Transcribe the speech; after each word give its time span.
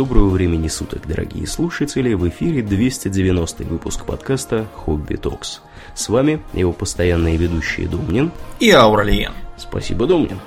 Доброго 0.00 0.30
времени 0.30 0.66
суток, 0.68 1.06
дорогие 1.06 1.46
слушатели! 1.46 2.14
В 2.14 2.26
эфире 2.30 2.62
290 2.62 3.64
выпуск 3.64 4.06
подкаста 4.06 4.66
«Хобби 4.74 5.16
Токс». 5.16 5.60
С 5.94 6.08
вами 6.08 6.40
его 6.54 6.72
постоянные 6.72 7.36
ведущие 7.36 7.86
Домнин 7.86 8.32
и 8.60 8.70
Ауралиен. 8.70 9.32
Спасибо, 9.58 10.06
Домнин. 10.06 10.40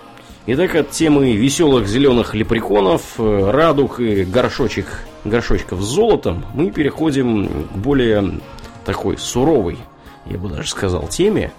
Итак, 0.48 0.74
от 0.74 0.90
темы 0.90 1.34
веселых 1.34 1.88
зеленых 1.88 2.34
лепреконов, 2.34 3.20
э, 3.20 3.52
радуг 3.52 4.00
и 4.00 4.24
горшочек, 4.24 4.88
горшочков 5.24 5.82
с 5.82 5.86
золотом 5.86 6.44
мы 6.56 6.72
переходим 6.72 7.48
к 7.48 7.78
более 7.78 8.40
такой 8.86 9.20
суровой, 9.20 9.78
я 10.26 10.40
бы 10.40 10.50
даже 10.50 10.68
сказал, 10.68 11.08
теме. 11.08 11.54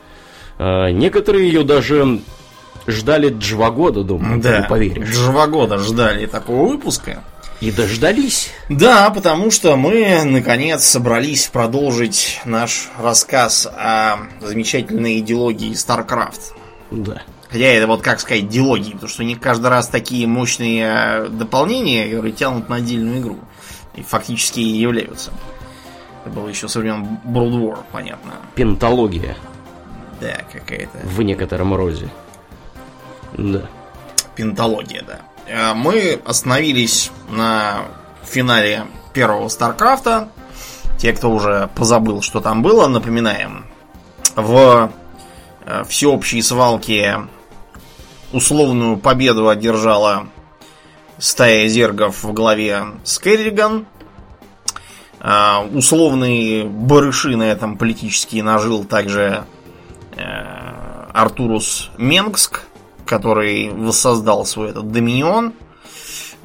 Э, 0.59 0.91
некоторые 0.91 1.47
ее 1.47 1.63
даже 1.63 2.19
ждали 2.89 3.29
два 3.29 3.71
года, 3.71 4.03
думаю, 4.03 4.43
да, 4.43 4.63
не 4.63 4.69
поверишь. 4.69 5.15
Два 5.15 5.47
года 5.47 5.79
ждали 5.79 6.27
такого 6.27 6.67
выпуска. 6.67 7.23
И 7.64 7.70
дождались. 7.70 8.50
Да, 8.68 9.09
потому 9.09 9.50
что 9.50 9.74
мы, 9.77 10.23
наконец, 10.23 10.84
собрались 10.84 11.46
продолжить 11.46 12.42
наш 12.45 12.90
рассказ 12.98 13.66
о 13.66 14.18
замечательной 14.42 15.20
идеологии 15.20 15.73
StarCraft. 15.73 16.52
Да. 16.90 17.23
Хотя 17.48 17.64
это 17.64 17.87
вот, 17.87 18.02
как 18.02 18.20
сказать, 18.20 18.50
диалогии, 18.50 18.92
потому 18.92 19.09
что 19.09 19.24
не 19.24 19.34
каждый 19.34 19.68
раз 19.68 19.88
такие 19.88 20.27
мощные 20.27 20.84
э, 20.84 21.28
дополнения, 21.28 22.04
которые 22.04 22.32
тянут 22.34 22.68
на 22.68 22.77
отдельную 22.77 23.20
игру. 23.20 23.38
И 23.95 24.02
фактически 24.02 24.60
и 24.60 24.76
являются. 24.76 25.32
Это 26.23 26.34
было 26.34 26.48
еще 26.48 26.68
со 26.68 26.80
времен 26.80 27.18
World 27.24 27.62
War, 27.62 27.78
понятно. 27.90 28.32
Пентология. 28.54 29.38
Да, 30.20 30.37
какая-то. 30.52 30.98
В 31.02 31.23
некотором 31.23 31.74
роде. 31.74 32.10
Да. 33.38 33.62
Пентология, 34.37 35.02
да. 35.06 35.20
Э, 35.47 35.75
мы 35.75 36.21
остановились 36.25 37.11
на 37.29 37.87
финале 38.25 38.87
первого 39.12 39.49
Старкрафта. 39.49 40.29
Те, 40.99 41.13
кто 41.13 41.30
уже 41.30 41.68
позабыл, 41.74 42.23
что 42.23 42.41
там 42.41 42.63
было, 42.63 42.87
напоминаем. 42.88 43.66
В 44.37 44.91
э, 45.66 45.85
всеобщей 45.85 46.43
свалке 46.43 47.21
условную 48.33 48.96
победу 48.96 49.49
одержала 49.49 50.29
стая 51.18 51.68
зергов 51.68 52.24
в 52.24 52.33
главе 52.33 52.85
Скерриган. 53.05 53.87
Uh, 55.21 55.74
условный 55.74 56.65
барыши 56.65 57.35
на 57.35 57.45
этом 57.45 57.79
политический 57.79 58.43
нажил 58.43 58.85
также 58.85 59.46
Артурус 61.15 61.90
Менгск, 61.96 62.65
который 63.07 63.71
воссоздал 63.71 64.44
свой 64.47 64.71
этот 64.71 64.91
доминион 64.91 65.53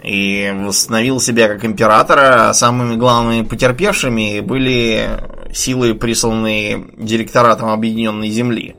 и 0.04 0.54
восстановил 0.66 1.20
себя 1.20 1.48
как 1.48 1.66
императора. 1.66 2.52
Самыми 2.54 2.96
главными 2.96 3.44
потерпевшими 3.44 4.40
были 4.40 5.10
силы, 5.54 5.94
присланные 5.96 6.88
директоратом 6.98 7.70
Объединенной 7.70 8.30
Земли. 8.30 8.76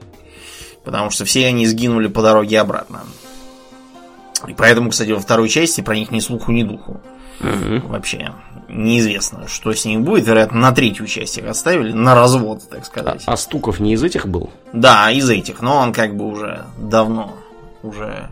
Потому 0.85 1.11
что 1.11 1.25
все 1.25 1.47
они 1.47 1.67
сгинули 1.67 2.09
по 2.09 2.23
дороге 2.23 2.61
обратно. 2.61 3.03
И 4.49 4.55
поэтому, 4.55 4.91
кстати, 4.91 5.11
во 5.11 5.21
второй 5.21 5.49
части 5.49 5.83
про 5.83 5.95
них 5.95 6.11
ни 6.11 6.21
слуху, 6.21 6.53
ни 6.53 6.63
духу. 6.63 7.01
Угу. 7.41 7.89
Вообще 7.89 8.33
неизвестно, 8.69 9.47
что 9.49 9.73
с 9.73 9.85
ними 9.85 10.03
будет. 10.03 10.27
Вероятно, 10.27 10.61
на 10.61 10.73
третью 10.73 11.07
часть 11.07 11.37
их 11.39 11.47
оставили, 11.47 11.93
на 11.93 12.15
развод, 12.15 12.63
так 12.71 12.87
сказать. 12.87 13.25
А, 13.27 13.33
а 13.33 13.37
Стуков 13.37 13.81
не 13.81 13.95
из 13.95 14.03
этих 14.03 14.27
был? 14.27 14.51
Да, 14.73 15.11
из 15.11 15.29
этих, 15.29 15.61
но 15.61 15.77
он 15.77 15.93
как 15.93 16.17
бы 16.17 16.27
уже 16.27 16.67
давно 16.79 17.35
уже, 17.83 18.31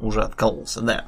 уже 0.00 0.22
откололся, 0.22 0.80
да. 0.80 1.04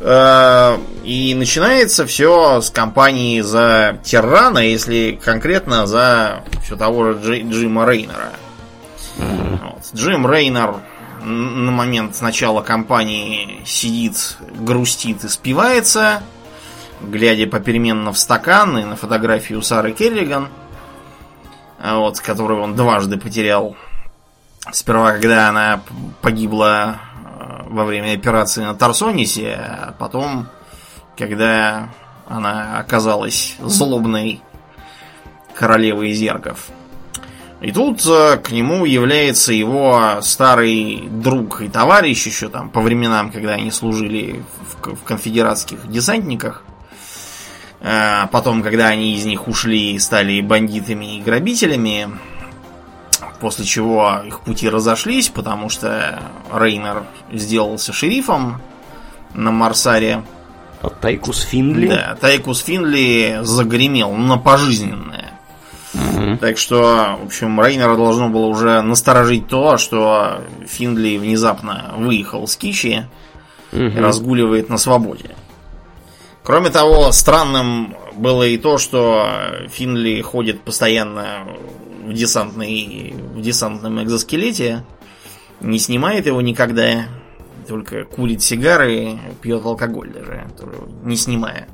Э, 0.00 0.78
и 1.04 1.34
начинается 1.34 2.06
все 2.06 2.60
с 2.60 2.70
кампании 2.70 3.40
за 3.40 3.98
Террана, 4.04 4.58
если 4.58 5.18
конкретно 5.22 5.86
за 5.86 6.44
все 6.62 6.76
того 6.76 7.12
же 7.12 7.20
Джи, 7.20 7.42
Джима 7.48 7.86
Рейнера. 7.86 8.32
Вот. 9.18 9.82
Джим 9.94 10.30
Рейнер 10.30 10.76
на 11.22 11.72
момент 11.72 12.20
начала 12.20 12.62
кампании 12.62 13.62
сидит, 13.64 14.36
грустит 14.58 15.24
и 15.24 15.28
спивается, 15.28 16.22
глядя 17.00 17.46
попеременно 17.46 18.12
в 18.12 18.18
стакан 18.18 18.78
и 18.78 18.84
на 18.84 18.96
фотографию 18.96 19.62
Сары 19.62 19.92
Керриган, 19.92 20.48
вот, 21.82 22.20
которую 22.20 22.62
он 22.62 22.76
дважды 22.76 23.18
потерял. 23.18 23.76
Сперва, 24.70 25.12
когда 25.12 25.48
она 25.48 25.80
погибла 26.22 27.00
во 27.68 27.84
время 27.84 28.14
операции 28.14 28.62
на 28.62 28.74
Тарсонисе, 28.74 29.54
а 29.54 29.94
потом, 29.98 30.48
когда 31.16 31.90
она 32.26 32.78
оказалась 32.78 33.56
злобной 33.60 34.40
королевой 35.54 36.12
зергов. 36.12 36.68
И 37.62 37.72
тут 37.72 38.04
э, 38.06 38.36
к 38.36 38.50
нему 38.50 38.84
является 38.84 39.52
его 39.52 40.18
старый 40.20 41.08
друг 41.10 41.62
и 41.62 41.68
товарищ 41.68 42.26
еще 42.26 42.48
там 42.48 42.68
по 42.68 42.82
временам, 42.82 43.32
когда 43.32 43.52
они 43.52 43.70
служили 43.70 44.44
в, 44.82 45.02
конфедератских 45.04 45.90
десантниках. 45.90 46.62
А 47.80 48.26
потом, 48.26 48.62
когда 48.62 48.88
они 48.88 49.14
из 49.14 49.24
них 49.24 49.48
ушли 49.48 49.94
и 49.94 49.98
стали 49.98 50.40
бандитами 50.42 51.16
и 51.16 51.22
грабителями, 51.22 52.10
После 53.40 53.64
чего 53.64 54.22
их 54.24 54.40
пути 54.40 54.68
разошлись, 54.68 55.28
потому 55.28 55.68
что 55.68 56.20
Рейнер 56.52 57.04
сделался 57.32 57.92
шерифом 57.92 58.60
на 59.34 59.50
Марсаре. 59.50 60.22
А 60.80 60.88
Тайкус 60.88 61.40
Финли? 61.40 61.88
Да, 61.88 62.16
Тайкус 62.20 62.60
Финли 62.60 63.40
загремел 63.42 64.12
на 64.12 64.38
пожизненное. 64.38 65.38
Угу. 65.94 66.38
Так 66.38 66.58
что, 66.58 67.18
в 67.20 67.26
общем, 67.26 67.60
Рейнера 67.60 67.96
должно 67.96 68.28
было 68.28 68.46
уже 68.46 68.80
насторожить 68.82 69.48
то, 69.48 69.78
что 69.78 70.42
Финли 70.66 71.16
внезапно 71.16 71.94
выехал 71.96 72.46
с 72.46 72.56
Кичи 72.56 73.06
угу. 73.72 73.82
и 73.82 73.98
разгуливает 73.98 74.68
на 74.68 74.78
свободе. 74.78 75.34
Кроме 76.42 76.70
того, 76.70 77.10
странным 77.12 77.96
было 78.14 78.44
и 78.44 78.56
то, 78.56 78.78
что 78.78 79.28
Финли 79.68 80.20
ходит 80.20 80.62
постоянно 80.62 81.46
в, 82.06 82.12
десантной, 82.12 83.14
в 83.34 83.40
десантном 83.40 84.02
экзоскелете, 84.02 84.84
не 85.60 85.78
снимает 85.78 86.26
его 86.26 86.40
никогда, 86.40 87.06
только 87.66 88.04
курит 88.04 88.42
сигары, 88.42 89.18
пьет 89.42 89.64
алкоголь 89.64 90.12
даже, 90.12 90.46
не 91.02 91.16
снимая. 91.16 91.68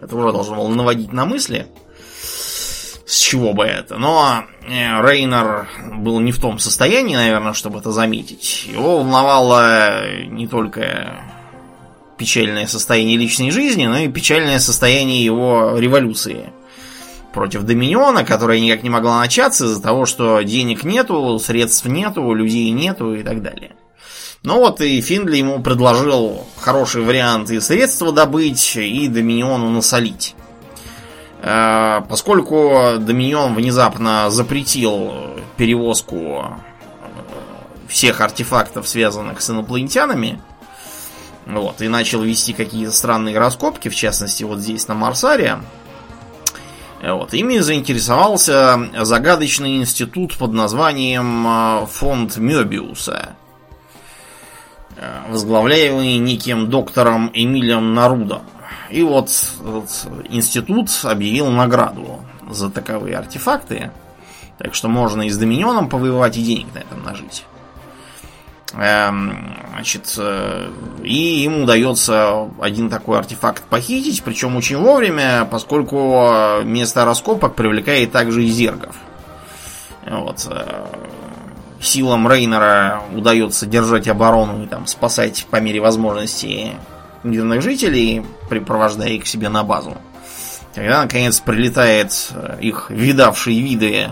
Это 0.00 0.16
уже 0.16 0.32
должно 0.32 0.56
было 0.56 0.68
наводить 0.68 1.12
на 1.12 1.26
мысли, 1.26 1.66
с 3.04 3.18
чего 3.18 3.52
бы 3.52 3.64
это. 3.64 3.96
Но 3.96 4.44
э, 4.62 5.02
Рейнер 5.02 5.68
был 5.96 6.20
не 6.20 6.30
в 6.30 6.38
том 6.38 6.58
состоянии, 6.58 7.16
наверное, 7.16 7.52
чтобы 7.52 7.80
это 7.80 7.90
заметить. 7.90 8.66
Его 8.70 8.98
волновало 8.98 10.24
не 10.26 10.46
только 10.46 11.24
печальное 12.16 12.66
состояние 12.66 13.16
личной 13.16 13.50
жизни, 13.50 13.86
но 13.86 13.98
и 13.98 14.08
печальное 14.08 14.58
состояние 14.58 15.24
его 15.24 15.78
революции 15.78 16.52
против 17.38 17.62
Доминиона, 17.62 18.24
которая 18.24 18.58
никак 18.58 18.82
не 18.82 18.90
могла 18.90 19.20
начаться 19.20 19.66
из-за 19.66 19.80
того, 19.80 20.06
что 20.06 20.42
денег 20.42 20.82
нету, 20.82 21.38
средств 21.38 21.86
нету, 21.86 22.34
людей 22.34 22.68
нету 22.70 23.14
и 23.14 23.22
так 23.22 23.42
далее. 23.42 23.76
Ну 24.42 24.58
вот 24.58 24.80
и 24.80 25.00
Финдли 25.00 25.36
ему 25.36 25.62
предложил 25.62 26.44
хороший 26.58 27.02
вариант 27.02 27.48
и 27.52 27.60
средства 27.60 28.10
добыть, 28.10 28.74
и 28.74 29.06
Доминиону 29.06 29.70
насолить. 29.70 30.34
Э, 31.40 32.00
поскольку 32.08 32.94
Доминион 32.98 33.54
внезапно 33.54 34.30
запретил 34.30 35.12
перевозку 35.56 36.16
э, 36.16 36.44
всех 37.86 38.20
артефактов, 38.20 38.88
связанных 38.88 39.40
с 39.40 39.48
инопланетянами, 39.48 40.40
вот, 41.46 41.82
и 41.82 41.88
начал 41.88 42.20
вести 42.22 42.52
какие-то 42.52 42.90
странные 42.90 43.38
раскопки, 43.38 43.88
в 43.88 43.94
частности, 43.94 44.42
вот 44.42 44.58
здесь 44.58 44.88
на 44.88 44.94
Марсаре, 44.94 45.60
вот. 47.02 47.32
Ими 47.34 47.58
заинтересовался 47.58 48.90
загадочный 49.04 49.76
институт 49.76 50.36
под 50.36 50.52
названием 50.52 51.46
э, 51.46 51.86
Фонд 51.86 52.36
Мёбиуса, 52.36 53.36
э, 54.96 55.20
возглавляемый 55.28 56.18
неким 56.18 56.68
доктором 56.68 57.30
Эмилием 57.32 57.94
Нарудом. 57.94 58.42
И 58.90 59.02
вот, 59.02 59.30
вот 59.60 59.88
институт 60.28 60.88
объявил 61.04 61.48
награду 61.48 62.20
за 62.50 62.70
таковые 62.70 63.16
артефакты. 63.16 63.90
Так 64.58 64.74
что 64.74 64.88
можно 64.88 65.22
и 65.22 65.30
с 65.30 65.38
Доминионом 65.38 65.88
повоевать, 65.88 66.36
и 66.36 66.42
денег 66.42 66.66
на 66.74 66.78
этом 66.78 67.04
нажить. 67.04 67.44
Эм, 68.74 69.56
значит, 69.72 70.14
э, 70.18 70.70
и 71.02 71.14
ему 71.14 71.64
удается 71.64 72.50
один 72.60 72.90
такой 72.90 73.18
артефакт 73.18 73.64
похитить, 73.64 74.22
причем 74.22 74.56
очень 74.56 74.76
вовремя, 74.76 75.48
поскольку 75.50 76.62
место 76.64 77.04
раскопок 77.04 77.54
привлекает 77.54 78.12
также 78.12 78.44
и 78.44 78.48
зергов. 78.48 78.94
Вот. 80.06 80.46
Э, 80.50 80.86
силам 81.80 82.30
Рейнера 82.30 83.02
удается 83.14 83.66
держать 83.66 84.08
оборону 84.08 84.64
и 84.64 84.66
там 84.66 84.86
спасать 84.86 85.46
по 85.50 85.60
мере 85.60 85.80
возможности 85.80 86.72
мирных 87.22 87.62
жителей, 87.62 88.24
припровождая 88.48 89.10
их 89.10 89.24
к 89.24 89.26
себе 89.26 89.48
на 89.48 89.62
базу. 89.62 89.96
Когда, 90.74 91.02
наконец, 91.02 91.40
прилетает 91.40 92.12
э, 92.30 92.58
их 92.60 92.90
видавший 92.90 93.58
виды 93.60 94.08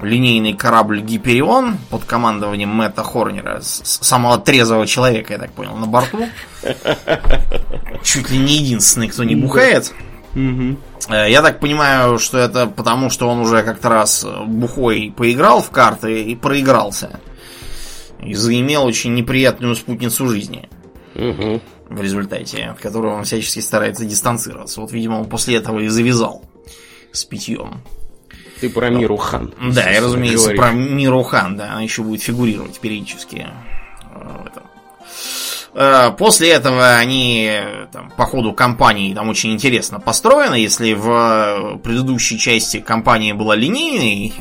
линейный 0.00 0.54
корабль 0.54 1.00
Гиперион 1.00 1.78
под 1.90 2.04
командованием 2.04 2.68
Мэтта 2.68 3.02
Хорнера, 3.02 3.60
самого 3.62 4.38
трезвого 4.38 4.86
человека, 4.86 5.34
я 5.34 5.38
так 5.38 5.52
понял, 5.52 5.76
на 5.76 5.86
борту. 5.86 6.26
Чуть 8.02 8.30
ли 8.30 8.38
не 8.38 8.58
единственный, 8.58 9.08
кто 9.08 9.24
не 9.24 9.36
бухает. 9.36 9.92
Я 11.08 11.42
так 11.42 11.60
понимаю, 11.60 12.18
что 12.18 12.38
это 12.38 12.66
потому, 12.66 13.08
что 13.10 13.28
он 13.28 13.38
уже 13.38 13.62
как-то 13.62 13.88
раз 13.88 14.26
бухой 14.46 15.12
поиграл 15.16 15.62
в 15.62 15.70
карты 15.70 16.22
и 16.22 16.34
проигрался. 16.34 17.20
И 18.20 18.34
заимел 18.34 18.84
очень 18.84 19.14
неприятную 19.14 19.74
спутницу 19.76 20.26
жизни. 20.28 20.68
В 21.14 22.00
результате, 22.00 22.64
от 22.64 22.80
которого 22.80 23.14
он 23.16 23.24
всячески 23.24 23.60
старается 23.60 24.04
дистанцироваться. 24.04 24.80
Вот, 24.80 24.90
видимо, 24.90 25.20
он 25.20 25.26
после 25.26 25.56
этого 25.56 25.80
и 25.80 25.88
завязал 25.88 26.42
с 27.12 27.24
питьем. 27.24 27.82
Ты 28.64 28.70
про 28.70 28.88
Миру 28.88 29.18
Хан. 29.18 29.52
Да, 29.74 29.90
я, 29.90 30.00
разумеется, 30.00 30.54
говоришь. 30.54 30.60
про 30.60 30.72
Миру 30.72 31.22
Хан, 31.22 31.56
да. 31.56 31.72
Она 31.72 31.82
еще 31.82 32.02
будет 32.02 32.22
фигурировать 32.22 32.80
периодически 32.80 33.46
в 34.14 34.46
этом. 34.46 34.62
Э, 35.74 36.12
после 36.16 36.52
этого 36.52 36.94
они 36.94 37.60
там, 37.92 38.10
по 38.16 38.24
ходу 38.24 38.54
кампании 38.54 39.12
там 39.12 39.28
очень 39.28 39.52
интересно 39.52 40.00
построены. 40.00 40.54
Если 40.54 40.94
в 40.94 41.78
предыдущей 41.82 42.38
части 42.38 42.80
кампания 42.80 43.34
была 43.34 43.54
линейной, 43.54 44.32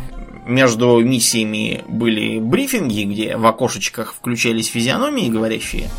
между 0.46 1.00
миссиями 1.00 1.84
были 1.90 2.40
брифинги, 2.40 3.04
где 3.04 3.36
в 3.36 3.46
окошечках 3.46 4.14
включались 4.14 4.68
физиономии 4.68 5.28
говорящие, 5.28 5.90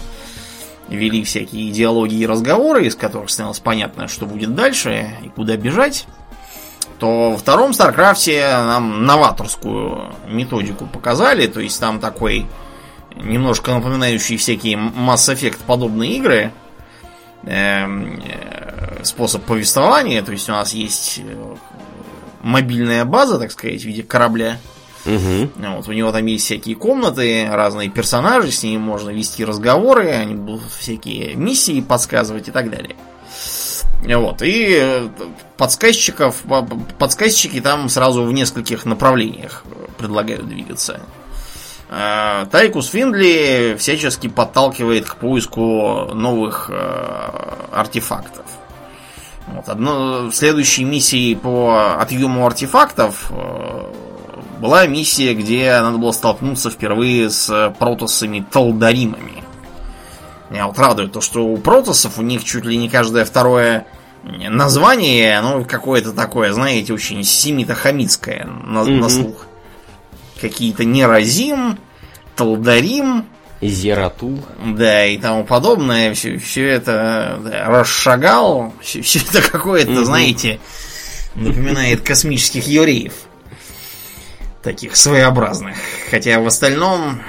вели 0.89 1.25
всякие 1.25 1.69
идеологии 1.69 2.21
и 2.21 2.27
разговоры, 2.27 2.87
из 2.87 2.95
которых 2.95 3.29
становилось 3.29 3.61
понятно, 3.61 4.09
что 4.09 4.25
будет 4.25 4.55
дальше 4.55 5.11
и 5.23 5.29
куда 5.29 5.57
бежать 5.59 6.07
то 7.05 7.33
во 7.33 7.37
втором 7.37 7.75
Старкрафте 7.75 8.49
нам 8.49 9.05
новаторскую 9.05 10.15
методику 10.27 10.87
показали, 10.87 11.47
то 11.47 11.61
есть 11.61 11.79
там 11.79 12.01
такой 12.01 12.47
немножко 13.15 13.75
напоминающий 13.75 14.39
всякие 14.39 14.77
Mass 14.77 15.31
Effect 15.31 15.59
подобные 15.67 16.13
игры, 16.17 16.51
эм, 17.43 18.23
э, 18.25 19.05
способ 19.05 19.43
повествования, 19.45 20.23
то 20.23 20.33
есть 20.33 20.49
у 20.49 20.53
нас 20.53 20.73
есть 20.73 21.21
э, 21.23 21.57
мобильная 22.43 23.05
база, 23.05 23.39
так 23.39 23.53
сказать, 23.53 23.83
в 23.83 23.85
виде 23.85 24.03
корабля. 24.03 24.57
Угу. 25.05 25.51
Вот, 25.77 25.89
у 25.89 25.93
него 25.93 26.11
там 26.11 26.25
есть 26.25 26.47
всякие 26.47 26.75
комнаты, 26.75 27.47
разные 27.51 27.91
персонажи, 27.91 28.51
с 28.51 28.63
ними 28.63 28.79
можно 28.79 29.11
вести 29.11 29.45
разговоры, 29.45 30.09
они 30.09 30.37
будут 30.37 30.73
всякие 30.73 31.35
миссии 31.35 31.83
подсказывать 31.83 32.49
и 32.49 32.51
так 32.51 32.71
далее. 32.71 32.97
Вот, 34.05 34.43
и 34.43 34.79
э, 34.81 35.09
подсказчиков, 35.57 36.43
подсказчики 36.99 37.61
там 37.61 37.89
сразу 37.89 38.25
в 38.25 38.33
нескольких 38.33 38.85
направлениях 38.85 39.65
предлагают 39.97 40.47
двигаться. 40.47 41.01
А, 41.89 42.45
Тайкус 42.47 42.89
Финдли 42.89 43.77
всячески 43.79 44.29
подталкивает 44.29 45.07
к 45.07 45.17
поиску 45.17 46.11
новых 46.13 46.71
э, 46.71 47.31
артефактов. 47.73 48.45
Вот, 49.47 49.69
одно, 49.69 50.27
в 50.27 50.33
следующей 50.33 50.85
миссии 50.85 51.35
по 51.35 51.97
отъему 51.99 52.47
артефактов 52.47 53.31
э, 53.31 53.93
была 54.61 54.87
миссия, 54.87 55.35
где 55.35 55.81
надо 55.81 55.97
было 55.97 56.13
столкнуться 56.13 56.69
впервые 56.69 57.31
с 57.31 57.75
протосами 57.79 58.45
Талдаримами. 58.51 59.45
Меня 60.51 60.67
вот 60.67 60.79
радует 60.79 61.13
то, 61.13 61.21
что 61.21 61.45
у 61.45 61.57
протосов 61.57 62.19
у 62.19 62.23
них 62.23 62.45
чуть 62.45 62.65
ли 62.65 62.77
не 62.77 62.89
каждое 62.89 63.25
второе 63.25 63.87
название, 64.25 65.39
оно 65.39 65.65
какое-то 65.65 66.13
такое, 66.13 66.53
знаете, 66.53 66.93
очень 66.93 67.23
семито-хамитское 67.23 68.45
на, 68.45 68.79
mm-hmm. 68.81 68.99
на 68.99 69.09
слух. 69.09 69.47
Какие-то 70.41 70.85
Неразим, 70.85 71.79
Талдарим, 72.37 73.27
Зератул. 73.61 74.45
Да, 74.63 75.07
и 75.07 75.17
тому 75.17 75.45
подобное. 75.45 76.13
Все, 76.15 76.37
все 76.39 76.69
это 76.69 77.41
да, 77.43 77.67
расшагал. 77.69 78.75
Все, 78.81 79.01
все 79.01 79.21
это 79.21 79.41
какое-то, 79.43 79.93
mm-hmm. 79.93 80.05
знаете, 80.05 80.61
напоминает 81.35 82.03
космических 82.03 82.67
евреев. 82.67 83.15
Таких 84.63 84.97
своеобразных. 84.97 85.77
Хотя 86.11 86.41
в 86.41 86.47
остальном 86.47 87.23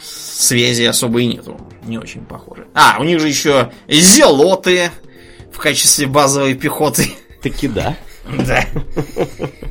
связи 0.00 0.84
особой 0.84 1.26
нету. 1.26 1.60
Не 1.84 1.98
очень 1.98 2.24
похоже. 2.24 2.66
А, 2.74 2.96
у 2.98 3.04
них 3.04 3.20
же 3.20 3.28
еще 3.28 3.72
зелоты 3.88 4.90
в 5.54 5.58
качестве 5.58 6.06
базовой 6.06 6.54
пехоты. 6.54 7.14
Таки 7.42 7.68
да. 7.68 7.96
Да. 8.46 8.64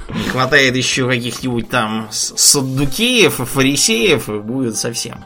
Не 0.10 0.30
хватает 0.30 0.76
еще 0.76 1.08
каких-нибудь 1.08 1.70
там 1.70 2.08
саддукеев 2.12 3.40
и 3.40 3.46
фарисеев, 3.46 4.30
и 4.30 4.40
будет 4.40 4.78
совсем. 4.78 5.26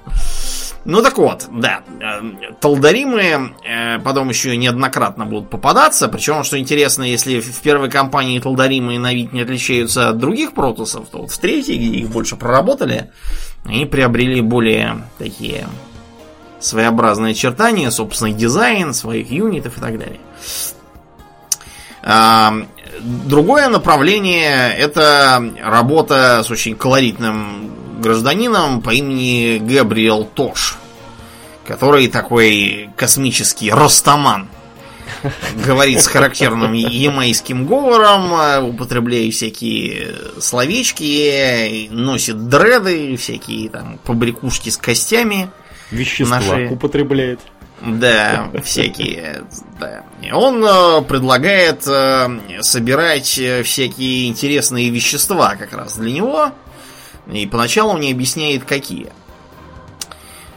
Ну 0.85 1.01
так 1.01 1.17
вот, 1.17 1.47
да, 1.51 1.81
э, 1.99 2.53
Талдаримы 2.61 3.53
э, 3.67 3.99
потом 3.99 4.29
еще 4.29 4.55
неоднократно 4.55 5.25
будут 5.25 5.49
попадаться, 5.49 6.07
причем, 6.07 6.45
что 6.45 6.57
интересно, 6.57 7.03
если 7.03 7.41
в 7.41 7.59
первой 7.61 7.89
кампании 7.89 8.39
Талдаримы 8.39 8.97
на 8.97 9.13
вид 9.13 9.33
не 9.33 9.41
отличаются 9.41 10.07
от 10.07 10.17
других 10.17 10.53
протусов, 10.53 11.09
то 11.09 11.23
вот 11.23 11.31
в 11.31 11.37
третьей, 11.39 11.75
где 11.75 11.97
их 11.97 12.09
больше 12.09 12.37
проработали, 12.37 13.11
они 13.65 13.85
приобрели 13.85 14.39
более 14.39 15.03
такие 15.17 15.67
своеобразные 16.61 17.31
очертания, 17.31 17.91
собственный 17.91 18.31
дизайн, 18.31 18.93
своих 18.93 19.29
юнитов 19.29 19.77
и 19.77 19.81
так 19.81 19.99
далее. 19.99 20.21
Другое 23.01 23.69
направление 23.69 24.73
это 24.73 25.53
работа 25.61 26.43
с 26.43 26.49
очень 26.51 26.75
колоритным 26.75 27.71
гражданином 27.99 28.81
по 28.81 28.91
имени 28.91 29.59
Габриэл 29.59 30.25
Тош, 30.25 30.77
который 31.65 32.07
такой 32.07 32.89
космический 32.95 33.71
ростоман. 33.71 34.47
Говорит 35.65 36.01
с 36.01 36.07
характерным 36.07 36.73
ямайским 36.73 37.65
говором, 37.65 38.69
употребляя 38.69 39.31
всякие 39.31 40.15
словечки, 40.39 41.87
носит 41.89 42.49
дреды, 42.49 43.15
всякие 43.15 43.69
там 43.69 43.99
побрякушки 44.03 44.69
с 44.69 44.77
костями. 44.77 45.49
Вещества 45.91 46.39
наши... 46.39 46.67
употребляет. 46.67 47.39
Да, 47.81 48.49
всякие. 48.63 49.43
Да. 49.79 50.03
Он 50.33 50.63
э, 50.63 51.01
предлагает 51.03 51.87
э, 51.87 52.61
собирать 52.61 53.37
э, 53.37 53.61
всякие 53.63 54.27
интересные 54.27 54.89
вещества 54.89 55.55
как 55.55 55.73
раз 55.73 55.95
для 55.97 56.11
него. 56.11 56.51
И 57.31 57.45
поначалу 57.45 57.93
он 57.93 57.99
не 57.99 58.11
объясняет, 58.11 58.63
какие. 58.63 59.11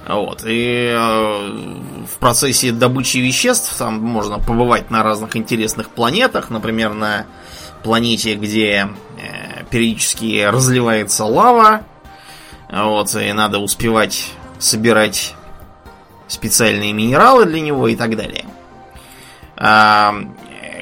Вот. 0.09 0.43
И 0.47 0.93
в 0.97 2.19
процессе 2.19 2.73
добычи 2.73 3.19
веществ 3.19 3.77
там 3.77 4.01
можно 4.01 4.39
побывать 4.39 4.91
на 4.91 5.03
разных 5.03 5.37
интересных 5.37 5.91
планетах. 5.91 6.49
Например, 6.51 6.95
на 6.95 7.27
планете, 7.85 8.35
где 8.35 8.89
периодически 9.71 10.45
разливается 10.45 11.25
лава. 11.25 11.83
Вот, 12.73 13.15
и 13.15 13.33
надо 13.33 13.59
успевать 13.59 14.33
собирать 14.59 15.35
специальные 16.31 16.93
минералы 16.93 17.45
для 17.45 17.61
него 17.61 17.89
и 17.89 17.97
так 17.97 18.17
далее. 18.17 18.45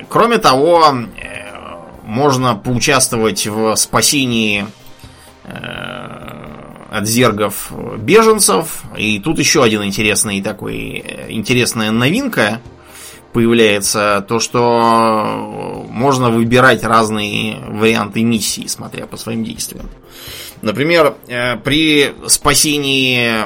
Кроме 0.08 0.38
того, 0.38 0.86
э, 0.86 1.38
можно 2.04 2.54
поучаствовать 2.54 3.46
в 3.46 3.74
спасении 3.76 4.66
э, 5.44 5.50
от 6.90 7.06
зергов 7.06 7.70
беженцев. 7.98 8.82
И 8.96 9.18
тут 9.18 9.38
еще 9.38 9.62
один 9.62 9.84
интересный 9.84 10.40
такой 10.40 11.04
э, 11.04 11.26
интересная 11.30 11.90
новинка 11.90 12.60
появляется 13.34 14.24
то, 14.26 14.40
что 14.40 15.86
можно 15.90 16.30
выбирать 16.30 16.82
разные 16.82 17.58
варианты 17.68 18.22
миссии, 18.22 18.66
смотря 18.66 19.06
по 19.06 19.18
своим 19.18 19.44
действиям. 19.44 19.90
Например, 20.62 21.14
при 21.62 22.14
спасении 22.26 23.44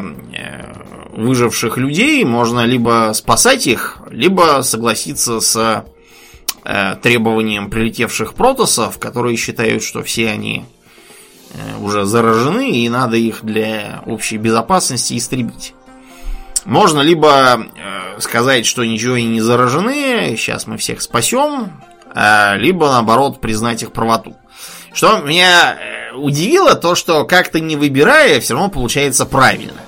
выживших 1.12 1.76
людей 1.76 2.24
можно 2.24 2.64
либо 2.64 3.12
спасать 3.14 3.66
их, 3.66 3.98
либо 4.10 4.62
согласиться 4.62 5.40
с 5.40 5.84
э, 6.64 6.96
требованием 7.02 7.70
прилетевших 7.70 8.34
протосов, 8.34 8.98
которые 8.98 9.36
считают, 9.36 9.82
что 9.82 10.02
все 10.02 10.30
они 10.30 10.64
э, 11.52 11.78
уже 11.80 12.04
заражены 12.04 12.70
и 12.70 12.88
надо 12.88 13.16
их 13.16 13.44
для 13.44 14.02
общей 14.06 14.38
безопасности 14.38 15.16
истребить. 15.16 15.74
Можно 16.64 17.00
либо 17.00 17.66
э, 17.76 18.20
сказать, 18.20 18.66
что 18.66 18.84
ничего 18.84 19.16
и 19.16 19.24
не 19.24 19.40
заражены, 19.40 20.34
сейчас 20.36 20.66
мы 20.66 20.78
всех 20.78 21.02
спасем, 21.02 21.72
э, 22.14 22.56
либо 22.56 22.86
наоборот 22.86 23.40
признать 23.40 23.82
их 23.82 23.92
правоту. 23.92 24.36
Что 24.94 25.18
меня 25.18 25.74
э, 25.74 26.14
удивило, 26.14 26.74
то 26.74 26.94
что 26.94 27.24
как-то 27.24 27.60
не 27.60 27.76
выбирая, 27.76 28.40
все 28.40 28.54
равно 28.54 28.70
получается 28.70 29.26
правильно. 29.26 29.80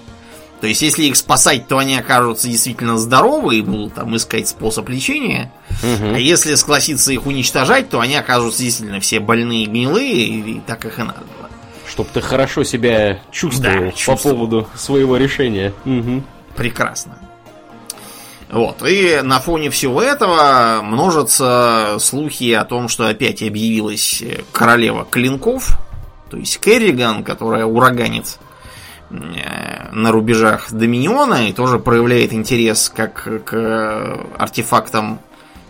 То 0.65 0.69
есть, 0.69 0.81
если 0.81 1.05
их 1.05 1.17
спасать, 1.17 1.69
то 1.69 1.77
они 1.77 1.95
окажутся 1.95 2.49
действительно 2.49 2.97
здоровы 2.97 3.57
и 3.57 3.61
будут 3.61 3.93
там 3.97 4.17
искать 4.17 4.49
способ 4.49 4.89
лечения. 4.89 5.53
Мгм. 5.83 6.15
А 6.15 6.19
если 6.19 6.55
согласиться 6.55 7.13
их 7.13 7.27
уничтожать, 7.27 7.91
то 7.91 8.01
они 8.01 8.17
окажутся 8.17 8.63
действительно 8.63 8.99
все 8.99 9.21
больные 9.21 9.65
и 9.65 9.67
гнилые, 9.67 10.25
и 10.25 10.61
так 10.67 10.87
их 10.87 10.99
и 10.99 11.03
надо 11.03 11.19
было. 11.21 11.51
Чтоб 11.87 12.09
ты 12.09 12.23
хорошо 12.23 12.65
себя 12.65 13.21
чувствовал 13.31 13.75
Да, 13.75 13.91
по 13.91 13.95
чувствовал. 13.95 14.37
поводу 14.37 14.69
своего 14.75 15.19
решения. 15.19 15.75
Мгм. 15.85 16.25
Прекрасно. 16.57 17.19
Вот, 18.51 18.83
и 18.89 19.21
на 19.23 19.41
фоне 19.41 19.69
всего 19.69 20.01
этого 20.01 20.81
множатся 20.83 21.99
слухи 22.01 22.53
о 22.55 22.65
том, 22.65 22.89
что 22.89 23.07
опять 23.07 23.43
объявилась 23.43 24.23
королева 24.51 25.07
клинков, 25.11 25.79
то 26.31 26.39
есть 26.39 26.59
Керриган, 26.59 27.23
которая 27.23 27.67
ураганит 27.67 28.39
э, 28.41 28.44
на 29.93 30.13
рубежах 30.13 30.73
Доминиона 30.73 31.49
и 31.49 31.53
тоже 31.53 31.79
проявляет 31.79 32.33
интерес 32.33 32.93
как 32.95 33.29
к 33.45 34.21
артефактам 34.37 35.21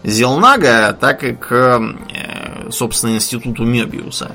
Зелнага, 0.03 0.93
так 0.99 1.25
и 1.25 1.33
к, 1.33 1.51
э, 1.51 2.71
собственно, 2.71 3.15
институту 3.15 3.65
Мебиуса. 3.65 4.33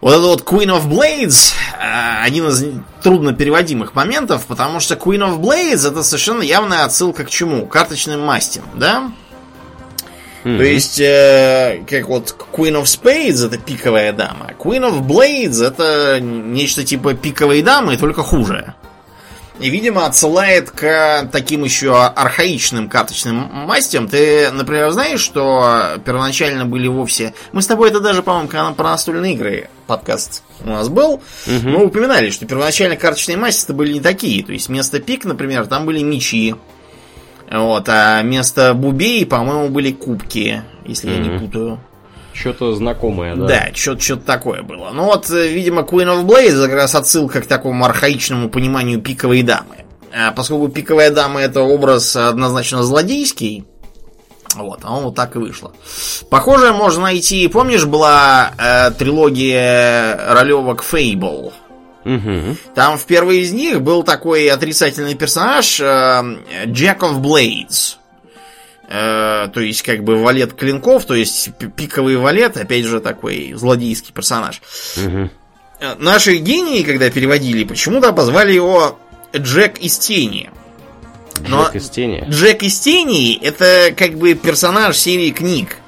Вот 0.00 0.14
это 0.14 0.22
вот 0.22 0.42
Queen 0.42 0.76
of 0.76 0.88
Blades 0.88 1.54
э, 1.78 2.24
один 2.24 2.48
из 2.48 2.64
трудно 3.00 3.32
переводимых 3.32 3.94
моментов, 3.94 4.46
потому 4.46 4.80
что 4.80 4.96
Queen 4.96 5.20
of 5.20 5.38
Blades 5.38 5.88
это 5.88 6.02
совершенно 6.02 6.42
явная 6.42 6.84
отсылка 6.84 7.24
к 7.24 7.30
чему? 7.30 7.66
К 7.66 7.72
Карточным 7.72 8.20
мастям, 8.20 8.64
да? 8.74 9.12
Мгм. 10.44 10.58
То 10.58 10.64
есть, 10.64 11.00
э, 11.00 11.84
как 11.88 12.08
вот 12.08 12.34
Queen 12.52 12.80
of 12.82 12.84
Spades 12.84 13.46
это 13.46 13.58
пиковая 13.58 14.12
дама, 14.12 14.50
Queen 14.58 14.82
of 14.88 15.06
Blades 15.06 15.64
это 15.64 16.18
нечто 16.20 16.84
типа 16.84 17.14
пиковой 17.14 17.62
дамы, 17.62 17.96
только 17.96 18.22
хуже. 18.22 18.74
И, 19.60 19.70
видимо, 19.70 20.06
отсылает 20.06 20.70
к 20.72 21.28
таким 21.30 21.62
еще 21.62 21.94
архаичным 21.96 22.88
карточным 22.88 23.36
мастям. 23.66 24.08
Ты, 24.08 24.50
например, 24.50 24.90
знаешь, 24.90 25.20
что 25.20 25.98
первоначально 26.04 26.64
были 26.64 26.88
вовсе... 26.88 27.32
Мы 27.52 27.62
с 27.62 27.66
тобой 27.68 27.90
это 27.90 28.00
даже, 28.00 28.22
по-моему, 28.24 28.48
когда 28.48 28.70
про 28.72 28.90
настольные 28.90 29.34
игры 29.34 29.68
подкаст 29.86 30.42
у 30.64 30.70
нас 30.70 30.88
был, 30.88 31.22
Мгм. 31.46 31.70
мы 31.70 31.84
упоминали, 31.86 32.30
что 32.30 32.44
первоначально 32.46 32.96
карточные 32.96 33.36
масти 33.36 33.64
это 33.64 33.74
были 33.74 33.92
не 33.92 34.00
такие. 34.00 34.42
То 34.42 34.52
есть 34.52 34.66
вместо 34.66 34.98
пик, 34.98 35.24
например, 35.24 35.66
там 35.66 35.86
были 35.86 36.02
мечи. 36.02 36.56
Вот, 37.52 37.86
а 37.88 38.22
вместо 38.22 38.72
бубей, 38.72 39.26
по-моему, 39.26 39.68
были 39.68 39.92
кубки, 39.92 40.62
если 40.86 41.10
я 41.10 41.18
не 41.18 41.38
путаю. 41.38 41.80
Что-то 42.32 42.74
знакомое, 42.74 43.36
да? 43.36 43.46
Да, 43.46 43.66
что-то 43.74 44.16
такое 44.16 44.62
было. 44.62 44.90
Ну 44.94 45.04
вот, 45.04 45.30
э, 45.30 45.48
видимо, 45.48 45.82
Queen 45.82 46.06
of 46.06 46.24
Blades 46.24 46.64
как 46.64 46.72
раз 46.74 46.94
отсылка 46.94 47.42
к 47.42 47.46
такому 47.46 47.84
архаичному 47.84 48.48
пониманию 48.48 49.02
пиковой 49.02 49.42
дамы. 49.42 49.84
А 50.14 50.32
поскольку 50.32 50.68
пиковая 50.68 51.10
дама 51.10 51.42
это 51.42 51.60
образ 51.60 52.16
однозначно 52.16 52.82
злодейский, 52.82 53.64
вот, 54.56 54.80
а 54.82 54.96
он 54.96 55.04
вот 55.04 55.14
так 55.14 55.36
и 55.36 55.38
вышло. 55.38 55.72
Похоже, 56.30 56.72
можно 56.72 57.02
найти, 57.02 57.48
помнишь, 57.48 57.84
была 57.84 58.52
э, 58.58 58.90
трилогия 58.92 60.18
ролевок 60.32 60.82
Fable? 60.82 61.52
Мгм. 62.04 62.56
Там 62.74 62.98
в 62.98 63.04
первой 63.06 63.40
из 63.40 63.52
них 63.52 63.80
был 63.82 64.02
такой 64.02 64.48
отрицательный 64.48 65.14
персонаж 65.14 65.80
Jack 65.80 66.98
of 67.00 67.20
Blades. 67.20 67.96
Э, 68.88 69.48
то 69.52 69.60
есть, 69.60 69.82
как 69.82 70.04
бы 70.04 70.16
валет 70.16 70.52
клинков, 70.54 71.06
то 71.06 71.14
есть 71.14 71.54
пи- 71.56 71.68
пиковый 71.68 72.16
валет, 72.16 72.56
опять 72.58 72.84
же, 72.84 73.00
такой 73.00 73.52
злодейский 73.54 74.12
персонаж. 74.12 74.60
Э, 74.98 75.94
Наши 75.98 76.36
гении, 76.36 76.82
когда 76.82 77.08
переводили, 77.08 77.64
почему-то 77.64 78.12
позвали 78.12 78.52
его 78.52 78.98
Джек 79.34 79.78
из 79.78 79.98
тени. 79.98 80.50
Но 81.48 81.64
Джек 81.64 81.76
из 81.76 81.88
тени. 81.88 82.24
Джек 82.28 82.62
из 82.62 82.78
тени 82.80 83.38
это 83.42 83.94
как 83.96 84.14
бы 84.18 84.34
персонаж 84.34 84.96
серии 84.96 85.30
книг, 85.30 85.78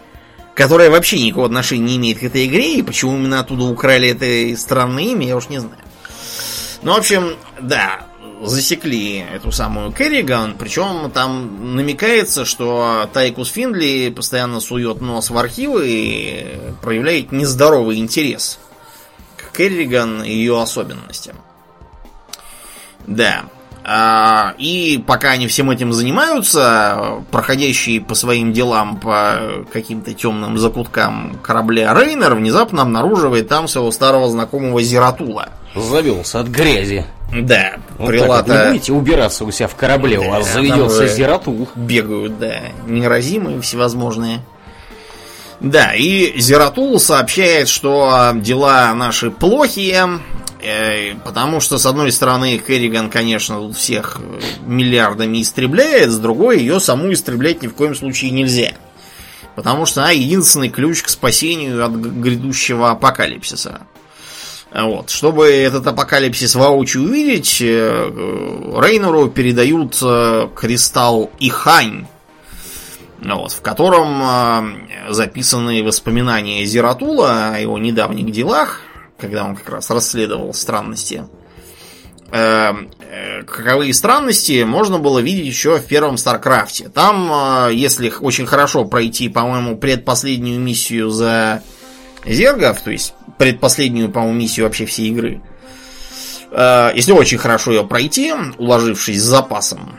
которая 0.55 0.89
вообще 0.89 1.21
никакого 1.21 1.47
отношения 1.47 1.85
не 1.85 1.97
имеет 1.97 2.21
к 2.21 2.23
этой 2.23 2.47
игре, 2.47 2.77
и 2.77 2.83
почему 2.83 3.17
именно 3.17 3.41
оттуда 3.41 3.65
украли 3.65 4.09
это 4.09 4.59
странное 4.59 5.03
имя, 5.05 5.27
я 5.27 5.37
уж 5.37 5.49
не 5.51 5.59
знаю. 5.61 5.77
Ну, 6.85 6.93
в 6.93 6.99
общем, 6.99 7.39
да, 7.61 8.01
засекли 8.43 9.25
эту 9.33 9.51
самую 9.53 9.91
Керриган, 9.91 10.55
причем 10.59 11.11
там 11.11 11.75
намекается, 11.75 12.45
что 12.45 13.09
Тайкус 13.11 13.49
Финдли 13.49 14.13
постоянно 14.15 14.61
сует 14.61 15.01
нос 15.01 15.31
в 15.31 15.39
архивы 15.39 15.89
и 15.89 16.61
проявляет 16.83 17.33
нездоровый 17.33 17.97
интерес 17.97 18.59
к 19.39 19.57
Керриган 19.57 20.23
и 20.23 20.31
ее 20.31 20.61
особенностям. 20.61 21.37
Да. 23.07 23.45
А, 23.87 24.55
и 24.59 25.03
пока 25.07 25.31
они 25.31 25.47
всем 25.49 25.71
этим 25.71 25.93
занимаются, 25.95 27.23
проходящие 27.31 28.03
по 28.03 28.15
своим 28.15 28.53
делам 28.53 28.99
по 28.99 29.65
каким-то 29.73 30.13
темным 30.13 30.59
закуткам 30.59 31.39
корабля 31.43 31.95
Рейнер 31.95 32.35
внезапно 32.35 32.83
обнаруживает 32.83 33.49
там 33.49 33.69
своего 33.69 33.91
старого 33.91 34.29
знакомого 34.29 34.83
Зератула. 34.83 35.49
Завелся 35.75 36.41
от 36.41 36.49
грязи. 36.49 37.05
Да, 37.33 37.75
Вот 37.99 38.17
так 38.17 38.27
вот. 38.29 38.49
Не 38.49 38.71
будете 38.71 38.93
убираться 38.93 39.45
у 39.45 39.51
себя 39.51 39.67
в 39.67 39.75
корабле, 39.75 40.19
у 40.19 40.31
вас 40.31 40.47
Да, 40.47 40.53
заведется 40.53 41.09
зератул. 41.09 41.69
бегают, 41.75 42.39
да, 42.39 42.61
неразимые 42.87 43.61
всевозможные. 43.61 44.41
Да, 45.61 45.95
и 45.95 46.39
Зератул 46.39 46.99
сообщает, 47.01 47.69
что 47.69 48.33
дела 48.35 48.93
наши 48.95 49.31
плохие, 49.31 50.21
э, 50.63 51.15
потому 51.25 51.61
что, 51.61 51.79
с 51.79 51.87
одной 51.87 52.13
стороны, 52.13 52.59
Керриган, 52.59 53.09
конечно, 53.09 53.73
всех 53.73 54.19
э, 54.21 54.41
миллиардами 54.67 55.41
истребляет, 55.41 56.11
с 56.11 56.19
другой, 56.19 56.59
ее 56.59 56.81
саму 56.81 57.13
истреблять 57.13 57.63
ни 57.63 57.69
в 57.69 57.75
коем 57.75 57.95
случае 57.95 58.31
нельзя. 58.33 58.73
Потому 59.55 59.87
что 59.87 60.03
она 60.03 60.11
единственный 60.11 60.69
ключ 60.69 61.03
к 61.03 61.09
спасению 61.09 61.85
от 61.85 61.93
грядущего 61.93 62.91
апокалипсиса. 62.91 63.83
Вот. 64.75 65.09
Чтобы 65.09 65.47
этот 65.47 65.87
апокалипсис 65.87 66.57
воочию 66.57 67.05
увидеть, 67.05 67.63
э, 67.63 68.11
Рейнеру 68.77 69.29
передают 69.29 69.97
э, 70.03 70.49
кристалл 70.57 71.31
Ихан, 71.39 72.09
вот, 73.23 73.53
в 73.53 73.63
котором 73.63 74.21
э, 74.21 75.13
записаны 75.13 75.85
воспоминания 75.85 76.65
Зератула 76.65 77.55
о 77.55 77.59
его 77.61 77.79
недавних 77.79 78.33
делах, 78.33 78.81
когда 79.17 79.45
он 79.45 79.55
как 79.55 79.69
раз 79.71 79.91
расследовал 79.91 80.53
странности. 80.53 81.25
Каковые 83.47 83.95
странности 83.95 84.65
можно 84.65 84.99
было 84.99 85.21
видеть 85.21 85.47
еще 85.47 85.79
в 85.79 85.85
первом 85.85 86.17
Старкрафте. 86.17 86.89
Там, 86.89 87.71
если 87.71 88.13
очень 88.19 88.45
хорошо 88.45 88.87
пройти, 88.87 89.29
по-моему, 89.29 89.77
предпоследнюю 89.77 90.59
миссию 90.59 91.11
за 91.11 91.63
Зергов, 92.27 92.81
то 92.81 92.91
есть 92.91 93.15
предпоследнюю, 93.39 94.11
по-моему, 94.11 94.39
миссию 94.39 94.67
вообще 94.67 94.87
всей 94.87 95.09
игры, 95.11 95.43
э, 96.51 96.91
если 96.95 97.13
очень 97.13 97.39
хорошо 97.39 97.73
ее 97.73 97.85
пройти, 97.85 98.33
уложившись 98.59 99.21
с 99.21 99.25
запасом, 99.25 99.99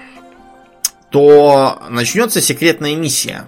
то 1.09 1.81
начнется 1.89 2.41
секретная 2.41 2.95
миссия. 2.95 3.45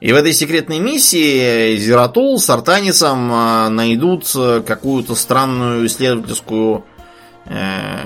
И 0.00 0.12
в 0.12 0.16
этой 0.16 0.32
секретной 0.32 0.78
миссии 0.78 1.76
Зератул 1.76 2.40
с 2.40 2.48
Артанисом 2.48 3.32
э, 3.32 3.68
найдут 3.68 4.30
э, 4.34 4.62
какую-то 4.66 5.14
странную 5.14 5.86
исследовательскую 5.86 6.84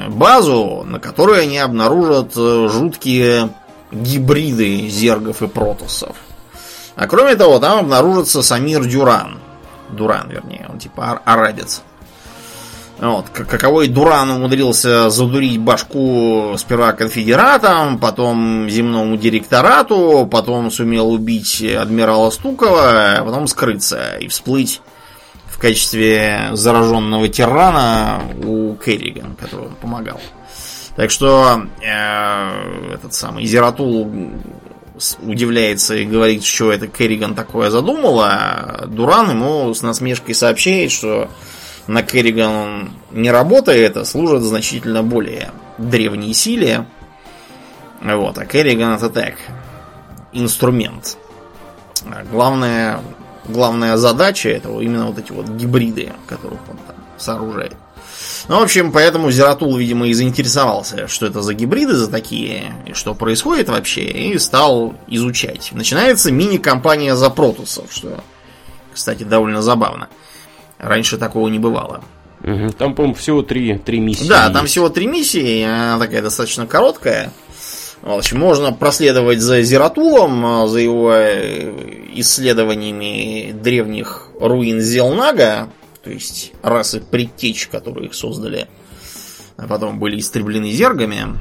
базу, 0.08 0.84
на 0.86 1.00
которой 1.00 1.42
они 1.42 1.58
обнаружат 1.58 2.34
жуткие 2.34 3.50
гибриды 3.90 4.88
зергов 4.88 5.42
и 5.42 5.48
протоссов. 5.48 6.16
А 6.96 7.06
кроме 7.06 7.34
того, 7.34 7.58
там 7.58 7.80
обнаружится 7.80 8.42
Самир 8.42 8.84
Дюран. 8.84 9.38
Дуран, 9.90 10.28
вернее, 10.30 10.66
он 10.68 10.78
типа 10.78 11.10
ар- 11.10 11.22
арабец. 11.24 11.82
Вот, 12.98 13.28
каковой 13.28 13.88
Дуран 13.88 14.30
умудрился 14.30 15.10
задурить 15.10 15.58
башку 15.58 16.54
сперва 16.56 16.92
конфедератам, 16.92 17.98
потом 17.98 18.70
земному 18.70 19.16
директорату, 19.16 20.28
потом 20.30 20.70
сумел 20.70 21.10
убить 21.10 21.60
адмирала 21.62 22.30
Стукова, 22.30 23.16
а 23.16 23.24
потом 23.24 23.48
скрыться 23.48 24.16
и 24.20 24.28
всплыть 24.28 24.80
в 25.46 25.58
качестве 25.58 26.50
зараженного 26.52 27.28
тирана 27.28 28.22
у 28.44 28.74
Керриган, 28.76 29.34
который 29.40 29.66
он 29.66 29.74
помогал. 29.74 30.20
Так 30.94 31.10
что 31.10 31.62
э, 31.82 32.94
этот 32.94 33.12
самый 33.12 33.44
Зератул 33.44 34.08
удивляется 35.20 35.96
и 35.96 36.04
говорит, 36.04 36.44
что 36.44 36.72
это 36.72 36.86
Керриган 36.86 37.34
такое 37.34 37.70
задумала, 37.70 38.28
а 38.28 38.86
Дуран 38.86 39.30
ему 39.30 39.74
с 39.74 39.82
насмешкой 39.82 40.34
сообщает, 40.34 40.92
что 40.92 41.28
на 41.86 42.02
Керриган 42.02 42.52
он 42.52 42.90
не 43.10 43.30
работает, 43.30 43.96
а 43.96 44.04
служит 44.04 44.42
значительно 44.42 45.02
более 45.02 45.50
древней 45.78 46.32
силе. 46.32 46.86
Вот, 48.00 48.38
а 48.38 48.46
Керриган 48.46 48.94
это 48.94 49.10
так, 49.10 49.34
инструмент. 50.32 51.16
А 52.06 52.22
главная, 52.24 53.00
главная 53.46 53.96
задача 53.96 54.48
этого 54.50 54.80
именно 54.80 55.06
вот 55.06 55.18
эти 55.18 55.32
вот 55.32 55.48
гибриды, 55.48 56.12
которых 56.26 56.60
он 56.68 56.76
там 56.86 56.96
сооружает. 57.16 57.76
Ну, 58.48 58.60
в 58.60 58.62
общем, 58.62 58.92
поэтому 58.92 59.30
Зератул, 59.30 59.76
видимо, 59.76 60.08
и 60.08 60.12
заинтересовался, 60.12 61.08
что 61.08 61.26
это 61.26 61.42
за 61.42 61.54
гибриды 61.54 61.94
за 61.94 62.10
такие, 62.10 62.74
и 62.86 62.92
что 62.92 63.14
происходит 63.14 63.68
вообще, 63.68 64.02
и 64.02 64.38
стал 64.38 64.94
изучать. 65.06 65.70
Начинается 65.72 66.30
мини-компания 66.30 67.16
за 67.16 67.30
протусов, 67.30 67.86
что, 67.90 68.22
кстати, 68.92 69.24
довольно 69.24 69.62
забавно. 69.62 70.08
Раньше 70.78 71.16
такого 71.16 71.48
не 71.48 71.58
бывало. 71.58 72.02
Там, 72.76 72.94
по-моему, 72.94 73.14
всего 73.14 73.40
три, 73.42 73.78
три 73.78 74.00
миссии. 74.00 74.28
Да, 74.28 74.50
там 74.50 74.66
всего 74.66 74.90
три 74.90 75.06
миссии, 75.06 75.62
она 75.62 75.98
такая 75.98 76.20
достаточно 76.20 76.66
короткая. 76.66 77.32
В 78.02 78.12
общем, 78.12 78.38
можно 78.38 78.70
проследовать 78.70 79.40
за 79.40 79.62
Зератулом, 79.62 80.68
за 80.68 80.78
его 80.78 81.10
э, 81.14 81.72
исследованиями 82.16 83.52
древних 83.52 84.28
руин 84.38 84.80
Зелнага, 84.80 85.70
то 86.04 86.10
есть 86.10 86.52
расы 86.62 87.00
предтеч, 87.00 87.68
которые 87.68 88.08
их 88.08 88.14
создали, 88.14 88.68
а 89.56 89.66
потом 89.66 89.98
были 89.98 90.20
истреблены 90.20 90.70
зергами, 90.70 91.38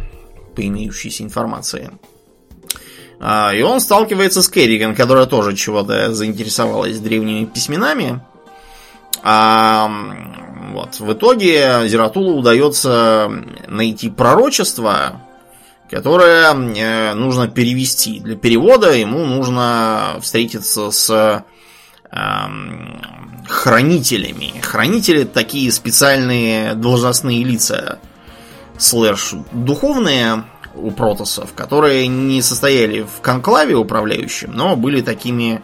по 0.55 0.65
имеющейся 0.65 1.23
информации. 1.23 1.91
А, 3.19 3.53
и 3.53 3.61
он 3.61 3.79
сталкивается 3.79 4.41
с 4.41 4.49
Керриган, 4.49 4.95
которая 4.95 5.25
тоже 5.25 5.55
чего-то 5.55 6.13
заинтересовалась 6.13 6.99
древними 6.99 7.45
письменами. 7.45 8.21
А, 9.23 9.89
вот. 10.71 10.99
В 10.99 11.13
итоге 11.13 11.87
Зератулу 11.87 12.37
удается 12.37 13.31
найти 13.67 14.09
пророчество, 14.09 15.21
которое 15.89 16.53
э, 16.53 17.13
нужно 17.13 17.47
перевести. 17.47 18.19
Для 18.19 18.35
перевода 18.35 18.91
ему 18.91 19.25
нужно 19.25 20.17
встретиться 20.21 20.91
с 20.91 21.45
хранителями. 23.53 24.59
Хранители 24.61 25.23
такие 25.23 25.71
специальные 25.71 26.73
должностные 26.73 27.43
лица, 27.43 27.99
слэш 28.77 29.35
духовные 29.51 30.45
у 30.73 30.89
протосов, 30.89 31.53
которые 31.53 32.07
не 32.07 32.41
состояли 32.41 33.03
в 33.03 33.21
конклаве 33.21 33.75
управляющем, 33.75 34.51
но 34.51 34.75
были 34.75 35.01
такими 35.01 35.61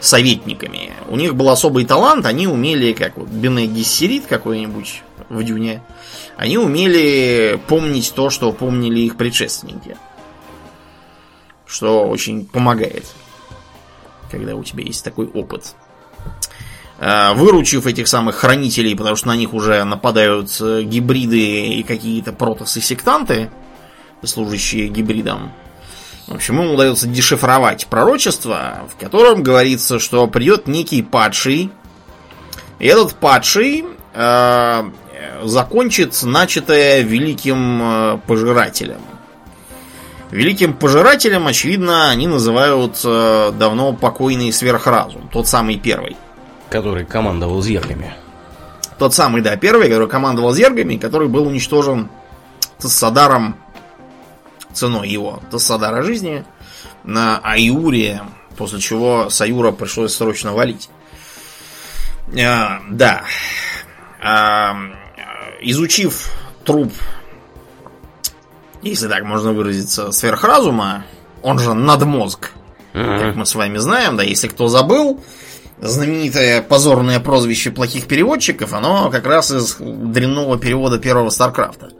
советниками. 0.00 0.92
У 1.08 1.16
них 1.16 1.34
был 1.34 1.50
особый 1.50 1.84
талант, 1.84 2.24
они 2.24 2.46
умели, 2.46 2.92
как 2.92 3.16
вот 3.16 3.28
Бене 3.28 3.66
Гессерит 3.66 4.26
какой-нибудь 4.26 5.02
в 5.28 5.42
Дюне, 5.42 5.82
они 6.36 6.56
умели 6.56 7.60
помнить 7.66 8.12
то, 8.14 8.30
что 8.30 8.52
помнили 8.52 9.00
их 9.00 9.16
предшественники. 9.16 9.96
Что 11.66 12.06
очень 12.08 12.46
помогает, 12.46 13.06
когда 14.30 14.54
у 14.54 14.62
тебя 14.62 14.84
есть 14.84 15.02
такой 15.02 15.26
опыт. 15.26 15.74
Э, 16.98 17.34
выручив 17.34 17.86
этих 17.86 18.06
самых 18.06 18.36
хранителей, 18.36 18.94
потому 18.96 19.16
что 19.16 19.28
на 19.28 19.36
них 19.36 19.52
уже 19.52 19.82
нападают 19.84 20.56
э, 20.60 20.82
гибриды 20.82 21.66
и 21.78 21.82
какие-то 21.82 22.32
протосы-сектанты, 22.32 23.50
служащие 24.22 24.88
гибридам. 24.88 25.52
В 26.28 26.34
общем, 26.34 26.60
ему 26.60 26.74
удается 26.74 27.06
дешифровать 27.06 27.86
пророчество, 27.88 28.88
в 28.90 28.98
котором 28.98 29.42
говорится, 29.42 29.98
что 29.98 30.26
придет 30.28 30.68
некий 30.68 31.02
падший, 31.02 31.70
и 32.78 32.86
этот 32.86 33.14
падший 33.16 33.84
э, 34.14 34.90
закончит 35.42 36.22
начатое 36.22 37.02
великим 37.02 37.82
э, 37.82 38.18
пожирателем. 38.26 39.00
Великим 40.30 40.74
пожирателем, 40.74 41.46
очевидно, 41.46 42.08
они 42.08 42.28
называют 42.28 43.00
э, 43.04 43.52
давно 43.58 43.92
покойный 43.92 44.52
сверхразум, 44.52 45.28
тот 45.32 45.48
самый 45.48 45.76
первый. 45.76 46.16
Который 46.74 47.04
командовал 47.04 47.62
зергами. 47.62 48.14
Тот 48.98 49.14
самый, 49.14 49.42
да, 49.42 49.54
первый, 49.54 49.84
который 49.84 50.08
командовал 50.08 50.52
зергами, 50.52 50.96
который 50.96 51.28
был 51.28 51.46
уничтожен 51.46 52.08
Тассадаром 52.80 53.56
ценой 54.72 55.08
его 55.08 55.40
Тассадара 55.52 56.02
жизни 56.02 56.44
на 57.04 57.38
Аюре, 57.38 58.22
после 58.56 58.80
чего 58.80 59.30
Саюра 59.30 59.70
пришлось 59.70 60.16
срочно 60.16 60.52
валить. 60.52 60.90
А, 62.36 62.80
да. 62.90 63.22
А, 64.20 64.74
изучив 65.60 66.28
труп, 66.64 66.92
если 68.82 69.06
так 69.06 69.22
можно 69.22 69.52
выразиться, 69.52 70.10
сверхразума, 70.10 71.04
он 71.40 71.60
же 71.60 71.72
надмозг, 71.72 72.50
uh-huh. 72.94 73.20
как 73.20 73.36
мы 73.36 73.46
с 73.46 73.54
вами 73.54 73.78
знаем, 73.78 74.16
да, 74.16 74.24
если 74.24 74.48
кто 74.48 74.66
забыл, 74.66 75.22
знаменитое 75.80 76.62
позорное 76.62 77.20
прозвище 77.20 77.70
плохих 77.70 78.06
переводчиков, 78.06 78.72
оно 78.72 79.10
как 79.10 79.26
раз 79.26 79.50
из 79.50 79.76
дрянного 79.78 80.58
перевода 80.58 80.98
первого 80.98 81.30
Старкрафта. 81.30 81.90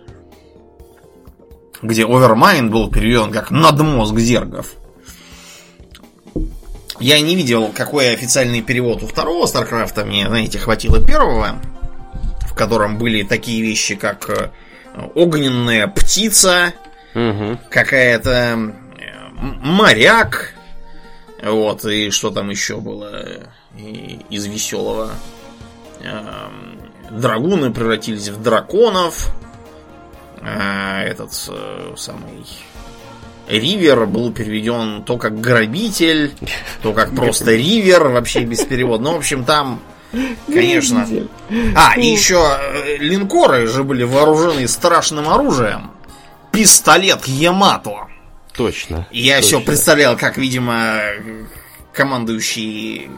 Где 1.82 2.04
Overmind 2.04 2.70
был 2.70 2.90
переведен 2.90 3.30
как 3.30 3.50
надмозг 3.50 4.18
зергов. 4.18 4.74
Я 7.00 7.20
не 7.20 7.34
видел, 7.34 7.70
какой 7.74 8.14
официальный 8.14 8.62
перевод 8.62 9.02
у 9.02 9.06
второго 9.06 9.46
Старкрафта. 9.46 10.04
Мне, 10.04 10.26
знаете, 10.28 10.58
хватило 10.58 11.04
первого, 11.04 11.60
в 12.48 12.54
котором 12.54 12.98
были 12.98 13.22
такие 13.24 13.60
вещи, 13.60 13.96
как 13.96 14.30
э, 14.30 14.50
огненная 15.14 15.88
птица, 15.88 16.72
угу. 17.14 17.58
какая-то 17.68 18.30
э, 18.30 18.56
моряк, 19.40 20.54
вот, 21.42 21.84
и 21.84 22.10
что 22.10 22.30
там 22.30 22.48
еще 22.48 22.78
было 22.80 23.50
из 23.76 24.46
веселого. 24.46 25.12
Эм, 26.00 26.78
драгуны 27.10 27.72
превратились 27.72 28.28
в 28.28 28.42
драконов. 28.42 29.30
А 30.40 31.02
этот 31.02 31.30
э, 31.48 31.94
самый 31.96 32.44
Ривер 33.48 34.06
был 34.06 34.32
переведен 34.32 35.02
то 35.04 35.16
как 35.16 35.40
грабитель, 35.40 36.32
то 36.82 36.92
как 36.92 37.14
просто 37.14 37.52
Ривер, 37.52 38.08
вообще 38.08 38.40
без 38.40 38.64
перевода. 38.64 39.04
Ну, 39.04 39.12
в 39.14 39.16
общем, 39.16 39.44
там, 39.44 39.80
конечно. 40.46 41.06
А, 41.74 41.98
и 41.98 42.06
еще 42.06 42.58
э, 42.58 42.96
линкоры 42.98 43.66
же 43.66 43.84
были 43.84 44.02
вооружены 44.02 44.66
страшным 44.68 45.28
оружием. 45.28 45.90
Пистолет 46.52 47.26
Ямато. 47.26 48.08
Точно. 48.54 49.08
Я 49.10 49.36
точно. 49.36 49.48
все 49.58 49.60
представлял, 49.60 50.16
как, 50.16 50.38
видимо, 50.38 51.00
командующий 51.94 53.10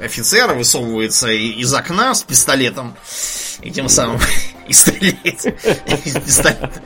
офицер 0.00 0.52
высовывается 0.54 1.30
из 1.30 1.72
окна 1.72 2.14
с 2.14 2.22
пистолетом 2.22 2.96
и 3.62 3.70
тем 3.70 3.88
самым 3.88 4.20
и 4.68 4.72
стреляет 4.72 5.46
из 6.04 6.14
пистолета. 6.14 6.82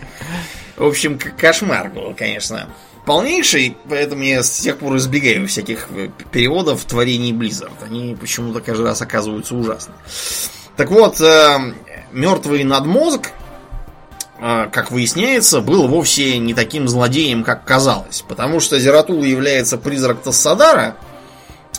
В 0.76 0.84
общем, 0.84 1.18
кошмар 1.18 1.90
был, 1.90 2.14
конечно. 2.16 2.68
Полнейший, 3.04 3.76
поэтому 3.88 4.22
я 4.22 4.42
с 4.42 4.60
тех 4.60 4.78
пор 4.78 4.96
избегаю 4.96 5.48
всяких 5.48 5.88
э, 5.90 6.10
переводов 6.30 6.84
творений 6.84 7.32
Blizzard. 7.32 7.72
Они 7.84 8.14
почему-то 8.18 8.60
каждый 8.60 8.86
раз 8.86 9.00
оказываются 9.00 9.54
ужасны. 9.54 9.94
Так 10.76 10.90
вот, 10.90 11.20
э, 11.20 11.58
мертвый 12.12 12.62
надмозг, 12.64 13.30
э, 14.38 14.68
как 14.70 14.90
выясняется, 14.90 15.60
был 15.60 15.88
вовсе 15.88 16.38
не 16.38 16.52
таким 16.52 16.88
злодеем, 16.88 17.42
как 17.42 17.64
казалось. 17.64 18.22
Потому 18.28 18.60
что 18.60 18.78
Зератул 18.78 19.22
является 19.22 19.78
призрак 19.78 20.22
Тассадара, 20.22 20.96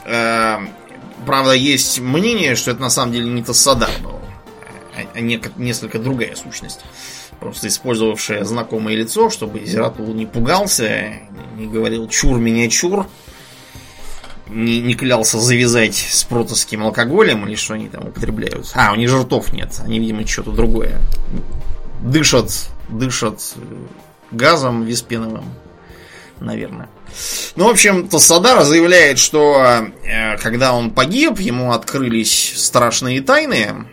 Правда, 0.04 1.54
есть 1.54 1.99
мнение, 1.99 2.56
что 2.56 2.71
это 2.71 2.82
на 2.82 2.89
самом 2.89 3.13
деле 3.13 3.30
не 3.30 3.43
Тассадар 3.43 3.91
был, 4.04 4.19
а, 4.95 5.01
а 5.13 5.21
несколько 5.21 5.99
другая 5.99 6.36
сущность. 6.36 6.82
Просто 7.39 7.67
использовавшая 7.67 8.43
знакомое 8.43 8.95
лицо, 8.95 9.30
чтобы 9.30 9.63
Зератул 9.65 10.13
не 10.13 10.25
пугался, 10.25 11.13
не 11.58 11.67
говорил 11.67 12.08
«чур 12.08 12.38
меня 12.38 12.69
чур», 12.69 13.08
не, 14.47 14.82
не 14.82 14.95
клялся 14.95 15.39
завязать 15.39 15.95
с 15.95 16.23
протосским 16.23 16.84
алкоголем 16.84 17.47
или 17.47 17.56
что 17.56 17.75
они 17.75 17.88
там 17.88 18.08
употребляют. 18.08 18.71
А, 18.73 18.91
у 18.91 18.95
них 18.95 19.10
же 19.10 19.21
ртов 19.21 19.54
нет, 19.54 19.80
они, 19.84 19.99
видимо, 19.99 20.25
что-то 20.27 20.51
другое. 20.51 21.01
Дышат, 22.01 22.51
дышат 22.89 23.41
газом 24.32 24.86
виспеновым, 24.86 25.45
наверное. 26.39 26.89
Ну, 27.56 27.67
в 27.67 27.69
общем, 27.69 28.08
Тассадара 28.08 28.63
заявляет, 28.63 29.19
что 29.19 29.88
э, 30.04 30.38
когда 30.38 30.74
он 30.74 30.91
погиб, 30.91 31.39
ему 31.39 31.71
открылись 31.71 32.54
страшные 32.56 33.21
тайны, 33.21 33.88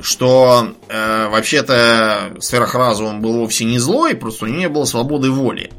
что 0.00 0.74
э, 0.88 1.28
вообще-то 1.28 2.34
сверхразум 2.40 3.20
был 3.20 3.38
вовсе 3.38 3.64
не 3.64 3.78
злой, 3.78 4.14
просто 4.14 4.44
у 4.44 4.48
него 4.48 4.58
не 4.58 4.68
было 4.68 4.84
свободы 4.84 5.30
воли. 5.30 5.70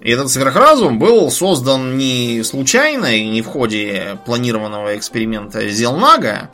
И 0.00 0.10
этот 0.10 0.30
сверхразум 0.30 0.98
был 0.98 1.30
создан 1.30 1.98
не 1.98 2.42
случайно 2.42 3.16
и 3.16 3.28
не 3.28 3.42
в 3.42 3.46
ходе 3.46 4.18
планированного 4.24 4.96
эксперимента 4.96 5.68
Зелнага, 5.68 6.50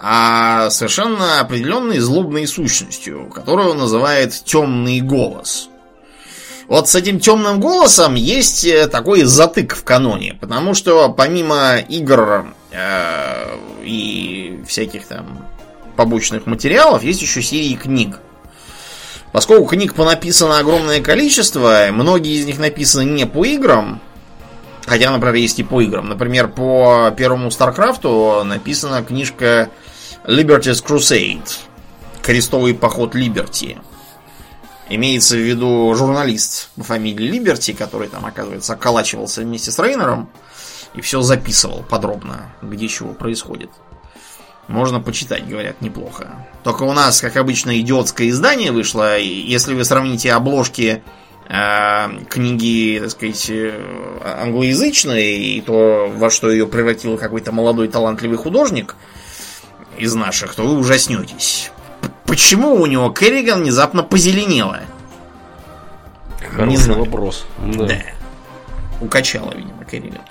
а 0.00 0.68
совершенно 0.70 1.38
определенной 1.40 2.00
злобной 2.00 2.46
сущностью, 2.48 3.30
которую 3.32 3.74
называет 3.74 4.32
темный 4.44 5.00
голос. 5.00 5.68
Вот 6.72 6.88
с 6.88 6.94
этим 6.94 7.20
темным 7.20 7.60
голосом 7.60 8.14
есть 8.14 8.64
э, 8.64 8.88
такой 8.88 9.24
затык 9.24 9.76
в 9.76 9.84
каноне, 9.84 10.38
потому 10.40 10.72
что 10.72 11.10
помимо 11.10 11.76
игр 11.76 12.46
э, 12.70 13.58
и 13.84 14.58
всяких 14.66 15.04
там 15.04 15.46
побочных 15.96 16.46
материалов, 16.46 17.04
есть 17.04 17.20
еще 17.20 17.42
серии 17.42 17.74
книг. 17.74 18.20
Поскольку 19.32 19.66
книг 19.66 19.92
понаписано 19.94 20.60
огромное 20.60 21.02
количество, 21.02 21.88
многие 21.92 22.40
из 22.40 22.46
них 22.46 22.58
написаны 22.58 23.04
не 23.04 23.26
по 23.26 23.44
играм, 23.44 24.00
хотя, 24.86 25.10
например, 25.10 25.34
есть 25.34 25.58
и 25.58 25.64
по 25.64 25.82
играм. 25.82 26.08
Например, 26.08 26.48
по 26.48 27.12
первому 27.14 27.50
Старкрафту 27.50 28.44
написана 28.44 29.02
книжка 29.02 29.68
Liberty's 30.24 30.82
Crusade. 30.82 31.50
Крестовый 32.22 32.72
поход 32.72 33.14
Либерти. 33.14 33.76
Имеется 34.88 35.36
в 35.36 35.40
виду 35.40 35.94
журналист 35.94 36.70
по 36.76 36.84
фамилии 36.84 37.26
Либерти, 37.26 37.72
который 37.72 38.08
там, 38.08 38.26
оказывается, 38.26 38.74
околачивался 38.74 39.42
вместе 39.42 39.70
с 39.70 39.78
Рейнером 39.78 40.28
и 40.94 41.00
все 41.00 41.22
записывал 41.22 41.84
подробно, 41.88 42.52
где 42.60 42.88
чего 42.88 43.12
происходит. 43.14 43.70
Можно 44.68 45.00
почитать, 45.00 45.48
говорят, 45.48 45.80
неплохо. 45.80 46.46
Только 46.62 46.84
у 46.84 46.92
нас, 46.92 47.20
как 47.20 47.36
обычно, 47.36 47.78
идиотское 47.80 48.28
издание 48.28 48.70
вышло. 48.70 49.18
Если 49.18 49.74
вы 49.74 49.84
сравните 49.84 50.32
обложки 50.32 51.02
э, 51.48 52.24
книги, 52.28 53.00
так 53.00 53.10
сказать, 53.10 53.50
э, 53.50 53.80
англоязычной, 54.24 55.36
и 55.36 55.60
то, 55.62 56.12
во 56.14 56.30
что 56.30 56.50
ее 56.50 56.66
превратил 56.66 57.18
какой-то 57.18 57.50
молодой 57.50 57.88
талантливый 57.88 58.38
художник 58.38 58.94
из 59.98 60.14
наших, 60.14 60.54
то 60.54 60.62
вы 60.62 60.78
ужаснетесь. 60.78 61.71
Почему 62.32 62.76
у 62.76 62.86
него 62.86 63.10
Керриган 63.10 63.60
внезапно 63.60 64.02
позеленела? 64.02 64.80
Хороший 66.50 66.70
Не 66.70 66.76
знаю. 66.78 67.00
вопрос. 67.00 67.44
Да. 67.58 67.84
да. 67.84 68.02
Укачала, 69.02 69.52
видимо, 69.54 69.84
Керриган 69.84 70.22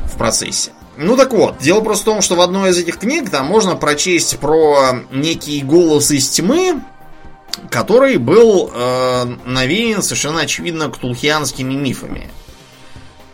в 0.00 0.16
процессе. 0.16 0.70
Ну 0.96 1.14
так 1.14 1.34
вот, 1.34 1.58
дело 1.58 1.82
просто 1.82 2.04
в 2.04 2.14
том, 2.14 2.22
что 2.22 2.36
в 2.36 2.40
одной 2.40 2.70
из 2.70 2.78
этих 2.78 2.96
книг 2.98 3.28
там 3.28 3.44
можно 3.44 3.76
прочесть 3.76 4.38
про 4.38 5.00
некий 5.10 5.60
голос 5.60 6.10
из 6.10 6.26
тьмы, 6.30 6.80
который 7.68 8.16
был 8.16 8.70
э, 8.72 9.24
навеян 9.44 10.02
совершенно 10.02 10.40
очевидно 10.40 10.88
ктулхианскими 10.88 11.74
мифами. 11.74 12.30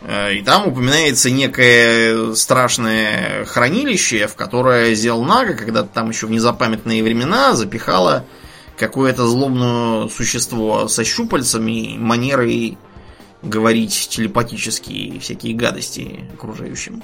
Э, 0.03 0.33
и 0.33 0.41
там 0.41 0.67
упоминается 0.67 1.31
некое 1.31 2.33
страшное 2.35 3.45
хранилище, 3.45 4.27
в 4.27 4.35
которое 4.35 4.93
Зелнага, 4.95 5.53
когда-то 5.53 5.89
там 5.93 6.09
еще 6.09 6.27
в 6.27 6.31
незапамятные 6.31 7.03
времена, 7.03 7.55
запихала 7.55 8.25
какое-то 8.77 9.27
злобное 9.27 10.09
существо 10.09 10.87
со 10.87 11.03
щупальцами, 11.03 11.95
манерой 11.97 12.77
говорить 13.41 14.07
телепатические 14.09 15.19
всякие 15.19 15.53
гадости 15.53 16.21
окружающим. 16.33 17.03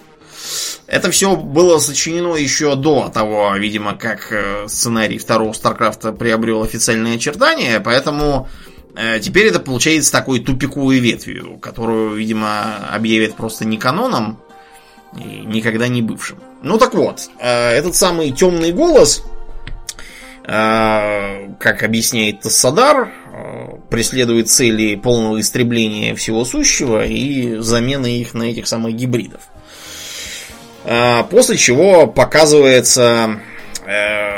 Это 0.87 1.11
все 1.11 1.35
было 1.35 1.79
сочинено 1.79 2.35
еще 2.35 2.75
до 2.75 3.09
того, 3.13 3.55
видимо, 3.55 3.95
как 3.95 4.31
э, 4.31 4.67
сценарий 4.67 5.17
второго 5.17 5.53
Старкрафта 5.53 6.11
приобрел 6.11 6.63
официальные 6.63 7.15
очертания, 7.15 7.79
поэтому 7.79 8.47
теперь 9.21 9.47
это 9.47 9.59
получается 9.59 10.11
такой 10.11 10.39
тупиковой 10.39 10.99
ветвью, 10.99 11.57
которую, 11.57 12.15
видимо, 12.15 12.89
объявят 12.93 13.35
просто 13.35 13.65
не 13.65 13.77
каноном 13.77 14.39
и 15.17 15.45
никогда 15.45 15.87
не 15.87 16.01
бывшим. 16.01 16.39
Ну 16.61 16.77
так 16.77 16.93
вот, 16.93 17.29
э, 17.39 17.71
этот 17.71 17.95
самый 17.95 18.31
темный 18.31 18.71
голос, 18.71 19.23
как 20.43 21.83
объясняет 21.83 22.41
Тассадар, 22.41 23.11
преследует 23.91 24.49
цели 24.49 24.95
полного 24.95 25.39
истребления 25.39 26.15
всего 26.15 26.43
сущего 26.43 27.05
и 27.05 27.57
замены 27.57 28.19
их 28.19 28.33
на 28.33 28.43
этих 28.43 28.67
самых 28.67 28.95
гибридов. 28.95 29.41
После 31.29 31.55
чего 31.55 32.07
показывается 32.07 33.41
э, 33.85 34.28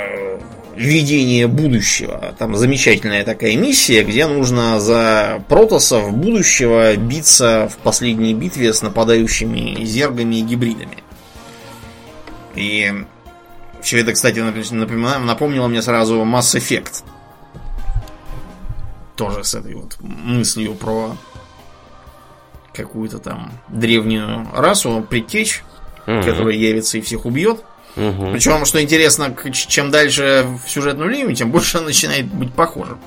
видение 0.81 1.47
будущего. 1.47 2.33
Там 2.37 2.55
замечательная 2.55 3.23
такая 3.23 3.55
миссия, 3.55 4.03
где 4.03 4.27
нужно 4.27 4.79
за 4.79 5.43
протосов 5.47 6.13
будущего 6.13 6.95
биться 6.95 7.69
в 7.71 7.77
последней 7.77 8.33
битве 8.33 8.73
с 8.73 8.81
нападающими 8.81 9.83
зергами 9.83 10.35
и 10.35 10.41
гибридами. 10.41 10.97
И 12.55 12.91
все 13.81 13.99
это, 13.99 14.13
кстати, 14.13 14.39
напомнило 14.39 15.67
мне 15.67 15.81
сразу 15.81 16.21
Mass 16.23 16.57
Effect. 16.57 17.03
Тоже 19.15 19.43
с 19.43 19.53
этой 19.55 19.75
вот 19.75 19.97
мыслью 19.99 20.75
про 20.75 21.15
какую-то 22.73 23.19
там 23.19 23.51
древнюю 23.69 24.47
расу, 24.53 25.05
предтечь 25.07 25.63
угу. 26.07 26.21
который 26.21 26.57
явится 26.57 26.97
и 26.97 27.01
всех 27.01 27.25
убьет. 27.25 27.63
Угу. 27.95 28.31
Причем, 28.31 28.65
что 28.65 28.81
интересно, 28.81 29.35
чем 29.51 29.91
дальше 29.91 30.47
в 30.63 30.69
сюжетную 30.69 31.09
линию, 31.09 31.35
тем 31.35 31.51
больше 31.51 31.79
он 31.79 31.85
начинает 31.85 32.27
быть 32.27 32.53
похожим. 32.53 32.99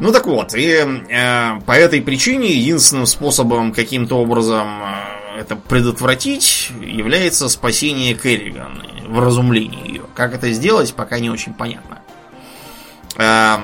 Ну 0.00 0.12
так 0.12 0.26
вот, 0.26 0.54
и 0.54 0.70
э, 0.70 1.60
по 1.66 1.72
этой 1.72 2.02
причине 2.02 2.52
единственным 2.52 3.06
способом 3.06 3.72
каким-то 3.72 4.16
образом 4.16 4.82
э, 4.82 5.40
это 5.40 5.54
предотвратить 5.54 6.72
является 6.80 7.48
спасение 7.48 8.14
Керриган, 8.14 8.82
вразумление 9.06 9.86
ее. 9.86 10.02
Как 10.14 10.34
это 10.34 10.50
сделать, 10.50 10.94
пока 10.94 11.20
не 11.20 11.30
очень 11.30 11.54
понятно. 11.54 12.00
Э, 13.16 13.58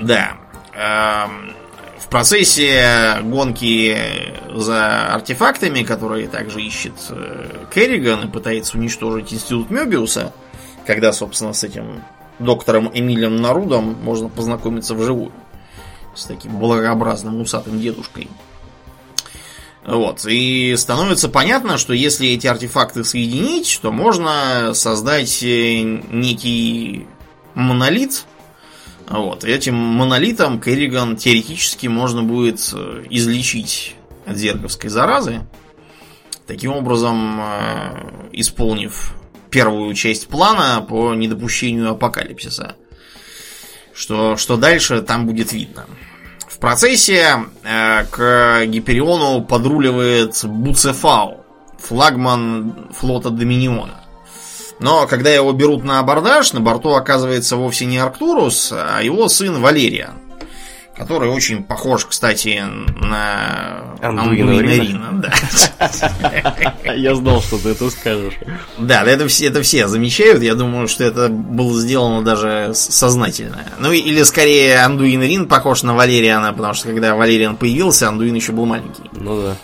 да. 0.00 0.36
Э, 0.74 1.26
процессе 2.10 3.18
гонки 3.22 3.96
за 4.54 5.14
артефактами, 5.14 5.82
которые 5.82 6.28
также 6.28 6.60
ищет 6.60 6.94
э, 7.10 7.66
Керриган 7.72 8.28
и 8.28 8.30
пытается 8.30 8.76
уничтожить 8.76 9.32
институт 9.32 9.70
Мебиуса, 9.70 10.32
когда, 10.86 11.12
собственно, 11.12 11.52
с 11.52 11.62
этим 11.64 12.02
доктором 12.38 12.90
Эмилием 12.92 13.36
Нарудом 13.36 13.96
можно 14.02 14.28
познакомиться 14.28 14.94
вживую. 14.94 15.32
С 16.14 16.24
таким 16.24 16.58
благообразным 16.58 17.40
усатым 17.40 17.80
дедушкой. 17.80 18.28
Вот. 19.86 20.26
И 20.26 20.74
становится 20.76 21.28
понятно, 21.28 21.78
что 21.78 21.94
если 21.94 22.28
эти 22.28 22.46
артефакты 22.46 23.04
соединить, 23.04 23.78
то 23.80 23.92
можно 23.92 24.74
создать 24.74 25.42
э, 25.42 25.82
некий 25.82 27.06
монолит, 27.54 28.24
вот. 29.18 29.42
Этим 29.42 29.74
монолитом 29.74 30.60
Керриган 30.60 31.16
теоретически 31.16 31.88
можно 31.88 32.22
будет 32.22 32.60
э, 32.72 33.04
излечить 33.10 33.96
от 34.24 34.36
зерговской 34.36 34.88
заразы. 34.88 35.40
Таким 36.46 36.72
образом, 36.72 37.40
э, 37.40 38.28
исполнив 38.32 39.14
первую 39.50 39.94
часть 39.94 40.28
плана 40.28 40.80
по 40.88 41.12
недопущению 41.14 41.90
апокалипсиса. 41.90 42.76
Что, 43.92 44.36
что 44.36 44.56
дальше, 44.56 45.02
там 45.02 45.26
будет 45.26 45.52
видно. 45.52 45.86
В 46.46 46.58
процессе 46.58 47.46
э, 47.64 48.04
к 48.04 48.64
Гипериону 48.66 49.42
подруливает 49.42 50.44
Буцефау, 50.44 51.44
флагман 51.78 52.90
флота 52.92 53.30
Доминиона. 53.30 53.99
Но 54.80 55.06
когда 55.06 55.30
его 55.30 55.52
берут 55.52 55.84
на 55.84 55.98
абордаж, 55.98 56.52
на 56.52 56.60
борту 56.60 56.94
оказывается 56.94 57.56
вовсе 57.56 57.84
не 57.84 57.98
Арктурус, 57.98 58.72
а 58.72 59.00
его 59.02 59.28
сын 59.28 59.60
Валериан. 59.60 60.14
Который 60.96 61.30
очень 61.30 61.62
похож, 61.62 62.04
кстати, 62.04 62.62
на 63.00 63.96
Андуина 64.02 65.22
Да. 65.22 65.32
Я 66.94 67.14
знал, 67.14 67.40
что 67.40 67.56
ты 67.58 67.70
это 67.70 67.88
скажешь. 67.88 68.34
Да, 68.76 69.02
это 69.04 69.26
все, 69.26 69.46
это 69.46 69.62
все 69.62 69.88
замечают. 69.88 70.42
Я 70.42 70.54
думаю, 70.54 70.88
что 70.88 71.04
это 71.04 71.28
было 71.28 71.78
сделано 71.80 72.22
даже 72.22 72.72
сознательно. 72.74 73.64
Ну 73.78 73.92
или 73.92 74.22
скорее 74.24 74.80
Андуин 74.80 75.22
Рин 75.22 75.48
похож 75.48 75.82
на 75.84 75.94
Валериана, 75.94 76.52
потому 76.52 76.74
что 76.74 76.88
когда 76.88 77.14
Валериан 77.14 77.56
появился, 77.56 78.08
Андуин 78.08 78.34
еще 78.34 78.52
был 78.52 78.66
маленький. 78.66 79.04
Ну 79.12 79.40
да. 79.40 79.56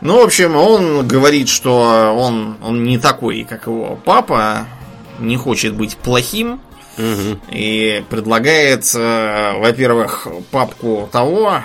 Ну, 0.00 0.20
в 0.20 0.24
общем, 0.24 0.56
он 0.56 1.06
говорит, 1.06 1.48
что 1.48 2.14
он, 2.16 2.56
он 2.62 2.84
не 2.84 2.98
такой, 2.98 3.44
как 3.44 3.66
его 3.66 3.98
папа, 4.04 4.66
не 5.18 5.36
хочет 5.36 5.74
быть 5.74 5.96
плохим. 5.96 6.60
Угу. 6.98 7.40
И 7.52 8.04
предлагает, 8.10 8.90
э, 8.94 9.58
во-первых, 9.58 10.26
папку 10.50 11.08
того 11.10 11.62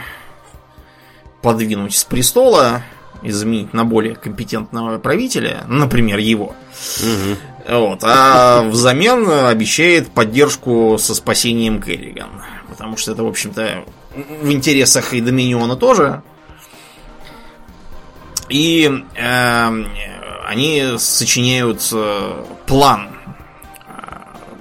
подвинуть 1.42 1.96
с 1.96 2.04
престола 2.04 2.84
и 3.22 3.32
заменить 3.32 3.74
на 3.74 3.86
более 3.86 4.16
компетентного 4.16 4.98
правителя, 4.98 5.64
например, 5.68 6.20
его. 6.20 6.56
Угу. 7.00 7.78
Вот, 7.80 8.00
а 8.04 8.62
взамен 8.64 9.28
обещает 9.30 10.10
поддержку 10.10 10.98
со 11.00 11.16
спасением 11.16 11.82
Керриган. 11.82 12.44
Потому 12.70 12.96
что 12.96 13.14
это, 13.14 13.24
в 13.24 13.28
общем-то, 13.28 13.84
в 14.42 14.52
интересах 14.52 15.14
и 15.14 15.22
Доминиона 15.22 15.76
тоже. 15.76 16.22
И 18.50 19.04
э, 19.16 19.86
они 20.46 20.98
сочиняют 20.98 21.90
э, 21.92 22.46
план 22.68 23.10
э, 23.88 23.94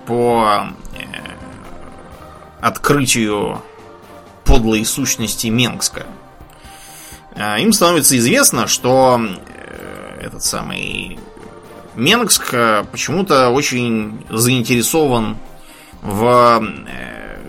по 0.07 0.69
э, 0.95 1.05
открытию 2.61 3.63
подлой 4.45 4.85
сущности 4.85 5.49
Менгска. 5.49 6.07
Им 7.37 7.73
становится 7.73 8.17
известно, 8.17 8.69
что 8.69 9.21
этот 10.21 10.45
самый 10.45 11.19
Менгск 11.97 12.55
почему-то 12.93 13.51
очень 13.51 14.25
заинтересован 14.31 15.37
в 16.01 16.65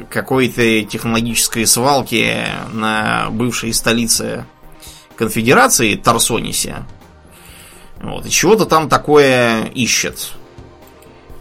какой-то 0.10 0.84
технологической 0.86 1.68
свалке 1.68 2.48
на 2.72 3.30
бывшей 3.30 3.74
столице 3.74 4.46
конфедерации 5.16 5.96
Тарсонисе. 5.96 6.86
Вот, 8.02 8.26
и 8.26 8.30
чего-то 8.30 8.66
там 8.66 8.90
такое 8.90 9.66
ищет. 9.74 10.32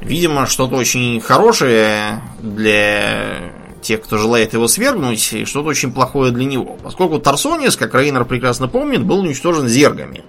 Видимо, 0.00 0.46
что-то 0.46 0.76
очень 0.76 1.20
хорошее 1.20 2.22
для 2.40 3.52
тех, 3.82 4.02
кто 4.02 4.18
желает 4.18 4.52
его 4.52 4.68
свергнуть, 4.68 5.32
и 5.32 5.44
что-то 5.44 5.68
очень 5.68 5.92
плохое 5.92 6.32
для 6.32 6.44
него. 6.44 6.78
Поскольку 6.82 7.18
Тарсонис, 7.18 7.76
как 7.76 7.94
Рейнер 7.94 8.24
прекрасно 8.24 8.68
помнит, 8.68 9.04
был 9.04 9.20
уничтожен 9.20 9.68
зергами. 9.68 10.24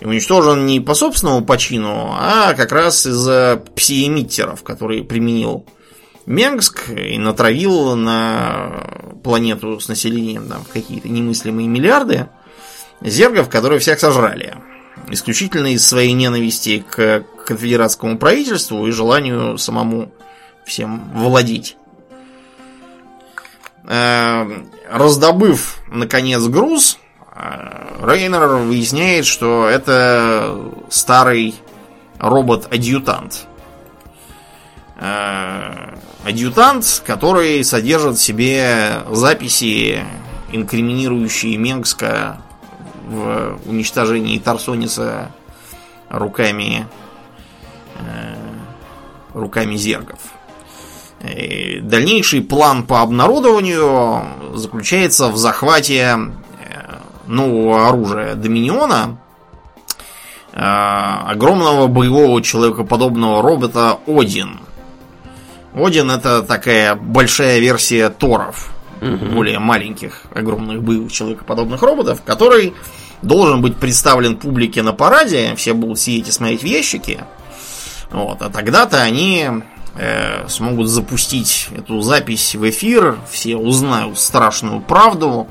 И 0.00 0.04
уничтожен 0.04 0.66
не 0.66 0.80
по 0.80 0.94
собственному 0.94 1.44
почину, 1.44 2.14
а 2.18 2.52
как 2.54 2.72
раз 2.72 3.06
из-за 3.06 3.62
псиэмиттеров, 3.74 4.62
которые 4.62 5.02
применил 5.04 5.66
Менгск 6.26 6.90
и 6.90 7.16
натравил 7.18 7.96
на 7.96 9.18
планету 9.22 9.80
с 9.80 9.88
населением 9.88 10.48
там, 10.48 10.64
какие-то 10.70 11.08
немыслимые 11.08 11.68
миллиарды 11.68 12.28
зергов, 13.00 13.48
которые 13.48 13.78
всех 13.78 14.00
сожрали. 14.00 14.56
Исключительно 15.08 15.68
из 15.68 15.86
своей 15.86 16.12
ненависти 16.12 16.84
к 16.90 17.24
конфедератскому 17.46 18.18
правительству 18.18 18.86
и 18.86 18.90
желанию 18.90 19.58
самому 19.58 20.12
всем 20.64 21.10
владеть. 21.14 21.76
Э, 23.84 24.48
раздобыв, 24.90 25.78
наконец, 25.86 26.42
груз, 26.42 26.98
э, 27.34 28.04
Рейнер 28.04 28.56
выясняет, 28.56 29.26
что 29.26 29.68
это 29.68 30.58
старый 30.90 31.54
робот-адъютант. 32.18 33.46
Э, 34.98 35.94
адъютант, 36.24 37.02
который 37.06 37.62
содержит 37.62 38.16
в 38.16 38.22
себе 38.22 39.02
записи, 39.10 40.04
инкриминирующие 40.50 41.56
Менгска 41.56 42.40
в 43.06 43.58
уничтожении 43.66 44.38
Тарсониса 44.38 45.30
руками 46.10 46.86
руками 49.36 49.76
зергов. 49.76 50.18
И 51.22 51.80
дальнейший 51.80 52.42
план 52.42 52.84
по 52.84 53.02
обнародованию 53.02 54.22
заключается 54.54 55.28
в 55.28 55.36
захвате 55.36 56.02
э, 56.02 56.18
нового 57.26 57.88
оружия 57.88 58.34
Доминиона, 58.34 59.18
э, 60.52 60.58
огромного 60.58 61.86
боевого 61.86 62.42
человекоподобного 62.42 63.42
робота 63.42 63.98
Один. 64.06 64.60
Один 65.74 66.10
это 66.10 66.42
такая 66.42 66.94
большая 66.94 67.58
версия 67.60 68.08
Торов, 68.08 68.70
угу. 69.00 69.26
более 69.34 69.58
маленьких, 69.58 70.22
огромных 70.34 70.82
боевых 70.82 71.12
человекоподобных 71.12 71.82
роботов, 71.82 72.22
который 72.24 72.74
должен 73.22 73.62
быть 73.62 73.76
представлен 73.76 74.36
публике 74.36 74.82
на 74.82 74.92
параде, 74.92 75.54
все 75.56 75.72
будут 75.72 75.98
сидеть 75.98 76.28
и 76.28 76.32
смотреть 76.32 76.62
в 76.62 76.66
ящики. 76.66 77.24
Вот, 78.10 78.40
а 78.42 78.50
тогда-то 78.50 79.02
они 79.02 79.48
э, 79.96 80.48
смогут 80.48 80.88
запустить 80.88 81.68
эту 81.76 82.00
запись 82.00 82.54
в 82.54 82.68
эфир, 82.68 83.18
все 83.30 83.56
узнают 83.56 84.18
страшную 84.18 84.80
правду, 84.80 85.48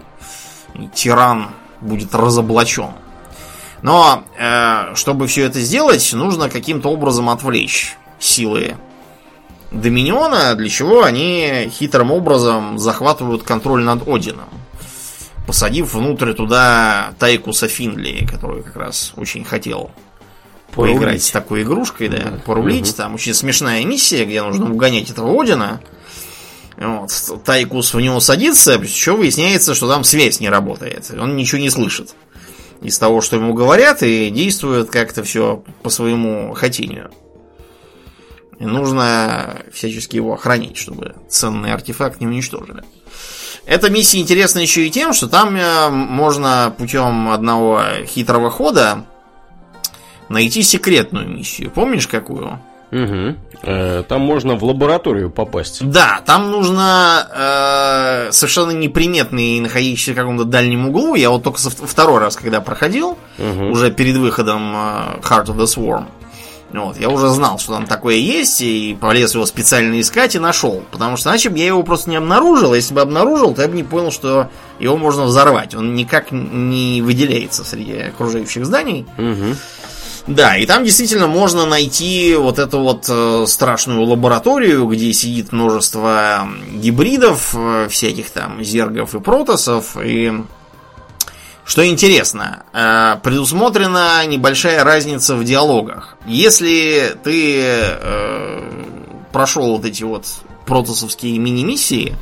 и 0.73 0.88
тиран 0.93 1.49
будет 1.81 2.15
разоблачен. 2.15 2.91
Но 3.81 4.23
э, 4.38 4.95
чтобы 4.95 5.27
все 5.27 5.43
это 5.43 5.60
сделать, 5.60 6.13
нужно 6.13 6.49
каким-то 6.49 6.89
образом 6.89 7.29
отвлечь 7.29 7.97
силы 8.19 8.75
Доминиона, 9.81 10.55
для 10.55 10.69
чего 10.69 11.03
они 11.03 11.69
хитрым 11.71 12.11
образом 12.11 12.79
захватывают 12.79 13.43
контроль 13.43 13.83
над 13.83 14.07
Одином, 14.07 14.49
посадив 15.45 15.93
внутрь 15.93 16.33
туда 16.33 17.13
Тайкуса 17.19 17.67
Финли, 17.67 18.25
который 18.25 18.63
как 18.63 18.75
раз 18.75 19.13
очень 19.17 19.43
хотел 19.43 19.91
порулить. 20.73 20.97
поиграть 20.97 21.23
с 21.23 21.31
такой 21.31 21.63
игрушкой, 21.63 22.09
да, 22.09 22.17
да. 22.17 22.41
порулить. 22.45 22.89
Угу. 22.89 22.97
Там 22.97 23.15
очень 23.15 23.33
смешная 23.33 23.83
миссия, 23.85 24.25
где 24.25 24.41
нужно 24.41 24.71
угонять 24.71 25.09
этого 25.09 25.41
Одина. 25.41 25.81
Вот. 26.77 27.11
Тайкус 27.45 27.93
в 27.93 27.99
него 27.99 28.19
садится, 28.19 28.73
еще 28.73 29.15
выясняется, 29.15 29.75
что 29.75 29.88
там 29.88 30.03
связь 30.03 30.39
не 30.39 30.49
работает. 30.49 31.11
Он 31.17 31.35
ничего 31.35 31.61
не 31.61 31.69
слышит 31.69 32.15
из 32.81 32.97
того, 32.97 33.21
что 33.21 33.38
ему 33.38 33.53
говорят, 33.53 34.03
и 34.03 34.29
действует 34.29 34.89
как-то 34.89 35.23
все 35.23 35.63
по 35.81 35.89
своему 35.89 36.53
хотению. 36.53 37.09
И 38.59 38.65
нужно 38.65 39.63
всячески 39.71 40.15
его 40.15 40.33
охранить, 40.33 40.77
чтобы 40.77 41.15
ценный 41.29 41.73
артефакт 41.73 42.21
не 42.21 42.27
уничтожили. 42.27 42.83
Эта 43.65 43.89
миссия 43.89 44.19
интересна 44.19 44.59
еще 44.59 44.85
и 44.85 44.91
тем, 44.91 45.13
что 45.13 45.27
там 45.27 45.55
э, 45.55 45.89
можно 45.89 46.73
путем 46.77 47.29
одного 47.29 47.81
хитрого 48.05 48.49
хода 48.49 49.05
найти 50.29 50.61
секретную 50.61 51.27
миссию. 51.27 51.71
Помнишь 51.71 52.07
какую? 52.07 52.59
Угу. 52.91 53.35
Э, 53.63 54.03
там 54.07 54.21
можно 54.21 54.55
в 54.55 54.63
лабораторию 54.63 55.29
попасть. 55.31 55.83
Да, 55.83 56.21
там 56.25 56.51
нужно 56.51 57.27
э, 57.33 58.31
совершенно 58.31 58.71
неприметный, 58.71 59.59
находящийся 59.59 60.13
в 60.13 60.15
каком-то 60.15 60.45
дальнем 60.45 60.87
углу. 60.87 61.15
Я 61.15 61.31
вот 61.31 61.43
только 61.43 61.59
со 61.59 61.71
второй 61.71 62.19
раз, 62.19 62.35
когда 62.35 62.61
проходил, 62.61 63.17
угу. 63.39 63.65
уже 63.71 63.91
перед 63.91 64.17
выходом 64.17 64.73
э, 64.73 65.19
Heart 65.21 65.47
of 65.47 65.57
the 65.57 65.65
Swarm. 65.65 66.05
Вот, 66.71 66.99
я 66.99 67.10
уже 67.10 67.30
знал, 67.30 67.58
что 67.58 67.73
там 67.73 67.86
такое 67.86 68.15
есть, 68.15 68.60
и 68.62 68.97
полез 68.99 69.34
его 69.34 69.45
специально 69.45 69.99
искать 69.99 70.36
и 70.36 70.39
нашел. 70.39 70.84
Потому 70.91 71.15
что 71.15 71.30
иначе 71.30 71.49
бы 71.49 71.58
я 71.58 71.67
его 71.67 71.84
просто 71.84 72.10
не 72.10 72.17
обнаружил. 72.17 72.73
Если 72.73 72.93
бы 72.93 73.01
обнаружил, 73.01 73.54
то 73.54 73.62
я 73.62 73.67
бы 73.67 73.75
не 73.75 73.84
понял, 73.84 74.12
что 74.12 74.49
его 74.80 74.97
можно 74.97 75.23
взорвать. 75.23 75.73
Он 75.75 75.95
никак 75.95 76.32
не 76.32 77.01
выделяется 77.01 77.63
среди 77.63 77.97
окружающих 77.97 78.65
зданий. 78.65 79.06
Угу. 79.17 79.56
Да, 80.28 80.58
и 80.58 80.65
там 80.65 80.84
действительно 80.84 81.28
можно 81.28 81.67
найти 81.67 82.36
вот 82.36 82.58
эту 82.58 82.80
вот 82.80 83.06
э, 83.08 83.45
страшную 83.47 84.01
лабораторию, 84.01 84.88
где 84.88 85.13
сидит 85.13 85.51
множество 85.51 86.47
гибридов, 86.73 87.54
э, 87.54 87.88
всяких 87.89 88.32
там 88.32 88.63
зергов 88.63 89.13
и 89.13 89.19
протосов, 89.19 89.95
и 90.04 90.34
что 91.65 91.86
интересно, 91.86 92.63
э, 92.73 93.17
предусмотрена 93.23 94.25
небольшая 94.28 94.84
разница 94.84 95.36
в 95.36 95.43
диалогах. 95.43 96.15
Если 96.28 97.17
ты 97.23 97.62
э, 97.63 98.62
прошел 99.32 99.75
вот 99.75 99.86
эти 99.86 100.04
вот 100.04 100.28
протосовские 100.67 101.38
мини-миссии 101.39 102.15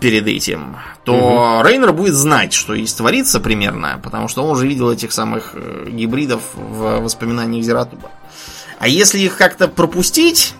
перед 0.00 0.26
этим, 0.26 0.76
то 1.04 1.14
угу. 1.14 1.66
Рейнер 1.66 1.92
будет 1.92 2.14
знать, 2.14 2.52
что 2.52 2.74
есть 2.74 2.98
творится 2.98 3.40
примерно, 3.40 3.98
потому 4.02 4.28
что 4.28 4.44
он 4.44 4.50
уже 4.50 4.66
видел 4.66 4.90
этих 4.90 5.12
самых 5.12 5.52
э, 5.54 5.86
гибридов 5.88 6.42
в 6.54 7.00
воспоминаниях 7.00 7.64
Зератуба. 7.64 8.10
А 8.78 8.86
если 8.86 9.18
их 9.18 9.36
как-то 9.36 9.66
пропустить, 9.68 10.54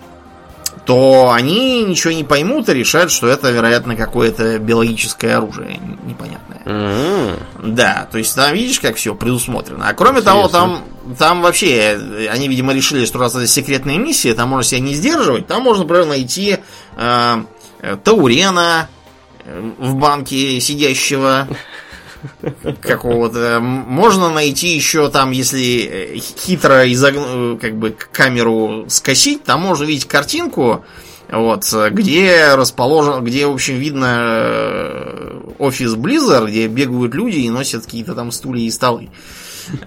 то 0.84 1.30
они 1.32 1.84
ничего 1.84 2.12
не 2.12 2.24
поймут 2.24 2.68
и 2.68 2.74
решат, 2.74 3.10
что 3.10 3.28
это, 3.28 3.50
вероятно, 3.50 3.96
какое-то 3.96 4.58
биологическое 4.58 5.36
оружие 5.36 5.80
непонятное. 6.04 6.62
Mm-hmm. 6.64 7.72
Да, 7.74 8.08
то 8.10 8.18
есть 8.18 8.34
там 8.34 8.52
видишь, 8.54 8.80
как 8.80 8.96
все 8.96 9.14
предусмотрено. 9.14 9.88
А 9.88 9.94
кроме 9.94 10.20
Интересно. 10.20 10.32
того, 10.32 10.48
там, 10.48 10.84
там 11.18 11.42
вообще, 11.42 12.28
они, 12.30 12.48
видимо, 12.48 12.72
решили, 12.72 13.04
что 13.04 13.18
раз 13.18 13.34
это 13.34 13.46
секретная 13.46 13.98
миссия, 13.98 14.34
там 14.34 14.48
можно 14.48 14.64
себя 14.64 14.80
не 14.80 14.94
сдерживать, 14.94 15.46
там 15.46 15.62
можно, 15.62 15.84
например, 15.84 16.06
найти 16.06 16.58
э, 16.96 17.44
Таурена, 18.04 18.88
в 19.78 19.94
банке 19.94 20.60
сидящего 20.60 21.48
какого-то. 22.80 23.60
Можно 23.60 24.30
найти 24.30 24.68
еще 24.74 25.08
там, 25.10 25.30
если 25.30 26.20
хитро 26.38 26.90
изогну, 26.92 27.58
как 27.58 27.76
бы 27.76 27.94
камеру 28.12 28.86
скосить, 28.88 29.44
там 29.44 29.60
можно 29.62 29.84
видеть 29.84 30.06
картинку, 30.06 30.84
вот, 31.30 31.72
где 31.90 32.54
расположен, 32.54 33.24
где, 33.24 33.46
в 33.46 33.52
общем, 33.52 33.76
видно 33.76 34.18
э, 34.20 35.40
офис 35.58 35.94
Blizzard, 35.94 36.48
где 36.48 36.66
бегают 36.66 37.14
люди 37.14 37.38
и 37.38 37.50
носят 37.50 37.84
какие-то 37.84 38.14
там 38.14 38.32
стулья 38.32 38.64
и 38.64 38.70
столы. 38.70 39.10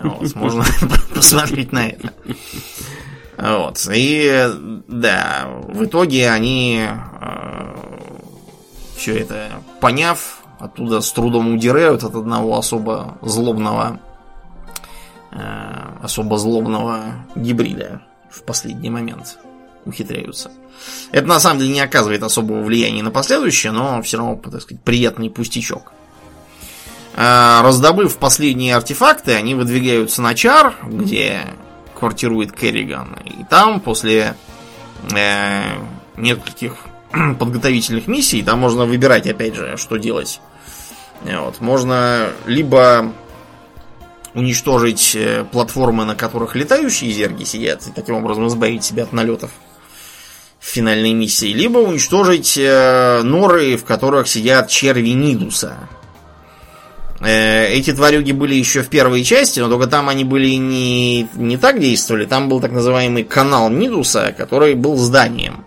Вот, 0.02 0.34
можно 0.36 0.64
посмотреть 1.14 1.74
на 1.74 1.90
это. 1.90 2.14
Вот. 3.38 3.88
И 3.94 4.50
да, 4.88 5.50
в 5.68 5.84
итоге 5.84 6.30
они 6.30 6.86
э, 6.88 7.76
все 8.96 9.18
это 9.18 9.50
поняв, 9.82 10.43
оттуда 10.64 11.02
с 11.02 11.12
трудом 11.12 11.54
удирают 11.54 12.04
от 12.04 12.16
одного 12.16 12.58
особо 12.58 13.18
злобного 13.22 14.00
э, 15.32 15.38
особо 16.02 16.38
злобного 16.38 17.26
гибрида 17.36 18.02
в 18.30 18.44
последний 18.44 18.90
момент 18.90 19.38
ухитряются. 19.86 20.52
Это 21.12 21.28
на 21.28 21.40
самом 21.40 21.60
деле 21.60 21.74
не 21.74 21.82
оказывает 21.82 22.24
особого 22.24 22.64
влияния 22.64 23.04
на 23.04 23.12
последующее, 23.12 23.72
но 23.72 24.02
все 24.02 24.18
равно, 24.18 24.36
так 24.36 24.62
сказать, 24.62 24.82
приятный 24.84 25.30
пустячок. 25.30 25.92
Э, 27.16 27.62
раздобыв 27.62 28.18
последние 28.18 28.76
артефакты, 28.76 29.34
они 29.34 29.56
выдвигаются 29.56 30.22
на 30.22 30.34
чар, 30.34 30.76
где 30.84 31.42
квартирует 32.00 32.54
Керриган. 32.54 33.18
И 33.26 33.44
там 33.50 33.80
после 33.80 34.36
э, 35.14 35.64
нескольких 36.18 36.76
подготовительных 37.40 38.08
миссий, 38.08 38.42
там 38.42 38.60
можно 38.60 38.86
выбирать, 38.86 39.28
опять 39.28 39.56
же, 39.56 39.78
что 39.78 39.98
делать. 39.98 40.42
Вот. 41.24 41.62
Можно 41.62 42.30
либо 42.46 43.14
уничтожить 44.34 45.16
э, 45.16 45.46
платформы, 45.52 46.06
на 46.06 46.16
которых 46.16 46.56
летающие 46.56 47.12
зерги 47.12 47.44
сидят, 47.44 47.86
и 47.88 47.92
таким 47.92 48.16
образом 48.16 48.48
избавить 48.48 48.84
себя 48.84 49.04
от 49.04 49.14
налетов 49.14 49.52
в 50.60 50.66
финальной 50.66 51.14
миссии, 51.14 51.54
либо 51.54 51.80
уничтожить 51.80 52.58
э, 52.58 53.22
норы, 53.24 53.78
в 53.78 53.84
которых 53.84 54.28
сидят 54.28 54.70
черви 54.70 55.10
Нидуса. 55.10 55.78
Э, 57.22 57.68
эти 57.68 57.94
тварюги 57.94 58.32
были 58.32 58.56
еще 58.56 58.82
в 58.82 58.90
первой 58.90 59.24
части, 59.24 59.60
но 59.60 59.70
только 59.70 59.88
там 59.88 60.10
они 60.10 60.24
были 60.24 60.50
не, 60.56 61.28
не 61.36 61.58
так 61.58 61.80
действовали. 61.80 62.26
Там 62.26 62.50
был 62.50 62.60
так 62.60 62.72
называемый 62.72 63.24
канал 63.24 63.70
Нидуса, 63.70 64.34
который 64.38 64.74
был 64.74 64.98
зданием. 64.98 65.64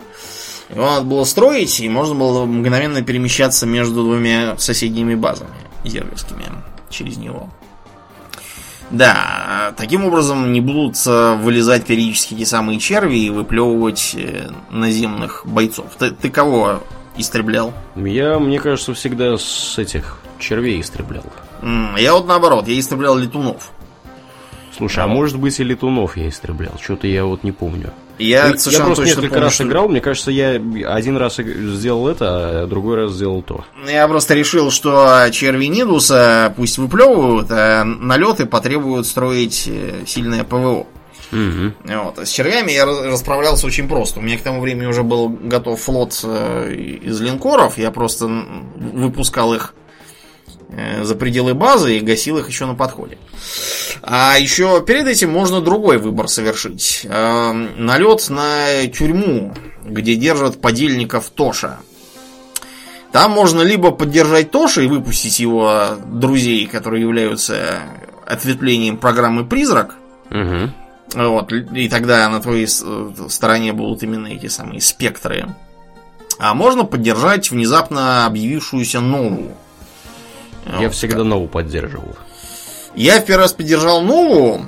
Его 0.70 0.82
надо 0.82 1.04
было 1.04 1.24
строить, 1.24 1.80
и 1.80 1.88
можно 1.88 2.14
было 2.14 2.44
мгновенно 2.44 3.02
перемещаться 3.02 3.66
между 3.66 4.02
двумя 4.02 4.56
соседними 4.58 5.14
базами 5.14 5.50
зерговскими 5.84 6.44
через 6.90 7.16
него. 7.16 7.48
Да, 8.90 9.74
таким 9.76 10.04
образом 10.04 10.52
не 10.52 10.60
будут 10.60 10.96
э, 11.06 11.34
вылезать 11.36 11.86
периодически 11.86 12.34
те 12.34 12.46
самые 12.46 12.78
черви 12.78 13.18
и 13.18 13.30
выплевывать 13.30 14.14
э, 14.16 14.48
наземных 14.70 15.42
бойцов. 15.44 15.86
Ты, 15.98 16.12
ты 16.12 16.30
кого 16.30 16.82
истреблял? 17.16 17.72
Я, 17.96 18.38
мне 18.38 18.60
кажется, 18.60 18.94
всегда 18.94 19.36
с 19.38 19.76
этих 19.78 20.18
червей 20.38 20.80
истреблял. 20.80 21.24
Я 21.98 22.12
вот 22.12 22.28
наоборот, 22.28 22.68
я 22.68 22.78
истреблял 22.78 23.16
летунов. 23.16 23.72
Слушай, 24.76 25.02
а 25.04 25.08
может 25.08 25.38
быть 25.38 25.58
и 25.58 25.64
летунов 25.64 26.16
я 26.16 26.28
истреблял? 26.28 26.74
Что-то 26.80 27.08
я 27.08 27.24
вот 27.24 27.42
не 27.42 27.50
помню. 27.50 27.92
Я, 28.18 28.46
я 28.46 28.52
просто 28.52 28.70
несколько 29.04 29.28
помню, 29.28 29.44
раз 29.44 29.54
что... 29.54 29.64
играл, 29.64 29.88
мне 29.88 30.00
кажется, 30.00 30.30
я 30.30 30.52
один 30.88 31.16
раз 31.16 31.36
сделал 31.36 32.08
это, 32.08 32.62
а 32.62 32.66
другой 32.66 32.96
раз 32.96 33.12
сделал 33.12 33.42
то. 33.42 33.64
Я 33.86 34.08
просто 34.08 34.34
решил, 34.34 34.70
что 34.70 35.28
черви 35.30 35.66
Нидуса 35.66 36.52
пусть 36.56 36.78
выплевывают, 36.78 37.48
а 37.50 37.84
налеты 37.84 38.46
потребуют 38.46 39.06
строить 39.06 39.64
э, 39.66 40.04
сильное 40.06 40.44
ПВО. 40.44 40.86
Угу. 41.32 41.72
Вот. 41.84 42.18
А 42.18 42.24
с 42.24 42.30
червями 42.30 42.72
я 42.72 42.86
расправлялся 42.86 43.66
очень 43.66 43.88
просто. 43.88 44.20
У 44.20 44.22
меня 44.22 44.38
к 44.38 44.42
тому 44.42 44.60
времени 44.60 44.86
уже 44.86 45.02
был 45.02 45.28
готов 45.28 45.80
флот 45.80 46.20
э, 46.24 46.72
из 46.72 47.20
линкоров, 47.20 47.78
я 47.78 47.90
просто 47.90 48.26
выпускал 48.76 49.54
их 49.54 49.74
за 50.68 51.14
пределы 51.14 51.54
базы 51.54 51.96
и 51.96 52.00
гасил 52.00 52.38
их 52.38 52.48
еще 52.48 52.66
на 52.66 52.74
подходе. 52.74 53.18
А 54.02 54.36
еще 54.38 54.82
перед 54.84 55.06
этим 55.06 55.30
можно 55.30 55.60
другой 55.60 55.98
выбор 55.98 56.28
совершить. 56.28 57.02
Э, 57.04 57.52
налет 57.52 58.28
на 58.28 58.86
тюрьму, 58.86 59.54
где 59.84 60.16
держат 60.16 60.60
подельников 60.60 61.30
Тоша. 61.30 61.78
Там 63.12 63.30
можно 63.30 63.62
либо 63.62 63.92
поддержать 63.92 64.50
Тоша 64.50 64.82
и 64.82 64.86
выпустить 64.86 65.40
его 65.40 65.96
друзей, 66.06 66.66
которые 66.66 67.02
являются 67.02 67.80
ответвлением 68.26 68.98
программы 68.98 69.46
Призрак. 69.46 69.94
Угу. 70.30 70.70
Вот, 71.14 71.52
и 71.52 71.88
тогда 71.88 72.28
на 72.28 72.40
твоей 72.40 72.66
стороне 72.66 73.72
будут 73.72 74.02
именно 74.02 74.26
эти 74.26 74.48
самые 74.48 74.80
спектры. 74.80 75.46
А 76.38 76.52
можно 76.52 76.84
поддержать 76.84 77.50
внезапно 77.50 78.26
объявившуюся 78.26 79.00
новую 79.00 79.54
я 80.66 80.88
вот, 80.88 80.94
всегда 80.94 81.18
как... 81.18 81.26
Нову 81.26 81.48
поддерживал. 81.48 82.16
Я 82.94 83.20
в 83.20 83.24
первый 83.24 83.42
раз 83.42 83.52
поддержал 83.52 84.00
Нову, 84.02 84.66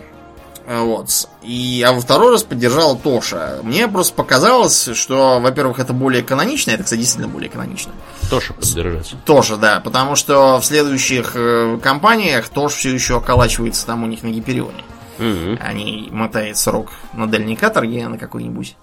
вот, 0.69 1.29
и, 1.43 1.83
а 1.87 1.93
во 1.93 2.01
второй 2.01 2.33
раз 2.33 2.43
поддержал 2.43 2.97
Тоша. 2.97 3.59
Мне 3.63 3.89
просто 3.89 4.13
показалось, 4.15 4.91
что, 4.93 5.41
во-первых, 5.41 5.79
это 5.79 5.95
более 5.95 6.23
канонично, 6.23 6.73
это, 6.73 6.85
кстати, 6.85 7.01
действительно 7.01 7.33
более 7.33 7.49
канонично. 7.49 7.93
Тоша 8.29 8.53
поддержать. 8.53 9.15
Тоша, 9.25 9.57
да, 9.57 9.81
потому 9.81 10.15
что 10.15 10.61
в 10.61 10.65
следующих 10.65 11.33
э, 11.35 11.79
компаниях 11.83 12.49
Тош 12.51 12.75
все 12.75 12.93
еще 12.93 13.17
околачивается 13.17 13.87
там 13.87 14.03
у 14.05 14.07
них 14.07 14.23
на 14.23 14.29
Гиперионе. 14.29 14.85
Угу. 15.19 15.59
Они 15.61 16.09
мотает 16.11 16.59
срок 16.59 16.93
на 17.15 17.27
дальней 17.27 17.57
каторге 17.57 18.07
на 18.07 18.19
какой-нибудь. 18.19 18.77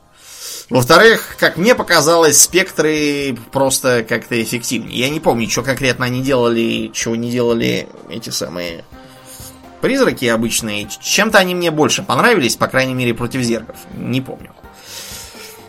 Во-вторых, 0.70 1.36
как 1.40 1.58
мне 1.58 1.76
показалось, 1.76 2.42
спектры 2.42 3.38
просто 3.52 4.04
как-то 4.08 4.42
эффективнее. 4.42 5.00
Я 5.00 5.10
не 5.10 5.20
помню, 5.20 5.50
что 5.50 5.62
конкретно 5.62 6.06
они 6.06 6.24
делали, 6.24 6.90
чего 6.94 7.16
не 7.16 7.30
делали 7.30 7.88
эти 8.10 8.32
самые 8.32 8.84
призраки 9.82 10.26
обычные. 10.26 10.88
Чем-то 11.02 11.38
они 11.38 11.54
мне 11.54 11.70
больше 11.70 12.02
понравились, 12.02 12.56
по 12.56 12.68
крайней 12.68 12.96
мере, 12.96 13.14
против 13.14 13.42
зергов. 13.42 13.78
Не 13.96 14.22
помню. 14.22 14.52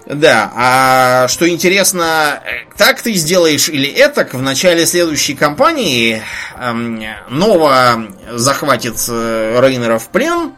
Да, 0.07 0.53
а 0.55 1.29
что 1.29 1.49
интересно, 1.49 2.41
так 2.77 3.03
ты 3.03 3.13
сделаешь 3.15 3.69
или 3.69 3.89
этак, 3.89 4.35
в 4.35 4.41
начале 4.41 4.87
следующей 4.87 5.35
кампании 5.35 6.23
эм, 6.57 7.03
Нова 7.29 8.07
захватит 8.31 9.05
э, 9.09 9.61
Рейнера 9.61 9.99
в 9.99 10.09
плен, 10.11 10.53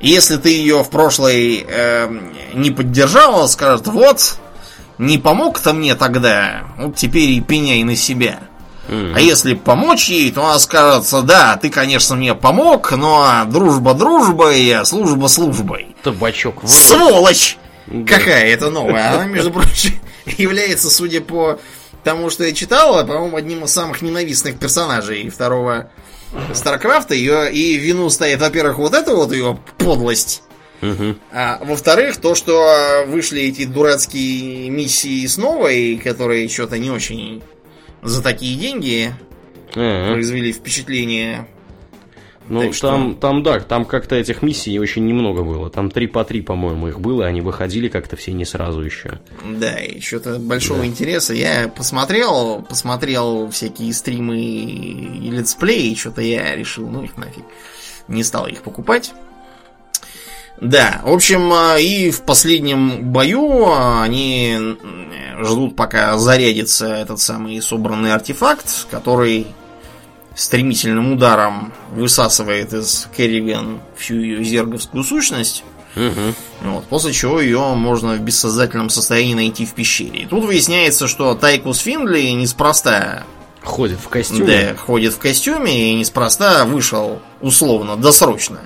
если 0.00 0.36
ты 0.36 0.50
ее 0.50 0.82
в 0.82 0.90
прошлой 0.90 1.64
э, 1.68 2.08
не 2.54 2.70
поддержала, 2.70 3.46
скажет, 3.46 3.86
вот, 3.86 4.38
не 4.98 5.18
помог-то 5.18 5.72
мне 5.72 5.94
тогда, 5.94 6.64
вот 6.78 6.96
теперь 6.96 7.30
и 7.30 7.40
пеняй 7.40 7.82
на 7.84 7.96
себя. 7.96 8.40
Mm-hmm. 8.88 9.12
А 9.14 9.20
если 9.20 9.54
помочь 9.54 10.08
ей, 10.08 10.32
то 10.32 10.44
она 10.44 10.58
скажет, 10.58 11.06
да, 11.24 11.56
ты, 11.56 11.70
конечно, 11.70 12.16
мне 12.16 12.34
помог, 12.34 12.90
но 12.92 13.44
дружба 13.46 13.94
дружбой, 13.94 14.68
а 14.72 14.84
служба 14.84 15.28
службой. 15.28 15.94
Табачок. 16.02 16.62
Сволочь! 16.66 17.56
Да. 17.86 18.16
Какая 18.16 18.46
это 18.46 18.70
новая? 18.70 19.14
Она, 19.14 19.24
между 19.26 19.52
прочим, 19.52 19.92
является, 20.26 20.90
судя 20.90 21.20
по 21.20 21.60
тому, 22.04 22.30
что 22.30 22.44
я 22.44 22.52
читал, 22.52 23.06
по-моему, 23.06 23.36
одним 23.36 23.64
из 23.64 23.72
самых 23.72 24.02
ненавистных 24.02 24.58
персонажей 24.58 25.28
второго 25.28 25.90
Старкрафта, 26.54 27.14
ее 27.14 27.52
и 27.52 27.76
вину 27.76 28.08
стоит, 28.10 28.40
во-первых, 28.40 28.78
вот 28.78 28.94
это 28.94 29.14
вот 29.14 29.32
ее 29.32 29.58
подлость. 29.78 30.42
Угу. 30.82 31.16
А 31.32 31.58
во-вторых, 31.62 32.16
то, 32.16 32.34
что 32.34 33.04
вышли 33.06 33.42
эти 33.42 33.66
дурацкие 33.66 34.70
миссии 34.70 35.26
с 35.26 35.36
новой, 35.36 35.96
которые 35.98 36.48
что-то 36.48 36.78
не 36.78 36.90
очень 36.90 37.42
за 38.02 38.22
такие 38.22 38.56
деньги 38.58 39.12
ага. 39.74 40.12
произвели 40.12 40.52
впечатление 40.52 41.46
ну, 42.50 42.62
так 42.62 42.76
там, 42.80 43.10
что... 43.12 43.20
там, 43.20 43.42
да, 43.44 43.60
там 43.60 43.84
как-то 43.84 44.16
этих 44.16 44.42
миссий 44.42 44.76
очень 44.80 45.06
немного 45.06 45.44
было. 45.44 45.70
Там 45.70 45.88
три 45.88 46.08
по 46.08 46.24
три, 46.24 46.42
по-моему, 46.42 46.88
их 46.88 46.98
было, 46.98 47.24
они 47.24 47.40
выходили 47.40 47.88
как-то 47.88 48.16
все 48.16 48.32
не 48.32 48.44
сразу 48.44 48.82
еще. 48.82 49.20
Да, 49.44 49.78
и 49.78 50.00
что-то 50.00 50.40
большого 50.40 50.80
да. 50.80 50.86
интереса. 50.86 51.32
Я 51.32 51.68
посмотрел, 51.68 52.62
посмотрел 52.68 53.48
всякие 53.50 53.94
стримы 53.94 54.40
и 54.40 55.30
летсплеи, 55.30 55.92
и 55.92 55.96
что-то 55.96 56.22
я 56.22 56.56
решил, 56.56 56.88
ну 56.88 57.04
их 57.04 57.16
нафиг. 57.16 57.44
Не 58.08 58.24
стал 58.24 58.48
их 58.48 58.62
покупать. 58.62 59.12
Да, 60.60 61.00
в 61.04 61.12
общем, 61.12 61.52
а, 61.52 61.78
и 61.78 62.10
в 62.10 62.22
последнем 62.22 63.12
бою 63.12 63.72
они 63.72 64.76
ждут, 65.40 65.76
пока 65.76 66.18
зарядится 66.18 66.86
этот 66.88 67.20
самый 67.20 67.62
собранный 67.62 68.12
артефакт, 68.12 68.88
который 68.90 69.46
стремительным 70.40 71.12
ударом 71.12 71.70
высасывает 71.90 72.72
из 72.72 73.08
Керриган 73.14 73.80
всю 73.98 74.14
ее 74.14 74.42
зерговскую 74.42 75.04
сущность. 75.04 75.64
Угу. 75.96 76.70
Вот, 76.70 76.84
после 76.86 77.12
чего 77.12 77.40
ее 77.40 77.74
можно 77.74 78.14
в 78.14 78.20
бессознательном 78.20 78.88
состоянии 78.88 79.34
найти 79.34 79.66
в 79.66 79.74
пещере. 79.74 80.20
И 80.20 80.26
тут 80.26 80.44
выясняется, 80.44 81.08
что 81.08 81.34
Тайкус 81.34 81.80
Финдли 81.80 82.22
неспроста 82.30 83.24
ходит 83.62 83.98
в 84.00 84.08
костюме. 84.08 84.46
Да, 84.70 84.76
ходит 84.76 85.12
в 85.12 85.18
костюме 85.18 85.92
и 85.92 85.94
неспроста 85.94 86.64
вышел 86.64 87.20
условно, 87.42 87.96
досрочно. 87.96 88.60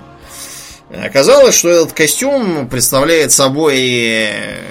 Оказалось, 0.90 1.56
что 1.56 1.70
этот 1.70 1.92
костюм 1.92 2.68
представляет 2.68 3.32
собой 3.32 3.80
э, 3.80 4.62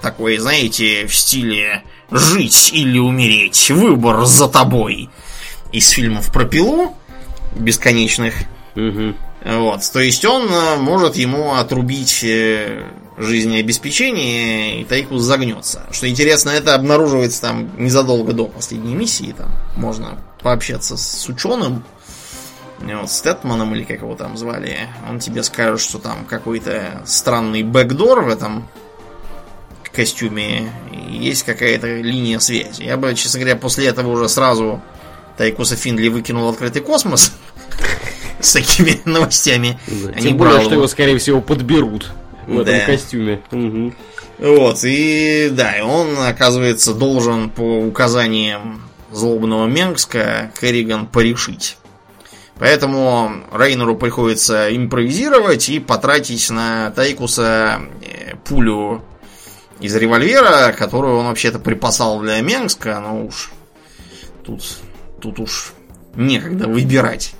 такой, 0.00 0.38
знаете, 0.38 1.08
в 1.08 1.16
стиле 1.16 1.82
«жить 2.12 2.70
или 2.72 3.00
умереть, 3.00 3.68
выбор 3.70 4.26
за 4.26 4.46
тобой» 4.46 5.10
из 5.76 5.90
фильмов 5.90 6.32
про 6.32 6.46
пилу 6.46 6.94
бесконечных. 7.54 8.34
Угу. 8.74 9.14
Вот, 9.44 9.80
то 9.92 10.00
есть 10.00 10.24
он 10.24 10.48
э, 10.50 10.76
может 10.76 11.16
ему 11.16 11.54
отрубить 11.54 12.24
э, 12.24 12.84
жизнеобеспечение, 13.18 14.80
и 14.80 14.84
Тайкус 14.84 15.22
загнется. 15.22 15.86
Что 15.92 16.08
интересно, 16.08 16.50
это 16.50 16.74
обнаруживается 16.74 17.42
там 17.42 17.70
незадолго 17.78 18.32
до 18.32 18.46
последней 18.46 18.94
миссии. 18.94 19.34
Там 19.36 19.50
можно 19.76 20.18
пообщаться 20.42 20.96
с 20.96 21.28
ученым, 21.28 21.84
вот, 22.80 23.10
Стэтманом 23.10 23.74
или 23.74 23.84
как 23.84 24.00
его 24.00 24.14
там 24.16 24.36
звали. 24.36 24.78
Он 25.08 25.20
тебе 25.20 25.42
скажет, 25.42 25.80
что 25.80 25.98
там 25.98 26.24
какой-то 26.24 27.02
странный 27.04 27.62
бэкдор 27.62 28.22
в 28.22 28.28
этом 28.28 28.66
костюме. 29.92 30.72
И 30.92 31.16
есть 31.16 31.44
какая-то 31.44 31.86
линия 31.86 32.38
связи. 32.38 32.82
Я 32.82 32.96
бы, 32.96 33.14
честно 33.14 33.40
говоря, 33.40 33.56
после 33.56 33.86
этого 33.86 34.10
уже 34.10 34.28
сразу 34.28 34.82
Тайкуса 35.36 35.76
Финдли 35.76 36.08
выкинул 36.08 36.46
в 36.46 36.48
открытый 36.52 36.82
космос 36.82 37.32
с 38.40 38.52
такими 38.52 39.00
новостями. 39.04 39.78
Да, 39.86 40.10
а 40.14 40.20
не 40.20 40.28
Тем 40.28 40.36
более, 40.36 40.60
что 40.62 40.74
его. 40.74 40.86
скорее 40.86 41.18
всего, 41.18 41.40
подберут 41.40 42.10
в 42.46 42.64
Да. 42.64 42.72
этом 42.72 42.94
костюме. 42.94 43.42
Мгм. 43.50 43.94
Вот, 44.38 44.80
и 44.84 45.48
да, 45.50 45.78
и 45.78 45.80
он, 45.80 46.18
оказывается, 46.18 46.92
должен 46.94 47.48
по 47.50 47.78
указаниям 47.80 48.82
злобного 49.10 49.66
Менгска 49.66 50.52
Керриган 50.60 51.06
порешить. 51.06 51.78
Поэтому 52.58 53.32
Рейнеру 53.52 53.96
приходится 53.96 54.74
импровизировать 54.74 55.68
и 55.68 55.78
потратить 55.78 56.48
на 56.50 56.90
Тайкуса 56.90 57.80
э, 58.02 58.34
пулю 58.44 59.02
из 59.80 59.94
револьвера, 59.94 60.72
которую 60.72 61.18
он 61.18 61.26
вообще-то 61.26 61.58
припасал 61.58 62.20
для 62.20 62.40
Менгска, 62.40 62.98
но 63.00 63.26
уж 63.26 63.50
тут, 64.44 64.62
тут 65.20 65.40
уж 65.40 65.72
некогда 66.14 66.68
выбирать. 66.68 67.34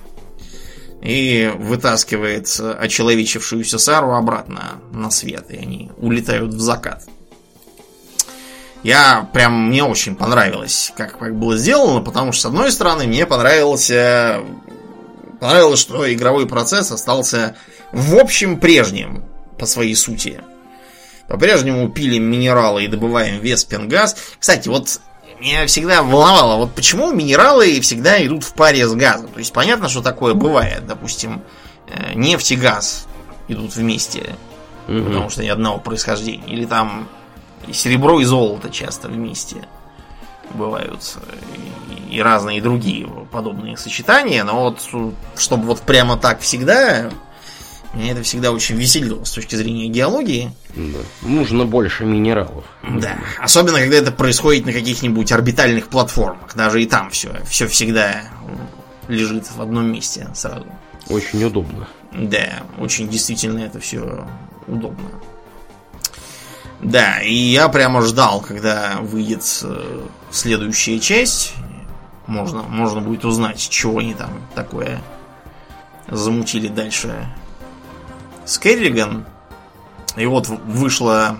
И 1.01 1.51
вытаскивает 1.55 2.59
очеловечившуюся 2.59 3.77
Сару 3.77 4.13
обратно 4.13 4.81
на 4.91 5.11
свет, 5.11 5.45
и 5.49 5.57
они 5.57 5.91
улетают 5.97 6.53
в 6.53 6.59
закат. 6.59 7.03
Я 8.83 9.29
прям, 9.33 9.67
мне 9.67 9.83
очень 9.83 10.15
понравилось, 10.15 10.91
как, 10.95 11.17
как 11.19 11.35
было 11.35 11.57
сделано, 11.57 12.01
потому 12.01 12.31
что, 12.31 12.43
с 12.43 12.45
одной 12.45 12.71
стороны, 12.71 13.05
мне 13.05 13.25
понравился, 13.25 14.41
понравилось, 15.39 15.79
что 15.79 16.11
игровой 16.11 16.47
процесс 16.47 16.91
остался 16.91 17.55
в 17.91 18.15
общем 18.15 18.59
прежним 18.59 19.23
по 19.57 19.65
своей 19.65 19.95
сути. 19.95 20.41
По-прежнему 21.27 21.89
пилим 21.89 22.23
минералы 22.23 22.85
и 22.85 22.87
добываем 22.87 23.41
веспенгаз. 23.41 24.15
Кстати, 24.39 24.69
вот 24.69 25.01
меня 25.39 25.65
всегда 25.67 26.01
волновало, 26.03 26.57
вот 26.57 26.73
почему 26.73 27.11
минералы 27.11 27.79
всегда 27.81 28.23
идут 28.25 28.43
в 28.43 28.53
паре 28.53 28.87
с 28.87 28.93
газом. 28.93 29.29
То 29.29 29.39
есть 29.39 29.53
понятно, 29.53 29.87
что 29.89 30.01
такое 30.01 30.33
бывает. 30.33 30.85
Допустим, 30.87 31.41
э, 31.87 32.13
нефть 32.15 32.51
и 32.51 32.55
газ 32.55 33.07
идут 33.47 33.75
вместе, 33.75 34.35
Мгм. 34.87 35.05
потому 35.05 35.29
что 35.29 35.41
они 35.41 35.49
одного 35.49 35.77
происхождения. 35.79 36.47
Или 36.47 36.65
там 36.65 37.07
и 37.67 37.73
серебро 37.73 38.19
и 38.19 38.25
золото 38.25 38.69
часто 38.69 39.07
вместе 39.07 39.67
бывают. 40.51 41.17
И, 42.09 42.15
и 42.15 42.21
разные 42.21 42.61
другие 42.61 43.07
подобные 43.31 43.77
сочетания. 43.77 44.43
Но 44.43 44.63
вот, 44.63 44.81
чтобы 45.37 45.65
вот 45.65 45.81
прямо 45.81 46.17
так 46.17 46.39
всегда, 46.39 47.09
меня 47.97 48.11
это 48.11 48.23
всегда 48.23 48.51
очень 48.51 48.75
веселило 48.75 49.23
с 49.23 49.31
точки 49.31 49.55
зрения 49.55 49.87
геологии. 49.87 50.51
Да. 50.75 50.99
Нужно 51.21 51.65
больше 51.65 52.05
минералов. 52.05 52.63
Да, 52.83 53.17
особенно 53.39 53.79
когда 53.79 53.97
это 53.97 54.11
происходит 54.11 54.65
на 54.65 54.73
каких-нибудь 54.73 55.31
орбитальных 55.31 55.87
платформах. 55.87 56.55
Даже 56.55 56.81
и 56.81 56.85
там 56.85 57.09
все, 57.09 57.41
все 57.45 57.67
всегда 57.67 58.23
лежит 59.07 59.45
в 59.49 59.61
одном 59.61 59.91
месте 59.91 60.27
сразу. 60.33 60.65
Очень 61.09 61.43
удобно. 61.43 61.87
Да, 62.13 62.63
очень 62.77 63.09
действительно 63.09 63.59
это 63.59 63.79
все 63.79 64.27
удобно. 64.67 65.09
Да, 66.81 67.21
и 67.21 67.33
я 67.33 67.69
прямо 67.69 68.01
ждал, 68.01 68.41
когда 68.41 68.97
выйдет 69.01 69.43
э, 69.63 70.05
следующая 70.29 70.99
часть. 70.99 71.53
Можно, 72.27 72.61
можно 72.63 73.01
будет 73.01 73.25
узнать, 73.25 73.57
чего 73.69 73.99
они 73.99 74.13
там 74.13 74.29
такое 74.53 75.01
замутили 76.07 76.67
дальше 76.67 77.27
с 78.47 78.57
Керриган. 78.57 79.25
И 80.15 80.25
вот 80.25 80.47
вышла, 80.47 81.37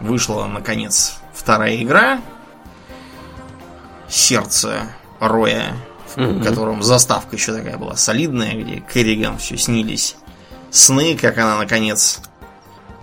вышла 0.00 0.46
наконец 0.46 1.18
вторая 1.34 1.82
игра. 1.82 2.22
Сердце 4.08 4.86
Роя, 5.18 5.74
в 6.14 6.42
котором 6.42 6.82
заставка 6.82 7.36
еще 7.36 7.52
такая 7.52 7.76
была 7.76 7.96
солидная, 7.96 8.54
где 8.54 8.80
Керриган 8.80 9.38
все 9.38 9.58
снились 9.58 10.16
сны, 10.70 11.16
как 11.16 11.36
она 11.38 11.58
наконец 11.58 12.20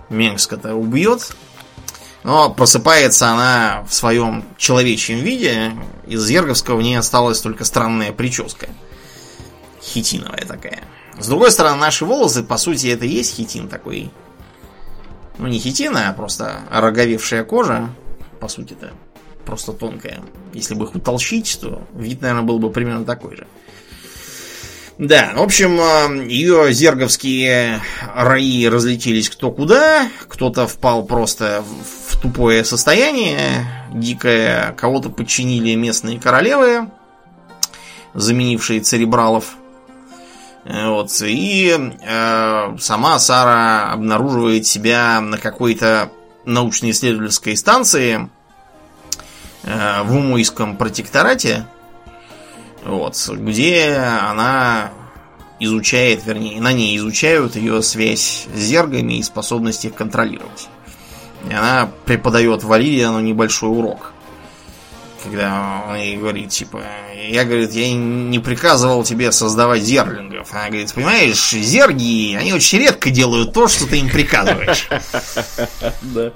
Менгска-то 0.08 0.74
убьет. 0.74 1.34
Но 2.22 2.50
просыпается 2.50 3.30
она 3.30 3.84
в 3.88 3.94
своем 3.94 4.44
человечьем 4.56 5.18
виде. 5.18 5.72
Из 6.06 6.24
Зерговского 6.24 6.76
в 6.76 6.82
ней 6.82 6.96
осталась 6.96 7.40
только 7.40 7.64
странная 7.64 8.12
прическа. 8.12 8.68
Хитиновая 9.82 10.44
такая. 10.46 10.82
С 11.18 11.28
другой 11.28 11.50
стороны, 11.50 11.76
наши 11.76 12.04
волосы, 12.04 12.42
по 12.42 12.56
сути, 12.56 12.88
это 12.88 13.04
и 13.04 13.10
есть 13.10 13.36
хитин 13.36 13.68
такой. 13.68 14.10
Ну, 15.38 15.46
не 15.46 15.58
хитин, 15.58 15.96
а 15.96 16.12
просто 16.12 16.60
ороговевшая 16.70 17.44
кожа. 17.44 17.90
По 18.40 18.48
сути-то. 18.48 18.92
Просто 19.44 19.72
тонкая. 19.72 20.20
Если 20.52 20.74
бы 20.74 20.84
их 20.84 20.94
утолщить, 20.94 21.58
то 21.60 21.82
вид, 21.94 22.22
наверное, 22.22 22.44
был 22.44 22.58
бы 22.58 22.70
примерно 22.70 23.04
такой 23.04 23.36
же. 23.36 23.46
Да, 24.98 25.32
в 25.34 25.42
общем, 25.42 25.80
э, 25.80 26.28
ее 26.28 26.72
зерговские 26.72 27.80
раи 28.14 28.66
разлетелись 28.66 29.30
кто 29.30 29.50
куда, 29.50 30.08
кто-то 30.28 30.66
впал 30.66 31.04
просто 31.04 31.64
в 32.08 32.20
тупое 32.20 32.62
состояние, 32.64 33.66
дикое, 33.92 34.72
кого-то 34.78 35.08
подчинили 35.08 35.74
местные 35.74 36.20
королевы, 36.20 36.90
заменившие 38.14 38.80
церебралов. 38.80 39.56
Э, 40.64 40.88
Вот, 40.88 41.10
и 41.22 41.76
э, 42.00 42.76
сама 42.78 43.18
Сара 43.18 43.92
обнаруживает 43.92 44.66
себя 44.66 45.20
на 45.20 45.38
какой-то 45.38 46.10
научно-исследовательской 46.44 47.56
станции 47.56 48.28
э, 49.64 50.02
в 50.02 50.16
Умойском 50.16 50.76
протекторате, 50.76 51.66
вот, 52.84 53.16
где 53.28 53.96
она 53.96 54.90
изучает, 55.58 56.24
вернее, 56.26 56.60
на 56.60 56.72
ней 56.72 56.96
изучают 56.96 57.54
ее 57.54 57.82
связь 57.82 58.46
с 58.52 58.58
зергами 58.58 59.14
и 59.14 59.22
способность 59.22 59.84
их 59.84 59.94
контролировать. 59.94 60.68
И 61.48 61.52
она 61.52 61.88
преподает 62.04 62.62
Валериану 62.62 63.20
небольшой 63.20 63.70
урок. 63.70 64.11
Когда 65.22 65.84
он 65.88 65.96
ей 65.96 66.16
говорит, 66.16 66.50
типа, 66.50 66.82
я, 67.28 67.44
говорит, 67.44 67.72
я 67.72 67.92
не 67.92 68.38
приказывал 68.38 69.04
тебе 69.04 69.30
создавать 69.32 69.82
зерлингов. 69.82 70.52
Она 70.52 70.66
говорит, 70.68 70.92
понимаешь, 70.92 71.50
зерги, 71.50 72.34
они 72.34 72.52
очень 72.52 72.78
редко 72.78 73.10
делают 73.10 73.52
то, 73.52 73.68
что 73.68 73.86
ты 73.86 73.98
им 73.98 74.08
приказываешь. 74.08 74.88
Да. 76.02 76.32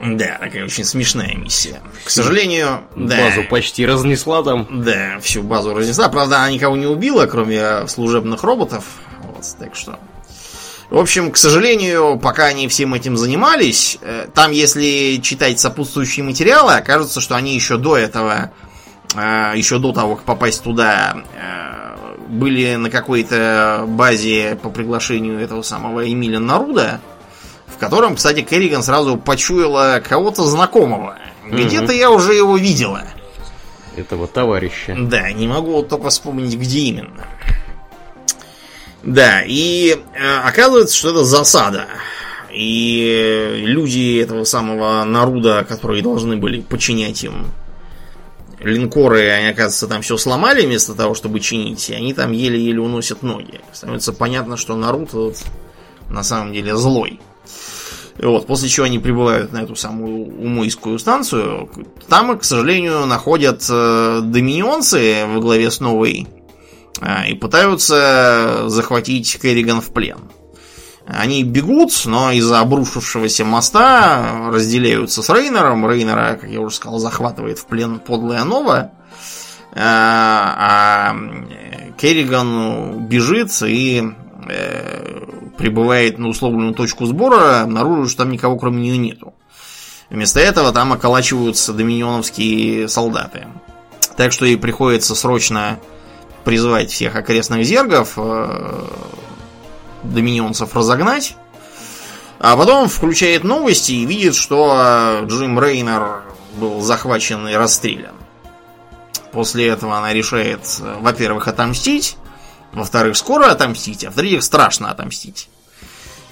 Да, 0.00 0.38
такая 0.38 0.64
очень 0.64 0.84
смешная 0.84 1.34
миссия. 1.34 1.80
К 2.04 2.10
сожалению, 2.10 2.82
да. 2.94 3.16
Базу 3.16 3.42
почти 3.48 3.84
разнесла 3.84 4.42
там. 4.44 4.84
Да, 4.84 5.18
всю 5.20 5.42
базу 5.42 5.74
разнесла. 5.74 6.08
Правда, 6.08 6.38
она 6.38 6.52
никого 6.52 6.76
не 6.76 6.86
убила, 6.86 7.26
кроме 7.26 7.88
служебных 7.88 8.44
роботов. 8.44 8.84
Вот, 9.22 9.44
так 9.58 9.74
что. 9.74 9.98
В 10.90 10.96
общем, 10.96 11.30
к 11.30 11.36
сожалению, 11.36 12.18
пока 12.18 12.46
они 12.46 12.66
всем 12.66 12.94
этим 12.94 13.18
занимались, 13.18 13.98
э, 14.00 14.26
там, 14.32 14.52
если 14.52 15.20
читать 15.22 15.60
сопутствующие 15.60 16.24
материалы, 16.24 16.74
окажется, 16.74 17.20
что 17.20 17.36
они 17.36 17.54
еще 17.54 17.76
до 17.76 17.98
этого, 17.98 18.52
э, 19.14 19.52
еще 19.54 19.78
до 19.78 19.92
того, 19.92 20.16
как 20.16 20.24
попасть 20.24 20.62
туда, 20.62 21.24
э, 21.34 22.26
были 22.28 22.76
на 22.76 22.88
какой-то 22.88 23.84
базе 23.86 24.58
по 24.62 24.70
приглашению 24.70 25.38
этого 25.38 25.60
самого 25.60 26.10
Эмиля 26.10 26.38
Наруда, 26.38 27.00
в 27.66 27.76
котором, 27.76 28.16
кстати, 28.16 28.40
Керриган 28.40 28.82
сразу 28.82 29.18
почуяла 29.18 30.02
кого-то 30.06 30.44
знакомого. 30.44 31.18
Где-то 31.46 31.92
я 31.92 32.10
уже 32.10 32.32
его 32.32 32.56
видела. 32.56 33.02
Этого 33.94 34.26
товарища. 34.26 34.96
Да, 34.98 35.30
не 35.32 35.48
могу 35.48 35.82
только 35.82 36.08
вспомнить, 36.08 36.56
где 36.56 36.78
именно. 36.80 37.26
Да, 39.02 39.42
и 39.46 39.96
э, 40.14 40.36
оказывается, 40.44 40.96
что 40.96 41.10
это 41.10 41.24
засада. 41.24 41.86
И 42.52 43.62
люди 43.64 44.20
этого 44.20 44.44
самого 44.44 45.04
народа, 45.04 45.64
которые 45.68 46.02
должны 46.02 46.36
были 46.36 46.60
подчинять 46.60 47.22
им 47.22 47.46
линкоры, 48.60 49.28
они, 49.28 49.48
оказывается, 49.48 49.86
там 49.86 50.02
все 50.02 50.16
сломали 50.16 50.66
вместо 50.66 50.94
того, 50.94 51.14
чтобы 51.14 51.40
чинить, 51.40 51.90
и 51.90 51.94
они 51.94 52.12
там 52.14 52.32
еле-еле 52.32 52.80
уносят 52.80 53.22
ноги. 53.22 53.60
Становится 53.72 54.12
понятно, 54.12 54.56
что 54.56 54.76
Наруто 54.76 55.18
вот 55.18 55.36
на 56.10 56.22
самом 56.22 56.52
деле 56.52 56.76
злой. 56.76 57.20
Вот, 58.20 58.48
после 58.48 58.68
чего 58.68 58.86
они 58.86 58.98
прибывают 58.98 59.52
на 59.52 59.62
эту 59.62 59.76
самую 59.76 60.24
умойскую 60.42 60.98
станцию. 60.98 61.70
Там, 62.08 62.36
к 62.36 62.42
сожалению, 62.42 63.06
находят 63.06 63.64
э, 63.70 64.20
доминионцы 64.24 65.24
во 65.26 65.40
главе 65.40 65.70
с 65.70 65.78
новой 65.78 66.26
и 67.28 67.34
пытаются 67.34 68.64
захватить 68.66 69.38
Керриган 69.40 69.80
в 69.80 69.92
плен. 69.92 70.18
Они 71.06 71.42
бегут, 71.42 71.92
но 72.04 72.32
из-за 72.32 72.60
обрушившегося 72.60 73.44
моста 73.44 74.50
разделяются 74.52 75.22
с 75.22 75.30
Рейнером. 75.30 75.88
Рейнера, 75.88 76.36
как 76.38 76.50
я 76.50 76.60
уже 76.60 76.76
сказал, 76.76 76.98
захватывает 76.98 77.58
в 77.58 77.66
плен 77.66 77.98
подлая 77.98 78.44
Нова. 78.44 78.92
А, 79.72 81.14
а 81.14 81.16
Керриган 81.96 83.06
бежит 83.06 83.50
и 83.62 84.02
э, 84.50 85.24
прибывает 85.56 86.18
на 86.18 86.28
условленную 86.28 86.74
точку 86.74 87.06
сбора, 87.06 87.62
обнаруживает, 87.62 88.10
что 88.10 88.24
там 88.24 88.32
никого 88.32 88.58
кроме 88.58 88.82
нее 88.82 88.98
нету. 88.98 89.34
Вместо 90.10 90.40
этого 90.40 90.72
там 90.72 90.92
околачиваются 90.92 91.72
доминионовские 91.72 92.86
солдаты. 92.88 93.46
Так 94.16 94.32
что 94.32 94.44
ей 94.44 94.58
приходится 94.58 95.14
срочно 95.14 95.78
призвать 96.44 96.90
всех 96.90 97.16
окрестных 97.16 97.64
зергов, 97.64 98.14
э, 98.16 98.84
доминионцев 100.02 100.74
разогнать. 100.74 101.36
А 102.38 102.56
потом 102.56 102.88
включает 102.88 103.42
новости 103.42 103.92
и 103.92 104.06
видит, 104.06 104.34
что 104.34 105.22
Джим 105.26 105.58
Рейнер 105.58 106.22
был 106.56 106.80
захвачен 106.80 107.48
и 107.48 107.54
расстрелян. 107.54 108.14
После 109.32 109.68
этого 109.68 109.98
она 109.98 110.12
решает, 110.12 110.60
во-первых, 111.00 111.48
отомстить, 111.48 112.16
во-вторых, 112.72 113.16
скоро 113.16 113.46
отомстить, 113.50 114.04
а 114.04 114.10
в-третьих, 114.10 114.42
страшно 114.42 114.90
отомстить. 114.90 115.48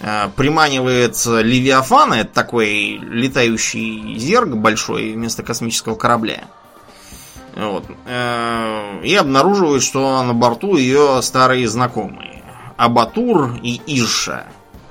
Э, 0.01 0.29
приманивает 0.37 1.25
Левиафана, 1.27 2.15
это 2.15 2.33
такой 2.33 2.99
летающий 2.99 4.19
зерг 4.19 4.51
большой 4.51 5.13
вместо 5.13 5.43
космического 5.43 5.95
корабля. 5.95 6.45
Вот. 7.57 7.85
Э, 8.07 9.01
и 9.03 9.15
обнаруживает, 9.15 9.83
что 9.83 10.23
на 10.23 10.35
борту 10.35 10.77
ее 10.77 11.21
старые 11.23 11.67
знакомые. 11.69 12.43
Абатур 12.77 13.59
и 13.63 13.81
Иша. 13.87 14.45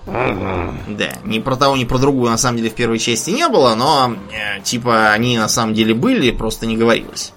Да, 0.06 1.10
ни 1.24 1.40
про 1.40 1.56
того, 1.56 1.78
ни 1.78 1.86
про 1.86 1.98
другую 1.98 2.30
на 2.30 2.38
самом 2.38 2.58
деле 2.58 2.70
в 2.70 2.76
первой 2.76 3.00
части 3.00 3.32
не 3.32 3.48
было, 3.48 3.74
но 3.76 4.16
э, 4.32 4.62
типа 4.62 5.12
они 5.12 5.38
на 5.38 5.48
самом 5.48 5.74
деле 5.74 5.94
были, 5.94 6.32
просто 6.32 6.66
не 6.66 6.78
говорилось. 6.78 7.34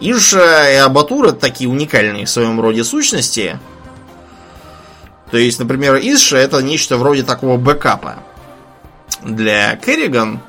Иша 0.00 0.70
и 0.70 0.76
Абатур 0.76 1.26
это 1.26 1.38
такие 1.38 1.68
уникальные 1.68 2.24
в 2.24 2.30
своем 2.30 2.60
роде 2.60 2.82
сущности, 2.82 3.58
то 5.32 5.38
есть, 5.38 5.58
например, 5.58 5.96
Исша 5.96 6.36
это 6.36 6.60
нечто 6.60 6.98
вроде 6.98 7.22
такого 7.22 7.56
бэкапа 7.56 8.16
для 9.22 9.76
Керриган, 9.76 10.40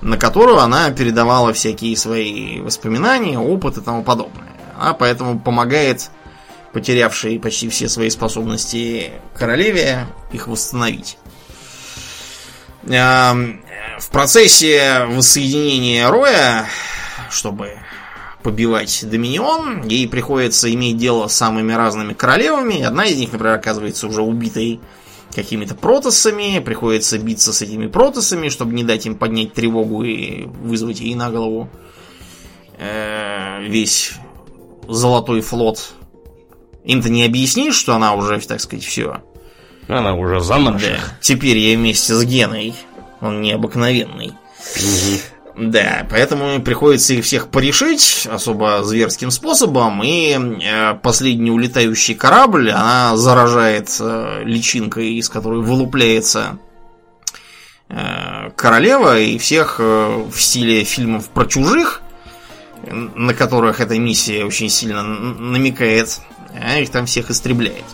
на 0.00 0.16
которую 0.16 0.58
она 0.58 0.90
передавала 0.90 1.52
всякие 1.52 1.96
свои 1.96 2.60
воспоминания, 2.60 3.38
опыт 3.38 3.78
и 3.78 3.80
тому 3.80 4.02
подобное. 4.02 4.48
Она 4.78 4.94
поэтому 4.94 5.38
помогает 5.38 6.10
потерявшей 6.72 7.38
почти 7.38 7.68
все 7.68 7.88
свои 7.88 8.10
способности 8.10 9.12
королеве 9.34 10.06
их 10.32 10.48
восстановить. 10.48 11.18
В 12.82 14.10
процессе 14.10 15.04
воссоединения 15.08 16.08
Роя, 16.08 16.66
чтобы 17.28 17.76
побивать 18.42 19.04
Доминион. 19.06 19.86
Ей 19.86 20.08
приходится 20.08 20.72
иметь 20.72 20.96
дело 20.96 21.28
с 21.28 21.36
самыми 21.36 21.74
разными 21.74 22.14
королевами. 22.14 22.80
Одна 22.82 23.04
из 23.04 23.18
них, 23.18 23.32
например, 23.32 23.56
оказывается 23.56 24.06
уже 24.06 24.22
убитой 24.22 24.80
какими-то 25.34 25.74
протосами. 25.74 26.60
Приходится 26.60 27.18
биться 27.18 27.52
с 27.52 27.62
этими 27.62 27.86
протосами, 27.86 28.48
чтобы 28.48 28.74
не 28.74 28.84
дать 28.84 29.06
им 29.06 29.16
поднять 29.16 29.52
тревогу 29.52 30.02
и 30.02 30.46
вызвать 30.46 31.00
ей 31.00 31.14
на 31.14 31.30
голову 31.30 31.68
э, 32.78 33.62
весь 33.62 34.14
золотой 34.88 35.40
флот. 35.40 35.92
Им-то 36.84 37.10
не 37.10 37.24
объяснишь, 37.24 37.76
что 37.76 37.94
она 37.94 38.14
уже, 38.14 38.40
так 38.40 38.60
сказать, 38.60 38.84
все. 38.84 39.22
Она 39.86 40.14
уже 40.14 40.40
за 40.40 40.56
наших. 40.56 40.88
Да. 40.88 41.18
Теперь 41.20 41.58
я 41.58 41.76
вместе 41.76 42.14
с 42.14 42.24
Геной. 42.24 42.74
Он 43.20 43.42
необыкновенный. 43.42 44.28
Угу. 44.28 45.20
Да, 45.60 46.06
поэтому 46.08 46.62
приходится 46.62 47.12
их 47.12 47.22
всех 47.22 47.48
порешить 47.48 48.26
особо 48.30 48.82
зверским 48.82 49.30
способом, 49.30 50.02
и 50.02 50.32
э, 50.32 50.94
последний 51.02 51.50
улетающий 51.50 52.14
корабль, 52.14 52.70
она 52.70 53.14
заражает 53.18 53.94
э, 54.00 54.42
личинкой, 54.44 55.16
из 55.16 55.28
которой 55.28 55.60
вылупляется 55.60 56.58
э, 57.90 58.52
королева, 58.56 59.18
и 59.20 59.36
всех 59.36 59.78
в 59.78 60.32
стиле 60.34 60.84
фильмов 60.84 61.28
про 61.28 61.44
чужих, 61.44 62.00
на 62.90 63.34
которых 63.34 63.80
эта 63.80 63.98
миссия 63.98 64.46
очень 64.46 64.70
сильно 64.70 65.02
намекает, 65.02 66.20
а 66.58 66.78
их 66.78 66.88
там 66.88 67.04
всех 67.04 67.30
истребляет. 67.30 67.84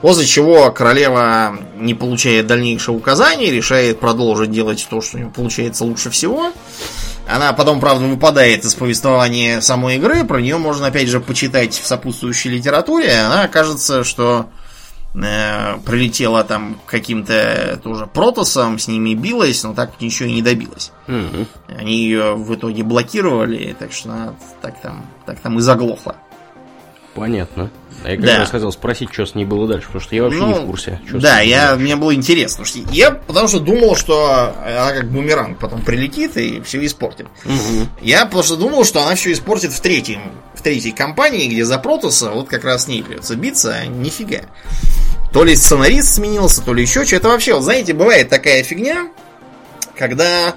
После 0.00 0.26
чего 0.26 0.70
королева, 0.70 1.58
не 1.76 1.94
получая 1.94 2.42
дальнейших 2.42 2.94
указаний, 2.94 3.50
решает 3.50 4.00
продолжить 4.00 4.50
делать 4.50 4.86
то, 4.90 5.00
что 5.00 5.16
у 5.16 5.20
нее 5.20 5.30
получается 5.30 5.84
лучше 5.84 6.10
всего. 6.10 6.52
Она 7.26 7.52
потом, 7.54 7.80
правда, 7.80 8.04
выпадает 8.04 8.64
из 8.64 8.74
повествования 8.74 9.60
самой 9.60 9.96
игры. 9.96 10.24
Про 10.24 10.40
нее 10.42 10.58
можно, 10.58 10.88
опять 10.88 11.08
же, 11.08 11.20
почитать 11.20 11.72
в 11.74 11.86
сопутствующей 11.86 12.50
литературе. 12.50 13.12
Она 13.18 13.48
кажется, 13.48 14.04
что 14.04 14.50
э, 15.14 15.78
прилетела 15.86 16.44
там 16.44 16.78
каким-то 16.86 17.80
тоже 17.82 18.06
протосом, 18.06 18.78
с 18.78 18.88
ними 18.88 19.14
билась, 19.14 19.62
но 19.62 19.72
так 19.72 19.98
ничего 20.00 20.28
и 20.28 20.32
не 20.32 20.42
добилась. 20.42 20.92
Угу. 21.08 21.46
Они 21.78 21.96
ее 21.96 22.34
в 22.34 22.54
итоге 22.54 22.82
блокировали, 22.82 23.74
так 23.78 23.92
что 23.92 24.10
она 24.10 24.34
так 24.60 24.80
там, 24.82 25.06
так 25.24 25.40
там 25.40 25.58
и 25.58 25.62
заглохла. 25.62 26.16
Понятно. 27.14 27.70
А 28.04 28.10
я 28.10 28.16
как 28.16 28.26
да. 28.26 28.38
раз 28.38 28.50
хотел 28.50 28.70
спросить, 28.70 29.08
что 29.12 29.24
с 29.24 29.34
ней 29.34 29.46
было 29.46 29.66
дальше, 29.66 29.86
потому 29.86 30.02
что 30.02 30.14
я 30.14 30.22
вообще 30.22 30.38
ну, 30.38 30.48
не 30.48 30.54
в 30.54 30.66
курсе. 30.66 31.00
Да, 31.10 31.40
я, 31.40 31.74
мне 31.76 31.96
было 31.96 32.14
интересно. 32.14 32.64
Потому 32.64 32.84
что 32.84 32.94
я 32.94 33.10
потому 33.12 33.48
что 33.48 33.60
думал, 33.60 33.96
что 33.96 34.54
она 34.62 34.92
как 34.92 35.10
бумеранг 35.10 35.58
потом 35.58 35.80
прилетит 35.80 36.36
и 36.36 36.60
все 36.60 36.84
испортит. 36.84 37.26
Угу. 37.46 37.88
Я 38.02 38.26
просто 38.26 38.56
думал, 38.56 38.84
что 38.84 39.02
она 39.02 39.14
все 39.14 39.32
испортит 39.32 39.72
в 39.72 39.80
третьем, 39.80 40.20
в 40.54 40.60
третьей 40.60 40.92
компании, 40.92 41.48
где 41.48 41.64
за 41.64 41.78
Протоса 41.78 42.30
вот 42.30 42.48
как 42.48 42.64
раз 42.64 42.84
с 42.84 42.88
ней 42.88 43.02
придется 43.02 43.36
биться, 43.36 43.74
а 43.74 43.86
нифига. 43.86 44.42
То 45.32 45.42
ли 45.42 45.56
сценарист 45.56 46.14
сменился, 46.14 46.62
то 46.62 46.74
ли 46.74 46.82
еще 46.82 47.06
что. 47.06 47.16
Это 47.16 47.28
вообще, 47.28 47.54
вот 47.54 47.62
знаете, 47.62 47.94
бывает 47.94 48.28
такая 48.28 48.62
фигня, 48.62 49.08
когда 49.96 50.54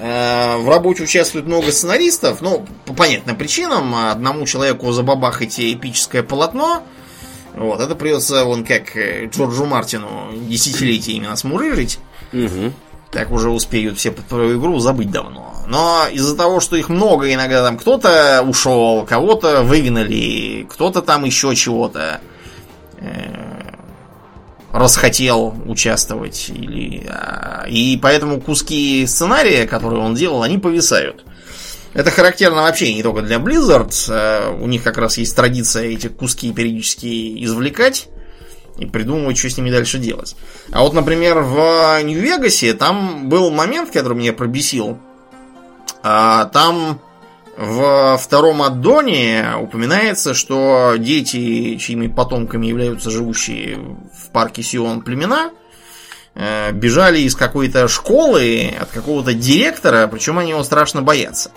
в 0.00 0.68
работе 0.68 1.02
участвует 1.02 1.46
много 1.46 1.70
сценаристов, 1.72 2.40
ну, 2.40 2.64
по 2.86 2.94
понятным 2.94 3.36
причинам. 3.36 3.94
Одному 3.94 4.46
человеку 4.46 4.90
забабахать 4.92 5.60
эпическое 5.60 6.22
полотно, 6.22 6.82
вот, 7.54 7.80
это 7.80 7.94
придется, 7.94 8.44
вон 8.44 8.64
как 8.64 8.96
э, 8.96 9.26
Джорджу 9.26 9.64
Мартину 9.66 10.32
десятилетиями 10.48 11.26
нас 11.26 11.44
мурыжить. 11.44 11.98
Угу. 12.32 12.72
Так 13.10 13.32
уже 13.32 13.50
успеют 13.50 13.98
все 13.98 14.12
под 14.12 14.26
твою 14.26 14.58
игру 14.58 14.78
забыть 14.78 15.10
давно. 15.10 15.54
Но 15.66 16.06
из-за 16.12 16.36
того, 16.36 16.60
что 16.60 16.76
их 16.76 16.88
много, 16.88 17.32
иногда 17.32 17.64
там 17.64 17.76
кто-то 17.76 18.44
ушел, 18.46 19.04
кого-то 19.04 19.62
выгнали, 19.62 20.66
кто-то 20.70 21.02
там 21.02 21.24
еще 21.24 21.54
чего-то. 21.56 22.20
Э, 22.98 23.49
расхотел 24.72 25.54
участвовать. 25.66 26.50
Или, 26.50 27.06
а, 27.08 27.64
и 27.68 27.98
поэтому 28.00 28.40
куски 28.40 29.06
сценария, 29.06 29.66
которые 29.66 30.02
он 30.02 30.14
делал, 30.14 30.42
они 30.42 30.58
повисают. 30.58 31.24
Это 31.92 32.10
характерно 32.10 32.62
вообще 32.62 32.94
не 32.94 33.02
только 33.02 33.22
для 33.22 33.36
Blizzard. 33.36 33.92
А, 34.08 34.50
у 34.50 34.66
них 34.66 34.82
как 34.82 34.98
раз 34.98 35.18
есть 35.18 35.34
традиция 35.34 35.84
эти 35.84 36.08
куски 36.08 36.52
периодически 36.52 37.44
извлекать 37.44 38.08
и 38.78 38.86
придумывать, 38.86 39.36
что 39.36 39.50
с 39.50 39.56
ними 39.56 39.70
дальше 39.70 39.98
делать. 39.98 40.36
А 40.70 40.82
вот, 40.82 40.94
например, 40.94 41.40
в 41.40 42.00
Нью-Вегасе 42.02 42.74
там 42.74 43.28
был 43.28 43.50
момент, 43.50 43.90
который 43.90 44.16
меня 44.16 44.32
пробесил. 44.32 44.98
А, 46.02 46.46
там 46.46 47.00
в 47.60 48.16
втором 48.16 48.62
аддоне 48.62 49.48
упоминается, 49.60 50.32
что 50.32 50.94
дети, 50.96 51.76
чьими 51.76 52.06
потомками 52.06 52.66
являются 52.66 53.10
живущие 53.10 53.76
в 53.76 54.30
парке 54.30 54.62
Сион 54.62 55.02
племена, 55.02 55.50
э, 56.34 56.72
бежали 56.72 57.20
из 57.20 57.36
какой-то 57.36 57.86
школы 57.86 58.74
от 58.80 58.88
какого-то 58.88 59.34
директора, 59.34 60.06
причем 60.06 60.38
они 60.38 60.52
его 60.52 60.64
страшно 60.64 61.02
боятся. 61.02 61.50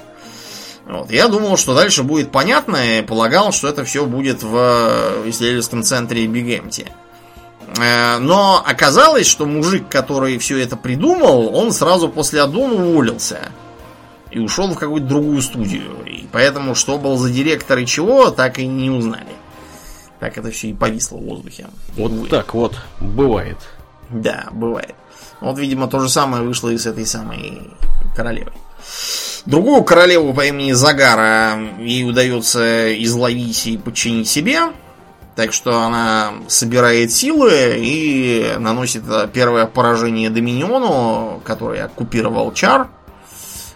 Вот. 0.86 1.10
Я 1.10 1.30
думал, 1.30 1.56
что 1.56 1.74
дальше 1.74 2.04
будет 2.04 2.34
понятно, 2.34 3.00
и 3.00 3.02
полагал, 3.02 3.54
что 3.54 3.70
это 3.70 3.86
все 3.86 4.06
будет 4.06 4.44
в 4.44 5.24
исследовательском 5.28 5.84
центре 5.84 6.28
Бигемти. 6.28 6.88
Э, 7.80 8.18
но 8.18 8.62
оказалось, 8.66 9.26
что 9.26 9.46
мужик, 9.46 9.88
который 9.88 10.38
все 10.38 10.58
это 10.58 10.76
придумал, 10.76 11.56
он 11.56 11.72
сразу 11.72 12.10
после 12.10 12.42
Аддона 12.42 12.74
уволился 12.74 13.54
и 14.34 14.40
ушел 14.40 14.68
в 14.68 14.78
какую-то 14.78 15.08
другую 15.08 15.42
студию. 15.42 16.04
И 16.06 16.26
поэтому, 16.32 16.74
что 16.74 16.98
был 16.98 17.18
за 17.18 17.30
директор 17.30 17.78
и 17.78 17.86
чего, 17.86 18.32
так 18.32 18.58
и 18.58 18.66
не 18.66 18.90
узнали. 18.90 19.28
Так 20.20 20.38
это 20.38 20.50
все 20.52 20.70
и 20.70 20.74
повисло 20.74 21.18
в 21.18 21.24
воздухе. 21.24 21.68
Вот 21.96 22.12
Увы. 22.12 22.28
так 22.30 22.54
вот, 22.54 22.76
бывает. 23.00 23.58
Да, 24.10 24.48
бывает. 24.52 24.96
Вот, 25.40 25.60
видимо, 25.60 25.88
то 25.88 26.00
же 26.00 26.10
самое 26.10 26.44
вышло 26.44 26.70
и 26.70 26.78
с 26.78 26.86
этой 26.86 27.06
самой 27.06 27.62
королевой. 28.16 28.54
Другую 29.46 29.84
королеву 29.84 30.34
по 30.34 30.46
имени 30.46 30.72
Загара 30.72 31.60
ей 31.80 32.10
удается 32.10 32.92
изловить 33.04 33.68
и 33.68 33.78
подчинить 33.78 34.28
себе. 34.28 34.62
Так 35.36 35.52
что 35.52 35.82
она 35.82 36.34
собирает 36.48 37.12
силы 37.12 37.76
и 37.78 38.56
наносит 38.60 39.04
первое 39.34 39.66
поражение 39.66 40.30
Доминиону, 40.30 41.42
который 41.44 41.82
оккупировал 41.82 42.54
Чар. 42.54 42.88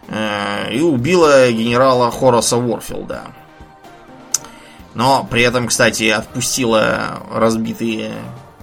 Э, 0.10 0.72
и 0.72 0.82
убила 0.82 1.52
генерала 1.52 2.12
Хораса 2.12 2.58
Уорфилда. 2.58 3.24
Но 4.94 5.28
при 5.30 5.44
этом, 5.44 5.68
кстати, 5.68 6.10
отпустила 6.10 7.22
разбитые 7.32 8.14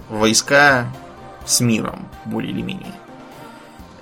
войска 0.09 0.87
с 1.45 1.61
миром, 1.61 2.07
более 2.25 2.51
или 2.51 2.61
менее. 2.61 2.93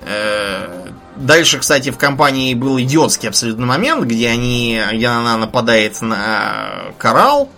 Э, 0.01 0.87
дальше, 1.17 1.59
кстати, 1.59 1.91
в 1.91 1.97
компании 1.97 2.55
был 2.55 2.79
идиотский 2.79 3.29
абсолютно 3.29 3.65
момент, 3.65 4.05
где 4.05 4.29
они, 4.29 4.81
где 4.93 5.07
она 5.07 5.37
нападает 5.37 6.01
на 6.01 6.93
коралл, 6.97 7.49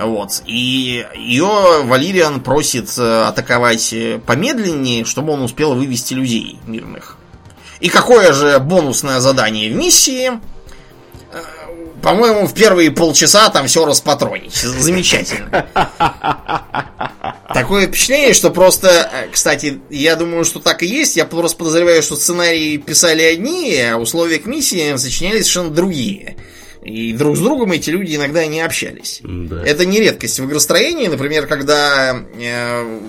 Вот. 0.00 0.42
И 0.46 1.06
ее 1.14 1.84
Валериан 1.84 2.40
просит 2.40 2.92
э, 2.98 3.22
атаковать 3.22 3.94
помедленнее, 4.26 5.04
чтобы 5.04 5.34
он 5.34 5.42
успел 5.42 5.74
вывести 5.74 6.14
людей 6.14 6.58
мирных. 6.66 7.18
И 7.84 7.90
какое 7.90 8.32
же 8.32 8.58
бонусное 8.60 9.20
задание 9.20 9.70
в 9.70 9.76
миссии? 9.76 10.30
Э, 11.32 11.42
По-моему, 12.00 12.46
в 12.46 12.54
первые 12.54 12.90
полчаса 12.90 13.50
там 13.50 13.66
все 13.66 13.84
распатронить. 13.84 14.54
Замечательно. 14.54 15.66
Такое 17.52 17.86
впечатление, 17.86 18.32
что 18.32 18.50
просто... 18.50 18.88
э, 19.12 19.28
Кстати, 19.30 19.82
я 19.90 20.16
думаю, 20.16 20.46
что 20.46 20.60
так 20.60 20.82
и 20.82 20.86
есть. 20.86 21.16
Я 21.18 21.26
просто 21.26 21.58
подозреваю, 21.58 22.02
что 22.02 22.16
сценарии 22.16 22.78
писали 22.78 23.22
одни, 23.22 23.78
а 23.82 23.98
условия 23.98 24.38
к 24.38 24.46
миссии 24.46 24.96
сочинялись 24.96 25.42
совершенно 25.42 25.70
другие. 25.70 26.36
И 26.82 27.12
друг 27.12 27.36
с 27.36 27.40
другом 27.40 27.72
эти 27.72 27.90
люди 27.90 28.16
иногда 28.16 28.46
не 28.46 28.62
общались. 28.62 29.20
Да. 29.22 29.62
Это 29.62 29.84
не 29.84 30.00
редкость 30.00 30.40
в 30.40 30.46
игростроении. 30.46 31.08
Например, 31.08 31.46
когда 31.46 32.16
э, 32.38 33.00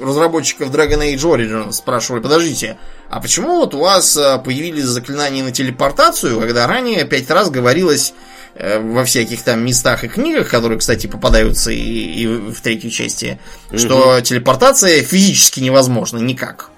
разработчиков 0.00 0.70
Dragon 0.70 1.00
Age 1.00 1.16
Origins 1.16 1.72
спрашивали, 1.72 2.22
подождите, 2.22 2.78
а 3.08 3.20
почему 3.20 3.56
вот 3.56 3.74
у 3.74 3.78
вас 3.80 4.16
э, 4.16 4.38
появились 4.44 4.84
заклинания 4.84 5.42
на 5.42 5.52
телепортацию, 5.52 6.40
когда 6.40 6.66
ранее 6.66 7.04
пять 7.04 7.30
раз 7.30 7.50
говорилось 7.50 8.14
э, 8.54 8.78
во 8.78 9.04
всяких 9.04 9.42
там 9.42 9.64
местах 9.64 10.04
и 10.04 10.08
книгах, 10.08 10.48
которые, 10.48 10.78
кстати, 10.78 11.06
попадаются 11.06 11.70
и, 11.70 11.76
и 11.76 12.26
в 12.26 12.60
третьей 12.60 12.90
части, 12.90 13.38
что 13.74 14.20
телепортация 14.20 15.02
физически 15.02 15.60
невозможна 15.60 16.18
никак. 16.18 16.70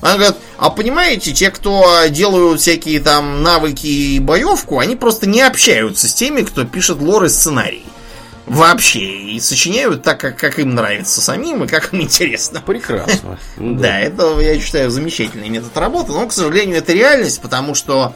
Она 0.00 0.16
говорит, 0.16 0.36
а 0.58 0.68
понимаете, 0.68 1.32
те, 1.32 1.50
кто 1.50 2.04
делают 2.10 2.60
всякие 2.60 3.00
там 3.00 3.42
навыки 3.42 3.86
и 3.86 4.18
боевку, 4.18 4.78
они 4.78 4.96
просто 4.96 5.26
не 5.26 5.40
общаются 5.40 6.08
с 6.08 6.14
теми, 6.14 6.42
кто 6.42 6.64
пишет 6.64 7.00
лор 7.00 7.24
и 7.24 7.28
сценарий. 7.30 7.84
Вообще. 8.46 9.00
И 9.00 9.40
сочиняют 9.40 10.02
так, 10.02 10.20
как, 10.20 10.36
как 10.38 10.58
им 10.58 10.74
нравится 10.74 11.20
самим 11.20 11.64
и 11.64 11.66
как 11.66 11.92
им 11.92 12.02
интересно. 12.02 12.62
Прекрасно. 12.64 13.38
Да, 13.56 13.98
это, 13.98 14.38
я 14.40 14.58
считаю, 14.58 14.90
замечательный 14.90 15.48
метод 15.48 15.76
работы, 15.76 16.12
но, 16.12 16.26
к 16.26 16.32
сожалению, 16.32 16.78
это 16.78 16.92
реальность, 16.92 17.40
потому 17.40 17.74
что 17.74 18.14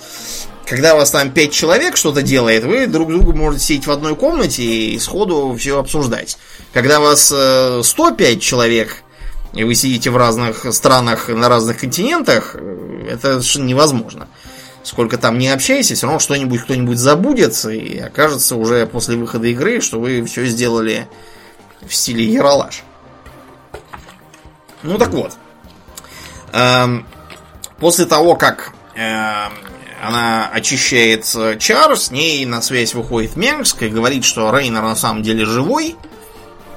когда 0.66 0.94
у 0.94 0.98
вас 0.98 1.10
там 1.10 1.30
пять 1.30 1.52
человек 1.52 1.96
что-то 1.96 2.22
делает, 2.22 2.64
вы 2.64 2.86
друг 2.86 3.10
с 3.10 3.14
другом 3.14 3.38
можете 3.38 3.64
сидеть 3.64 3.86
в 3.86 3.90
одной 3.90 4.14
комнате 4.16 4.62
и 4.62 4.98
сходу 4.98 5.56
все 5.58 5.78
обсуждать. 5.78 6.36
Когда 6.74 7.00
у 7.00 7.04
вас 7.04 7.32
э, 7.34 7.80
105 7.82 8.42
человек, 8.42 9.02
и 9.54 9.64
вы 9.64 9.74
сидите 9.74 10.10
в 10.10 10.16
разных 10.16 10.66
странах, 10.74 11.28
на 11.28 11.48
разных 11.48 11.78
континентах, 11.78 12.54
э, 12.54 13.08
это 13.12 13.40
совершенно 13.40 13.64
невозможно. 13.64 14.28
Сколько 14.82 15.18
там 15.18 15.38
не 15.38 15.48
общайся, 15.48 15.94
все 15.94 16.06
равно 16.06 16.18
что-нибудь 16.18 16.62
кто-нибудь 16.62 16.98
забудет, 16.98 17.62
и 17.66 17.98
окажется 17.98 18.56
уже 18.56 18.86
после 18.86 19.16
выхода 19.16 19.46
игры, 19.48 19.80
что 19.80 20.00
вы 20.00 20.24
все 20.24 20.46
сделали 20.46 21.08
в 21.86 21.94
стиле 21.94 22.24
Яралаш. 22.24 22.82
Ну 24.82 24.96
так 24.98 25.10
вот. 25.10 25.36
Эм, 26.52 27.06
после 27.78 28.06
того, 28.06 28.36
как 28.36 28.72
эм, 28.94 29.52
она 30.02 30.48
очищает 30.48 31.30
э, 31.34 31.56
чар, 31.58 31.96
с 31.96 32.10
ней 32.10 32.46
на 32.46 32.62
связь 32.62 32.94
выходит 32.94 33.36
Менгск 33.36 33.82
и 33.82 33.88
говорит, 33.88 34.24
что 34.24 34.56
Рейнер 34.56 34.82
на 34.82 34.96
самом 34.96 35.22
деле 35.22 35.44
живой. 35.44 35.96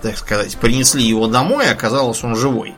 Так 0.02 0.18
сказать, 0.18 0.58
принесли 0.58 1.04
его 1.04 1.28
домой, 1.28 1.70
оказалось 1.70 2.24
он 2.24 2.36
живой. 2.36 2.76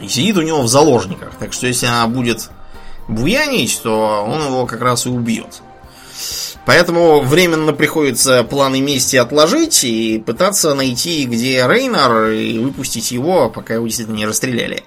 И 0.00 0.08
сидит 0.08 0.36
у 0.36 0.42
него 0.42 0.62
в 0.62 0.68
заложниках. 0.68 1.32
Так 1.38 1.52
что 1.52 1.66
если 1.66 1.86
она 1.86 2.06
будет 2.08 2.50
буянить, 3.10 3.80
то 3.82 4.24
он 4.26 4.46
его 4.46 4.66
как 4.66 4.80
раз 4.80 5.06
и 5.06 5.08
убьет. 5.08 5.62
Поэтому 6.66 7.20
временно 7.20 7.72
приходится 7.72 8.44
планы 8.44 8.80
мести 8.80 9.16
отложить 9.16 9.82
и 9.84 10.22
пытаться 10.24 10.74
найти, 10.74 11.24
где 11.24 11.66
Рейнар, 11.66 12.28
и 12.30 12.58
выпустить 12.58 13.10
его, 13.10 13.50
пока 13.50 13.74
его 13.74 13.86
действительно 13.86 14.16
не 14.16 14.26
расстреляли 14.26 14.84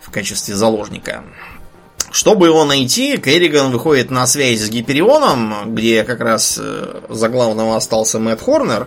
в 0.00 0.10
качестве 0.10 0.54
заложника. 0.54 1.24
Чтобы 2.10 2.46
его 2.46 2.64
найти, 2.64 3.16
Керриган 3.16 3.72
выходит 3.72 4.12
на 4.12 4.26
связь 4.26 4.60
с 4.60 4.68
Гиперионом, 4.68 5.74
где 5.74 6.04
как 6.04 6.20
раз 6.20 6.60
э, 6.62 7.00
за 7.08 7.28
главного 7.28 7.74
остался 7.74 8.20
Мэтт 8.20 8.40
Хорнер, 8.42 8.86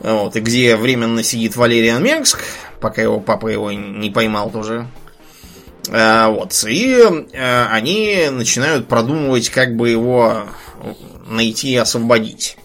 вот, 0.00 0.34
и 0.34 0.40
где 0.40 0.76
временно 0.76 1.22
сидит 1.22 1.54
Валериан 1.54 2.02
Менгск, 2.02 2.40
пока 2.80 3.00
его 3.00 3.20
папа 3.20 3.46
его 3.46 3.70
не 3.70 4.10
поймал 4.10 4.50
тоже. 4.50 4.88
А, 5.90 6.28
вот, 6.30 6.64
и 6.68 6.96
э, 7.32 7.66
они 7.70 8.28
начинают 8.30 8.88
продумывать, 8.88 9.50
как 9.50 9.76
бы 9.76 9.90
его 9.90 10.42
найти 11.26 11.70
и 11.70 11.76
освободить. 11.76 12.56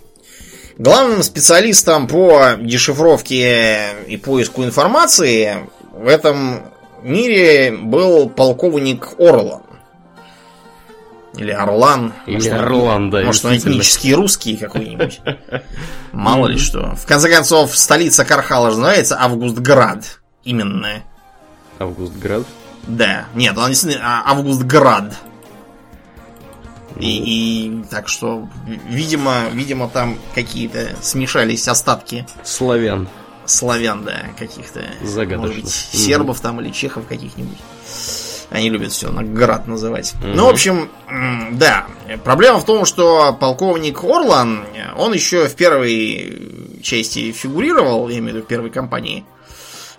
Главным 0.77 1.21
специалистом 1.21 2.07
по 2.07 2.53
дешифровке 2.59 4.05
и 4.07 4.17
поиску 4.17 4.63
информации 4.63 5.69
в 5.93 6.07
этом 6.07 6.63
мире 7.03 7.71
был 7.79 8.29
полковник 8.29 9.19
Орлан. 9.19 9.61
Или 11.37 11.51
Орлан. 11.51 12.13
Или 12.25 12.35
Может, 12.35 12.51
он- 12.51 12.59
Орлан, 12.59 13.09
да, 13.09 13.21
Может, 13.21 13.45
он 13.45 13.57
этнический 13.57 14.13
русский 14.13 14.57
какой-нибудь. 14.57 15.21
Мало 16.11 16.47
ли 16.47 16.57
что. 16.57 16.95
В 16.95 17.05
конце 17.05 17.29
концов, 17.29 17.77
столица 17.77 18.25
Кархала 18.25 18.71
же 18.71 18.77
называется 18.77 19.17
Августград. 19.19 20.19
Именно. 20.43 21.03
Августград. 21.79 22.43
Да. 22.87 23.25
Нет, 23.35 23.57
он 23.57 23.69
действительно 23.69 24.03
а, 24.03 24.31
Августград. 24.31 25.15
И, 26.99 27.67
и 27.69 27.83
так 27.89 28.07
что, 28.07 28.47
видимо, 28.89 29.45
видимо, 29.53 29.89
там 29.89 30.17
какие-то 30.35 30.95
смешались 31.01 31.67
остатки 31.67 32.27
Славян. 32.43 33.07
славян, 33.45 34.03
да, 34.03 34.25
каких-то. 34.37 34.81
Мгм. 35.01 35.65
сербов 35.65 36.39
там 36.41 36.61
или 36.61 36.69
чехов 36.71 37.07
каких-нибудь. 37.07 37.57
Они 38.51 38.69
любят 38.69 38.91
все 38.91 39.09
на 39.09 39.23
град 39.23 39.65
называть. 39.67 40.13
Мгм. 40.19 40.33
Ну, 40.33 40.45
в 40.45 40.49
общем, 40.49 40.89
да. 41.53 41.87
Проблема 42.25 42.59
в 42.59 42.65
том, 42.65 42.85
что 42.85 43.35
полковник 43.39 44.03
Орлан, 44.03 44.65
он 44.97 45.13
еще 45.13 45.47
в 45.47 45.55
первой 45.55 46.81
части 46.83 47.31
фигурировал, 47.31 48.09
я 48.09 48.17
имею 48.17 48.33
в 48.33 48.35
виду 48.35 48.45
в 48.45 48.47
первой 48.47 48.69
кампании. 48.69 49.25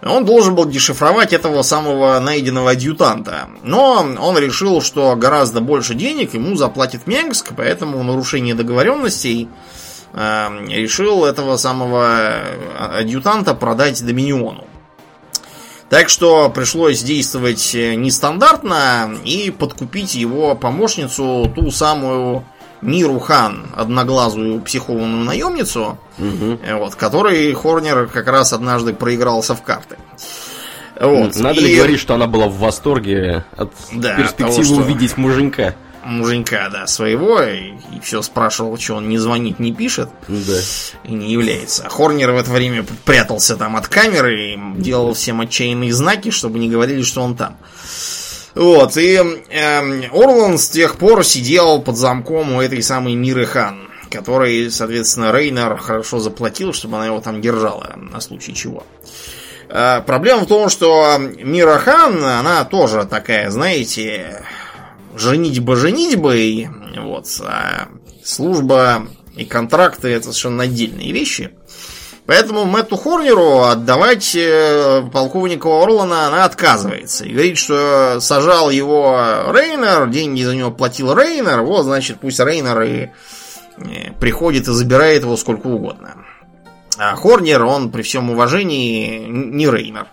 Он 0.05 0.24
должен 0.24 0.57
был 0.57 0.64
дешифровать 0.64 1.32
этого 1.32 1.62
самого 1.62 2.18
найденного 2.18 2.72
адъютанта. 2.72 3.48
Но 3.62 4.05
он 4.18 4.36
решил, 4.38 4.82
что 4.82 5.14
гораздо 5.14 5.61
больше 5.61 5.94
денег 5.94 6.34
ему 6.34 6.57
заплатит 6.57 7.07
Менгск, 7.07 7.53
поэтому 7.57 7.98
в 7.98 8.05
нарушение 8.05 8.55
договоренностей 8.55 9.48
э, 10.12 10.48
решил 10.68 11.24
этого 11.24 11.57
самого 11.57 12.34
адъютанта 12.98 13.55
продать 13.55 14.05
Доминиону. 14.05 14.66
Так 15.88 16.09
что 16.09 16.48
пришлось 16.48 17.03
действовать 17.03 17.74
э, 17.74 17.94
нестандартно 17.94 19.14
и 19.24 19.50
подкупить 19.50 20.14
его 20.14 20.57
помощницу, 20.57 21.53
ту 21.55 21.70
самую 21.70 22.44
Миру 22.82 23.18
Хан, 23.20 23.66
одноглазую 23.76 24.60
психованную 24.60 25.24
наемницу, 25.24 25.98
э, 26.18 26.74
вот, 26.76 26.94
которой 26.96 27.52
Хорнер 27.54 28.06
как 28.08 28.26
раз 28.26 28.52
однажды 28.52 28.92
проигрался 28.92 29.54
в 29.54 29.62
карты. 29.62 29.96
Вот. 31.00 31.34
Надо 31.36 31.60
и 31.60 31.64
ли 31.64 31.76
говорить, 31.76 32.00
что 32.00 32.14
она 32.14 32.26
была 32.26 32.46
в 32.48 32.58
восторге 32.58 33.44
от 33.56 33.72
Да, 33.92 34.16
перспективы 34.16 34.50
того, 34.50 34.64
что- 34.64 34.74
увидеть 34.74 35.16
муженька? 35.16 35.74
Муженька, 36.04 36.68
да, 36.72 36.88
своего, 36.88 37.40
и, 37.42 37.74
все 38.02 38.22
спрашивал, 38.22 38.76
что 38.76 38.94
он 38.96 39.08
не 39.08 39.18
звонит, 39.18 39.60
не 39.60 39.72
пишет. 39.72 40.08
Да. 40.26 40.58
и 41.04 41.12
не 41.12 41.30
является. 41.32 41.88
Хорнер 41.88 42.32
в 42.32 42.36
это 42.36 42.50
время 42.50 42.84
прятался 43.04 43.56
там 43.56 43.76
от 43.76 43.86
камеры 43.86 44.54
и 44.54 44.58
делал 44.78 45.14
всем 45.14 45.40
отчаянные 45.40 45.92
знаки, 45.92 46.30
чтобы 46.30 46.58
не 46.58 46.68
говорили, 46.68 47.02
что 47.02 47.22
он 47.22 47.36
там. 47.36 47.56
Вот, 48.55 48.96
и 48.98 49.16
эм, 49.16 50.05
Орлан 50.12 50.59
с 50.59 50.68
тех 50.68 50.96
пор 50.96 51.24
сидел 51.24 51.80
под 51.80 51.96
замком 51.96 52.55
у 52.55 52.61
этой 52.61 52.82
самой 52.82 53.14
Миры 53.14 53.46
Хан, 53.46 53.88
которой, 54.11 54.70
соответственно, 54.70 55.32
Рейнер 55.32 55.76
хорошо 55.78 56.18
заплатил, 56.18 56.74
чтобы 56.74 56.96
она 56.96 57.07
его 57.07 57.20
там 57.20 57.40
держала, 57.40 57.94
на 57.96 58.20
случай 58.20 58.55
чего. 58.55 58.84
Э, 59.70 60.03
проблема 60.05 60.42
в 60.42 60.46
том, 60.46 60.68
что 60.68 61.16
Мира 61.18 61.78
Хан, 61.78 62.22
она 62.22 62.64
тоже 62.64 63.07
такая, 63.07 63.48
знаете, 63.50 64.44
женитьба 65.16 65.76
женитьбой, 65.76 66.68
вот, 66.98 67.26
а 67.42 67.88
служба 68.22 69.07
и 69.34 69.46
контракты 69.46 70.09
это 70.09 70.24
совершенно 70.24 70.64
отдельные 70.64 71.12
вещи. 71.12 71.53
Поэтому 72.24 72.64
Мэтту 72.64 72.96
Хорнеру 72.96 73.62
отдавать 73.62 74.34
э, 74.36 75.02
полковника 75.12 75.66
Орлана 75.66 76.28
она 76.28 76.44
отказывается. 76.44 77.24
И 77.24 77.32
говорит, 77.32 77.58
что 77.58 78.18
сажал 78.20 78.70
его 78.70 79.18
Рейнер, 79.48 80.08
деньги 80.08 80.42
за 80.42 80.54
него 80.54 80.70
платил 80.70 81.14
Рейнер, 81.14 81.62
вот, 81.62 81.82
значит, 81.82 82.18
пусть 82.20 82.38
Рейнер 82.38 82.80
и 82.82 83.10
э, 83.78 84.12
приходит 84.20 84.68
и 84.68 84.72
забирает 84.72 85.24
его 85.24 85.36
сколько 85.36 85.66
угодно. 85.66 86.14
А 86.96 87.16
Хорнер, 87.16 87.64
он 87.64 87.90
при 87.90 88.02
всем 88.02 88.30
уважении 88.30 89.26
не 89.26 89.68
Рейнер. 89.68 90.06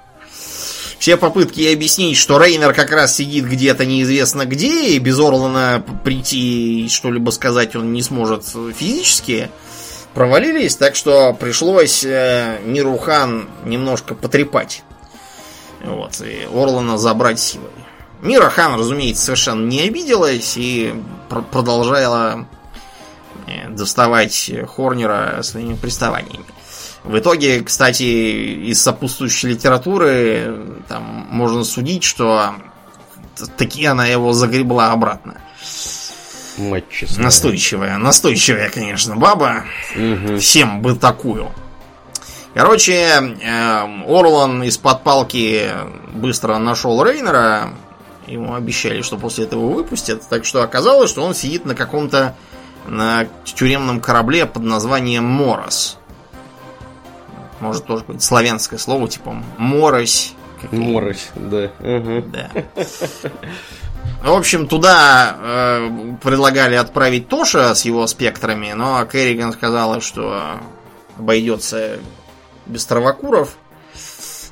Все 0.97 1.16
попытки 1.16 1.72
объяснить, 1.72 2.18
что 2.18 2.43
Рейнер 2.43 2.74
как 2.74 2.91
раз 2.91 3.16
сидит 3.16 3.45
где-то 3.45 3.86
неизвестно 3.86 4.45
где, 4.45 4.95
и 4.95 4.99
без 4.99 5.20
Орлана 5.20 5.84
прийти 6.03 6.86
и 6.86 6.89
что-либо 6.89 7.30
сказать 7.30 7.76
он 7.76 7.93
не 7.93 8.01
сможет 8.01 8.43
физически, 8.76 9.49
провалились, 10.20 10.76
так 10.76 10.97
что 10.97 11.34
пришлось 11.34 12.03
э, 12.03 12.59
Мирухан 12.65 13.47
немножко 13.63 14.15
потрепать. 14.15 14.84
Вот, 15.82 16.20
и 16.20 16.45
Орлана 16.53 16.97
забрать 16.97 17.39
силой. 17.39 17.72
Мира 18.22 18.49
Хан, 18.49 18.78
разумеется, 18.78 19.24
совершенно 19.24 19.65
не 19.65 19.80
обиделась 19.80 20.57
и 20.57 20.93
пр- 21.30 21.43
продолжала 21.43 22.45
э, 23.47 23.70
доставать 23.70 24.51
Хорнера 24.76 25.41
своими 25.41 25.76
приставаниями. 25.76 26.43
В 27.05 27.17
итоге, 27.17 27.61
кстати, 27.61 28.03
из 28.03 28.82
сопутствующей 28.82 29.51
литературы 29.51 30.82
там 30.89 31.28
можно 31.30 31.63
судить, 31.63 32.03
что 32.03 32.55
таки 33.55 33.86
она 33.86 34.05
его 34.05 34.34
загребла 34.34 34.91
обратно. 34.91 35.38
Мать 36.60 36.89
честная. 36.89 37.24
Настойчивая, 37.24 37.97
настойчивая, 37.97 38.70
конечно, 38.70 39.16
баба. 39.16 39.64
Мгм. 39.95 40.39
Всем 40.39 40.82
бы 40.82 40.95
такую. 40.95 41.51
Короче, 42.53 42.93
э, 42.93 44.03
Орлан 44.07 44.64
из-под 44.64 45.03
палки 45.03 45.70
быстро 46.14 46.57
нашел 46.57 47.03
Рейнера. 47.03 47.70
Ему 48.28 48.53
обещали, 48.53 49.01
что 49.01 49.18
после 49.18 49.45
этого 49.45 49.70
выпустят. 49.70 50.28
Так 50.28 50.45
что 50.45 50.62
оказалось, 50.62 51.10
что 51.10 51.24
он 51.24 51.34
сидит 51.34 51.66
на 51.66 51.76
каком-то 51.76 52.36
на 52.88 53.28
тюремном 53.45 54.01
корабле 54.01 54.45
под 54.45 54.64
названием 54.64 55.24
Морос. 55.24 55.97
Может, 57.60 57.86
тоже 57.86 58.01
какое-то 58.01 58.24
славянское 58.24 58.80
слово, 58.80 59.07
типа 59.07 59.43
Морось. 59.57 60.34
Морось, 60.72 61.30
да. 61.36 61.72
Мгм. 61.80 62.32
Да. 62.32 62.49
В 64.24 64.32
общем, 64.34 64.68
туда 64.68 65.38
э, 65.39 65.89
предлагали 66.22 66.76
отправить 66.76 67.30
Тоша 67.30 67.74
с 67.74 67.86
его 67.86 68.06
спектрами, 68.06 68.74
но 68.74 69.06
Керриган 69.06 69.54
сказала, 69.54 70.02
что 70.02 70.60
обойдется 71.18 72.00
без 72.66 72.86
травокуров. 72.86 73.56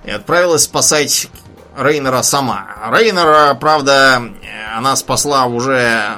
И 0.06 0.10
отправилась 0.10 0.64
спасать 0.64 1.28
Рейнера 1.78 2.22
сама. 2.22 2.90
Рейнера, 2.92 3.54
правда, 3.56 4.24
она 4.76 4.96
спасла 4.96 5.46
уже 5.46 6.18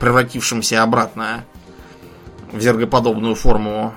превратившимся 0.00 0.82
обратно 0.82 1.44
в 2.52 2.60
зергоподобную 2.60 3.34
форму 3.34 3.94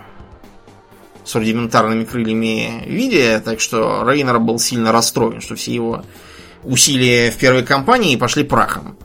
с 1.23 1.36
рудиментарными 1.36 2.05
крыльями 2.05 2.84
виде, 2.86 3.39
так 3.43 3.59
что 3.59 4.03
Рейнер 4.07 4.39
был 4.39 4.59
сильно 4.59 4.91
расстроен, 4.91 5.41
что 5.41 5.55
все 5.55 5.73
его 5.73 6.03
усилия 6.64 7.32
в 7.32 7.38
первой 7.38 7.64
кампании 7.64 8.16
пошли 8.16 8.43
прахом. 8.43 8.97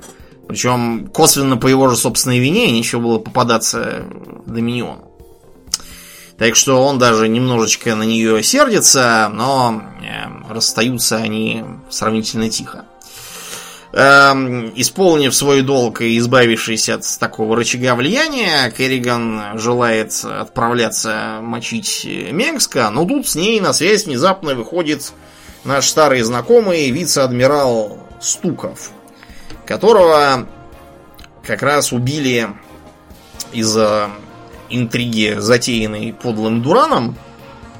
Причем 0.48 1.08
косвенно 1.08 1.56
по 1.56 1.66
его 1.66 1.88
же 1.88 1.96
собственной 1.96 2.38
вине 2.38 2.70
нечего 2.70 3.00
было 3.00 3.18
попадаться 3.18 4.04
Доминиону. 4.46 5.10
Так 6.38 6.54
что 6.54 6.84
он 6.84 6.98
даже 6.98 7.28
немножечко 7.28 7.94
на 7.94 8.02
нее 8.02 8.42
сердится, 8.42 9.30
но 9.32 9.82
э, 10.02 10.52
расстаются 10.52 11.16
они 11.16 11.64
сравнительно 11.88 12.50
тихо. 12.50 12.84
Эм, 13.92 14.72
исполнив 14.76 15.34
свой 15.34 15.62
долг 15.62 16.02
и 16.02 16.18
избавившись 16.18 16.90
от 16.90 17.04
такого 17.18 17.56
рычага 17.56 17.94
влияния, 17.94 18.70
Керриган 18.70 19.58
желает 19.58 20.12
отправляться 20.22 21.38
мочить 21.40 22.06
Мengска, 22.30 22.90
но 22.90 23.06
тут 23.06 23.26
с 23.26 23.36
ней 23.36 23.58
на 23.60 23.72
связь 23.72 24.04
внезапно 24.04 24.54
выходит 24.54 25.14
наш 25.66 25.88
старый 25.88 26.22
знакомый 26.22 26.90
вице-адмирал 26.90 27.98
Стуков, 28.20 28.90
которого 29.66 30.46
как 31.44 31.62
раз 31.62 31.92
убили 31.92 32.48
из-за 33.52 34.10
интриги, 34.70 35.36
затеянной 35.38 36.14
подлым 36.14 36.62
Дураном. 36.62 37.16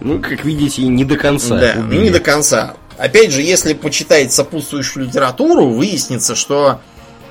Ну, 0.01 0.20
как 0.20 0.45
видите, 0.45 0.82
не 0.82 1.05
до 1.05 1.16
конца. 1.16 1.59
Да, 1.59 1.74
убили. 1.78 2.03
не 2.03 2.11
до 2.11 2.20
конца. 2.20 2.76
Опять 2.99 3.32
же, 3.32 3.43
если 3.43 3.72
почитать 3.74 4.32
сопутствующую 4.32 5.07
литературу, 5.07 5.68
выяснится, 5.68 6.34
что 6.34 6.80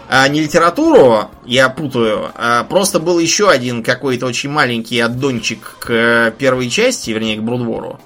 а, 0.07 0.27
не 0.27 0.41
литературу, 0.41 1.29
я 1.45 1.69
путаю, 1.69 2.31
а 2.35 2.63
просто 2.65 2.99
был 2.99 3.17
еще 3.19 3.49
один 3.49 3.83
какой-то 3.83 4.27
очень 4.27 4.49
маленький 4.49 4.99
аддончик 4.99 5.77
к 5.79 6.33
первой 6.37 6.69
части, 6.69 7.11
вернее, 7.11 7.37
к 7.37 7.43
Брудвору. 7.43 7.99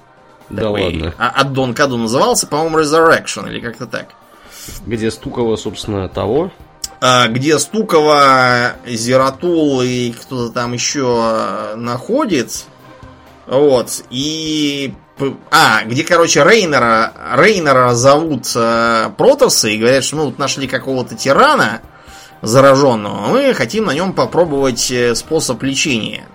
Да 0.50 0.64
Такой, 0.64 0.84
ладно. 0.84 1.14
а- 1.18 1.30
Аддон 1.42 1.74
Каду 1.74 1.98
назывался, 1.98 2.48
по-моему, 2.48 2.80
Resurrection 2.80 3.48
или 3.50 3.60
как-то 3.60 3.86
так. 3.86 4.10
Где 4.86 5.12
Стукова, 5.12 5.56
собственно, 5.56 6.08
того. 6.10 6.52
А, 7.02 7.28
где 7.28 7.58
Стукова, 7.60 8.74
Зератул 8.86 9.82
и 9.82 10.12
кто-то 10.12 10.54
там 10.54 10.74
еще 10.74 11.06
а, 11.08 11.76
находит. 11.76 12.66
Вот. 13.48 14.04
И... 14.10 14.94
А, 15.52 15.84
где, 15.84 16.04
короче, 16.04 16.44
Рейнера, 16.44 17.12
Рейнера 17.36 17.94
зовут 17.94 18.46
э, 18.56 19.10
Протосы 19.18 19.74
и 19.74 19.78
говорят, 19.78 20.06
что 20.06 20.16
мы 20.16 20.26
вот 20.28 20.38
нашли 20.40 20.66
какого-то 20.66 21.16
тирана 21.16 21.82
зараженного. 22.42 23.28
Мы 23.28 23.54
хотим 23.54 23.86
на 23.86 23.92
нем 23.92 24.14
попробовать 24.14 24.90
э, 24.92 25.14
способ 25.16 25.62
лечения 25.64 26.26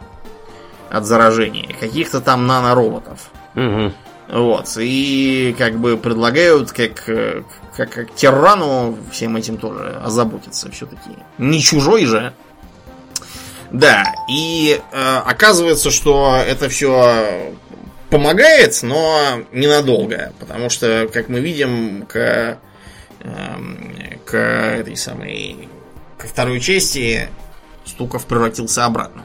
от 0.91 1.07
заражения. 1.07 1.75
Каких-то 1.81 2.21
там 2.21 2.47
нанороботов. 2.47 3.31
Угу. 3.55 3.93
Вот. 4.29 4.77
И 4.79 5.55
как 5.59 5.79
бы 5.79 5.97
предлагают 5.97 6.73
как, 6.73 7.09
э, 7.09 7.43
как, 7.77 7.91
как 7.91 8.15
тирану 8.15 8.99
всем 9.13 9.37
этим 9.37 9.59
тоже 9.59 10.01
озаботиться 10.03 10.71
все-таки. 10.71 11.11
Не 11.39 11.61
чужой 11.61 12.07
же. 12.07 12.33
Да, 13.71 14.05
и 14.29 14.81
э, 14.93 15.17
оказывается, 15.25 15.91
что 15.91 16.37
это 16.37 16.69
все 16.69 17.53
помогает, 18.09 18.79
но 18.83 19.43
ненадолго. 19.53 20.33
Потому 20.39 20.71
что, 20.71 21.09
как 21.13 21.29
мы 21.29 21.41
видим, 21.41 22.07
к, 22.07 22.59
эм, 23.21 23.95
к 24.25 24.37
этой 24.37 24.97
самой 24.97 25.69
ко 26.17 26.29
второй 26.29 26.61
части 26.61 27.29
Стуков 27.85 28.27
превратился 28.27 28.85
обратно. 28.85 29.25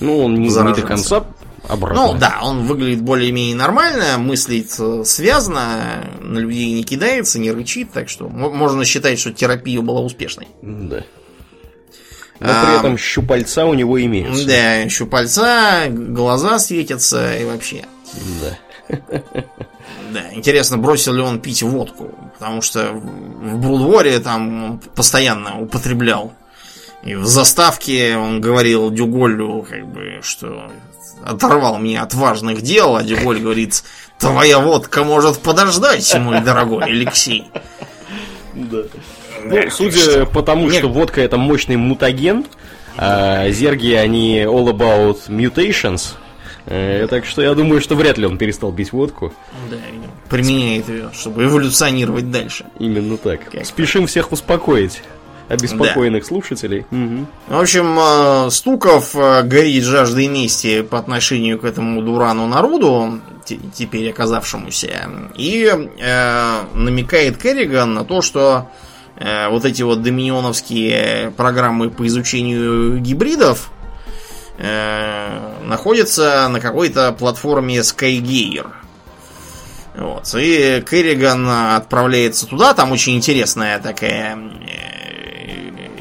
Ну, 0.00 0.24
он 0.24 0.34
не, 0.34 0.48
не 0.48 0.74
до 0.74 0.82
конца 0.82 1.24
обратно. 1.68 2.12
Ну 2.12 2.18
да, 2.18 2.40
он 2.42 2.64
выглядит 2.64 3.02
более-менее 3.02 3.56
нормально, 3.56 4.18
мыслит 4.18 4.70
связно, 5.06 6.04
на 6.20 6.38
людей 6.38 6.72
не 6.72 6.84
кидается, 6.84 7.38
не 7.38 7.50
рычит, 7.52 7.92
так 7.92 8.08
что 8.08 8.28
мо- 8.28 8.50
можно 8.50 8.84
считать, 8.84 9.18
что 9.18 9.32
терапия 9.32 9.80
была 9.80 10.00
успешной. 10.00 10.48
Да. 10.62 11.02
Но 12.40 12.48
А, 12.50 12.64
при 12.66 12.78
этом 12.78 12.98
щупальца 12.98 13.64
у 13.64 13.74
него 13.74 14.02
имеются. 14.02 14.46
Да, 14.46 14.88
щупальца, 14.88 15.84
глаза 15.88 16.58
светятся 16.58 17.36
и 17.38 17.44
вообще. 17.44 17.84
Да. 18.42 18.58
Да, 20.12 20.22
интересно, 20.32 20.76
бросил 20.78 21.12
ли 21.14 21.22
он 21.22 21.40
пить 21.40 21.62
водку, 21.62 22.14
потому 22.38 22.60
что 22.62 22.92
в 22.92 23.24
в 23.54 23.58
Брудворе 23.60 24.18
там 24.20 24.64
он 24.64 24.78
постоянно 24.94 25.60
употреблял. 25.60 26.32
И 27.02 27.14
в 27.14 27.26
заставке 27.26 28.16
он 28.16 28.40
говорил 28.40 28.90
Дюголю, 28.90 29.66
как 29.68 29.86
бы, 29.86 30.20
что 30.22 30.70
оторвал 31.24 31.78
меня 31.78 32.02
от 32.02 32.14
важных 32.14 32.62
дел, 32.62 32.96
а 32.96 33.02
Дюголь 33.02 33.40
говорит, 33.40 33.82
твоя 34.18 34.58
водка 34.58 35.04
может 35.04 35.38
подождать, 35.40 36.14
мой 36.18 36.40
дорогой 36.40 36.84
Алексей. 36.84 37.44
Да. 38.54 38.82
Ну, 39.44 39.70
судя 39.70 40.24
по 40.26 40.42
тому, 40.42 40.70
что 40.70 40.88
водка 40.88 41.20
это 41.20 41.36
мощный 41.36 41.76
мутаген, 41.76 42.44
а 42.96 43.50
зерги 43.50 43.92
они 43.92 44.38
all 44.42 44.68
about 44.72 45.28
mutations. 45.28 46.14
э, 46.66 47.06
Так 47.10 47.26
что 47.26 47.42
я 47.42 47.54
думаю, 47.54 47.80
что 47.80 47.94
вряд 47.96 48.16
ли 48.16 48.26
он 48.26 48.38
перестал 48.38 48.72
пить 48.72 48.92
водку. 48.92 49.34
Да, 49.70 49.76
применяет 50.30 50.88
ее, 50.88 51.10
чтобы 51.12 51.44
эволюционировать 51.44 52.30
дальше. 52.30 52.66
Именно 52.78 53.16
так. 53.18 53.50
Как 53.50 53.66
Спешим 53.66 54.06
всех 54.06 54.32
успокоить. 54.32 55.02
Обеспокоенных 55.48 56.24
слушателей. 56.24 56.86
Мгм. 56.90 57.26
В 57.48 57.60
общем, 57.60 57.98
э, 57.98 58.50
Стуков 58.50 59.14
э, 59.14 59.42
горит 59.42 59.84
жаждой 59.84 60.26
мести 60.28 60.82
по 60.82 60.98
отношению 60.98 61.58
к 61.58 61.64
этому 61.64 62.00
дурану 62.02 62.46
народу, 62.46 63.20
те- 63.44 63.58
теперь 63.74 64.08
оказавшемуся, 64.10 65.08
и 65.36 65.70
э, 65.98 66.60
намекает 66.74 67.36
Керриган 67.36 67.92
на 67.94 68.04
то, 68.04 68.22
что 68.22 68.70
э, 69.16 69.48
вот 69.48 69.64
эти 69.66 69.82
вот 69.82 70.02
доминионовские 70.02 71.30
программы 71.36 71.90
по 71.90 72.06
изучению 72.06 72.98
гибридов 72.98 73.70
э, 74.58 75.60
находятся 75.64 76.48
на 76.48 76.60
какой-то 76.60 77.12
платформе 77.12 77.78
Skygear. 77.80 78.66
Вот. 79.96 80.34
И 80.36 80.82
Керриган 80.90 81.48
отправляется 81.76 82.46
туда, 82.46 82.74
там 82.74 82.90
очень 82.92 83.14
интересная 83.14 83.78
такая 83.78 84.36
э, 84.36 84.83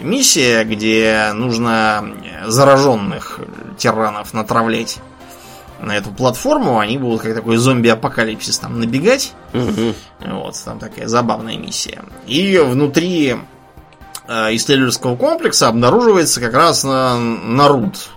миссия, 0.04 0.64
где 0.64 1.32
нужно 1.34 2.06
зараженных 2.46 3.40
тиранов 3.78 4.34
натравлять 4.34 5.00
на 5.84 5.98
эту 5.98 6.12
платформу, 6.12 6.80
они 6.80 6.98
будут 6.98 7.22
как 7.22 7.36
такой 7.36 7.58
зомби-апокалипсис 7.58 8.60
там 8.60 8.80
набегать. 8.80 9.34
Мгм. 9.54 9.94
Вот, 10.20 10.62
там 10.64 10.80
такая 10.80 11.08
забавная 11.08 11.58
миссия. 11.58 12.04
И 12.26 12.58
внутри 12.58 13.36
э, 14.28 14.56
исследовательского 14.56 15.16
комплекса 15.16 15.68
обнаруживается 15.68 16.40
как 16.40 16.54
раз 16.54 16.84
на, 16.84 17.20
Нарут. 17.20 18.10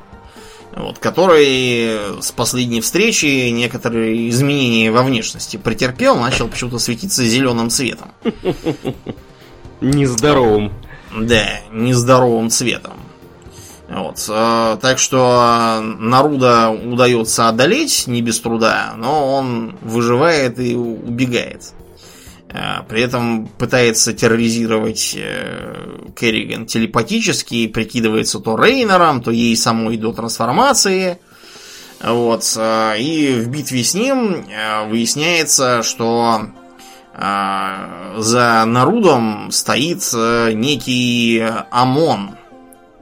вот, 0.75 0.99
который 0.99 2.23
с 2.23 2.31
последней 2.33 2.81
встречи 2.81 3.49
некоторые 3.51 4.31
изменения 4.31 4.91
во 4.91 5.03
внешности 5.03 5.57
претерпел, 5.57 6.17
начал 6.17 6.49
почему-то 6.49 6.79
светиться 6.79 7.25
зеленым 7.25 7.71
цветом. 7.71 8.13
Нездоровым. 9.81 10.73
Да, 11.17 11.61
нездоровым 11.73 12.51
цветом. 12.51 12.93
Вот, 13.89 14.25
э, 14.29 14.79
так 14.83 14.99
что 14.99 15.81
Наруда 15.81 16.71
удается 16.71 17.49
одолеть 17.49 18.07
не 18.09 18.21
без 18.21 18.41
труда, 18.41 18.95
но 18.97 19.35
он 19.35 19.77
выживает 19.81 20.59
и 20.59 20.75
убегает. 20.75 21.73
Э, 22.49 22.83
при 22.89 23.03
этом 23.03 23.47
пытается 23.47 24.13
терроризировать 24.13 25.17
э, 25.17 26.11
Керриган 26.19 26.67
телепатически, 26.67 27.69
прикидывается 27.69 28.41
то 28.41 28.57
Рейнером, 28.57 29.23
то 29.23 29.31
ей 29.31 29.57
самой 29.57 29.97
до 29.97 30.13
трансформации. 30.13 31.19
Вот. 32.03 32.45
И 32.99 33.35
в 33.39 33.49
битве 33.49 33.83
с 33.83 33.95
ним 33.95 34.45
выясняется, 34.91 35.83
что 35.83 36.51
за 37.19 38.65
Нарудом 38.67 39.51
стоит 39.51 40.03
некий 40.13 41.43
Амон, 41.71 42.33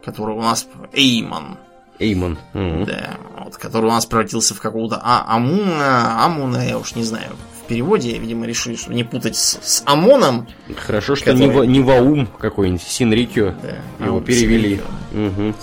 который 0.05 0.37
у 0.37 0.43
нас 0.43 0.67
Эймон. 0.93 1.59
Эймон. 1.99 2.39
Угу. 2.55 2.87
Да, 2.87 3.17
вот, 3.45 3.57
который 3.57 3.87
у 3.87 3.93
нас 3.93 4.07
превратился 4.07 4.55
в 4.55 4.61
какого-то 4.61 5.01
а, 5.03 5.25
Амуна, 5.35 6.25
Амуна, 6.25 6.65
я 6.65 6.79
уж 6.79 6.95
не 6.95 7.05
знаю, 7.05 7.33
переводе, 7.67 8.19
видимо, 8.19 8.47
решили, 8.47 8.77
чтобы 8.77 8.95
не 8.95 9.05
путать 9.05 9.37
с, 9.37 9.59
с 9.63 9.83
ОМОНом. 9.87 10.47
Хорошо, 10.77 11.17
что 11.17 11.27
который... 11.27 11.47
не, 11.47 11.49
в, 11.49 11.65
не 11.65 11.81
Ваум 11.81 12.27
какой-нибудь, 12.27 12.83
Синрикио 12.83 13.55
да, 13.63 14.05
его 14.05 14.21
перевели. 14.21 14.81
Угу. 15.13 15.55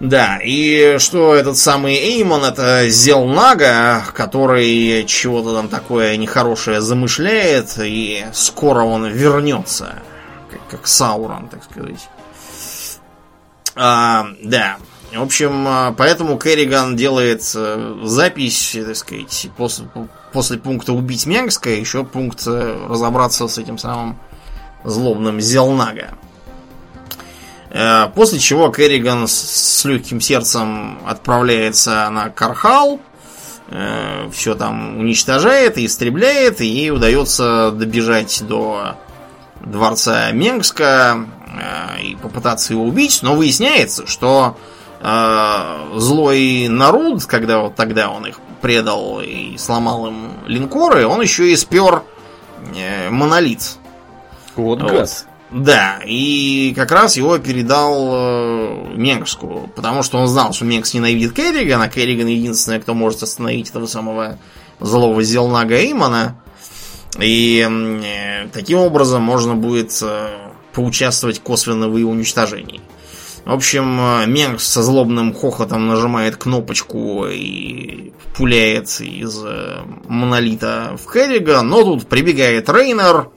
Да, 0.00 0.38
и 0.42 0.96
что 0.98 1.34
этот 1.34 1.58
самый 1.58 1.94
Эймон, 1.94 2.42
это 2.42 2.88
Зелнага, 2.88 4.02
который 4.14 5.04
чего-то 5.04 5.54
там 5.54 5.68
такое 5.68 6.16
нехорошее 6.16 6.80
замышляет, 6.80 7.74
и 7.78 8.24
скоро 8.32 8.82
он 8.82 9.06
вернется, 9.08 9.96
как, 10.50 10.66
как 10.68 10.86
Саурон, 10.86 11.48
так 11.48 11.62
сказать. 11.64 12.08
А, 13.76 14.28
да, 14.42 14.78
в 15.12 15.22
общем, 15.22 15.66
а, 15.68 15.92
поэтому 15.92 16.38
Керриган 16.38 16.96
делает 16.96 17.42
э, 17.54 18.00
запись, 18.04 18.76
так 18.86 18.96
сказать, 18.96 19.50
после, 19.58 19.86
после 20.32 20.56
пункта 20.56 20.94
убить 20.94 21.26
Менгска, 21.26 21.68
еще 21.68 22.04
пункт 22.04 22.44
э, 22.46 22.86
разобраться 22.88 23.48
с 23.48 23.58
этим 23.58 23.76
самым 23.76 24.18
злобным 24.82 25.42
Зелнага. 25.42 26.16
Э, 27.70 28.08
после 28.14 28.38
чего 28.38 28.70
Керриган 28.70 29.26
с 29.26 29.84
легким 29.84 30.20
сердцем 30.20 30.98
отправляется 31.06 32.08
на 32.10 32.28
Кархал, 32.30 33.00
все 34.32 34.56
там 34.56 34.98
уничтожает 34.98 35.78
и 35.78 35.86
истребляет, 35.86 36.60
и 36.60 36.66
ей 36.66 36.90
удается 36.90 37.70
добежать 37.70 38.42
до 38.44 38.96
дворца 39.60 40.32
Менгска 40.32 41.24
и 42.02 42.16
попытаться 42.16 42.72
его 42.72 42.84
убить, 42.84 43.20
но 43.22 43.34
выясняется, 43.34 44.06
что 44.06 44.56
э, 45.00 45.88
злой 45.96 46.68
народ, 46.68 47.24
когда 47.26 47.60
вот 47.60 47.74
тогда 47.74 48.10
он 48.10 48.26
их 48.26 48.38
предал 48.60 49.20
и 49.20 49.56
сломал 49.56 50.06
им 50.06 50.32
линкоры, 50.46 51.06
он 51.06 51.20
еще 51.20 51.50
и 51.50 51.56
спер 51.56 52.02
э, 52.74 53.10
монолит. 53.10 53.76
Вот, 54.56 54.82
вот. 54.82 55.26
Да, 55.52 56.00
и 56.06 56.72
как 56.76 56.92
раз 56.92 57.16
его 57.16 57.36
передал 57.38 58.10
э, 58.12 58.94
Менгску, 58.94 59.68
потому 59.74 60.04
что 60.04 60.18
он 60.18 60.28
знал, 60.28 60.52
что 60.52 60.64
Менгс 60.64 60.94
ненавидит 60.94 61.32
Керригана, 61.32 61.88
Керриган 61.88 62.28
единственный, 62.28 62.80
кто 62.80 62.94
может 62.94 63.24
остановить 63.24 63.70
этого 63.70 63.86
самого 63.86 64.38
злого 64.78 65.22
Зелнага 65.24 65.74
Эймона. 65.76 66.40
И 67.18 67.66
э, 67.68 68.48
таким 68.52 68.78
образом 68.78 69.22
можно 69.22 69.56
будет 69.56 69.98
э, 70.02 70.28
поучаствовать 70.72 71.40
косвенно 71.40 71.88
в 71.88 71.96
его 71.96 72.12
уничтожении. 72.12 72.80
В 73.44 73.52
общем, 73.52 73.98
э, 74.00 74.26
Менг 74.26 74.60
со 74.60 74.82
злобным 74.82 75.34
хохотом 75.34 75.88
нажимает 75.88 76.36
кнопочку 76.36 77.26
и 77.26 78.12
пуляет 78.36 79.00
из 79.00 79.42
э, 79.44 79.80
монолита 80.06 80.96
в 80.96 81.12
Керрига, 81.12 81.62
но 81.62 81.82
тут 81.82 82.06
прибегает 82.06 82.68
Рейнер, 82.68 83.30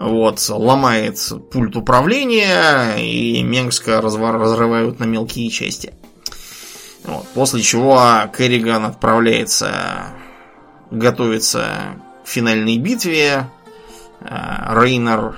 вот, 0.00 0.48
ломает 0.48 1.20
пульт 1.52 1.76
управления, 1.76 2.96
и 2.96 3.42
Менгска 3.42 4.00
разрывают 4.00 4.98
на 4.98 5.04
мелкие 5.04 5.50
части. 5.50 5.92
Вот, 7.04 7.28
после 7.34 7.60
чего 7.60 8.00
Керриган 8.36 8.86
отправляется 8.86 10.08
готовиться 10.90 11.98
к 12.24 12.28
финальной 12.28 12.78
битве. 12.78 13.46
Э, 14.20 14.82
Рейнер 14.82 15.36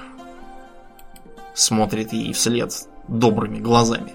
смотрит 1.55 2.13
ей 2.13 2.33
вслед 2.33 2.73
добрыми 3.09 3.59
глазами. 3.59 4.15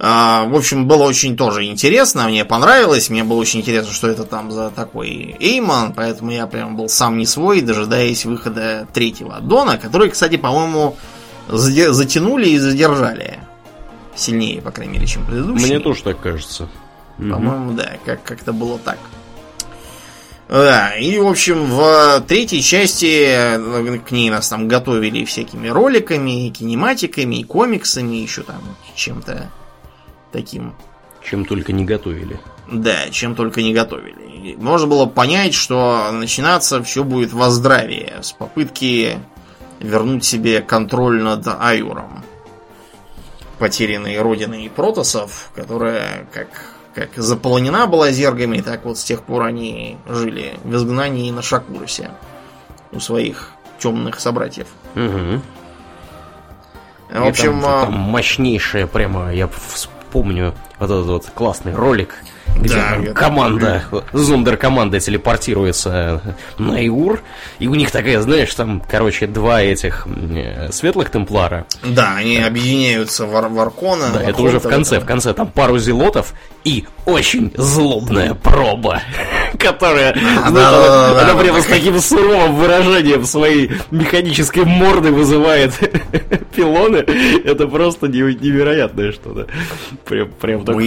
А, 0.00 0.44
в 0.44 0.54
общем, 0.54 0.86
было 0.86 1.02
очень 1.04 1.36
тоже 1.36 1.64
интересно, 1.64 2.28
мне 2.28 2.44
понравилось, 2.44 3.10
мне 3.10 3.24
было 3.24 3.38
очень 3.38 3.60
интересно, 3.60 3.92
что 3.92 4.06
это 4.08 4.24
там 4.24 4.52
за 4.52 4.70
такой 4.70 5.34
Эймон, 5.40 5.92
поэтому 5.92 6.30
я 6.30 6.46
прям 6.46 6.76
был 6.76 6.88
сам 6.88 7.18
не 7.18 7.26
свой, 7.26 7.62
дожидаясь 7.62 8.24
выхода 8.24 8.86
третьего 8.92 9.36
аддона, 9.36 9.76
который, 9.76 10.10
кстати, 10.10 10.36
по-моему, 10.36 10.96
затянули 11.48 12.48
и 12.50 12.58
задержали. 12.58 13.40
Сильнее, 14.14 14.62
по 14.62 14.70
крайней 14.70 14.94
мере, 14.94 15.06
чем 15.06 15.24
предыдущий. 15.26 15.66
Мне 15.66 15.80
тоже 15.80 16.02
так 16.04 16.20
кажется. 16.20 16.68
По-моему, 17.16 17.72
да, 17.72 17.94
как- 18.04 18.22
как-то 18.22 18.52
было 18.52 18.78
так. 18.78 18.98
Да, 20.48 20.94
и, 20.96 21.18
в 21.18 21.26
общем, 21.26 21.66
в 21.66 22.22
третьей 22.26 22.62
части 22.62 23.24
э, 23.26 23.98
к 23.98 24.10
ней 24.12 24.30
нас 24.30 24.48
там 24.48 24.66
готовили 24.66 25.24
всякими 25.26 25.68
роликами, 25.68 26.48
кинематиками, 26.48 27.42
комиксами, 27.42 28.16
еще 28.16 28.42
там 28.42 28.62
чем-то 28.94 29.50
таким. 30.32 30.74
Чем 31.22 31.44
только 31.44 31.72
не 31.72 31.84
готовили. 31.84 32.40
Да, 32.70 33.08
чем 33.10 33.34
только 33.34 33.62
не 33.62 33.72
готовили. 33.72 34.56
Можно 34.56 34.86
было 34.86 35.06
понять, 35.06 35.54
что 35.54 36.10
начинаться 36.12 36.82
все 36.82 37.04
будет 37.04 37.32
во 37.32 37.50
здравии, 37.50 38.12
с 38.20 38.32
попытки 38.32 39.18
вернуть 39.80 40.24
себе 40.24 40.60
контроль 40.60 41.22
над 41.22 41.46
Аюром. 41.46 42.24
Потерянной 43.58 44.20
родиной 44.20 44.70
протосов, 44.74 45.50
которая, 45.54 46.28
как 46.32 46.48
как 46.98 47.10
заполнена 47.14 47.86
была 47.86 48.10
зергами, 48.10 48.60
так 48.60 48.84
вот 48.84 48.98
с 48.98 49.04
тех 49.04 49.22
пор 49.22 49.44
они 49.44 49.98
жили 50.08 50.58
в 50.64 50.74
изгнании 50.74 51.30
на 51.30 51.42
Шакурусе 51.42 52.10
у 52.90 52.98
своих 52.98 53.52
темных 53.78 54.18
собратьев. 54.18 54.66
Угу. 54.96 55.40
В 57.10 57.26
общем... 57.26 57.60
Там, 57.62 57.84
там 57.86 57.92
мощнейшая 57.94 58.86
прямо, 58.86 59.32
я 59.32 59.48
вспомню 60.08 60.54
вот 60.78 60.90
этот 60.90 61.06
вот 61.06 61.26
классный 61.34 61.74
ролик, 61.74 62.14
где 62.56 62.74
да, 62.74 62.90
там 62.94 63.14
команда, 63.14 63.84
зондер-команда 64.12 65.00
телепортируется 65.00 66.36
на 66.58 66.86
Иур, 66.86 67.20
и 67.58 67.68
у 67.68 67.74
них 67.74 67.90
такая, 67.90 68.20
знаешь, 68.20 68.52
там, 68.54 68.82
короче, 68.88 69.26
два 69.26 69.62
этих 69.62 70.06
э, 70.06 70.70
светлых 70.72 71.10
темплара. 71.10 71.66
Да, 71.84 72.16
они 72.16 72.38
объединяются 72.38 73.26
в, 73.26 73.36
Ар- 73.36 73.48
в 73.48 73.58
Аркона. 73.60 74.06
Да, 74.12 74.22
это 74.22 74.42
уже 74.42 74.58
в 74.58 74.68
конце, 74.68 75.00
в 75.00 75.04
конце, 75.04 75.32
там 75.34 75.48
пару 75.48 75.78
зелотов 75.78 76.34
и 76.64 76.84
очень 77.06 77.52
злобная 77.56 78.34
проба, 78.34 79.00
которая, 79.58 80.16
она 80.44 81.34
прямо 81.40 81.60
с 81.62 81.66
таким 81.66 81.98
суровым 82.00 82.56
выражением 82.56 83.24
своей 83.24 83.70
механической 83.90 84.64
морды 84.64 85.10
вызывает 85.12 85.72
пилоны. 86.54 86.98
Это 87.44 87.66
просто 87.66 88.08
невероятное 88.08 89.12
что-то. 89.12 89.46
Прям, 90.04 90.28
прям 90.32 90.64
такое 90.64 90.84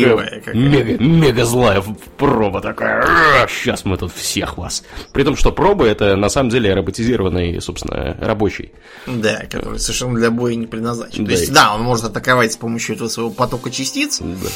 мега, 0.53 1.03
мега 1.03 1.45
злая 1.51 1.83
проба 2.17 2.61
такая. 2.61 3.47
Сейчас 3.47 3.85
мы 3.85 3.97
тут 3.97 4.13
всех 4.13 4.57
вас. 4.57 4.83
При 5.13 5.23
том, 5.23 5.35
что 5.35 5.51
проба 5.51 5.85
это 5.85 6.15
на 6.15 6.29
самом 6.29 6.49
деле 6.49 6.73
роботизированный, 6.73 7.61
собственно, 7.61 8.17
рабочий. 8.19 8.71
Да, 9.05 9.43
который 9.49 9.79
совершенно 9.79 10.15
для 10.15 10.31
боя 10.31 10.55
не 10.55 10.67
предназначен. 10.67 11.25
Да. 11.25 11.33
То 11.33 11.39
есть, 11.39 11.53
да, 11.53 11.75
он 11.75 11.81
может 11.81 12.05
атаковать 12.05 12.53
с 12.53 12.57
помощью 12.57 12.95
этого 12.95 13.09
своего 13.09 13.31
потока 13.31 13.69
частиц. 13.69 14.19
Да. 14.19 14.49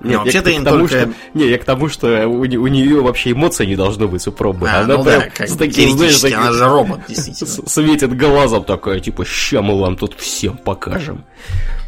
Нет, 0.00 0.18
вообще-то 0.18 0.50
им 0.50 0.64
тому, 0.64 0.80
только... 0.80 1.00
Что, 1.00 1.12
не, 1.34 1.48
я 1.48 1.58
к 1.58 1.64
тому, 1.64 1.88
что 1.88 2.28
у, 2.28 2.40
у 2.40 2.66
нее 2.66 3.00
вообще 3.00 3.32
эмоций 3.32 3.66
не 3.66 3.76
должно 3.76 4.08
быть 4.08 4.26
у 4.26 4.32
пробы. 4.32 4.68
А, 4.68 4.80
она 4.80 4.98
ну 4.98 5.04
прям 5.04 5.20
да, 5.20 5.30
как 5.30 5.48
с 5.48 5.56
таким, 5.56 5.96
знаешь, 5.96 6.20
таким, 6.20 6.38
она 6.38 6.52
же 6.52 6.64
робот, 6.66 7.00
действительно. 7.08 7.68
Светит 7.68 8.16
глазом 8.16 8.64
такая, 8.64 9.00
типа, 9.00 9.24
ща 9.24 9.62
мы 9.62 9.78
вам 9.78 9.96
тут 9.96 10.14
всем 10.18 10.58
покажем. 10.58 11.24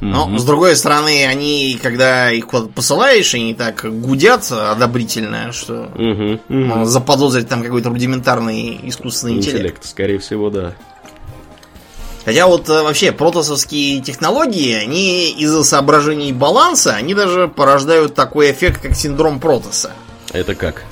Но, 0.00 0.28
mm-hmm. 0.28 0.38
с 0.38 0.44
другой 0.44 0.76
стороны, 0.76 1.26
они, 1.26 1.78
когда 1.82 2.30
их 2.30 2.46
куда-то 2.46 2.68
посылаешь, 2.68 3.34
они 3.34 3.54
так 3.54 3.84
гудят 4.00 4.50
одобрительно, 4.50 5.52
что 5.52 5.90
mm-hmm. 5.94 6.40
Mm-hmm. 6.48 6.84
заподозрить 6.84 7.48
там 7.48 7.62
какой-то 7.62 7.90
рудиментарный 7.90 8.80
искусственный 8.84 9.34
интеллект. 9.34 9.56
Интеллект, 9.56 9.84
скорее 9.84 10.18
всего, 10.18 10.50
да. 10.50 10.74
Хотя 12.24 12.46
вот 12.46 12.68
э, 12.68 12.82
вообще 12.82 13.12
протосовские 13.12 14.00
технологии, 14.00 14.74
они 14.74 15.30
из-за 15.30 15.64
соображений 15.64 16.32
баланса, 16.32 16.94
они 16.94 17.14
даже 17.14 17.48
порождают 17.48 18.14
такой 18.14 18.50
эффект, 18.52 18.82
как 18.82 18.94
синдром 18.94 19.40
протоса. 19.40 19.92
Это 20.32 20.54
как? 20.54 20.84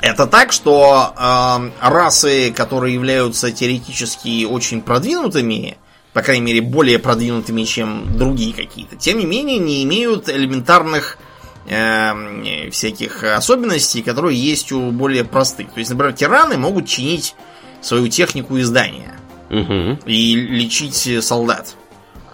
Это 0.00 0.26
так, 0.26 0.52
что 0.52 1.14
э, 1.16 1.70
расы, 1.80 2.52
которые 2.52 2.94
являются 2.94 3.50
теоретически 3.50 4.44
очень 4.44 4.82
продвинутыми, 4.82 5.76
по 6.12 6.22
крайней 6.22 6.44
мере, 6.44 6.60
более 6.60 6.98
продвинутыми, 6.98 7.64
чем 7.64 8.16
другие 8.16 8.54
какие-то, 8.54 8.96
тем 8.96 9.18
не 9.18 9.26
менее, 9.26 9.58
не 9.58 9.82
имеют 9.82 10.28
элементарных 10.28 11.18
э, 11.66 12.70
всяких 12.70 13.24
особенностей, 13.24 14.02
которые 14.02 14.38
есть 14.38 14.72
у 14.72 14.90
более 14.90 15.24
простых. 15.24 15.72
То 15.72 15.80
есть, 15.80 15.90
например, 15.90 16.14
тираны 16.14 16.56
могут 16.56 16.86
чинить 16.86 17.34
свою 17.82 18.08
технику 18.08 18.56
и 18.56 18.62
здания 18.62 19.19
Угу. 19.50 19.98
и 20.06 20.34
лечить 20.36 21.24
солдат. 21.24 21.74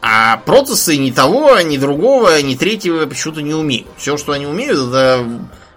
А 0.02 0.36
протасы 0.36 0.96
ни 0.98 1.10
того, 1.10 1.58
ни 1.60 1.78
другого, 1.78 2.40
ни 2.42 2.54
третьего 2.54 3.06
почему-то 3.06 3.40
не 3.42 3.54
умеют. 3.54 3.88
Все, 3.96 4.16
что 4.16 4.32
они 4.32 4.46
умеют, 4.46 4.78
это 4.88 5.26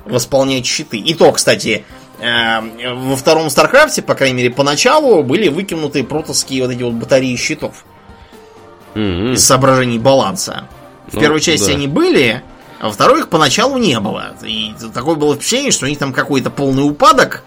восполнять 0.06 0.66
щиты. 0.66 0.98
И 0.98 1.14
то, 1.16 1.32
кстати, 1.32 1.86
э, 2.20 2.94
во 2.94 3.16
втором 3.16 3.50
Старкрафте, 3.50 4.02
по 4.02 4.14
крайней 4.16 4.36
мере, 4.38 4.50
поначалу 4.52 5.24
были 5.24 5.48
выкинуты 5.48 6.04
протовские 6.04 6.64
вот 6.64 6.72
эти 6.72 6.84
вот 6.84 6.94
батареи 6.94 7.36
щитов 7.38 7.86
Мгм. 8.96 9.34
из 9.34 9.46
соображений 9.46 10.00
баланса. 10.00 10.68
В 11.08 11.14
Ну, 11.16 11.22
первой 11.22 11.40
части 11.42 11.68
да. 11.68 11.74
они 11.74 11.88
были, 11.88 12.44
а 12.80 12.88
во 12.88 12.92
второй 12.92 13.22
их 13.22 13.30
поначалу 13.30 13.78
не 13.78 14.00
было. 14.00 14.36
И 14.44 14.74
такое 14.94 15.16
было 15.16 15.36
впечатление, 15.36 15.72
что 15.72 15.86
у 15.86 15.90
них 15.90 15.98
там 15.98 16.14
какой-то 16.14 16.50
полный 16.50 16.84
упадок 16.84 17.44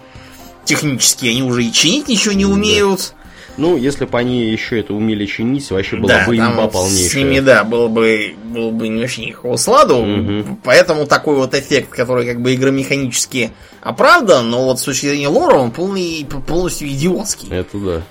технический, 0.65 1.29
они 1.29 1.43
уже 1.43 1.63
и 1.63 1.71
чинить 1.71 2.07
ничего 2.07 2.33
не 2.33 2.45
умеют. 2.45 3.13
Ну, 3.55 3.77
если 3.77 4.05
бы 4.05 4.17
они 4.17 4.45
еще 4.45 4.79
это 4.79 4.93
умели 4.93 5.25
чинить, 5.25 5.69
вообще 5.69 5.97
была 5.97 6.07
да, 6.07 6.25
бы 6.25 6.37
имба 6.37 6.67
полнейшая. 6.67 7.09
С 7.09 7.15
ними, 7.15 7.39
да, 7.39 7.63
было 7.63 7.87
бы, 7.87 8.35
было 8.45 8.71
бы 8.71 8.87
не 8.87 9.01
вообще 9.01 9.25
никакого 9.25 9.57
сладу. 9.57 10.03
Мгм. 10.03 10.59
Поэтому 10.63 11.05
такой 11.05 11.35
вот 11.35 11.53
эффект, 11.53 11.89
который 11.89 12.25
как 12.25 12.41
бы 12.41 12.55
игромеханически 12.55 13.51
оправдан, 13.81 14.49
но 14.49 14.65
вот 14.65 14.79
с 14.79 14.83
точки 14.83 15.07
зрения 15.07 15.27
лора 15.27 15.55
он 15.55 15.71
полный, 15.71 16.25
полностью 16.47 16.87
идиотский. 16.87 17.49
Это 17.49 17.77
да. 17.77 18.01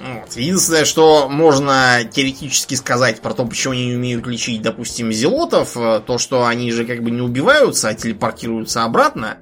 Вот. 0.00 0.34
Единственное, 0.36 0.84
что 0.84 1.28
можно 1.28 2.08
теоретически 2.10 2.74
сказать 2.74 3.20
про 3.20 3.34
то, 3.34 3.44
почему 3.44 3.72
они 3.72 3.86
не 3.88 3.96
умеют 3.96 4.26
лечить, 4.26 4.62
допустим, 4.62 5.12
зелотов, 5.12 5.76
э, 5.76 6.00
то, 6.06 6.16
что 6.16 6.46
они 6.46 6.72
же 6.72 6.86
как 6.86 7.02
бы 7.02 7.10
не 7.10 7.20
убиваются, 7.20 7.88
а 7.88 7.94
телепортируются 7.94 8.84
обратно 8.84 9.36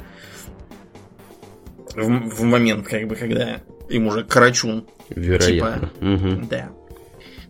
в, 1.94 2.02
в 2.02 2.42
момент, 2.42 2.88
как 2.88 3.06
бы, 3.06 3.14
когда 3.14 3.60
им 3.88 4.06
уже 4.06 4.24
карачун. 4.24 4.84
Вероятно. 5.10 5.90
Мгм. 6.00 6.48
Да. 6.48 6.68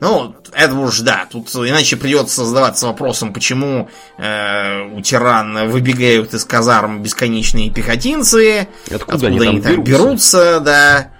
Ну, 0.00 0.36
это 0.52 0.74
уж 0.74 1.00
да, 1.00 1.26
тут 1.28 1.48
иначе 1.56 1.96
придется 1.96 2.44
задаваться 2.44 2.86
вопросом, 2.86 3.32
почему 3.32 3.88
э, 4.16 4.82
у 4.92 5.00
тиран 5.00 5.68
выбегают 5.68 6.32
из 6.34 6.44
казарм 6.44 7.02
бесконечные 7.02 7.70
пехотинцы, 7.70 8.68
Откуда, 8.92 9.26
они 9.26 9.40
там 9.40 9.60
так 9.60 9.72
берутся? 9.82 9.90
берутся, 9.90 10.60
да, 10.60 11.10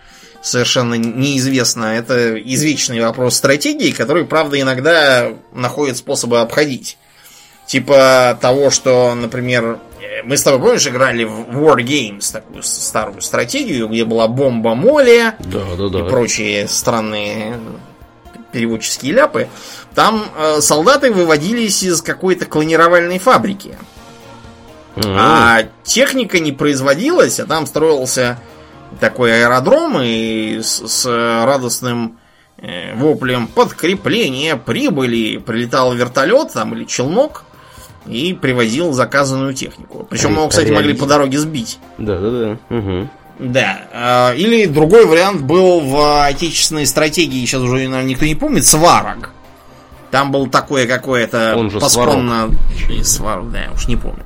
совершенно 0.43 0.95
неизвестно. 0.95 1.87
Это 1.87 2.39
извечный 2.39 3.01
вопрос 3.01 3.35
стратегии, 3.35 3.91
который, 3.91 4.25
правда, 4.25 4.61
иногда 4.61 5.33
находит 5.53 5.97
способы 5.97 6.39
обходить. 6.41 6.99
Типа 7.67 8.39
того, 8.41 8.71
что, 8.71 9.13
например, 9.17 9.79
мы 10.25 10.37
с 10.37 10.43
тобой, 10.43 10.61
помнишь, 10.61 10.87
играли 10.87 11.25
в 11.25 11.51
War 11.51 11.77
Games, 11.77 12.33
такую 12.33 12.63
старую 12.63 13.21
стратегию, 13.23 13.89
где 13.89 14.05
была 14.05 14.29
бомба 14.29 14.75
Моли, 14.75 15.33
Да, 15.39 15.65
да, 15.77 15.89
да. 15.89 15.99
и 16.01 16.09
прочие 16.09 16.69
странные 16.69 17.59
переводческие 18.53 19.13
ляпы. 19.13 19.49
Там 19.95 20.25
э, 20.37 20.61
солдаты 20.61 21.11
выводились 21.11 21.83
из 21.83 22.03
какой-то 22.03 22.47
клонировальной 22.47 23.19
фабрики. 23.19 23.77
А, 24.97 25.59
А 25.61 25.69
техника 25.85 26.41
не 26.41 26.53
производилась, 26.53 27.41
а 27.41 27.47
там 27.47 27.67
строился 27.67 28.39
такой 29.01 29.43
аэродром, 29.43 30.01
и 30.01 30.61
с, 30.63 30.87
с 30.87 31.05
радостным 31.07 32.19
э, 32.57 32.95
воплем 32.97 33.47
подкрепление 33.49 34.57
прибыли 34.57 35.39
прилетал 35.39 35.95
вертолет 35.95 36.53
там 36.55 36.75
или 36.75 36.85
челнок 36.85 37.45
и 38.09 38.33
привозил 38.35 38.93
заказанную 38.93 39.55
технику. 39.55 40.07
Причем 40.09 40.33
его, 40.33 40.49
кстати, 40.49 40.71
могли 40.71 40.95
по 40.95 41.07
дороге 41.07 41.39
сбить. 41.39 41.79
Да, 41.99 42.19
да, 42.19 42.31
да. 42.31 42.59
Мгм. 42.69 43.11
Да. 43.39 44.35
Или 44.37 44.67
другой 44.67 45.07
вариант 45.07 45.43
был 45.43 45.81
в 45.81 46.25
отечественной 46.27 46.87
стратегии, 46.87 47.45
сейчас 47.45 47.63
уже 47.63 47.75
наверное, 47.75 48.03
никто 48.05 48.25
не 48.25 48.35
помнит, 48.35 48.67
Сварог. 48.67 49.31
Там 50.11 50.33
был 50.33 50.49
такое 50.49 50.87
какое-то 50.87 51.71
пасконно... 51.81 52.51
Или 52.89 53.03
Сварог, 53.03 53.51
да, 53.53 53.69
уж 53.75 53.87
не 53.89 53.97
помню. 53.97 54.25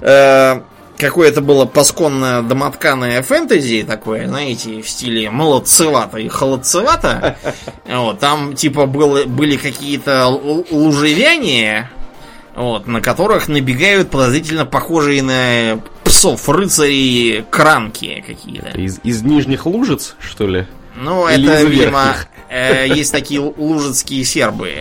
Э, 0.00 0.60
Какое-то 0.98 1.42
было 1.42 1.66
пасконно 1.66 2.42
домотканое 2.42 3.22
фэнтези 3.22 3.84
такое, 3.86 4.26
знаете, 4.26 4.80
в 4.80 4.88
стиле 4.88 5.30
молодцевато 5.30 6.18
и 6.18 6.28
холодцевато. 6.28 7.36
Вот, 7.86 8.18
там 8.18 8.54
типа 8.54 8.86
было, 8.86 9.24
были 9.24 9.56
какие-то 9.56 10.26
лужевяния, 10.26 11.90
вот, 12.56 12.86
на 12.86 13.00
которых 13.00 13.48
набегают 13.48 14.10
подозрительно 14.10 14.64
похожие 14.66 15.22
на 15.22 15.80
псов, 16.04 16.48
рыцарей, 16.48 17.44
кранки 17.50 18.24
какие-то. 18.26 18.70
Из, 18.78 18.98
из 19.04 19.22
нижних 19.22 19.66
лужиц, 19.66 20.16
что 20.18 20.46
ли? 20.46 20.66
Ну, 20.96 21.28
Или 21.28 21.48
это, 21.52 21.64
видимо, 21.68 22.14
э, 22.48 22.88
есть 22.88 23.12
такие 23.12 23.40
лужицкие 23.40 24.24
сербы 24.24 24.72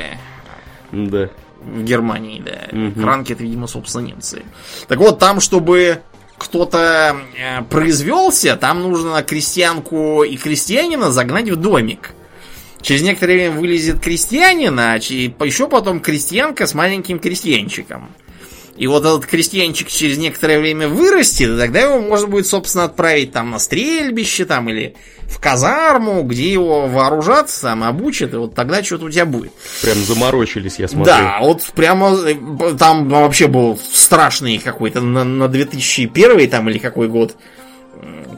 Да. 0.94 1.30
в 1.62 1.84
Германии, 1.84 2.42
да. 2.44 2.76
Мгм. 2.76 3.02
Кранки 3.04 3.34
это, 3.34 3.44
видимо, 3.44 3.68
собственно, 3.68 4.04
немцы. 4.08 4.44
Так 4.88 4.98
вот, 5.00 5.20
там, 5.20 5.42
чтобы 5.42 6.00
кто-то 6.38 7.18
э, 7.38 7.62
произвелся, 7.64 8.56
там 8.56 8.82
нужно 8.82 9.22
крестьянку 9.24 10.24
и 10.24 10.38
крестьянина 10.38 11.12
загнать 11.12 11.50
в 11.50 11.58
домик. 11.58 12.12
Через 12.86 13.02
некоторое 13.02 13.34
время 13.34 13.60
вылезет 13.60 14.00
крестьянин, 14.00 14.80
а 14.80 14.94
еще 14.98 15.68
потом 15.68 16.00
крестьянка 16.00 16.68
с 16.68 16.76
маленьким 16.76 17.18
крестьянчиком. 17.18 18.12
И 18.78 18.86
вот 18.86 19.04
этот 19.04 19.26
крестьянчик 19.26 19.88
через 19.88 20.20
некоторое 20.20 20.60
время 20.60 20.88
вырастет, 20.88 21.50
и 21.50 21.58
тогда 21.58 21.80
его 21.80 22.00
можно 22.00 22.28
будет, 22.28 22.46
собственно, 22.46 22.84
отправить 22.84 23.32
там 23.32 23.50
на 23.50 23.58
стрельбище, 23.58 24.46
там, 24.46 24.70
или 24.70 24.96
в 25.22 25.40
казарму, 25.40 26.22
где 26.22 26.54
его 26.54 26.86
вооружат, 26.86 27.50
там, 27.60 27.84
обучат, 27.84 28.36
и 28.36 28.38
вот 28.38 28.54
тогда 28.54 28.84
что-то 28.84 29.06
у 29.06 29.10
тебя 29.10 29.26
будет. 29.26 29.52
Прям 29.82 29.98
заморочились, 29.98 30.78
я 30.78 30.88
смотрю. 30.88 31.12
Да, 31.12 31.40
вот 31.42 31.64
прямо 31.74 32.16
э, 32.16 32.36
там 32.78 33.10
вообще 33.10 33.48
был 33.48 33.80
страшный 33.94 34.60
какой-то 34.60 35.02
на, 35.02 35.24
на 35.24 35.48
2001 35.48 36.48
там 36.52 36.70
или 36.70 36.78
какой 36.78 37.08
год 37.08 37.36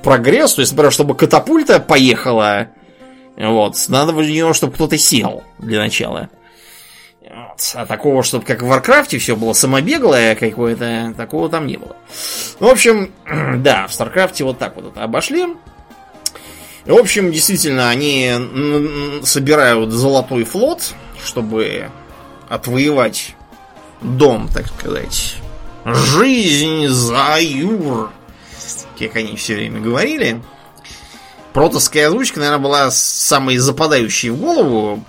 прогресс. 0.05 0.53
То 0.53 0.61
есть, 0.61 0.71
например, 0.71 0.93
чтобы 0.93 1.15
катапульта 1.15 1.81
поехала, 1.81 2.69
вот, 3.37 3.75
надо 3.87 4.13
в 4.13 4.21
нее, 4.21 4.53
чтобы 4.53 4.73
кто-то 4.73 4.97
сел 4.97 5.43
для 5.59 5.79
начала. 5.79 6.29
Вот. 7.21 7.71
А 7.75 7.85
такого, 7.85 8.23
чтобы 8.23 8.45
как 8.45 8.63
в 8.63 8.67
Варкрафте 8.67 9.19
все 9.19 9.35
было 9.35 9.53
самобеглое 9.53 10.35
какое-то, 10.35 11.13
такого 11.15 11.49
там 11.49 11.67
не 11.67 11.77
было. 11.77 11.95
В 12.59 12.65
общем, 12.65 13.11
да, 13.61 13.87
в 13.87 13.93
Старкрафте 13.93 14.43
вот 14.43 14.57
так 14.57 14.75
вот 14.75 14.91
это 14.91 15.03
обошли. 15.03 15.45
В 16.85 16.95
общем, 16.95 17.31
действительно, 17.31 17.89
они 17.89 18.31
собирают 19.23 19.91
золотой 19.91 20.45
флот, 20.45 20.93
чтобы 21.23 21.89
отвоевать 22.47 23.35
дом, 24.01 24.47
так 24.53 24.67
сказать. 24.67 25.35
Жизнь 25.85 26.87
за 26.87 27.37
Юр. 27.39 28.09
Как 28.97 29.15
они 29.17 29.35
все 29.35 29.55
время 29.55 29.81
говорили. 29.81 30.41
Протовская 31.61 32.07
озвучка, 32.07 32.39
наверное, 32.39 32.61
была 32.63 32.91
самой 32.91 33.57
западающей 33.57 34.29
в 34.29 34.37
голову. 34.37 35.03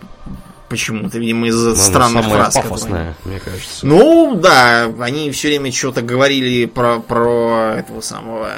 Почему-то, 0.69 1.19
видимо, 1.19 1.47
из-за 1.49 1.71
Она 1.73 1.77
странных 1.77 2.25
фраз. 2.27 2.55
которые- 2.55 2.63
пафосная, 2.71 3.15
мне 3.25 3.39
кажется. 3.41 3.87
ну, 3.87 4.35
да, 4.35 4.85
они 5.01 5.31
все 5.31 5.49
время 5.49 5.73
что-то 5.73 6.03
говорили 6.03 6.67
про, 6.67 7.01
про 7.01 7.75
этого 7.79 8.01
самого... 8.03 8.49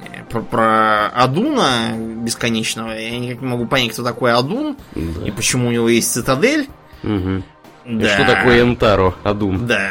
э, 0.00 0.22
Про, 0.30 0.40
про 0.42 1.06
Адуна 1.08 1.92
бесконечного. 1.96 2.90
Я 2.92 3.18
никак 3.18 3.40
не 3.40 3.46
могу 3.46 3.66
понять, 3.66 3.92
кто 3.92 4.02
такой 4.02 4.32
Адун 4.32 4.76
Да. 4.94 5.26
и 5.26 5.30
почему 5.30 5.68
у 5.68 5.70
него 5.70 5.88
есть 5.88 6.12
цитадель. 6.12 6.68
И 7.02 7.42
Да. 7.86 8.08
что 8.08 8.24
такое 8.26 8.62
Энтаро, 8.62 9.14
Адум? 9.22 9.66
Да. 9.66 9.88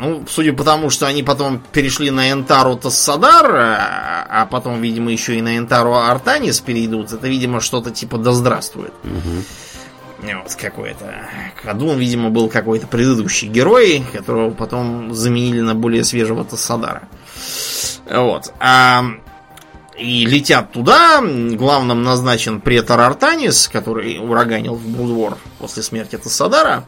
Ну, 0.00 0.24
судя 0.26 0.54
по 0.54 0.64
тому, 0.64 0.88
что 0.88 1.06
они 1.06 1.22
потом 1.22 1.62
перешли 1.72 2.10
на 2.10 2.32
Энтару 2.32 2.74
Тассадар, 2.74 3.54
а, 3.54 4.26
а 4.30 4.46
потом, 4.46 4.80
видимо, 4.80 5.12
еще 5.12 5.36
и 5.36 5.42
на 5.42 5.58
Энтару 5.58 5.94
Артанис 5.94 6.60
перейдут, 6.60 7.12
это, 7.12 7.28
видимо, 7.28 7.60
что-то 7.60 7.90
типа 7.90 8.16
«Да 8.16 8.32
здравствует». 8.32 8.94
Мгм. 9.04 9.44
Вот 10.42 10.54
какой-то. 10.54 11.26
Кадун, 11.62 11.98
видимо, 11.98 12.30
был 12.30 12.48
какой-то 12.48 12.86
предыдущий 12.86 13.48
герой, 13.48 14.02
которого 14.12 14.50
потом 14.50 15.12
заменили 15.12 15.60
на 15.60 15.74
более 15.74 16.04
свежего 16.04 16.44
Тассадара. 16.44 17.02
Вот. 18.10 18.54
А, 18.58 19.04
и 19.98 20.24
летят 20.24 20.72
туда. 20.72 21.20
Главным 21.22 22.02
назначен 22.02 22.62
претор 22.62 23.00
Артанис, 23.00 23.68
который 23.68 24.18
ураганил 24.18 24.76
в 24.76 24.88
Брудвор 24.88 25.36
после 25.58 25.82
смерти 25.82 26.16
Тассадара. 26.16 26.84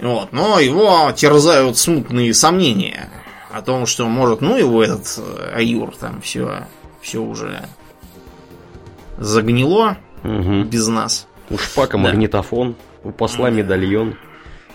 Вот, 0.00 0.32
но 0.32 0.58
его 0.58 1.10
терзают 1.12 1.78
смутные 1.78 2.34
сомнения 2.34 3.08
о 3.50 3.62
том, 3.62 3.86
что 3.86 4.06
может, 4.06 4.40
ну 4.42 4.56
его 4.56 4.82
этот 4.84 5.18
э, 5.18 5.52
Аюр 5.56 5.94
там 5.96 6.20
все, 6.20 6.66
все 7.00 7.18
уже 7.18 7.62
загнило 9.18 9.96
Угу. 10.24 10.64
без 10.64 10.88
нас. 10.88 11.26
У 11.50 11.58
Шпака 11.58 11.92
Да. 11.98 12.04
магнитофон, 12.04 12.74
у 13.04 13.12
посла 13.12 13.50
медальон. 13.50 14.16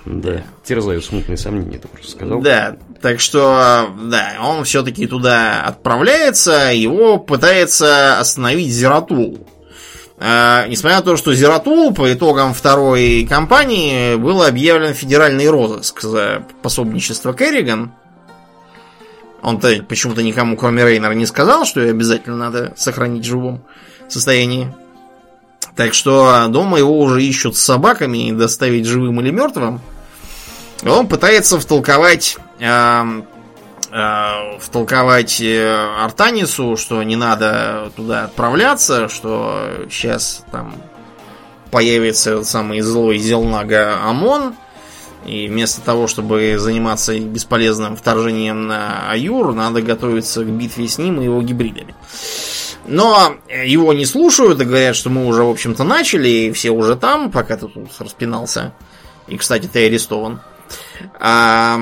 Да, 0.06 0.44
терзают 0.64 1.04
смутные 1.06 1.38
сомнения, 1.38 1.78
ты 1.78 1.88
просто 1.88 2.12
сказал. 2.12 2.40
Да, 2.42 2.78
так 3.02 3.20
что, 3.20 3.90
да, 4.02 4.38
он 4.42 4.64
все-таки 4.64 5.06
туда 5.08 5.62
отправляется, 5.64 6.72
его 6.74 7.18
пытается 7.18 8.18
остановить 8.20 8.72
Зератул. 8.72 9.46
А, 10.24 10.68
несмотря 10.68 10.98
на 10.98 11.04
то, 11.04 11.18
что 11.18 11.34
Зератул 11.34 11.96
по 11.96 12.14
итогам 12.14 12.54
второй 12.54 13.26
кампании 13.28 14.16
был 14.18 14.44
объявлен 14.44 14.94
федеральный 14.94 15.50
розыск 15.50 16.02
за 16.02 16.44
пособничество 16.62 17.34
Керриган. 17.34 17.92
Он-то 19.42 19.84
почему-то 19.90 20.22
никому, 20.22 20.56
кроме 20.58 20.86
Рейнера, 20.86 21.14
не 21.14 21.26
сказал, 21.26 21.66
что 21.66 21.82
ее 21.82 21.90
обязательно 21.90 22.38
надо 22.38 22.74
сохранить 22.78 23.26
в 23.26 23.30
живом 23.30 23.64
состоянии. 24.10 24.72
Так 25.76 25.96
что 25.96 26.46
дома 26.50 26.78
его 26.78 27.00
уже 27.00 27.24
ищут 27.24 27.58
с 27.58 27.62
собаками 27.62 28.28
и 28.28 28.32
доставить 28.32 28.86
живым 28.86 29.22
или 29.22 29.32
мертвым. 29.32 29.82
Он 30.86 31.08
пытается 31.08 31.60
втолковать, 31.60 32.38
э, 33.92 34.60
втолковать 34.60 35.42
э, 35.42 35.70
Артанису, 36.00 36.78
что 36.78 37.02
не 37.04 37.16
надо 37.16 37.92
туда 37.96 38.26
отправляться, 38.26 39.10
что 39.10 39.86
сейчас 39.90 40.46
там 40.52 40.76
появится 41.72 42.44
самый 42.44 42.82
злой 42.82 43.18
Зелнага 43.18 44.00
Амон, 44.04 44.56
и 45.26 45.48
вместо 45.48 45.82
того, 45.82 46.08
чтобы 46.08 46.56
заниматься 46.58 47.18
бесполезным 47.20 47.96
вторжением 47.96 48.68
на 48.68 49.12
Аюр, 49.12 49.54
надо 49.54 49.82
готовиться 49.82 50.44
к 50.44 50.48
битве 50.48 50.88
с 50.88 50.98
ним 50.98 51.22
и 51.22 51.26
его 51.26 51.42
гибридами. 51.42 51.96
Но 52.88 53.36
его 53.48 53.94
не 53.94 54.06
слушают 54.06 54.60
и 54.60 54.66
говорят, 54.66 54.96
что 54.96 55.10
мы 55.10 55.28
уже, 55.28 55.44
в 55.44 55.50
общем-то, 55.50 55.84
начали, 55.84 56.28
и 56.28 56.52
все 56.52 56.72
уже 56.72 56.96
там, 56.96 57.32
пока 57.32 57.56
ты 57.56 57.68
тут 57.68 57.92
распинался. 58.00 58.74
И, 59.28 59.38
кстати, 59.38 59.68
ты 59.72 59.86
арестован. 59.86 60.42
А, 61.20 61.80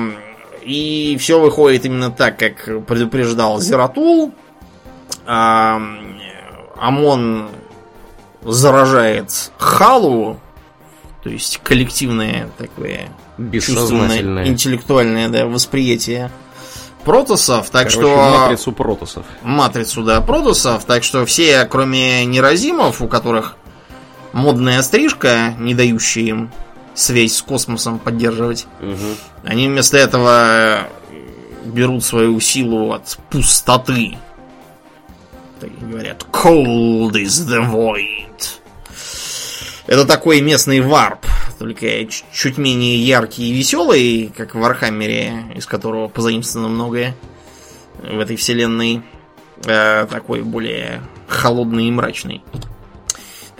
и 0.62 1.16
все 1.18 1.40
выходит 1.40 1.84
именно 1.84 2.10
так, 2.10 2.38
как 2.38 2.86
предупреждал 2.86 3.60
Зератул. 3.60 4.32
А, 5.26 5.80
Амон 6.76 7.48
заражает 8.42 9.52
Халу, 9.58 10.40
то 11.22 11.30
есть 11.30 11.60
коллективное 11.62 12.48
такое 12.56 13.08
чувственное, 13.52 14.46
интеллектуальное 14.46 15.28
да, 15.28 15.46
восприятие 15.46 16.30
протосов, 17.04 17.70
так 17.70 17.88
Короче, 17.88 17.98
что 17.98 18.30
матрицу 18.38 18.72
протосов. 18.72 19.26
матрицу, 19.42 20.02
да, 20.02 20.20
протосов, 20.20 20.84
так 20.84 21.04
что 21.04 21.24
все, 21.26 21.64
кроме 21.64 22.24
неразимов, 22.24 23.00
у 23.00 23.08
которых 23.08 23.56
модная 24.32 24.82
стрижка, 24.82 25.54
не 25.58 25.74
дающая 25.74 26.24
им 26.24 26.50
связь 27.00 27.34
с 27.36 27.42
космосом 27.42 27.98
поддерживать, 27.98 28.66
Мгм. 28.80 29.16
они 29.44 29.68
вместо 29.68 29.96
этого 29.98 30.88
берут 31.64 32.04
свою 32.04 32.38
силу 32.40 32.92
от 32.92 33.18
пустоты. 33.30 34.18
Так 35.60 35.70
говорят, 35.88 36.24
cold 36.32 37.12
is 37.12 37.46
the 37.46 37.70
void. 37.70 38.58
Это 39.86 40.06
такой 40.06 40.40
местный 40.40 40.80
варп, 40.80 41.26
только 41.58 42.06
чуть 42.32 42.58
менее 42.58 42.96
яркий 43.04 43.50
и 43.50 43.52
веселый, 43.52 44.32
как 44.36 44.54
в 44.54 44.58
Вархаммере, 44.58 45.46
из 45.56 45.66
которого 45.66 46.06
позаимствовано 46.08 46.68
многое 46.68 47.16
в 47.98 48.18
этой 48.20 48.36
вселенной. 48.36 49.02
Э, 49.66 50.06
такой 50.08 50.42
более 50.42 51.02
холодный 51.28 51.88
и 51.88 51.90
мрачный. 51.90 52.42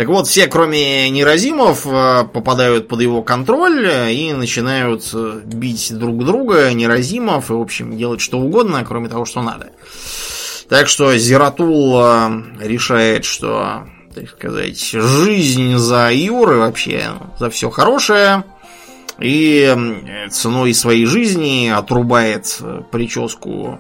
Так 0.01 0.09
вот, 0.09 0.27
все, 0.27 0.47
кроме 0.47 1.11
неразимов, 1.11 1.87
э, 1.87 2.25
попадают 2.33 2.89
под 2.89 3.03
его 3.03 3.23
контроль 3.23 3.87
э, 3.87 4.15
и 4.15 4.33
начинают 4.33 5.03
э, 5.13 5.43
бить 5.45 5.93
друг 5.93 6.25
друга, 6.25 6.73
неразимов, 6.73 7.51
и, 7.51 7.53
в 7.53 7.61
общем, 7.61 7.99
делать 7.99 8.23
что 8.23 8.39
угодно, 8.39 8.83
кроме 8.83 9.11
того, 9.11 9.27
что 9.27 9.43
надо. 9.43 9.73
Так 10.71 10.89
что 10.89 11.15
Зератул 11.19 12.01
решает, 12.59 13.27
что, 13.27 13.89
так 14.15 14.31
сказать, 14.31 14.81
жизнь 14.81 15.77
за 15.77 16.11
Юры 16.11 16.57
вообще 16.57 17.11
за 17.39 17.51
все 17.51 17.69
хорошее. 17.69 18.45
И 19.19 19.77
ценой 20.31 20.73
своей 20.73 21.05
жизни 21.05 21.69
отрубает 21.69 22.59
прическу 22.91 23.79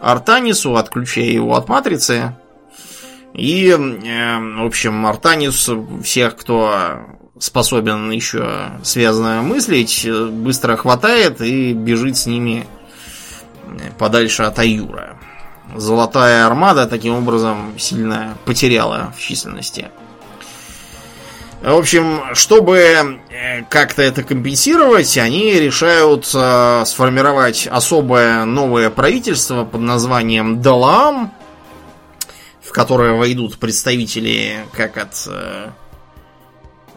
Артанису, 0.00 0.76
отключая 0.76 1.24
его 1.24 1.56
от 1.56 1.68
матрицы. 1.68 2.36
И, 3.38 3.68
э, 3.70 3.76
в 3.76 4.66
общем, 4.66 5.06
Артанис 5.06 5.70
всех, 6.02 6.36
кто 6.36 6.98
способен 7.38 8.10
еще 8.10 8.72
связано 8.82 9.42
мыслить, 9.42 10.04
э, 10.04 10.26
быстро 10.26 10.76
хватает 10.76 11.40
и 11.40 11.72
бежит 11.72 12.16
с 12.16 12.26
ними 12.26 12.66
э, 13.64 13.92
подальше 13.96 14.42
от 14.42 14.58
Аюра. 14.58 15.20
Золотая 15.76 16.46
армада 16.46 16.86
таким 16.86 17.14
образом 17.14 17.74
сильно 17.78 18.36
потеряла 18.44 19.14
в 19.16 19.20
численности. 19.20 19.86
В 21.62 21.76
общем, 21.76 22.22
чтобы 22.34 23.20
как-то 23.68 24.02
это 24.02 24.24
компенсировать, 24.24 25.16
они 25.18 25.52
решают 25.52 26.24
сформировать 26.24 27.66
особое 27.66 28.44
новое 28.44 28.90
правительство 28.90 29.64
под 29.64 29.80
названием 29.80 30.62
Далаам, 30.62 31.32
в 32.68 32.72
которое 32.72 33.14
войдут 33.14 33.58
представители 33.58 34.58
как 34.72 34.98
от 34.98 35.26
э, 35.26 35.70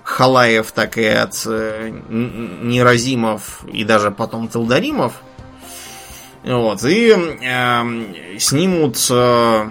Халаев, 0.03 0.69
так 0.73 0.97
и 0.97 1.05
от 1.05 1.41
э, 1.45 1.89
Неразимов 2.09 3.63
и 3.71 3.85
даже 3.85 4.11
потом 4.11 4.49
Телдаримов. 4.49 5.13
Вот, 6.43 6.83
и 6.83 7.11
э, 7.11 8.37
снимут 8.37 8.97
э, 9.09 9.69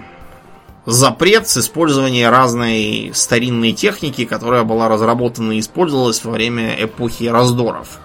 запрет 0.87 1.47
с 1.47 1.57
использования 1.57 2.31
разной 2.31 3.11
старинной 3.13 3.73
техники, 3.73 4.25
которая 4.25 4.63
была 4.63 4.87
разработана 4.87 5.51
и 5.51 5.59
использовалась 5.59 6.23
во 6.23 6.31
время 6.31 6.83
эпохи 6.83 7.25
раздоров. 7.25 7.99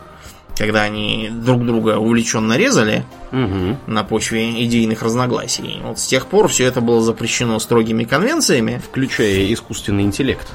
Когда 0.56 0.82
они 0.82 1.28
друг 1.30 1.66
друга 1.66 1.98
увлеченно 1.98 2.54
резали 2.56 3.04
Мгм. 3.30 3.76
на 3.86 4.04
почве 4.04 4.64
идейных 4.64 5.02
разногласий. 5.02 5.80
Вот 5.82 5.98
с 5.98 6.06
тех 6.06 6.26
пор 6.26 6.48
все 6.48 6.64
это 6.64 6.80
было 6.80 7.02
запрещено 7.02 7.58
строгими 7.58 8.04
конвенциями. 8.04 8.80
Включая 8.84 9.52
искусственный 9.52 10.04
интеллект. 10.04 10.48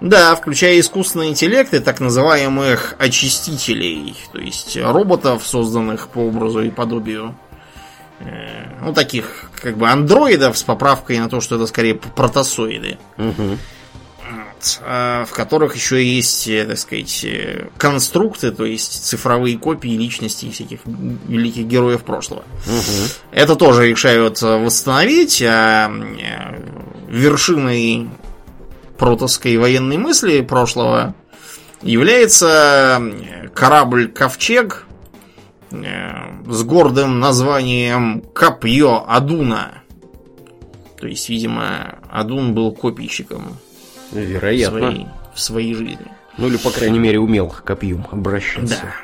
Да, 0.00 0.36
включая 0.36 0.78
искусственный 0.78 1.28
интеллект 1.28 1.74
и 1.74 1.80
так 1.80 1.98
называемых 1.98 2.94
очистителей, 2.98 4.14
то 4.32 4.38
есть 4.40 4.78
роботов, 4.80 5.42
созданных 5.44 6.06
по 6.08 6.18
образу 6.20 6.62
и 6.62 6.70
подобию. 6.70 7.34
э, 8.20 8.78
Ну, 8.80 8.92
таких, 8.94 9.50
как 9.60 9.76
бы, 9.76 9.88
андроидов 9.88 10.56
с 10.56 10.62
поправкой 10.62 11.18
на 11.18 11.28
то, 11.28 11.40
что 11.40 11.56
это 11.56 11.66
скорее 11.66 11.94
протосоиды. 11.96 12.98
Мгм. 13.16 13.58
Вот, 14.58 14.80
а, 14.84 15.24
в 15.24 15.32
которых 15.32 15.76
еще 15.76 16.04
есть, 16.04 16.48
э, 16.48 16.64
так 16.64 16.78
сказать, 16.78 17.24
э, 17.24 17.68
конструкты, 17.76 18.50
то 18.50 18.64
есть 18.64 19.04
цифровые 19.04 19.56
копии 19.56 19.96
личностей 19.96 20.50
всяких 20.50 20.80
великих 20.84 21.66
героев 21.66 22.02
прошлого. 22.02 22.42
Мгм. 22.66 23.08
Это 23.30 23.54
тоже 23.54 23.88
решают 23.88 24.42
э, 24.42 24.58
восстановить, 24.58 25.40
а 25.46 25.88
э, 25.88 26.60
вершиной 27.08 28.10
протовской 28.96 29.56
военной 29.58 29.96
мысли 29.96 30.40
прошлого 30.40 31.14
является 31.82 32.98
э, 33.00 33.48
корабль 33.54 34.08
Ковчег 34.08 34.86
э, 35.70 36.50
с 36.50 36.64
гордым 36.64 37.20
названием 37.20 38.22
Копье 38.34 39.04
Адуна. 39.06 39.84
То 41.00 41.06
есть, 41.06 41.28
видимо, 41.28 42.00
Адун 42.10 42.54
был 42.54 42.72
копийщиком 42.72 43.56
в 44.10 44.16
Вероятно. 44.16 44.78
своей, 44.80 45.06
в 45.34 45.40
своей 45.40 45.74
жизни. 45.74 46.06
Ну 46.36 46.48
или, 46.48 46.56
по 46.56 46.70
крайней 46.70 46.98
мере, 46.98 47.18
умел 47.18 47.54
копьем 47.64 48.06
обращаться. 48.10 48.80
Да. 48.82 48.94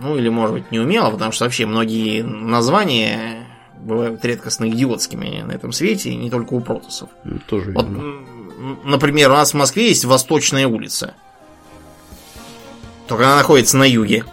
Ну 0.00 0.16
или, 0.16 0.28
может 0.28 0.54
быть, 0.54 0.70
не 0.70 0.78
умела, 0.78 1.10
потому 1.10 1.32
что 1.32 1.44
вообще 1.44 1.66
многие 1.66 2.22
названия 2.22 3.46
бывают 3.80 4.24
редкостно 4.24 4.68
идиотскими 4.68 5.42
на 5.42 5.52
этом 5.52 5.72
свете, 5.72 6.10
и 6.10 6.16
не 6.16 6.30
только 6.30 6.54
у 6.54 6.60
протусов. 6.60 7.10
Ну, 7.24 7.38
Тоже 7.48 7.72
Вот, 7.72 7.86
например, 8.84 9.30
у 9.30 9.34
нас 9.34 9.52
в 9.52 9.56
Москве 9.56 9.88
есть 9.88 10.04
Восточная 10.04 10.66
улица. 10.66 11.14
Только 13.06 13.24
она 13.26 13.36
находится 13.36 13.76
на 13.76 13.84
юге. 13.84 14.24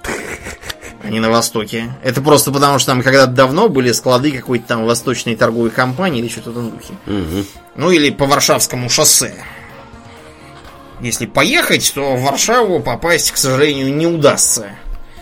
а 1.04 1.10
не 1.10 1.20
на 1.20 1.30
Востоке. 1.30 1.92
Это 2.04 2.22
просто 2.22 2.52
потому, 2.52 2.80
что 2.80 2.92
там 2.92 3.02
когда-то 3.04 3.32
давно 3.32 3.70
были 3.70 3.92
склады 3.92 4.32
какой-то 4.32 4.68
там 4.68 4.86
восточной 4.86 5.36
торговой 5.36 5.70
компании 5.70 6.20
или 6.20 6.28
что-то 6.28 6.52
в 6.52 6.72
духе. 6.72 6.94
Мгм. 7.06 7.46
Ну 7.76 7.92
или 7.92 8.10
по 8.10 8.26
Варшавскому 8.26 8.90
шоссе. 8.90 9.34
Если 11.02 11.26
поехать, 11.26 11.92
то 11.94 12.16
в 12.16 12.24
Варшаву 12.24 12.80
попасть, 12.80 13.32
к 13.32 13.38
сожалению, 13.38 13.94
не 13.94 14.08
удастся. 14.08 14.70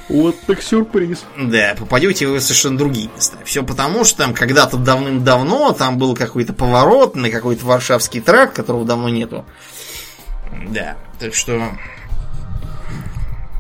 Вот 0.10 0.40
так 0.42 0.62
сюрприз. 0.62 1.24
Да, 1.38 1.76
попадете 1.78 2.28
вы 2.28 2.40
в 2.40 2.44
совершенно 2.44 2.78
другие 2.78 3.10
места. 3.16 3.38
Все 3.46 3.64
потому, 3.64 4.04
что 4.04 4.20
там 4.20 4.34
когда-то 4.34 4.78
давным-давно 4.78 5.72
там 5.72 5.98
был 5.98 6.14
какой-то 6.16 6.54
поворот 6.54 7.16
на 7.16 7.30
какой-то 7.30 7.66
Варшавский 7.66 8.22
тракт, 8.22 8.56
которого 8.56 8.86
давно 8.86 9.10
нету. 9.10 9.46
Да, 10.68 10.98
так 11.20 11.34
что 11.34 11.70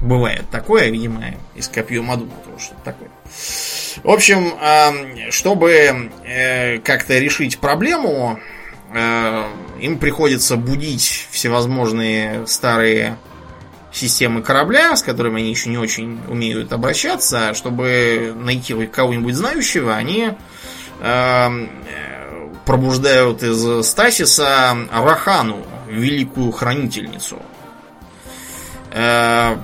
бывает 0.02 0.44
такое, 0.52 0.90
видимо, 0.90 1.24
из 1.56 1.68
копьем 1.70 2.12
Адума 2.12 2.34
тоже 2.46 2.66
что-то 2.66 2.82
такое. 2.84 3.10
В 4.04 4.10
общем, 4.10 4.54
чтобы 5.32 6.12
э, 6.26 6.80
как-то 6.80 7.18
решить 7.18 7.58
проблему, 7.60 8.38
им 8.94 9.98
приходится 9.98 10.56
будить 10.56 11.28
всевозможные 11.32 12.46
старые 12.46 13.18
системы 13.92 14.42
корабля, 14.42 14.96
с 14.96 15.04
которыми 15.04 15.42
они 15.42 15.52
еще 15.52 15.70
не 15.70 15.78
очень 15.78 16.20
умеют 16.28 16.74
обращаться, 16.74 17.54
чтобы 17.54 18.34
найти 18.36 18.74
кого-нибудь 18.88 19.36
знающего, 19.36 19.96
они 19.96 20.32
э, 21.00 21.68
пробуждают 22.66 23.44
из 23.44 23.86
стасиса 23.86 24.76
Рахану, 24.92 25.66
великую 25.88 26.52
хранительницу. 26.52 27.40
Э, 28.92 29.58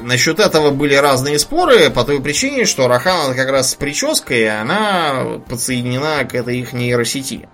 насчет 0.00 0.40
этого 0.40 0.70
были 0.70 0.94
разные 0.94 1.38
споры 1.38 1.90
по 1.90 2.04
той 2.04 2.20
причине, 2.22 2.64
что 2.64 2.88
Рахана 2.88 3.34
как 3.34 3.50
раз 3.50 3.72
с 3.72 3.74
прической, 3.74 4.48
она 4.48 5.40
подсоединена 5.48 6.24
к 6.24 6.34
этой 6.34 6.60
их 6.60 6.72
нейросети 6.72 7.48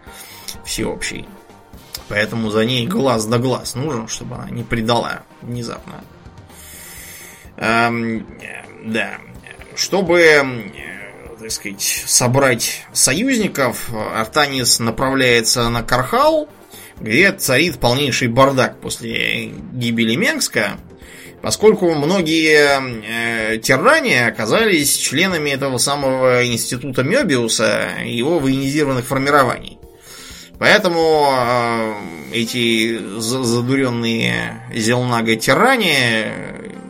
всеобщей. 0.65 1.27
Поэтому 2.09 2.51
за 2.51 2.65
ней 2.65 2.87
глаз 2.87 3.25
да 3.27 3.39
глаз 3.39 3.75
нужен, 3.75 4.09
чтобы 4.09 4.37
она 4.37 4.51
не 4.51 4.65
предала 4.65 5.23
внезапно. 5.41 6.05
Эм, 7.57 8.27
да. 8.85 9.19
Чтобы, 9.77 10.21
э, 10.21 10.43
так 11.41 11.51
сказать, 11.51 12.05
собрать 12.07 12.87
союзников, 12.93 13.91
Артанис 14.15 14.79
направляется 14.79 15.69
на 15.69 15.83
Кархал, 15.83 16.49
где 17.01 17.33
царит 17.33 17.79
полнейший 17.79 18.29
бардак 18.29 18.81
после 18.81 19.47
гибели 19.73 20.15
Менгска, 20.15 20.79
поскольку 21.41 21.95
многие 21.95 23.55
э, 23.55 23.59
тиране 23.59 24.27
оказались 24.27 24.97
членами 24.97 25.51
этого 25.51 25.79
самого 25.79 26.47
института 26.47 27.03
Мёбиуса 27.03 27.89
и 28.05 28.15
его 28.15 28.39
военизированных 28.39 29.07
формирований. 29.07 29.79
Поэтому 30.59 31.29
э, 31.33 31.95
эти 32.33 32.99
за- 33.19 33.43
задуренные 33.43 34.63
Зелнага 34.73 35.37
тиране 35.37 36.33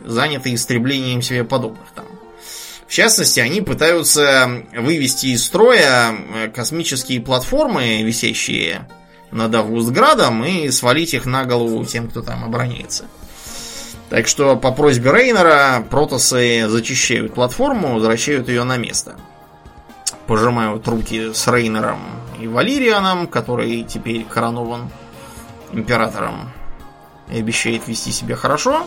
заняты 0.05 0.53
истреблением 0.53 1.21
себе 1.21 1.43
подобных 1.43 1.87
там. 1.95 2.05
В 2.87 2.91
частности, 2.93 3.39
они 3.39 3.61
пытаются 3.61 4.63
вывести 4.77 5.27
из 5.27 5.43
строя 5.43 6.11
э, 6.11 6.49
космические 6.49 7.21
платформы, 7.21 8.03
висящие 8.03 8.87
над 9.31 9.55
Августградом, 9.55 10.45
и 10.45 10.69
свалить 10.69 11.15
их 11.15 11.25
на 11.25 11.43
голову 11.45 11.83
тем, 11.85 12.07
кто 12.09 12.21
там 12.21 12.43
обороняется. 12.43 13.05
Так 14.11 14.27
что 14.27 14.55
по 14.55 14.71
просьбе 14.71 15.11
Рейнера 15.11 15.83
протосы 15.89 16.67
зачищают 16.67 17.33
платформу, 17.33 17.95
возвращают 17.95 18.47
ее 18.47 18.63
на 18.63 18.77
место. 18.77 19.15
Пожимают 20.27 20.87
руки 20.87 21.31
с 21.33 21.47
Рейнером 21.47 21.99
и 22.43 22.47
Валерианом, 22.47 23.27
который 23.27 23.83
теперь 23.83 24.25
коронован 24.25 24.89
императором 25.71 26.51
и 27.31 27.39
обещает 27.39 27.87
вести 27.87 28.11
себя 28.11 28.35
хорошо. 28.35 28.85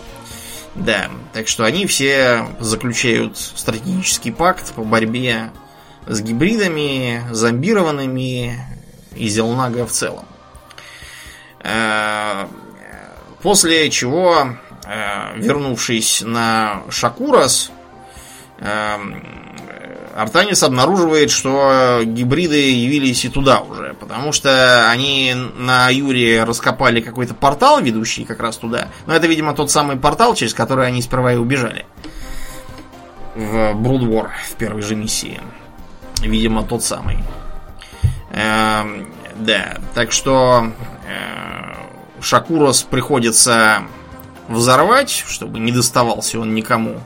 Да, 0.75 1.11
так 1.33 1.49
что 1.49 1.65
они 1.65 1.87
все 1.87 2.47
заключают 2.61 3.39
стратегический 3.39 4.31
пакт 4.31 4.75
по 4.75 4.83
борьбе 4.83 5.51
с 6.07 6.21
гибридами, 6.21 7.25
зомбированными 7.31 8.59
и 9.15 9.29
Зелнага 9.29 9.87
в 9.87 9.91
целом. 9.91 10.27
Э, 11.61 12.47
После 13.43 13.91
чего, 13.91 14.49
э, 14.85 15.39
вернувшись 15.39 16.23
на 16.23 16.83
Шакурас, 16.91 17.71
э, 18.59 18.97
Артанис 20.17 20.63
обнаруживает, 20.63 21.31
что 21.31 22.01
гибриды 22.05 22.71
явились 22.71 23.25
и 23.27 23.29
туда 23.29 23.61
уже, 23.61 23.95
потому 24.01 24.33
что 24.33 24.89
они 24.89 25.35
на 25.59 25.91
Юре 25.91 26.45
раскопали 26.45 27.03
какой-то 27.03 27.35
портал, 27.35 27.83
ведущий 27.83 28.25
как 28.25 28.41
раз 28.41 28.57
туда. 28.57 28.89
Но 29.07 29.15
это, 29.15 29.27
видимо, 29.27 29.55
тот 29.55 29.71
самый 29.71 29.97
портал, 29.97 30.35
через 30.35 30.55
который 30.55 30.87
они 30.87 31.03
сперва 31.03 31.35
и 31.35 31.37
убежали. 31.37 31.85
В 33.35 33.75
Брудвор 33.75 34.31
в 34.51 34.55
первой 34.55 34.81
же 34.81 34.97
миссии. 34.97 35.39
Видимо, 36.23 36.63
тот 36.63 36.83
самый. 36.83 37.19
Эм, 38.31 39.13
да, 39.35 39.77
так 39.95 40.13
что 40.13 40.73
э, 41.07 41.75
Шакурос 42.23 42.85
приходится 42.85 43.83
взорвать, 44.49 45.25
чтобы 45.29 45.59
не 45.59 45.73
доставался 45.73 46.41
он 46.41 46.55
никому. 46.55 47.01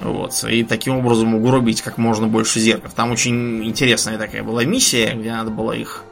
Вот, 0.00 0.44
и 0.44 0.64
таким 0.64 0.98
образом 0.98 1.34
угробить 1.34 1.82
как 1.82 1.98
можно 1.98 2.26
больше 2.26 2.58
зерков. 2.58 2.94
Там 2.94 3.10
очень 3.10 3.64
интересная 3.64 4.16
такая 4.16 4.42
была 4.42 4.64
миссия, 4.64 5.14
где 5.14 5.30
надо 5.30 5.50
было 5.50 5.72
их 5.72 6.04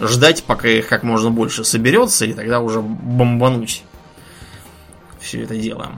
ждать, 0.00 0.42
пока 0.44 0.68
их 0.68 0.88
как 0.88 1.04
можно 1.04 1.30
больше 1.30 1.64
соберется, 1.64 2.24
и 2.24 2.32
тогда 2.32 2.60
уже 2.60 2.80
бомбануть 2.80 3.84
все 5.20 5.42
это 5.42 5.56
дело. 5.56 5.92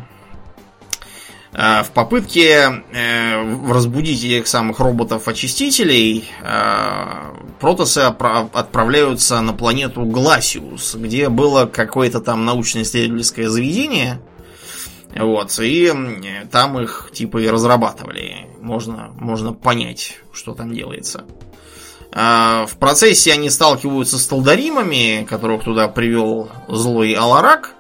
А, 1.57 1.83
В 1.85 1.93
попытке 1.93 2.83
э, 2.93 3.73
разбудить 3.73 4.25
этих 4.25 4.49
самых 4.49 4.81
роботов-очистителей 4.81 6.29
э, 6.43 7.33
протосы 7.61 8.01
отпра- 8.01 8.51
отправляются 8.53 9.41
на 9.41 9.53
планету 9.53 10.03
Гласиус, 10.05 10.97
где 10.97 11.29
было 11.29 11.67
какое-то 11.67 12.21
там 12.21 12.45
научно-исследовательское 12.45 13.49
заведение. 13.49 14.21
Вот, 15.17 15.59
и 15.61 15.93
там 16.51 16.81
их 16.81 17.11
типа 17.13 17.39
и 17.39 17.49
разрабатывали. 17.49 18.49
Можно, 18.61 19.13
можно 19.15 19.53
понять, 19.53 20.19
что 20.33 20.55
там 20.55 20.75
делается. 20.75 21.25
А, 22.13 22.67
В 22.67 22.77
процессе 22.79 23.33
они 23.33 23.51
сталкиваются 23.51 24.19
с 24.19 24.27
талдаримами, 24.27 25.25
которых 25.29 25.65
туда 25.65 25.89
привел 25.89 26.49
злой 26.69 27.13
Аларак. 27.13 27.75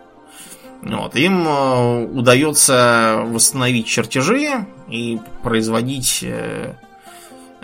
Вот, 0.82 1.16
им 1.16 1.48
э, 1.48 2.04
удается 2.12 3.22
восстановить 3.24 3.86
чертежи 3.86 4.66
и 4.88 5.18
производить 5.42 6.20
э, 6.22 6.74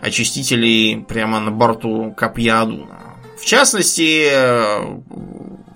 очистителей 0.01 1.05
прямо 1.05 1.39
на 1.39 1.51
борту 1.51 2.15
Копья 2.17 2.63
Адуна. 2.63 3.19
В 3.39 3.45
частности, 3.45 4.31
э, 4.33 5.01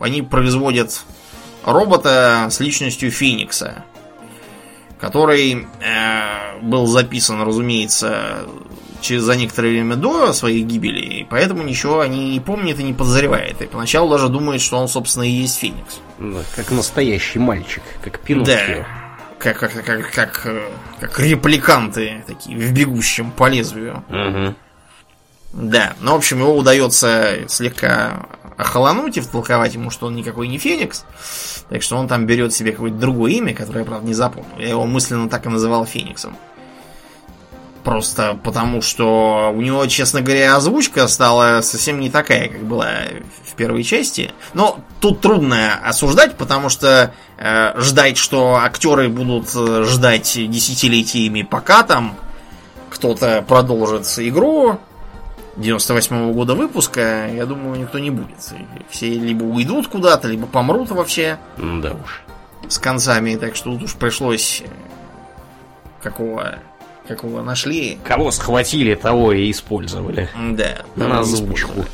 они 0.00 0.22
производят 0.22 1.04
робота 1.64 2.48
с 2.50 2.60
личностью 2.60 3.10
Феникса, 3.10 3.84
который 5.00 5.66
э, 5.80 6.60
был 6.62 6.86
записан, 6.86 7.42
разумеется, 7.42 8.46
через 9.00 9.22
за 9.22 9.36
некоторое 9.36 9.70
время 9.70 9.96
до 9.96 10.32
своей 10.32 10.62
гибели, 10.62 11.00
и 11.00 11.24
поэтому 11.24 11.62
ничего 11.62 12.00
они 12.00 12.32
не 12.32 12.40
помнят 12.40 12.78
и 12.80 12.82
не 12.82 12.94
подозревает. 12.94 13.60
И 13.60 13.66
поначалу 13.66 14.10
даже 14.10 14.28
думает, 14.28 14.60
что 14.60 14.78
он, 14.78 14.88
собственно, 14.88 15.24
и 15.24 15.30
есть 15.30 15.58
Феникс. 15.58 16.00
Да, 16.18 16.40
как 16.56 16.70
настоящий 16.70 17.38
мальчик, 17.38 17.82
как 18.02 18.20
Пиноккио. 18.20 18.54
Да. 18.78 18.86
Как, 19.38 19.58
как, 19.58 19.84
как, 19.84 20.10
как, 20.10 20.46
э, 20.46 20.70
как 21.00 21.20
репликанты 21.20 22.24
такие 22.26 22.56
в 22.56 22.72
бегущем 22.72 23.30
по 23.30 23.48
лезвию. 23.48 24.02
Мгм. 24.08 24.56
Да, 25.52 25.92
ну, 26.00 26.12
в 26.12 26.16
общем, 26.16 26.40
его 26.40 26.56
удается 26.56 27.40
слегка 27.46 28.26
охолонуть 28.56 29.16
и 29.16 29.20
втолковать 29.20 29.74
ему, 29.74 29.90
что 29.90 30.06
он 30.06 30.16
никакой 30.16 30.48
не 30.48 30.58
Феникс. 30.58 31.04
Так 31.68 31.82
что 31.82 31.96
он 31.96 32.08
там 32.08 32.26
берет 32.26 32.52
себе 32.52 32.72
какое-то 32.72 32.96
другое 32.96 33.32
имя, 33.32 33.54
которое 33.54 33.80
я, 33.80 33.84
правда, 33.84 34.06
не 34.06 34.14
запомнил. 34.14 34.58
Я 34.58 34.70
его 34.70 34.86
мысленно 34.86 35.28
так 35.28 35.46
и 35.46 35.48
называл 35.48 35.86
Фениксом. 35.86 36.36
Просто 37.82 38.38
потому, 38.42 38.80
что 38.80 39.52
у 39.54 39.60
него, 39.60 39.84
честно 39.86 40.22
говоря, 40.22 40.56
озвучка 40.56 41.06
стала 41.06 41.60
совсем 41.60 42.00
не 42.00 42.08
такая, 42.08 42.48
как 42.48 42.62
была 42.62 42.92
в 43.46 43.54
первой 43.56 43.84
части. 43.84 44.32
Но 44.54 44.80
тут 45.00 45.20
трудно 45.20 45.74
осуждать, 45.84 46.36
потому 46.38 46.70
что 46.70 47.12
э, 47.36 47.80
ждать, 47.80 48.16
что 48.16 48.56
актеры 48.56 49.10
будут 49.10 49.50
э, 49.54 49.84
ждать 49.84 50.32
десятилетиями, 50.32 51.42
пока 51.42 51.82
там 51.82 52.16
кто-то 52.88 53.44
продолжит 53.46 54.06
игру 54.16 54.80
98 55.56 56.32
года 56.32 56.54
выпуска, 56.54 57.28
я 57.28 57.46
думаю, 57.46 57.80
никто 57.80 57.98
не 57.98 58.10
будет. 58.10 58.36
Все 58.90 59.08
либо 59.08 59.44
уйдут 59.44 59.88
куда-то, 59.88 60.28
либо 60.28 60.46
помрут 60.46 60.90
вообще 60.90 61.38
Да 61.56 61.92
уж. 61.92 62.22
с 62.68 62.78
концами, 62.78 63.36
так 63.36 63.54
что 63.54 63.72
тут 63.72 63.84
уж 63.84 63.94
пришлось 63.94 64.62
э, 64.64 64.68
какого, 66.02 66.58
какого 67.06 67.42
нашли. 67.42 67.98
Кого 68.04 68.30
схватили, 68.32 68.94
того 68.94 69.32
и 69.32 69.50
использовали. 69.50 70.28
Да. 70.52 70.84
На 70.96 71.20
озвучку. 71.20 71.84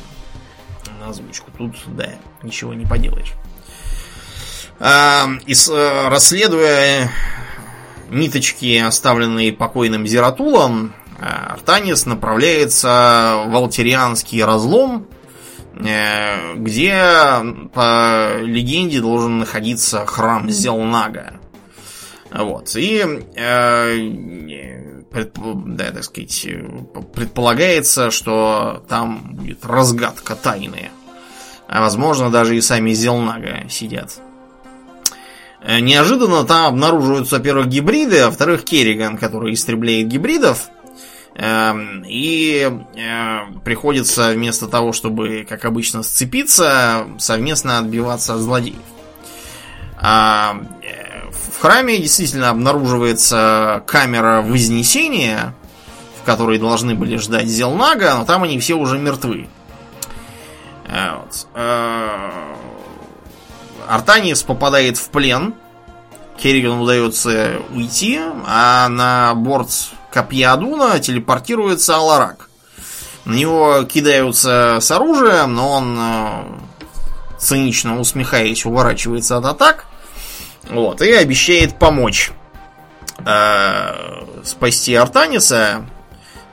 На 0.99 1.09
озвучку. 1.09 1.51
Тут, 1.57 1.75
да, 1.87 2.09
ничего 2.41 2.73
не 2.73 2.85
поделаешь. 2.85 3.33
А, 4.79 5.27
и 5.45 5.53
э, 5.53 6.07
расследуя 6.09 7.11
ниточки, 8.09 8.77
оставленные 8.79 9.53
покойным 9.53 10.07
Зератулом, 10.07 10.93
Артанис 11.21 12.05
направляется 12.05 13.43
в 13.47 13.55
Алтерианский 13.55 14.43
разлом, 14.43 15.07
э, 15.75 16.55
где, 16.55 16.99
по 17.73 18.37
легенде, 18.41 19.01
должен 19.01 19.39
находиться 19.39 20.05
храм 20.05 20.49
Зелнага. 20.49 21.39
Вот. 22.33 22.75
И, 22.75 23.05
э, 23.35 23.95
предп- 25.11 25.63
да, 25.65 25.91
так 25.91 26.03
сказать, 26.03 26.47
предполагается, 27.13 28.09
что 28.09 28.83
там 28.87 29.35
будет 29.35 29.65
разгадка 29.65 30.35
тайны. 30.35 30.89
А 31.67 31.81
возможно, 31.81 32.29
даже 32.29 32.57
и 32.57 32.61
сами 32.61 32.91
Зелнага 32.93 33.69
сидят. 33.69 34.19
Э, 35.63 35.79
Неожиданно 35.79 36.43
там 36.45 36.67
обнаруживаются, 36.67 37.35
во-первых, 37.37 37.67
гибриды, 37.67 38.19
а 38.19 38.25
во-вторых, 38.27 38.63
Керриган, 38.63 39.17
который 39.17 39.53
истребляет 39.53 40.07
гибридов. 40.07 40.69
Эм, 41.35 42.03
И 42.05 42.69
э, 42.95 43.39
приходится 43.63 44.31
вместо 44.33 44.67
того, 44.67 44.91
чтобы, 44.91 45.45
как 45.47 45.63
обычно, 45.65 46.03
сцепиться, 46.03 47.07
совместно 47.19 47.77
отбиваться 47.77 48.35
от 48.35 48.41
злодеев. 48.41 48.75
А, 49.97 50.57
э, 50.83 51.29
В 51.31 51.61
храме 51.61 51.97
действительно 51.99 52.49
обнаруживается 52.49 53.83
камера 53.87 54.41
вознесения, 54.41 55.55
в 56.21 56.25
которой 56.25 56.59
должны 56.59 56.95
были 56.95 57.15
ждать 57.17 57.47
Зелнага, 57.47 58.15
но 58.15 58.25
там 58.25 58.43
они 58.43 58.59
все 58.59 58.73
уже 58.75 58.99
мертвы. 58.99 59.47
Э, 60.87 61.15
вот. 61.17 61.47
Попадает 64.43 64.97
в 64.97 65.09
плен. 65.09 65.53
Керригану 66.37 66.81
удается 66.81 67.61
уйти, 67.73 68.19
а 68.45 68.89
на 68.89 69.33
борт 69.35 69.91
копья 70.11 70.53
Адуна 70.53 70.99
телепортируется 70.99 71.95
Аларак. 71.95 72.49
На 73.25 73.35
него 73.35 73.83
кидаются 73.83 74.79
с 74.81 74.91
оружием, 74.91 75.53
но 75.53 75.69
он 75.71 75.97
э, 75.99 76.43
цинично 77.39 77.99
усмехаясь 77.99 78.65
уворачивается 78.65 79.37
от 79.37 79.45
атак. 79.45 79.85
Вот, 80.69 81.01
и 81.01 81.11
обещает 81.11 81.77
помочь 81.77 82.31
э, 83.25 84.23
спасти 84.43 84.95
Артаниса 84.95 85.85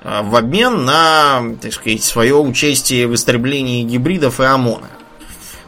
э, 0.03 0.23
в 0.23 0.37
обмен 0.37 0.85
на, 0.85 1.43
так 1.61 1.73
сказать, 1.73 2.03
свое 2.03 2.37
участие 2.37 3.07
в 3.07 3.15
истреблении 3.15 3.83
гибридов 3.83 4.41
и 4.41 4.45
ОМОНа. 4.45 4.89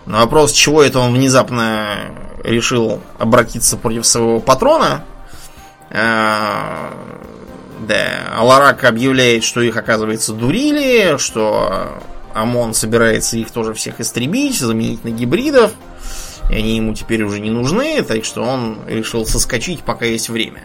На 0.06 0.20
вопрос, 0.20 0.52
чего 0.52 0.82
это 0.82 0.98
он 0.98 1.14
внезапно 1.14 1.96
решил 2.42 3.00
обратиться 3.18 3.76
против 3.76 4.06
своего 4.06 4.40
патрона, 4.40 5.04
э, 5.90 6.90
да, 7.80 8.28
Аларак 8.36 8.84
объявляет, 8.84 9.42
что 9.42 9.60
их, 9.62 9.76
оказывается, 9.76 10.32
дурили, 10.32 11.16
что 11.18 12.02
ОМОН 12.34 12.74
собирается 12.74 13.38
их 13.38 13.50
тоже 13.50 13.72
всех 13.74 14.00
истребить, 14.00 14.58
заменить 14.58 15.04
на 15.04 15.08
гибридов, 15.08 15.72
и 16.50 16.54
они 16.54 16.76
ему 16.76 16.94
теперь 16.94 17.22
уже 17.22 17.40
не 17.40 17.50
нужны, 17.50 18.02
так 18.02 18.24
что 18.24 18.42
он 18.42 18.80
решил 18.86 19.24
соскочить, 19.24 19.82
пока 19.82 20.04
есть 20.04 20.28
время. 20.28 20.64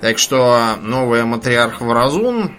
Так 0.00 0.18
что 0.18 0.76
новая 0.82 1.24
матриарх 1.24 1.80
Варазун 1.80 2.58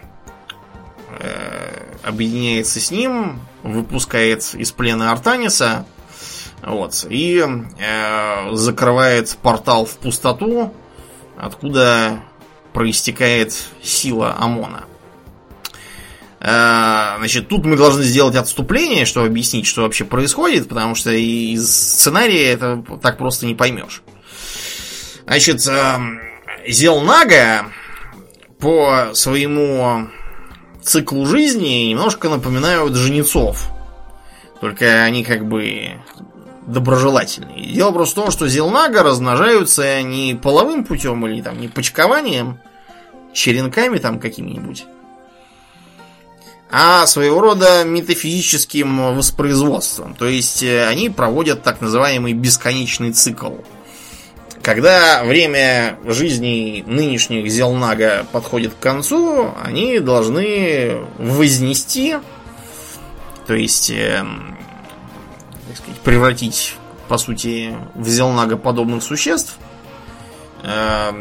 э, 1.19 1.83
объединяется 2.03 2.79
с 2.79 2.89
ним, 2.89 3.39
выпускает 3.61 4.55
из 4.55 4.71
плена 4.71 5.11
Артаниса, 5.11 5.85
вот, 6.63 7.05
и 7.07 7.45
э, 7.79 8.55
закрывает 8.55 9.37
портал 9.43 9.85
в 9.85 9.97
пустоту, 9.97 10.73
откуда 11.37 12.21
проистекает 12.75 13.55
сила 13.81 14.35
ОМОНа. 14.37 14.83
Э, 16.41 17.15
Значит, 17.17 17.47
тут 17.47 17.65
мы 17.65 17.77
должны 17.77 18.03
сделать 18.03 18.35
отступление, 18.35 19.05
чтобы 19.05 19.27
объяснить, 19.27 19.65
что 19.65 19.83
вообще 19.83 20.03
происходит, 20.03 20.67
потому 20.67 20.93
что 20.93 21.11
из 21.11 21.73
сценария 21.73 22.51
это 22.51 22.83
так 23.01 23.17
просто 23.17 23.45
не 23.45 23.55
поймешь. 23.55 24.03
Значит, 25.25 25.65
э, 25.65 25.97
Зелнага 26.67 27.67
по 28.59 29.11
своему 29.13 30.09
циклу 30.83 31.25
жизни 31.25 31.89
немножко 31.89 32.27
напоминают 32.27 32.93
жнецов. 32.95 33.69
Только 34.59 35.03
они 35.03 35.23
как 35.23 35.47
бы 35.47 35.93
доброжелательные. 36.67 37.65
Дело 37.65 37.91
просто 37.91 38.21
в 38.21 38.23
том, 38.23 38.31
что 38.31 38.47
зелнага 38.47 39.03
размножаются 39.03 40.01
не 40.01 40.35
половым 40.35 40.83
путем 40.83 41.25
или 41.27 41.41
там 41.41 41.59
не 41.59 41.67
почкованием, 41.67 42.59
черенками 43.33 43.97
там 43.99 44.19
какими-нибудь, 44.19 44.85
а 46.71 47.05
своего 47.05 47.41
рода 47.41 47.83
метафизическим 47.83 49.15
воспроизводством. 49.15 50.15
То 50.15 50.25
есть 50.25 50.63
э, 50.63 50.87
они 50.87 51.09
проводят 51.09 51.63
так 51.63 51.81
называемый 51.81 52.33
бесконечный 52.33 53.11
цикл. 53.11 53.53
Когда 54.61 55.23
время 55.23 55.99
жизни 56.05 56.83
нынешних 56.87 57.51
Зелнага 57.51 58.25
подходит 58.31 58.73
к 58.73 58.79
концу, 58.79 59.53
они 59.63 59.99
должны 59.99 60.97
вознести, 61.19 62.15
то 63.45 63.53
есть, 63.53 63.91
э, 63.91 64.25
так 65.67 65.77
сказать, 65.77 65.99
превратить, 66.01 66.75
по 67.07 67.17
сути, 67.17 67.75
в 67.95 68.07
Зелнага 68.07 68.57
подобных 68.57 69.03
существ, 69.03 69.57
э, 70.63 71.11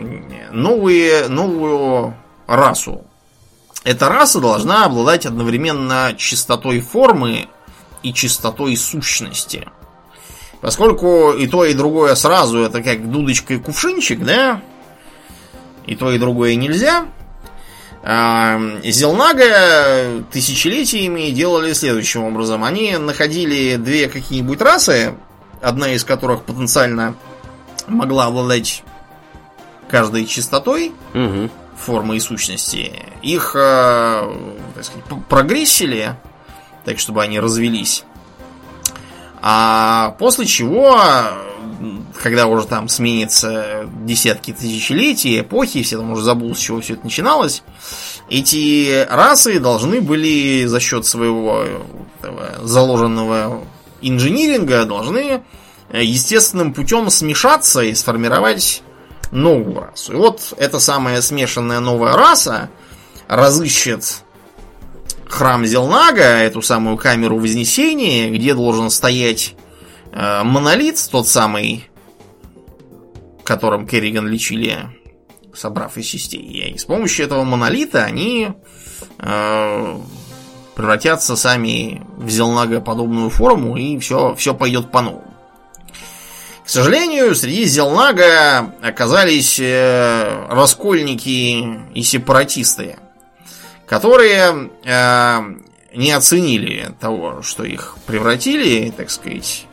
новые, 0.52 1.28
новую 1.28 2.14
расу. 2.46 3.04
Эта 3.84 4.08
раса 4.08 4.40
должна 4.40 4.86
обладать 4.86 5.26
одновременно 5.26 6.14
чистотой 6.16 6.80
формы 6.80 7.48
и 8.02 8.12
чистотой 8.12 8.76
сущности. 8.76 9.68
Поскольку 10.60 11.32
и 11.32 11.46
то, 11.46 11.66
и 11.66 11.74
другое 11.74 12.14
сразу 12.14 12.60
это 12.60 12.82
как 12.82 13.10
дудочка 13.10 13.54
и 13.54 13.58
кувшинчик, 13.58 14.24
да? 14.24 14.62
И 15.86 15.94
то, 15.94 16.10
и 16.10 16.18
другое 16.18 16.54
нельзя. 16.54 17.06
Зелнага 18.04 20.22
тысячелетиями 20.30 21.30
делали 21.30 21.72
следующим 21.72 22.24
образом. 22.24 22.62
Они 22.62 22.98
находили 22.98 23.76
две 23.76 24.08
какие-нибудь 24.08 24.60
расы, 24.60 25.14
одна 25.62 25.94
из 25.94 26.04
которых 26.04 26.42
потенциально 26.42 27.14
могла 27.86 28.26
обладать 28.26 28.82
каждой 29.88 30.26
чистотой 30.26 30.92
Угу. 31.14 31.48
формы 31.78 32.16
и 32.16 32.20
сущности. 32.20 32.92
Их, 33.22 33.52
э, 33.54 34.32
так 34.74 34.84
сказать, 34.84 35.04
прогрессили, 35.28 36.14
так 36.84 36.98
чтобы 36.98 37.22
они 37.22 37.40
развелись. 37.40 38.04
А 39.40 40.14
после 40.18 40.44
чего, 40.44 41.00
когда 42.22 42.46
уже 42.46 42.66
там 42.66 42.88
сменится 42.88 43.88
десятки 44.04 44.52
тысячелетий, 44.52 45.40
эпохи, 45.40 45.82
все 45.82 45.96
там 45.98 46.10
уже 46.12 46.22
забыл, 46.22 46.54
с 46.54 46.58
чего 46.58 46.80
все 46.80 46.94
это 46.94 47.04
начиналось, 47.04 47.62
эти 48.30 49.06
расы 49.08 49.60
должны 49.60 50.00
были 50.00 50.64
за 50.66 50.80
счет 50.80 51.06
своего 51.06 51.64
этого 52.20 52.54
заложенного 52.62 53.64
инжиниринга 54.04 54.84
должны 54.84 55.42
э, 55.90 56.04
естественным 56.04 56.72
путем 56.72 57.10
смешаться 57.10 57.82
и 57.82 57.94
сформировать 57.94 58.82
новую 59.30 59.80
расу. 59.80 60.12
И 60.12 60.16
вот 60.16 60.54
эта 60.58 60.78
самая 60.78 61.20
смешанная 61.22 61.80
новая 61.80 62.14
раса 62.14 62.70
разыщет 63.26 64.22
храм 65.26 65.64
Зелнага, 65.66 66.22
эту 66.22 66.62
самую 66.62 66.96
камеру 66.96 67.38
Вознесения, 67.38 68.30
где 68.30 68.54
должен 68.54 68.90
стоять 68.90 69.54
монолит, 70.14 71.08
тот 71.10 71.26
самый, 71.26 71.88
которым 73.44 73.86
Керриган 73.86 74.28
лечили, 74.28 74.88
собрав 75.52 75.96
из 75.96 76.06
частей. 76.06 76.40
И 76.40 76.78
с 76.78 76.84
помощью 76.84 77.26
этого 77.26 77.44
монолита 77.44 78.04
они 78.04 78.52
э, 79.18 79.98
превратятся 80.74 81.36
сами 81.36 82.02
в 82.16 82.28
Зелнага 82.28 82.80
подобную 82.80 83.30
форму, 83.30 83.76
и 83.76 83.98
все, 83.98 84.34
все 84.34 84.54
пойдет 84.54 84.90
по-новому. 84.90 85.34
К 86.64 86.68
сожалению, 86.68 87.34
среди 87.34 87.64
Зелнага 87.64 88.74
оказались 88.82 89.60
э, 89.60 90.46
раскольники 90.48 91.78
и 91.94 92.02
сепаратисты, 92.02 92.96
которые 93.86 94.70
э, 94.82 95.40
не 95.94 96.12
оценили 96.12 96.90
того, 97.00 97.42
что 97.42 97.64
их 97.64 97.96
превратили, 98.06 98.90
так 98.96 99.10
сказать, 99.10 99.66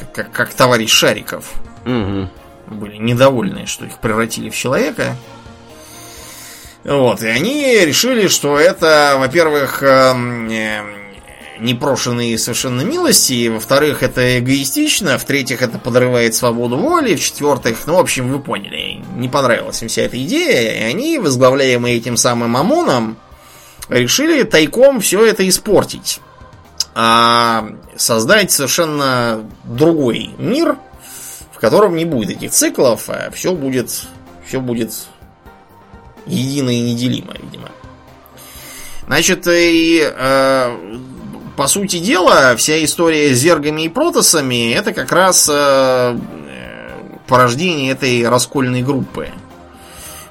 как, 0.00 0.12
как, 0.12 0.32
как 0.32 0.54
товарищ 0.54 0.90
Шариков. 0.90 1.52
Угу. 1.84 2.28
Были 2.74 2.96
недовольны, 2.96 3.66
что 3.66 3.84
их 3.84 3.98
превратили 3.98 4.50
в 4.50 4.56
человека. 4.56 5.16
Вот, 6.84 7.22
и 7.22 7.28
они 7.28 7.84
решили, 7.84 8.28
что 8.28 8.58
это, 8.58 9.16
во-первых, 9.18 9.82
эм, 9.82 10.48
э, 10.48 10.80
непрошенные 11.60 12.38
совершенно 12.38 12.80
милости, 12.82 13.48
во-вторых, 13.48 14.02
это 14.02 14.38
эгоистично, 14.38 15.18
в-третьих, 15.18 15.60
это 15.60 15.78
подрывает 15.78 16.34
свободу 16.34 16.78
воли, 16.78 17.16
в-четвертых, 17.16 17.86
ну, 17.86 17.96
в 17.96 17.98
общем, 17.98 18.32
вы 18.32 18.40
поняли, 18.40 19.02
не 19.16 19.28
понравилась 19.28 19.82
им 19.82 19.88
вся 19.88 20.02
эта 20.02 20.22
идея, 20.24 20.72
и 20.72 20.90
они, 20.90 21.18
возглавляемые 21.18 21.98
этим 21.98 22.16
самым 22.16 22.56
ОМОНом, 22.56 23.18
решили 23.90 24.42
тайком 24.44 25.00
все 25.00 25.26
это 25.26 25.46
испортить. 25.46 26.20
А 27.02 27.66
создать 27.96 28.52
совершенно 28.52 29.48
другой 29.64 30.32
мир, 30.36 30.76
в 31.50 31.58
котором 31.58 31.96
не 31.96 32.04
будет 32.04 32.28
этих 32.28 32.50
циклов, 32.50 33.08
а 33.08 33.30
все 33.30 33.54
будет, 33.54 34.02
все 34.46 34.60
будет 34.60 34.92
едино 36.26 36.68
и 36.68 36.78
неделимо, 36.80 37.32
видимо. 37.42 37.70
Значит, 39.06 39.46
и 39.46 40.12
э, 40.14 40.98
по 41.56 41.66
сути 41.68 42.00
дела, 42.00 42.54
вся 42.56 42.84
история 42.84 43.34
с 43.34 43.38
зергами 43.38 43.82
и 43.86 43.88
протосами 43.88 44.70
это 44.74 44.92
как 44.92 45.10
раз 45.10 45.48
э, 45.50 46.18
порождение 47.26 47.92
этой 47.92 48.28
раскольной 48.28 48.82
группы. 48.82 49.30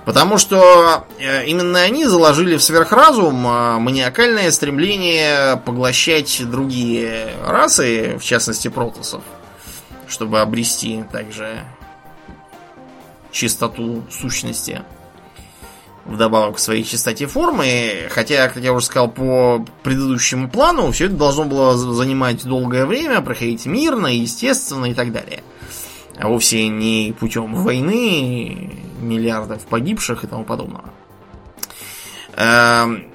Потому 0.09 0.39
что 0.39 1.05
э, 1.19 1.45
именно 1.45 1.81
они 1.81 2.03
заложили 2.07 2.57
в 2.57 2.63
сверхразум 2.63 3.45
э, 3.45 3.77
маниакальное 3.77 4.49
стремление 4.49 5.57
поглощать 5.57 6.41
другие 6.49 7.35
расы, 7.45 8.17
в 8.19 8.23
частности 8.23 8.69
протосов, 8.69 9.21
чтобы 10.07 10.41
обрести 10.41 11.03
также 11.11 11.63
чистоту 13.31 14.03
сущности 14.09 14.81
вдобавок 16.05 16.55
к 16.55 16.59
своей 16.59 16.83
чистоте 16.83 17.27
формы. 17.27 18.07
Хотя, 18.09 18.47
как 18.47 18.63
я 18.63 18.73
уже 18.73 18.87
сказал, 18.87 19.11
по 19.11 19.63
предыдущему 19.83 20.49
плану 20.49 20.91
все 20.91 21.05
это 21.05 21.17
должно 21.17 21.45
было 21.45 21.77
занимать 21.77 22.43
долгое 22.45 22.87
время, 22.87 23.21
проходить 23.21 23.67
мирно, 23.67 24.07
естественно 24.07 24.87
и 24.87 24.95
так 24.95 25.11
далее. 25.11 25.43
А 26.19 26.27
вовсе 26.27 26.67
не 26.67 27.13
путем 27.17 27.55
войны, 27.55 28.71
миллиардов 29.01 29.65
погибших 29.65 30.23
и 30.23 30.27
тому 30.27 30.43
подобного. 30.43 30.89
Эм, 32.35 33.05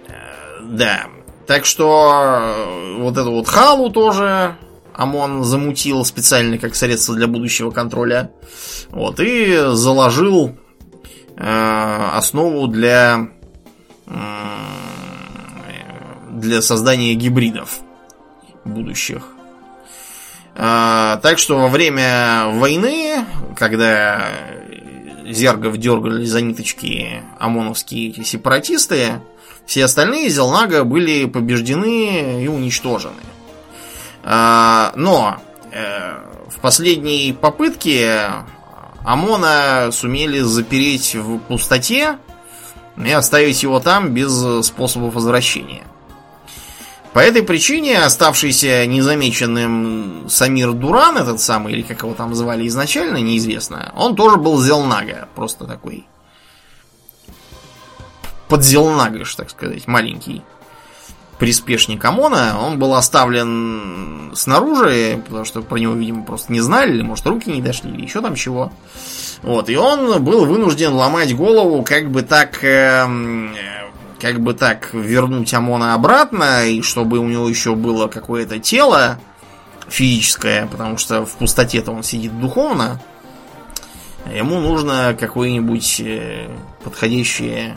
да. 0.62 1.06
Так 1.46 1.66
что 1.66 2.96
вот 2.98 3.18
эту 3.18 3.30
вот 3.30 3.46
халу 3.46 3.90
тоже 3.90 4.56
ОМОН 4.94 5.44
замутил 5.44 6.04
специально 6.04 6.56
как 6.56 6.74
средство 6.74 7.14
для 7.14 7.26
будущего 7.26 7.70
контроля. 7.70 8.30
Вот, 8.90 9.20
и 9.20 9.58
заложил 9.72 10.56
Э, 11.36 12.10
основу 12.12 12.68
для 12.68 13.28
для 16.30 16.60
создания 16.60 17.14
гибридов 17.14 17.80
будущих. 18.64 19.33
А, 20.56 21.18
так 21.22 21.38
что 21.38 21.58
во 21.58 21.68
время 21.68 22.46
войны, 22.46 23.24
когда 23.56 24.28
зергов 25.26 25.76
дергали 25.78 26.24
за 26.24 26.40
ниточки 26.40 27.22
ОМОНовские 27.38 28.24
сепаратисты, 28.24 29.20
все 29.66 29.84
остальные 29.84 30.28
Зелнага 30.28 30.84
были 30.84 31.24
побеждены 31.24 32.44
и 32.44 32.48
уничтожены. 32.48 33.14
А, 34.22 34.92
но 34.94 35.38
э, 35.72 36.18
в 36.48 36.60
последней 36.60 37.36
попытке 37.38 38.30
ОМОНа 39.04 39.90
сумели 39.92 40.40
запереть 40.40 41.14
в 41.14 41.38
пустоте 41.38 42.18
и 43.02 43.10
оставить 43.10 43.62
его 43.62 43.80
там 43.80 44.10
без 44.14 44.66
способов 44.66 45.14
возвращения. 45.14 45.84
По 47.14 47.20
этой 47.20 47.44
причине 47.44 48.02
оставшийся 48.02 48.86
незамеченным 48.86 50.26
Самир 50.28 50.72
Дуран, 50.72 51.16
этот 51.16 51.40
самый, 51.40 51.72
или 51.72 51.82
как 51.82 52.02
его 52.02 52.12
там 52.12 52.34
звали 52.34 52.66
изначально, 52.66 53.18
неизвестно, 53.18 53.92
он 53.96 54.16
тоже 54.16 54.36
был 54.36 54.60
Зелнага, 54.60 55.28
просто 55.36 55.64
такой 55.64 56.06
подзелнагаш, 58.48 59.32
так 59.36 59.50
сказать, 59.50 59.86
маленький 59.86 60.42
приспешник 61.38 62.04
ОМОНа, 62.04 62.58
он 62.60 62.78
был 62.80 62.94
оставлен 62.94 64.32
снаружи, 64.34 65.22
потому 65.24 65.44
что 65.44 65.62
про 65.62 65.78
него, 65.78 65.94
видимо, 65.94 66.24
просто 66.24 66.52
не 66.52 66.60
знали, 66.60 66.94
или, 66.94 67.02
может, 67.02 67.26
руки 67.26 67.50
не 67.50 67.62
дошли, 67.62 67.90
или 67.90 68.02
еще 68.02 68.22
там 68.22 68.34
чего. 68.34 68.72
Вот, 69.42 69.68
и 69.68 69.76
он 69.76 70.22
был 70.22 70.46
вынужден 70.46 70.92
ломать 70.94 71.34
голову, 71.36 71.84
как 71.84 72.10
бы 72.10 72.22
так, 72.22 72.62
э, 72.64 73.06
как 74.24 74.40
бы 74.40 74.54
так 74.54 74.94
вернуть 74.94 75.52
ОМОНа 75.52 75.92
обратно, 75.92 76.66
и 76.66 76.80
чтобы 76.80 77.18
у 77.18 77.28
него 77.28 77.46
еще 77.46 77.74
было 77.74 78.08
какое-то 78.08 78.58
тело 78.58 79.18
физическое, 79.86 80.66
потому 80.66 80.96
что 80.96 81.26
в 81.26 81.32
пустоте-то 81.32 81.92
он 81.92 82.02
сидит 82.02 82.40
духовно, 82.40 83.02
ему 84.34 84.60
нужно 84.60 85.14
какое-нибудь 85.20 86.00
э, 86.00 86.48
подходящее 86.82 87.76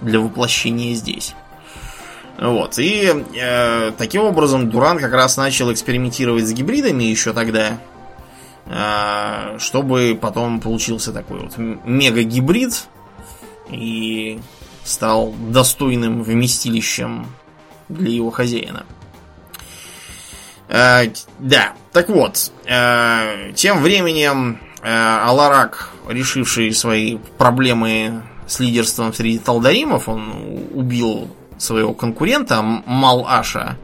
для 0.00 0.18
воплощения 0.18 0.96
здесь. 0.96 1.36
Вот. 2.40 2.80
И 2.80 3.24
э, 3.36 3.92
таким 3.96 4.22
образом 4.22 4.68
Дуран 4.68 4.98
как 4.98 5.12
раз 5.12 5.36
начал 5.36 5.72
экспериментировать 5.72 6.44
с 6.44 6.52
гибридами 6.52 7.04
еще 7.04 7.32
тогда, 7.32 7.78
э, 8.66 9.58
чтобы 9.60 10.18
потом 10.20 10.60
получился 10.60 11.12
такой 11.12 11.38
вот 11.38 11.56
мега-гибрид 11.56 12.88
и 13.70 14.40
стал 14.84 15.34
достойным 15.48 16.22
вместилищем 16.22 17.26
для 17.88 18.10
его 18.10 18.30
хозяина. 18.30 18.84
Э, 20.68 21.04
да, 21.38 21.74
так 21.92 22.08
вот, 22.08 22.50
э, 22.66 23.52
тем 23.54 23.82
временем 23.82 24.60
э, 24.82 24.88
Аларак, 24.90 25.90
решивший 26.08 26.72
свои 26.72 27.18
проблемы 27.38 28.22
с 28.46 28.58
лидерством 28.60 29.12
среди 29.12 29.38
талдаримов, 29.38 30.08
он 30.08 30.66
убил 30.72 31.28
своего 31.58 31.94
конкурента 31.94 32.62
Мал-Аша, 32.62 33.76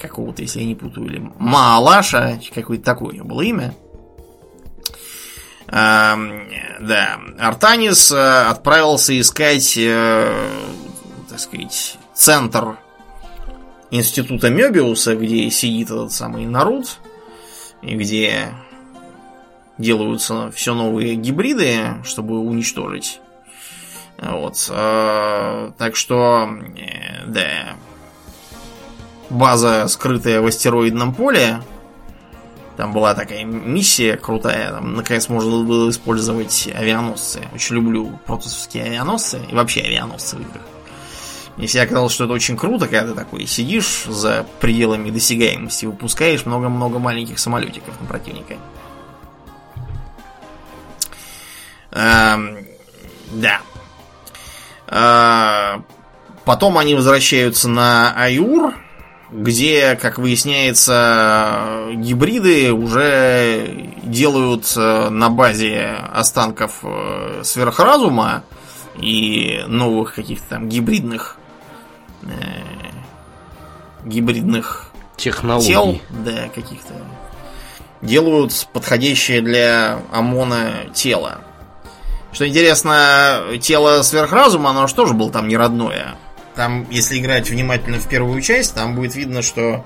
какого-то, 0.00 0.42
если 0.42 0.60
я 0.60 0.66
не 0.66 0.74
путаю, 0.74 1.06
или 1.06 1.30
Маалаша, 1.38 2.40
какое-то 2.54 2.84
такое 2.84 3.22
было 3.22 3.42
имя. 3.42 3.74
А, 5.76 6.16
да, 6.78 7.18
Артанис 7.36 8.12
э, 8.12 8.42
отправился 8.42 9.18
искать, 9.18 9.76
э, 9.76 10.48
так 11.28 11.40
сказать, 11.40 11.98
центр 12.14 12.78
института 13.90 14.50
Мебиуса, 14.50 15.16
где 15.16 15.50
сидит 15.50 15.90
этот 15.90 16.12
самый 16.12 16.46
Нарут, 16.46 16.98
и 17.82 17.96
где 17.96 18.54
делаются 19.76 20.52
все 20.52 20.74
новые 20.74 21.16
гибриды, 21.16 21.96
чтобы 22.04 22.38
уничтожить 22.38 23.20
вот. 24.18 24.68
Э, 24.70 25.72
так 25.76 25.96
что, 25.96 26.48
да. 27.26 27.76
База, 29.28 29.88
скрытая 29.88 30.40
в 30.40 30.46
астероидном 30.46 31.14
поле. 31.14 31.60
Там 32.76 32.92
была 32.92 33.14
такая 33.14 33.44
миссия 33.44 34.16
крутая. 34.16 34.72
Там, 34.72 34.94
наконец, 34.94 35.28
можно 35.28 35.62
было 35.62 35.90
использовать 35.90 36.68
авианосцы. 36.74 37.48
Очень 37.54 37.76
люблю 37.76 38.18
протосовские 38.26 38.84
авианосцы. 38.84 39.40
И 39.48 39.54
вообще 39.54 39.82
авианосцы 39.82 40.36
в 40.36 40.40
играх. 40.40 40.62
Мне 41.56 41.68
всегда 41.68 41.86
казалось, 41.86 42.12
что 42.12 42.24
это 42.24 42.32
очень 42.32 42.56
круто, 42.56 42.88
когда 42.88 43.10
ты 43.10 43.14
такой 43.14 43.46
сидишь 43.46 44.04
за 44.08 44.44
пределами 44.60 45.10
досягаемости, 45.10 45.86
выпускаешь 45.86 46.44
много-много 46.46 46.98
маленьких 46.98 47.38
самолетиков 47.38 48.00
на 48.00 48.06
противника. 48.08 48.56
Эм, 51.92 52.66
да. 53.30 53.60
А, 54.88 55.82
потом 56.44 56.76
они 56.76 56.96
возвращаются 56.96 57.68
на 57.68 58.12
Аюр, 58.16 58.74
где, 59.34 59.96
как 59.96 60.18
выясняется, 60.18 61.88
гибриды 61.92 62.72
уже 62.72 63.90
делают 64.04 64.72
э, 64.76 65.08
на 65.08 65.28
базе 65.28 65.96
останков 66.12 66.78
э, 66.84 67.40
сверхразума 67.42 68.44
и 68.96 69.64
новых 69.66 70.14
каких-то 70.14 70.50
там 70.50 70.68
гибридных 70.68 71.36
э, 72.22 72.28
гибридных 74.04 74.90
технологий. 75.16 75.66
тел, 75.66 75.98
да, 76.10 76.48
каких-то 76.54 76.94
делают 78.02 78.68
подходящее 78.72 79.40
для 79.40 79.98
ОМОНа 80.12 80.90
тело. 80.94 81.40
Что 82.30 82.46
интересно, 82.46 83.42
тело 83.60 84.02
сверхразума, 84.02 84.70
оно 84.70 84.86
же 84.86 84.94
тоже 84.94 85.12
было 85.12 85.32
там 85.32 85.48
не 85.48 85.56
родное. 85.56 86.14
Там, 86.54 86.86
если 86.90 87.18
играть 87.18 87.50
внимательно 87.50 87.98
в 87.98 88.08
первую 88.08 88.40
часть, 88.40 88.74
там 88.74 88.94
будет 88.94 89.14
видно, 89.16 89.42
что 89.42 89.84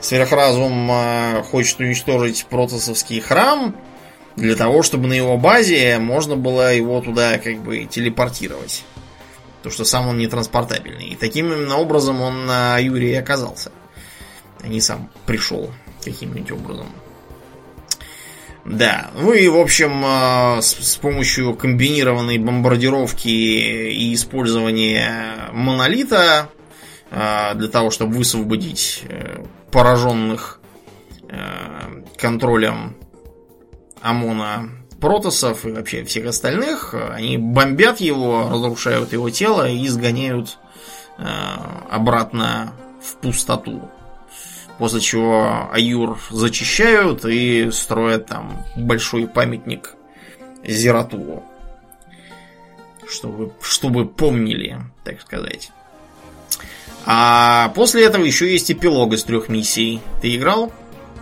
сверхразум 0.00 0.90
э, 0.90 1.42
хочет 1.44 1.80
уничтожить 1.80 2.46
протосовский 2.50 3.20
храм 3.20 3.74
для 4.36 4.54
того, 4.54 4.82
чтобы 4.82 5.08
на 5.08 5.14
его 5.14 5.38
базе 5.38 5.98
можно 5.98 6.36
было 6.36 6.74
его 6.74 7.00
туда 7.00 7.38
как 7.38 7.58
бы 7.58 7.86
телепортировать. 7.86 8.84
То, 9.62 9.70
что 9.70 9.84
сам 9.84 10.08
он 10.08 10.18
не 10.18 10.26
транспортабельный. 10.26 11.06
И 11.06 11.16
таким 11.16 11.50
именно 11.50 11.78
образом 11.78 12.20
он 12.20 12.44
на 12.44 12.78
Юрии 12.78 13.14
оказался. 13.14 13.72
А 14.62 14.68
не 14.68 14.82
сам 14.82 15.10
пришел 15.24 15.70
каким-нибудь 16.04 16.50
образом. 16.52 16.88
Да, 18.64 19.10
ну 19.14 19.32
и 19.32 19.46
в 19.48 19.58
общем 19.58 20.02
э, 20.04 20.62
с, 20.62 20.96
помощью 20.96 21.54
комбинированной 21.54 22.38
бомбардировки 22.38 23.28
и 23.28 24.14
использования 24.14 25.50
монолита 25.52 26.48
э, 27.10 27.54
для 27.56 27.68
того, 27.68 27.90
чтобы 27.90 28.14
высвободить 28.16 29.02
э, 29.08 29.44
пораженных 29.70 30.60
контролем 32.16 32.94
ОМОНа 34.02 34.70
протосов 35.00 35.66
и 35.66 35.72
вообще 35.72 36.04
всех 36.04 36.26
остальных, 36.26 36.94
они 36.94 37.38
бомбят 37.38 38.00
его, 38.00 38.50
разрушают 38.52 39.12
его 39.12 39.30
тело 39.30 39.68
и 39.68 39.84
изгоняют 39.84 40.58
обратно 41.90 42.74
в 43.02 43.16
пустоту. 43.16 43.90
После 44.78 45.00
чего 45.00 45.68
Аюр 45.72 46.18
зачищают 46.30 47.24
и 47.24 47.70
строят 47.70 48.26
там 48.26 48.64
большой 48.76 49.28
памятник 49.28 49.94
Зератулу. 50.64 51.44
Чтобы, 53.08 53.52
чтобы 53.60 54.06
помнили, 54.06 54.80
так 55.04 55.20
сказать. 55.20 55.70
А 57.06 57.70
после 57.74 58.04
этого 58.04 58.24
еще 58.24 58.50
есть 58.50 58.70
эпилог 58.70 59.12
из 59.12 59.24
трех 59.24 59.48
миссий. 59.48 60.00
Ты 60.22 60.34
играл? 60.34 60.72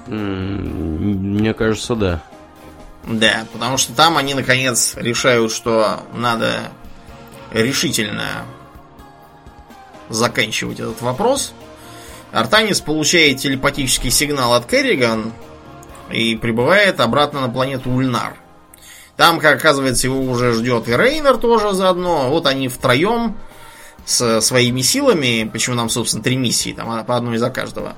Мне 0.06 1.52
кажется, 1.54 1.94
да. 1.94 2.22
Да, 3.04 3.46
потому 3.52 3.76
что 3.76 3.92
там 3.94 4.16
они 4.16 4.34
наконец 4.34 4.94
решают, 4.96 5.52
что 5.52 6.04
надо 6.14 6.70
решительно 7.50 8.46
заканчивать 10.08 10.78
этот 10.80 11.02
вопрос. 11.02 11.52
Артанис 12.32 12.80
получает 12.80 13.38
телепатический 13.38 14.10
сигнал 14.10 14.54
от 14.54 14.66
Керриган 14.66 15.32
и 16.10 16.34
прибывает 16.34 17.00
обратно 17.00 17.40
на 17.42 17.48
планету 17.48 17.90
Ульнар. 17.90 18.34
Там, 19.16 19.38
как 19.38 19.58
оказывается, 19.58 20.06
его 20.06 20.20
уже 20.20 20.52
ждет 20.52 20.88
и 20.88 20.96
Рейнер 20.96 21.36
тоже 21.36 21.74
заодно. 21.74 22.30
Вот 22.30 22.46
они 22.46 22.68
втроем 22.68 23.36
с 24.06 24.40
своими 24.40 24.80
силами, 24.80 25.48
почему 25.52 25.76
нам, 25.76 25.90
собственно, 25.90 26.24
три 26.24 26.36
миссии, 26.36 26.72
там 26.72 27.04
по 27.04 27.16
одной 27.16 27.36
за 27.36 27.50
каждого. 27.50 27.94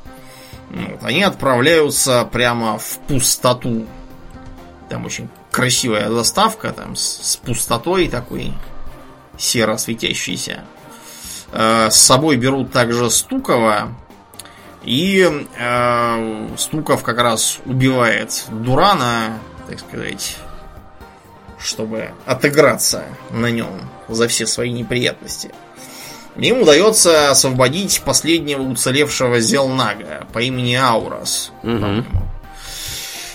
Вот, 0.70 1.02
они 1.02 1.22
отправляются 1.22 2.28
прямо 2.30 2.78
в 2.78 2.98
пустоту. 3.06 3.86
Там 4.90 5.06
очень 5.06 5.28
красивая 5.52 6.10
заставка, 6.10 6.72
там 6.72 6.96
с, 6.96 7.02
с 7.22 7.36
пустотой 7.36 8.08
такой 8.08 8.52
серо 9.38 9.76
светящейся. 9.76 10.64
Э, 11.52 11.88
с 11.90 11.96
собой 11.96 12.36
берут 12.36 12.72
также 12.72 13.08
Стукова, 13.10 13.94
и 14.84 15.46
э, 15.58 16.48
Стуков 16.56 17.02
как 17.02 17.18
раз 17.18 17.58
убивает 17.64 18.44
Дурана, 18.50 19.38
так 19.68 19.80
сказать, 19.80 20.36
чтобы 21.58 22.10
отыграться 22.26 23.04
на 23.30 23.50
нем 23.50 23.90
за 24.08 24.28
все 24.28 24.46
свои 24.46 24.70
неприятности. 24.70 25.50
Им 26.36 26.62
удается 26.62 27.30
освободить 27.30 28.02
последнего 28.04 28.62
уцелевшего 28.62 29.40
Зелнага 29.40 30.26
по 30.32 30.40
имени 30.40 30.74
Аурас. 30.74 31.52
Угу. 31.62 32.04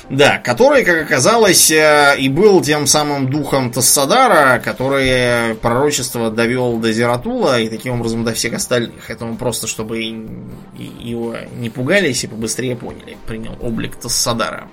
Да, 0.10 0.40
который, 0.40 0.84
как 0.84 1.03
оказалось, 1.03 1.69
э, 1.69 2.15
и 2.18 2.30
был 2.30 2.61
тем 2.61 2.88
самым 2.88 3.30
духом 3.30 3.72
Тассадара, 3.72 4.60
который 4.60 5.53
пророчество 5.56 6.31
довел 6.31 6.77
до 6.77 6.91
Зератула 6.91 7.60
и 7.60 7.69
таким 7.69 7.99
образом 7.99 8.23
до 8.23 8.34
всех 8.34 8.53
остальных. 8.53 9.11
Этому 9.11 9.38
просто, 9.38 9.68
чтобы 9.68 9.99
его 9.99 11.36
не 11.57 11.69
пугались 11.69 12.23
и 12.23 12.27
побыстрее 12.27 12.76
поняли, 12.76 13.18
принял 13.27 13.56
облик 13.61 13.98
Тассадара. 13.98 14.68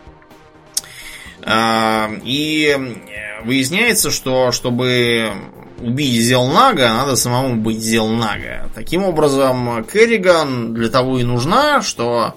А, 1.43 2.11
и 2.25 2.97
выясняется, 3.45 4.11
что 4.11 4.53
чтобы 4.53 5.33
убить 5.81 6.23
Зелнага, 6.23 6.89
надо 6.89 7.15
самому 7.15 7.57
быть 7.57 7.81
Зелнага. 7.81 8.71
Таким 8.75 9.05
образом, 9.05 9.85
Керриган 9.85 10.73
для 10.73 10.89
того 10.89 11.19
и 11.19 11.25
нужна, 11.25 11.83
что 11.83 12.37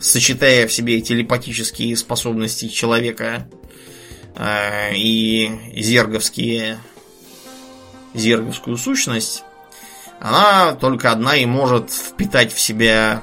сочетая 0.00 0.66
в 0.66 0.72
себе 0.72 1.00
телепатические 1.00 1.96
способности 1.96 2.68
человека 2.68 3.48
э, 4.36 4.94
и 4.94 5.50
зерговские 5.76 6.78
зерговскую 8.14 8.76
сущность, 8.76 9.44
она 10.20 10.74
только 10.74 11.12
одна 11.12 11.36
и 11.36 11.46
может 11.46 11.90
впитать 11.90 12.52
в 12.52 12.60
себя 12.60 13.22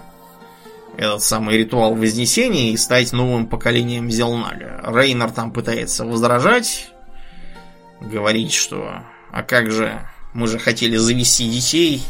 этот 0.97 1.23
самый 1.23 1.57
ритуал 1.57 1.95
Вознесения 1.95 2.71
и 2.71 2.77
стать 2.77 3.11
новым 3.13 3.47
поколением 3.47 4.11
Зелнага. 4.11 4.79
Рейнер 4.85 5.31
там 5.31 5.51
пытается 5.51 6.05
возражать, 6.05 6.91
говорить, 7.99 8.53
что 8.53 9.03
а 9.31 9.41
как 9.41 9.71
же, 9.71 10.07
мы 10.33 10.47
же 10.47 10.59
хотели 10.59 10.95
завести 10.95 11.49
детей, 11.49 12.03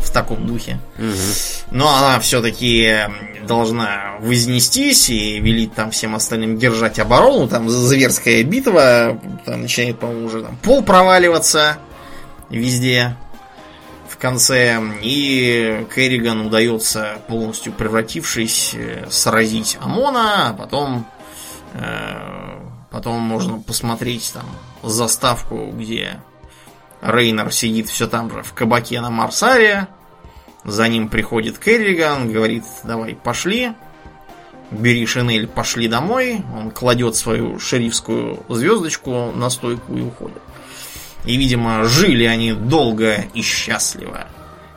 в 0.00 0.10
таком 0.12 0.46
духе. 0.46 0.80
Угу. 0.98 1.76
Но 1.76 1.94
она 1.94 2.18
все-таки 2.20 2.96
должна 3.46 4.16
вознестись 4.20 5.10
и 5.10 5.40
велить 5.40 5.74
там 5.74 5.90
всем 5.90 6.14
остальным 6.14 6.58
держать 6.58 6.98
оборону. 6.98 7.48
Там 7.48 7.68
зверская 7.68 8.42
битва, 8.42 9.20
там 9.44 9.62
начинает, 9.62 9.98
по-моему, 9.98 10.26
уже 10.26 10.42
там 10.42 10.56
пол 10.56 10.82
проваливаться 10.82 11.78
везде 12.48 13.16
в 14.08 14.16
конце. 14.16 14.80
И 15.02 15.86
Керриган 15.94 16.46
удается 16.46 17.18
полностью 17.28 17.72
превратившись 17.72 18.74
э, 18.74 19.06
сразить 19.10 19.78
Амона, 19.80 20.48
а 20.48 20.52
потом 20.52 21.06
э, 21.74 22.58
потом 22.90 23.20
можно 23.20 23.60
посмотреть 23.60 24.32
там 24.34 24.46
заставку, 24.82 25.70
где 25.72 26.20
Рейнер 27.02 27.52
сидит 27.52 27.88
все 27.88 28.06
там 28.06 28.30
же 28.30 28.42
в 28.42 28.52
кабаке 28.52 29.00
на 29.00 29.10
Марсаре. 29.10 29.88
За 30.64 30.88
ним 30.88 31.08
приходит 31.08 31.58
Керриган, 31.58 32.30
говорит, 32.30 32.64
давай, 32.84 33.14
пошли. 33.14 33.72
Бери 34.70 35.06
шинель, 35.06 35.46
пошли 35.46 35.88
домой. 35.88 36.42
Он 36.54 36.70
кладет 36.70 37.16
свою 37.16 37.58
шерифскую 37.58 38.44
звездочку 38.48 39.32
на 39.32 39.50
стойку 39.50 39.96
и 39.96 40.02
уходит. 40.02 40.42
И, 41.24 41.36
видимо, 41.36 41.84
жили 41.84 42.24
они 42.24 42.52
долго 42.52 43.24
и 43.34 43.42
счастливо. 43.42 44.26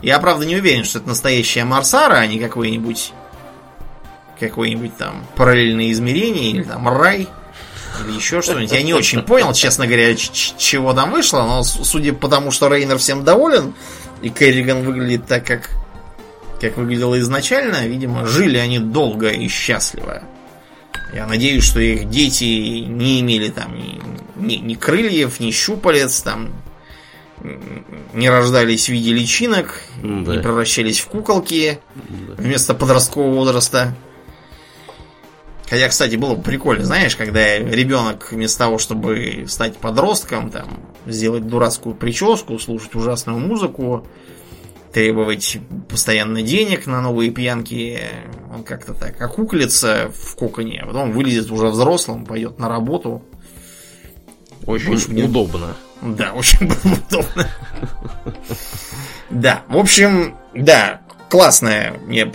Я, 0.02 0.20
правда, 0.20 0.46
не 0.46 0.56
уверен, 0.56 0.84
что 0.84 1.00
это 1.00 1.10
настоящая 1.10 1.64
Марсара, 1.64 2.16
а 2.16 2.28
не 2.28 2.40
какой-нибудь 2.40 3.14
какое-нибудь 4.40 4.98
там 4.98 5.26
параллельное 5.36 5.92
измерение 5.92 6.52
или 6.52 6.64
там 6.64 6.88
рай. 6.90 7.28
Или 8.02 8.16
еще 8.16 8.42
что-нибудь. 8.42 8.72
Я 8.72 8.84
не 8.84 8.94
очень 8.94 9.22
понял, 9.22 9.54
честно 9.54 9.86
говоря, 9.86 10.16
чего 10.16 10.94
там 10.94 11.12
вышло, 11.12 11.44
но 11.44 11.64
судя 11.64 12.14
по 12.14 12.28
тому, 12.28 12.52
что 12.52 12.68
Рейнер 12.68 12.98
всем 12.98 13.24
доволен, 13.24 13.74
и 14.22 14.30
Керриган 14.30 14.84
выглядит 14.84 15.28
так, 15.28 15.46
как, 15.46 15.70
как 16.60 16.78
выглядело 16.78 17.20
изначально, 17.20 17.86
видимо, 17.86 18.26
жили 18.26 18.58
они 18.58 18.80
долго 18.80 19.30
и 19.30 19.48
счастливо. 19.48 20.24
Я 21.14 21.28
надеюсь, 21.28 21.64
что 21.64 21.80
их 21.80 22.10
дети 22.10 22.44
не 22.44 23.22
имели 23.22 23.50
там 23.50 23.76
ни, 23.76 24.02
ни, 24.36 24.56
ни 24.56 24.74
крыльев, 24.74 25.40
ни 25.40 25.52
щупалец, 25.52 26.22
там 26.22 26.52
не 28.14 28.30
рождались 28.30 28.86
в 28.86 28.90
виде 28.90 29.12
личинок, 29.12 29.82
да. 30.02 30.08
не 30.08 30.42
превращались 30.42 31.00
в 31.02 31.08
куколки 31.08 31.80
да. 31.96 32.36
вместо 32.38 32.74
подросткового 32.74 33.36
возраста. 33.36 33.96
Хотя, 35.74 35.90
кстати, 35.90 36.18
было 36.18 36.36
бы 36.36 36.44
прикольно, 36.44 36.86
знаешь, 36.86 37.16
когда 37.16 37.58
ребенок 37.58 38.32
вместо 38.32 38.60
того, 38.60 38.78
чтобы 38.78 39.46
стать 39.48 39.76
подростком, 39.76 40.52
там, 40.52 40.68
сделать 41.08 41.48
дурацкую 41.48 41.96
прическу, 41.96 42.60
слушать 42.60 42.94
ужасную 42.94 43.40
музыку, 43.40 44.06
требовать 44.94 45.58
постоянно 45.90 46.44
денег 46.44 46.86
на 46.86 47.02
новые 47.02 47.32
пьянки, 47.32 48.02
он 48.54 48.64
как-то 48.64 48.94
так 48.94 49.20
окуклится 49.20 50.12
в 50.14 50.36
коконе, 50.36 50.82
а 50.84 50.86
потом 50.86 51.12
вылезет 51.12 51.50
уже 51.50 51.70
взрослым, 51.70 52.28
пойдет 52.28 52.60
на 52.60 52.70
работу. 52.70 53.24
Очень 54.68 54.90
Больше 54.90 55.10
удобно. 55.10 55.76
Да, 56.04 56.34
очень 56.34 56.68
было 56.68 56.98
удобно. 57.10 57.50
Да, 59.32 59.64
в 59.68 59.78
общем, 59.78 60.36
да, 60.54 61.02
классная 61.30 61.94
мне 62.06 62.32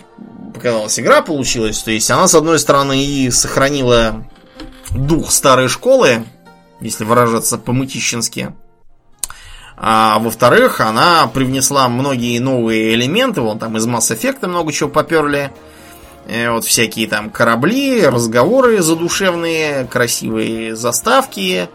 показалась 0.58 0.98
игра 0.98 1.22
получилась. 1.22 1.78
То 1.82 1.90
есть 1.90 2.10
она, 2.10 2.28
с 2.28 2.34
одной 2.34 2.58
стороны, 2.58 3.02
и 3.02 3.30
сохранила 3.30 4.26
дух 4.90 5.30
старой 5.30 5.68
школы, 5.68 6.24
если 6.80 7.04
выражаться 7.04 7.58
по-мытищински. 7.58 8.54
А 9.76 10.18
во-вторых, 10.18 10.80
она 10.80 11.28
привнесла 11.32 11.88
многие 11.88 12.38
новые 12.40 12.94
элементы. 12.94 13.40
Вон 13.40 13.58
там 13.58 13.76
из 13.76 13.86
Mass 13.86 14.12
Effect 14.12 14.46
много 14.46 14.72
чего 14.72 14.88
поперли. 14.88 15.52
Э, 16.26 16.50
вот 16.50 16.64
всякие 16.64 17.06
там 17.06 17.30
корабли, 17.30 18.04
разговоры 18.04 18.82
задушевные, 18.82 19.84
красивые 19.84 20.74
заставки, 20.74 21.68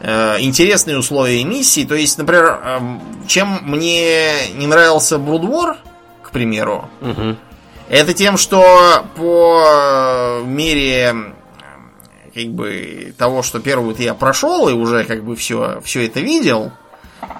э, 0.00 0.36
интересные 0.40 0.98
условия 0.98 1.42
миссии. 1.44 1.84
То 1.84 1.94
есть, 1.94 2.18
например, 2.18 2.60
э, 2.62 2.80
чем 3.28 3.60
мне 3.62 4.48
не 4.56 4.66
нравился 4.66 5.18
Брудвор, 5.18 5.76
к 6.22 6.30
примеру, 6.32 6.90
Мгм. 7.00 7.38
Это 7.88 8.14
тем, 8.14 8.36
что 8.36 9.06
по 9.16 10.42
мере 10.44 11.14
э, 11.14 11.14
как 12.34 12.52
бы 12.52 13.14
того, 13.16 13.42
что 13.42 13.60
первую 13.60 13.94
я 13.98 14.14
прошел 14.14 14.68
и 14.68 14.72
уже 14.72 15.04
как 15.04 15.24
бы 15.24 15.36
все, 15.36 15.80
все 15.84 16.06
это 16.06 16.20
видел, 16.20 16.72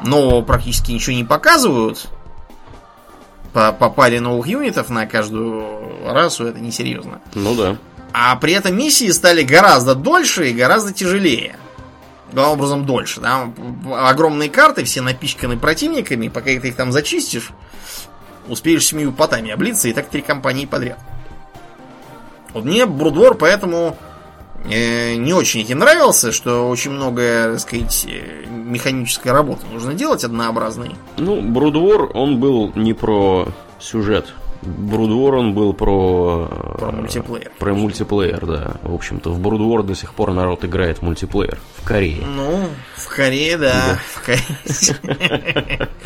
но 0.05 0.43
практически 0.43 0.93
ничего 0.93 1.16
не 1.16 1.24
показывают. 1.24 2.06
По, 3.52 3.73
по 3.73 3.89
паре 3.89 4.20
новых 4.20 4.47
юнитов 4.47 4.90
на 4.90 5.06
каждую 5.06 6.12
расу 6.12 6.47
это 6.47 6.60
несерьезно. 6.60 7.20
Ну 7.35 7.55
да. 7.55 7.77
А 8.12 8.36
при 8.36 8.52
этом 8.52 8.77
миссии 8.77 9.10
стали 9.10 9.43
гораздо 9.43 9.94
дольше 9.94 10.51
и 10.51 10.55
гораздо 10.55 10.93
тяжелее. 10.93 11.56
Главным 12.32 12.59
образом 12.59 12.86
дольше. 12.86 13.20
Там 13.20 13.55
огромные 13.93 14.51
карты, 14.51 14.85
все 14.85 15.01
напичканы 15.01 15.56
противниками, 15.56 16.28
пока 16.28 16.47
ты 16.47 16.68
их 16.68 16.77
там 16.77 16.93
зачистишь, 16.93 17.51
успеешь 18.48 18.86
семью 18.86 19.12
потами 19.12 19.51
облиться, 19.51 19.89
и 19.89 19.93
так 19.93 20.09
три 20.09 20.23
компании 20.23 20.66
подряд. 20.66 20.98
Вот 22.52 22.64
мне 22.64 22.86
Брудвор 22.86 23.35
поэтому 23.36 23.97
э, 24.70 25.14
не 25.16 25.32
очень 25.35 25.60
этим 25.60 25.78
нравился, 25.81 26.32
что 26.32 26.68
очень 26.68 26.90
много, 26.93 27.51
так 27.52 27.60
сказать, 27.60 28.06
э, 28.09 28.47
механической 28.48 29.28
работы 29.28 29.66
нужно 29.73 29.94
делать 29.94 30.24
однообразной. 30.24 30.97
Ну, 31.18 31.43
Брудвор, 31.43 32.10
он 32.14 32.40
был 32.40 32.73
не 32.74 32.94
про 32.94 33.48
сюжет. 33.78 34.32
Brood 34.62 35.03
War, 35.03 35.35
он 35.35 35.52
был 35.55 35.74
про... 35.74 36.48
э, 36.51 36.78
Про 36.78 36.93
мультиплеер. 36.93 37.52
Про 37.59 37.74
мультиплеер, 37.74 38.47
да. 38.47 38.73
В 38.82 38.94
общем-то, 38.94 39.31
в 39.31 39.39
Brood 39.39 39.66
War 39.66 39.83
до 39.82 39.94
сих 39.94 40.14
пор 40.14 40.32
народ 40.32 40.64
играет 40.64 40.98
в 40.98 41.02
мультиплеер. 41.02 41.59
В 41.77 41.85
Корее. 41.85 42.24
Ну, 42.27 42.68
в 42.97 43.09
Корее, 43.14 43.59
да. 43.59 43.98
В 44.14 44.24
Корее. 44.24 45.89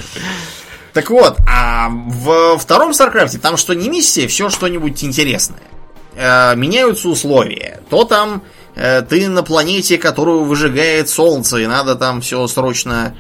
Так 0.92 1.10
вот, 1.10 1.36
а 1.48 1.88
в 1.88 2.58
втором 2.58 2.92
Старкрафте 2.92 3.38
там 3.38 3.56
что 3.56 3.74
не 3.74 3.88
миссия, 3.88 4.26
все 4.26 4.48
что-нибудь 4.50 5.02
интересное. 5.04 5.62
Э, 6.16 6.54
Меняются 6.56 7.08
условия. 7.08 7.80
То 7.88 8.04
там 8.04 8.42
э, 8.74 9.02
ты 9.02 9.28
на 9.28 9.42
планете, 9.42 9.98
которую 9.98 10.44
выжигает 10.44 11.08
солнце, 11.08 11.58
и 11.58 11.66
надо 11.66 11.94
там 11.94 12.20
все 12.20 12.46
срочно 12.46 13.14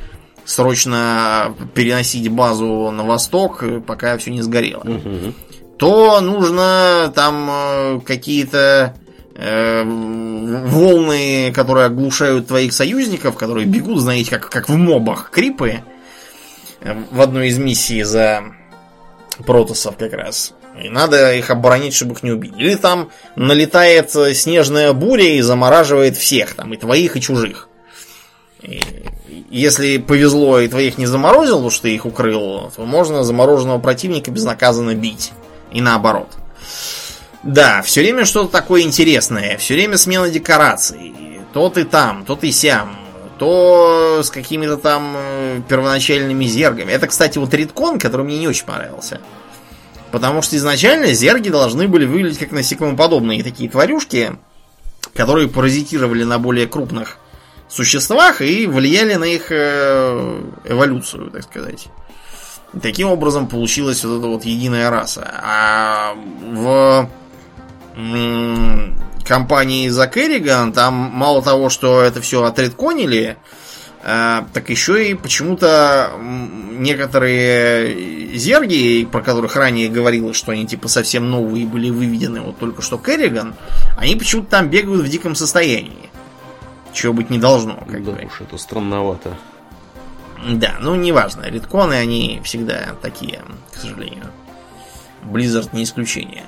срочно 0.44 1.54
переносить 1.74 2.28
базу 2.28 2.90
на 2.90 3.04
восток, 3.04 3.62
э, 3.62 3.80
пока 3.80 4.18
все 4.18 4.30
не 4.30 4.42
сгорело. 4.42 4.82
Мгм. 4.84 5.34
то 5.78 6.20
нужно 6.20 7.12
там 7.14 8.02
какие-то 8.04 8.94
э, 9.34 9.82
волны, 9.84 11.52
которые 11.54 11.86
оглушают 11.86 12.48
твоих 12.48 12.72
союзников, 12.72 13.36
которые 13.36 13.66
бегут, 13.66 14.00
знаете, 14.00 14.30
как, 14.30 14.50
как 14.50 14.68
в 14.68 14.76
мобах 14.76 15.30
крипы 15.30 15.80
в 16.80 17.20
одной 17.20 17.48
из 17.48 17.58
миссий 17.58 18.02
за 18.02 18.44
протосов 19.46 19.96
как 19.96 20.12
раз. 20.12 20.54
И 20.82 20.88
надо 20.88 21.34
их 21.34 21.50
оборонить, 21.50 21.94
чтобы 21.94 22.14
их 22.14 22.22
не 22.22 22.30
убили. 22.30 22.54
Или 22.56 22.74
там 22.74 23.10
налетает 23.36 24.14
э, 24.16 24.34
снежная 24.34 24.92
буря 24.92 25.36
и 25.36 25.40
замораживает 25.40 26.16
всех, 26.16 26.54
там, 26.54 26.72
и 26.72 26.76
твоих, 26.76 27.16
и 27.16 27.20
чужих. 27.20 27.68
И 28.62 28.80
если 29.50 29.98
повезло 29.98 30.60
и 30.60 30.68
твоих 30.68 30.96
не 30.96 31.06
заморозил, 31.06 31.56
потому 31.56 31.70
что 31.70 31.82
ты 31.82 31.94
их 31.94 32.06
укрыл, 32.06 32.70
то 32.74 32.84
можно 32.84 33.24
замороженного 33.24 33.78
противника 33.78 34.30
безнаказанно 34.30 34.94
бить. 34.94 35.32
И 35.72 35.80
наоборот. 35.80 36.28
Да, 37.42 37.82
все 37.82 38.02
время 38.02 38.24
что-то 38.24 38.50
такое 38.50 38.82
интересное, 38.82 39.56
все 39.56 39.74
время 39.74 39.96
смена 39.96 40.28
декораций. 40.28 41.14
То 41.52 41.68
ты 41.68 41.84
там, 41.84 42.24
то 42.24 42.36
ты 42.36 42.52
сям, 42.52 42.96
то 43.40 44.20
с 44.22 44.28
какими-то 44.28 44.76
там 44.76 45.14
э, 45.16 45.62
первоначальными 45.66 46.44
зергами. 46.44 46.92
Это, 46.92 47.06
кстати, 47.06 47.38
вот 47.38 47.54
редкон, 47.54 47.98
который 47.98 48.26
мне 48.26 48.38
не 48.38 48.46
очень 48.46 48.66
понравился. 48.66 49.18
Потому 50.12 50.42
что 50.42 50.56
изначально 50.58 51.14
зерги 51.14 51.48
должны 51.48 51.88
были 51.88 52.04
выглядеть 52.04 52.38
как 52.38 52.52
насекомоподобные 52.52 53.42
такие 53.42 53.70
тварюшки, 53.70 54.36
которые 55.14 55.48
паразитировали 55.48 56.22
на 56.22 56.38
более 56.38 56.66
крупных 56.66 57.16
существах 57.66 58.42
и 58.42 58.66
влияли 58.66 59.14
на 59.14 59.24
их 59.24 59.46
э, 59.48 60.42
эволюцию, 60.66 61.30
так 61.30 61.44
сказать. 61.44 61.88
И 62.74 62.78
таким 62.78 63.08
образом 63.08 63.46
получилась 63.48 64.04
вот 64.04 64.18
эта 64.18 64.26
вот 64.26 64.44
единая 64.44 64.90
раса. 64.90 65.26
А 65.42 66.14
в 66.42 67.08
компании 69.24 69.88
за 69.88 70.06
Керриган 70.06 70.72
там 70.72 70.94
мало 70.94 71.42
того, 71.42 71.70
что 71.70 72.00
это 72.00 72.20
все 72.20 72.44
отредконили, 72.44 73.36
э, 74.02 74.42
так 74.52 74.70
еще 74.70 75.10
и 75.10 75.14
почему-то 75.14 76.12
некоторые 76.20 78.36
зерги, 78.36 79.06
про 79.10 79.22
которых 79.22 79.56
ранее 79.56 79.88
говорилось, 79.88 80.36
что 80.36 80.52
они 80.52 80.66
типа 80.66 80.88
совсем 80.88 81.30
новые 81.30 81.66
были 81.66 81.90
выведены 81.90 82.40
вот 82.40 82.58
только 82.58 82.82
что 82.82 82.98
Керриган, 82.98 83.54
они 83.96 84.16
почему-то 84.16 84.50
там 84.50 84.68
бегают 84.68 85.02
в 85.02 85.08
диком 85.08 85.34
состоянии. 85.34 86.10
Чего 86.92 87.12
быть 87.12 87.30
не 87.30 87.38
должно, 87.38 87.76
как 87.88 88.04
Да 88.04 88.12
бы. 88.12 88.24
уж, 88.24 88.40
это 88.40 88.58
странновато. 88.58 89.36
Да, 90.48 90.76
ну 90.80 90.94
неважно. 90.94 91.44
Редконы, 91.44 91.94
они 91.94 92.40
всегда 92.44 92.94
такие, 93.02 93.42
к 93.72 93.76
сожалению. 93.76 94.26
Blizzard 95.22 95.68
не 95.72 95.84
исключение. 95.84 96.44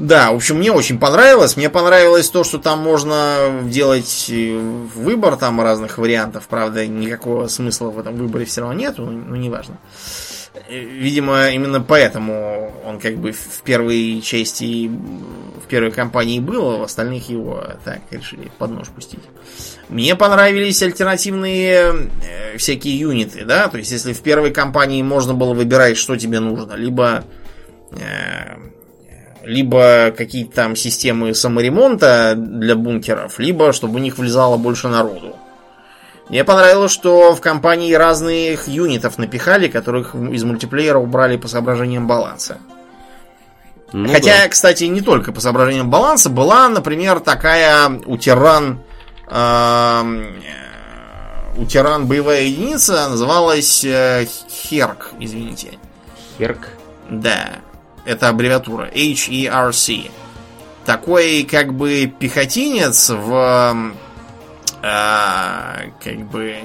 Да, 0.00 0.32
в 0.32 0.36
общем, 0.36 0.56
мне 0.56 0.72
очень 0.72 0.98
понравилось. 0.98 1.58
Мне 1.58 1.68
понравилось 1.68 2.30
то, 2.30 2.42
что 2.42 2.56
там 2.56 2.78
можно 2.78 3.60
делать 3.64 4.30
э, 4.30 4.56
выбор 4.94 5.36
там 5.36 5.60
разных 5.60 5.98
вариантов. 5.98 6.46
Правда, 6.48 6.86
никакого 6.86 7.48
смысла 7.48 7.90
в 7.90 7.98
этом 7.98 8.14
выборе 8.14 8.46
все 8.46 8.62
равно 8.62 8.74
нету, 8.74 9.04
ну, 9.04 9.10
ну 9.10 9.36
неважно. 9.36 9.76
Э, 10.70 10.78
Видимо, 10.78 11.50
именно 11.50 11.82
поэтому 11.82 12.72
он 12.86 12.98
как 12.98 13.18
бы 13.18 13.32
в 13.32 13.60
первой 13.62 14.22
части, 14.22 14.88
в 14.88 15.68
первой 15.68 15.90
кампании 15.90 16.40
был, 16.40 16.70
а 16.70 16.78
в 16.78 16.82
остальных 16.84 17.28
его 17.28 17.62
так 17.84 18.00
решили 18.10 18.50
под 18.56 18.70
нож 18.70 18.88
пустить. 18.88 19.20
Мне 19.90 20.16
понравились 20.16 20.82
альтернативные 20.82 22.08
э, 22.22 22.56
всякие 22.56 22.98
юниты, 22.98 23.44
да, 23.44 23.68
то 23.68 23.76
есть 23.76 23.92
если 23.92 24.14
в 24.14 24.22
первой 24.22 24.50
кампании 24.50 25.02
можно 25.02 25.34
было 25.34 25.52
выбирать, 25.52 25.98
что 25.98 26.16
тебе 26.16 26.40
нужно, 26.40 26.72
либо 26.72 27.22
либо 29.44 30.12
какие-то 30.16 30.54
там 30.54 30.76
системы 30.76 31.34
саморемонта 31.34 32.34
для 32.36 32.74
бункеров, 32.74 33.38
либо 33.38 33.72
чтобы 33.72 33.96
у 33.96 33.98
них 33.98 34.18
влезало 34.18 34.56
больше 34.56 34.88
народу. 34.88 35.36
Мне 36.28 36.44
понравилось, 36.44 36.92
что 36.92 37.34
в 37.34 37.40
компании 37.40 37.92
разных 37.92 38.68
юнитов 38.68 39.18
напихали, 39.18 39.68
которых 39.68 40.14
из 40.14 40.44
мультиплеера 40.44 40.98
убрали 40.98 41.36
по 41.36 41.48
соображениям 41.48 42.06
баланса. 42.06 42.58
Ну 43.92 44.08
Хотя, 44.08 44.42
да. 44.42 44.48
кстати, 44.48 44.84
не 44.84 45.00
только 45.00 45.32
по 45.32 45.40
соображениям 45.40 45.90
баланса, 45.90 46.30
была, 46.30 46.68
например, 46.68 47.18
такая 47.18 47.90
у 48.06 48.16
тиран 48.16 48.78
э, 49.28 50.02
у 51.56 51.64
тиран 51.64 52.06
боевая 52.06 52.42
единица 52.42 53.08
называлась 53.08 53.84
э, 53.84 54.26
Херк, 54.48 55.10
извините. 55.18 55.78
Херк. 56.38 56.68
Да, 57.08 57.58
это 58.04 58.28
аббревиатура 58.28 58.90
H-E-R-C. 58.94 60.10
Такой 60.84 61.44
как 61.44 61.74
бы 61.74 62.12
пехотинец 62.18 63.10
в 63.10 63.92
э, 64.82 65.90
как 66.02 66.18
бы 66.30 66.56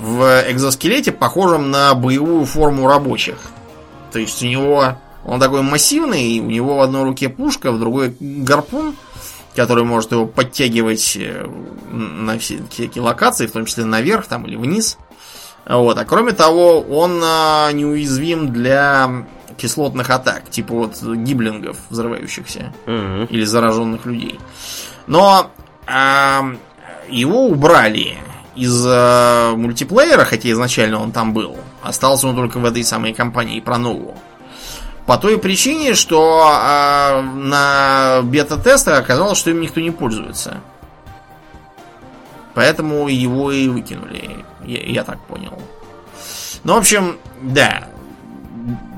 в 0.00 0.44
экзоскелете 0.48 1.12
похожем 1.12 1.70
на 1.70 1.94
боевую 1.94 2.44
форму 2.44 2.86
рабочих. 2.86 3.38
То 4.12 4.18
есть 4.18 4.42
у 4.42 4.46
него 4.46 4.96
он 5.24 5.40
такой 5.40 5.62
массивный, 5.62 6.38
у 6.38 6.46
него 6.46 6.76
в 6.76 6.80
одной 6.82 7.02
руке 7.02 7.28
пушка, 7.28 7.72
в 7.72 7.80
другой 7.80 8.16
гарпун, 8.20 8.94
который 9.56 9.84
может 9.84 10.12
его 10.12 10.26
подтягивать 10.26 11.16
э, 11.16 11.46
на 11.90 12.38
все 12.38 12.60
всякие 12.70 13.02
локации, 13.02 13.46
в 13.46 13.52
том 13.52 13.66
числе 13.66 13.84
наверх 13.84 14.26
там 14.26 14.46
или 14.46 14.54
вниз. 14.54 14.98
Вот. 15.66 15.98
А 15.98 16.04
кроме 16.04 16.30
того, 16.32 16.80
он 16.80 17.20
а, 17.24 17.72
неуязвим 17.72 18.52
для 18.52 19.26
кислотных 19.56 20.10
атак, 20.10 20.50
типа 20.50 20.74
вот 20.74 21.02
гиблингов, 21.02 21.76
взрывающихся, 21.90 22.72
Мгм. 22.86 23.24
или 23.26 23.44
зараженных 23.44 24.06
людей. 24.06 24.38
Но 25.06 25.50
а, 25.86 26.42
его 27.08 27.46
убрали 27.46 28.16
из 28.54 28.84
а, 28.86 29.54
мультиплеера, 29.56 30.24
хотя 30.24 30.50
изначально 30.50 31.00
он 31.00 31.12
там 31.12 31.32
был. 31.32 31.56
Остался 31.82 32.28
он 32.28 32.36
только 32.36 32.58
в 32.58 32.64
этой 32.64 32.82
самой 32.84 33.12
компании 33.14 33.60
про 33.60 33.78
новую. 33.78 34.14
По 35.06 35.18
той 35.18 35.38
причине, 35.38 35.94
что 35.94 36.42
а, 36.52 37.22
на 37.22 38.22
бета-тестах 38.24 38.98
оказалось, 38.98 39.38
что 39.38 39.50
им 39.50 39.60
никто 39.60 39.80
не 39.80 39.90
пользуется. 39.92 40.60
Поэтому 42.54 43.06
его 43.08 43.52
и 43.52 43.68
выкинули. 43.68 44.44
Я, 44.64 44.80
я 44.82 45.04
так 45.04 45.20
понял. 45.26 45.58
Ну, 46.64 46.74
в 46.74 46.78
общем, 46.78 47.18
да. 47.42 47.88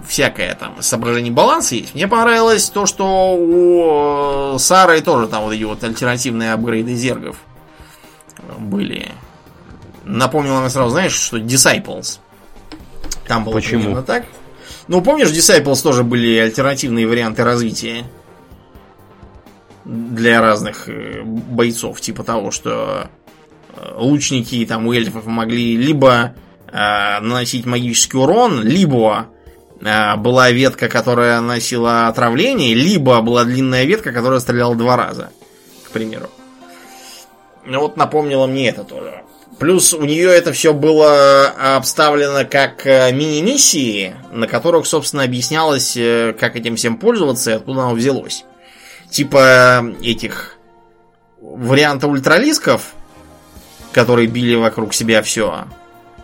Всякое 0.08 0.54
там 0.54 0.80
соображение 0.80 1.30
баланса 1.30 1.74
есть. 1.74 1.94
Мне 1.94 2.08
понравилось 2.08 2.70
то, 2.70 2.86
что 2.86 3.36
у 3.36 4.54
э, 4.54 4.58
Сары 4.58 5.02
тоже 5.02 5.28
там 5.28 5.44
вот 5.44 5.52
эти 5.52 5.64
вот 5.64 5.84
альтернативные 5.84 6.54
апгрейды 6.54 6.94
зергов 6.94 7.36
были. 8.58 9.08
Напомнила 10.04 10.60
мне 10.60 10.70
сразу, 10.70 10.92
знаешь, 10.92 11.12
что 11.12 11.36
Disciples. 11.36 12.20
Там 13.26 13.44
было 13.44 13.52
Почему? 13.52 13.82
примерно 13.82 14.02
так. 14.02 14.24
Ну, 14.88 15.02
помнишь, 15.02 15.28
Disciples 15.28 15.82
тоже 15.82 16.04
были 16.04 16.38
альтернативные 16.38 17.06
варианты 17.06 17.44
развития 17.44 18.06
для 19.84 20.40
разных 20.40 20.88
э, 20.88 21.22
бойцов, 21.22 22.00
типа 22.00 22.24
того, 22.24 22.50
что 22.50 23.10
э, 23.76 23.94
лучники 23.98 24.64
там 24.64 24.86
у 24.86 24.94
эльфов 24.94 25.26
могли 25.26 25.76
либо 25.76 26.32
э, 26.66 26.72
наносить 26.72 27.66
магический 27.66 28.16
урон, 28.16 28.62
либо 28.62 29.26
была 29.80 30.50
ветка, 30.50 30.88
которая 30.88 31.40
носила 31.40 32.08
отравление, 32.08 32.74
либо 32.74 33.20
была 33.20 33.44
длинная 33.44 33.84
ветка, 33.84 34.12
которая 34.12 34.40
стреляла 34.40 34.74
два 34.74 34.96
раза, 34.96 35.30
к 35.86 35.90
примеру. 35.90 36.30
Ну 37.64 37.80
вот 37.80 37.96
напомнило 37.96 38.46
мне 38.46 38.68
это 38.70 38.82
тоже. 38.82 39.22
Плюс 39.58 39.92
у 39.92 40.04
нее 40.04 40.30
это 40.30 40.52
все 40.52 40.72
было 40.72 41.48
обставлено 41.76 42.44
как 42.48 42.86
э, 42.86 43.12
мини-миссии, 43.12 44.14
на 44.30 44.46
которых, 44.46 44.86
собственно, 44.86 45.24
объяснялось, 45.24 45.96
э, 45.96 46.32
как 46.38 46.54
этим 46.54 46.76
всем 46.76 46.96
пользоваться 46.96 47.50
и 47.50 47.54
откуда 47.54 47.82
оно 47.82 47.94
взялось. 47.94 48.44
Типа 49.10 49.84
этих 50.00 50.56
варианта 51.40 52.06
ультралисков, 52.06 52.94
которые 53.92 54.28
били 54.28 54.54
вокруг 54.54 54.94
себя 54.94 55.22
все. 55.22 55.64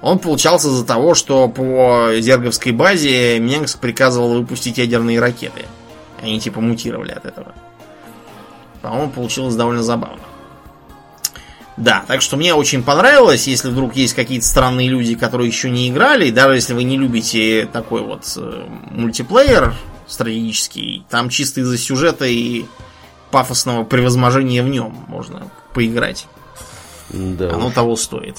Он 0.04 0.18
получался 0.18 0.68
из-за 0.68 0.84
того, 0.84 1.14
что 1.14 1.48
по 1.48 2.10
Зерговской 2.18 2.72
базе 2.72 3.38
Менгск 3.38 3.78
приказывал 3.78 4.34
выпустить 4.34 4.76
ядерные 4.76 5.18
ракеты. 5.18 5.64
Они 6.20 6.38
типа 6.38 6.60
мутировали 6.60 7.12
от 7.12 7.24
этого. 7.24 7.54
По-моему, 8.82 9.10
получилось 9.10 9.54
довольно 9.54 9.82
забавно. 9.82 10.20
Да, 11.78 12.04
так 12.06 12.20
что 12.20 12.36
мне 12.36 12.52
очень 12.52 12.82
понравилось, 12.82 13.46
если 13.46 13.70
вдруг 13.70 13.96
есть 13.96 14.12
какие-то 14.12 14.46
странные 14.46 14.88
люди, 14.90 15.14
которые 15.14 15.48
еще 15.48 15.70
не 15.70 15.88
играли, 15.88 16.30
даже 16.30 16.56
если 16.56 16.74
вы 16.74 16.84
не 16.84 16.98
любите 16.98 17.66
такой 17.72 18.02
вот 18.02 18.30
э, 18.36 18.66
мультиплеер 18.90 19.74
стратегический, 20.06 21.06
там 21.08 21.30
чисто 21.30 21.62
из-за 21.62 21.78
сюжета 21.78 22.26
и 22.26 22.66
пафосного 23.30 23.84
превозможения 23.84 24.62
в 24.62 24.68
нем 24.68 24.94
можно 25.08 25.50
поиграть. 25.72 26.26
Да. 27.08 27.54
Оно 27.54 27.70
того 27.70 27.96
стоит. 27.96 28.36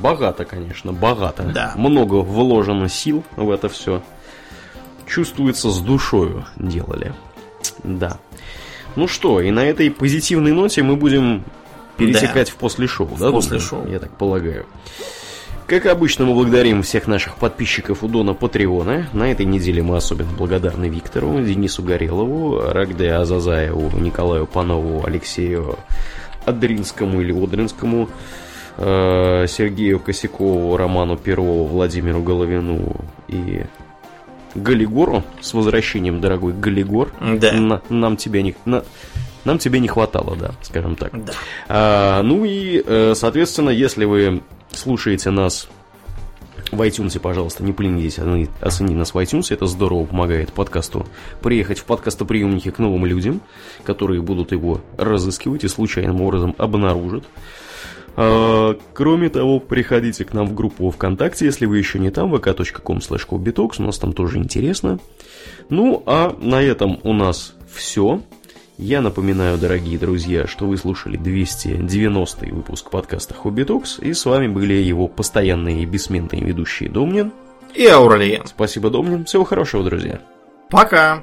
Богато, 0.00 0.44
конечно, 0.44 0.92
богато. 0.92 1.44
Да. 1.44 1.74
Много 1.76 2.16
вложено 2.16 2.88
сил 2.88 3.24
в 3.36 3.50
это 3.50 3.68
все. 3.68 4.02
Чувствуется 5.06 5.70
с 5.70 5.80
душою 5.80 6.44
делали. 6.56 7.14
Да. 7.82 8.18
Ну 8.96 9.08
что, 9.08 9.40
и 9.40 9.50
на 9.50 9.60
этой 9.64 9.90
позитивной 9.90 10.52
ноте 10.52 10.82
мы 10.82 10.96
будем 10.96 11.44
перетекать 11.96 12.50
в 12.50 12.56
после 12.56 12.86
шоу, 12.86 13.08
да? 13.18 13.30
после 13.30 13.58
думаю? 13.58 13.60
шоу. 13.60 13.86
Я 13.88 13.98
так 13.98 14.10
полагаю. 14.16 14.66
Как 15.66 15.86
обычно, 15.86 16.26
мы 16.26 16.34
благодарим 16.34 16.82
всех 16.82 17.06
наших 17.06 17.36
подписчиков 17.36 18.04
у 18.04 18.08
Дона 18.08 18.34
Патреона. 18.34 19.08
На 19.14 19.32
этой 19.32 19.46
неделе 19.46 19.82
мы 19.82 19.96
особенно 19.96 20.30
благодарны 20.30 20.90
Виктору, 20.90 21.40
Денису 21.40 21.82
Горелову, 21.82 22.60
Рагде 22.60 23.12
Азазаеву, 23.12 23.98
Николаю 23.98 24.46
Панову, 24.46 25.06
Алексею 25.06 25.78
Адринскому 26.44 27.22
или 27.22 27.32
Одринскому, 27.32 28.10
Сергею 28.76 30.00
Косякову, 30.00 30.76
Роману 30.76 31.16
Перову, 31.16 31.64
Владимиру 31.66 32.22
Головину 32.22 32.96
и 33.28 33.62
Галигору. 34.54 35.22
С 35.40 35.54
возвращением, 35.54 36.20
дорогой 36.20 36.52
Галигор. 36.52 37.12
Да. 37.20 37.52
На- 37.52 37.82
нам 37.88 38.16
тебя 38.16 38.42
не... 38.42 38.54
на- 38.64 38.84
нам 39.44 39.58
тебе 39.58 39.78
не 39.78 39.88
хватало, 39.88 40.36
да, 40.36 40.52
скажем 40.62 40.96
так. 40.96 41.12
Да. 41.24 41.32
А, 41.68 42.22
ну 42.22 42.44
и, 42.46 42.82
э, 42.84 43.12
соответственно, 43.14 43.68
если 43.70 44.06
вы 44.06 44.40
слушаете 44.72 45.28
нас 45.30 45.68
в 46.72 46.80
iTunes, 46.80 47.20
пожалуйста, 47.20 47.62
не 47.62 47.72
поленитесь 47.72 48.18
оцени- 48.18 48.48
оценить 48.60 48.96
нас 48.96 49.12
в 49.12 49.18
iTunes, 49.18 49.52
это 49.52 49.66
здорово 49.66 50.06
помогает 50.06 50.50
подкасту 50.52 51.06
приехать 51.42 51.78
в 51.78 51.84
подкастоприемники 51.84 52.70
к 52.70 52.78
новым 52.78 53.04
людям, 53.04 53.42
которые 53.84 54.22
будут 54.22 54.50
его 54.52 54.80
разыскивать 54.96 55.62
и 55.64 55.68
случайным 55.68 56.22
образом 56.22 56.54
обнаружат. 56.56 57.24
А, 58.16 58.78
Кроме 58.92 59.28
того, 59.28 59.60
приходите 59.60 60.24
к 60.24 60.32
нам 60.32 60.46
в 60.46 60.54
группу 60.54 60.90
ВКонтакте, 60.90 61.46
если 61.46 61.66
вы 61.66 61.78
еще 61.78 61.98
не 61.98 62.10
там, 62.10 62.34
vk.com 62.34 62.98
slash 62.98 63.26
у 63.78 63.82
нас 63.82 63.98
там 63.98 64.12
тоже 64.12 64.38
интересно. 64.38 64.98
Ну, 65.68 66.02
а 66.06 66.36
на 66.40 66.62
этом 66.62 67.00
у 67.02 67.12
нас 67.12 67.54
все. 67.72 68.20
Я 68.76 69.00
напоминаю, 69.00 69.56
дорогие 69.56 69.98
друзья, 69.98 70.48
что 70.48 70.66
вы 70.66 70.76
слушали 70.76 71.16
290 71.16 72.46
выпуск 72.46 72.90
подкаста 72.90 73.32
Хобби 73.32 73.62
Токс, 73.62 74.00
и 74.00 74.12
с 74.12 74.24
вами 74.24 74.48
были 74.48 74.74
его 74.74 75.06
постоянные 75.06 75.82
и 75.82 75.86
бессменные 75.86 76.42
ведущие 76.42 76.88
Домнин. 76.88 77.32
И 77.74 77.86
Ауралиен. 77.86 78.46
Спасибо, 78.46 78.90
Домнин. 78.90 79.24
Всего 79.26 79.44
хорошего, 79.44 79.84
друзья. 79.84 80.20
Пока. 80.70 81.22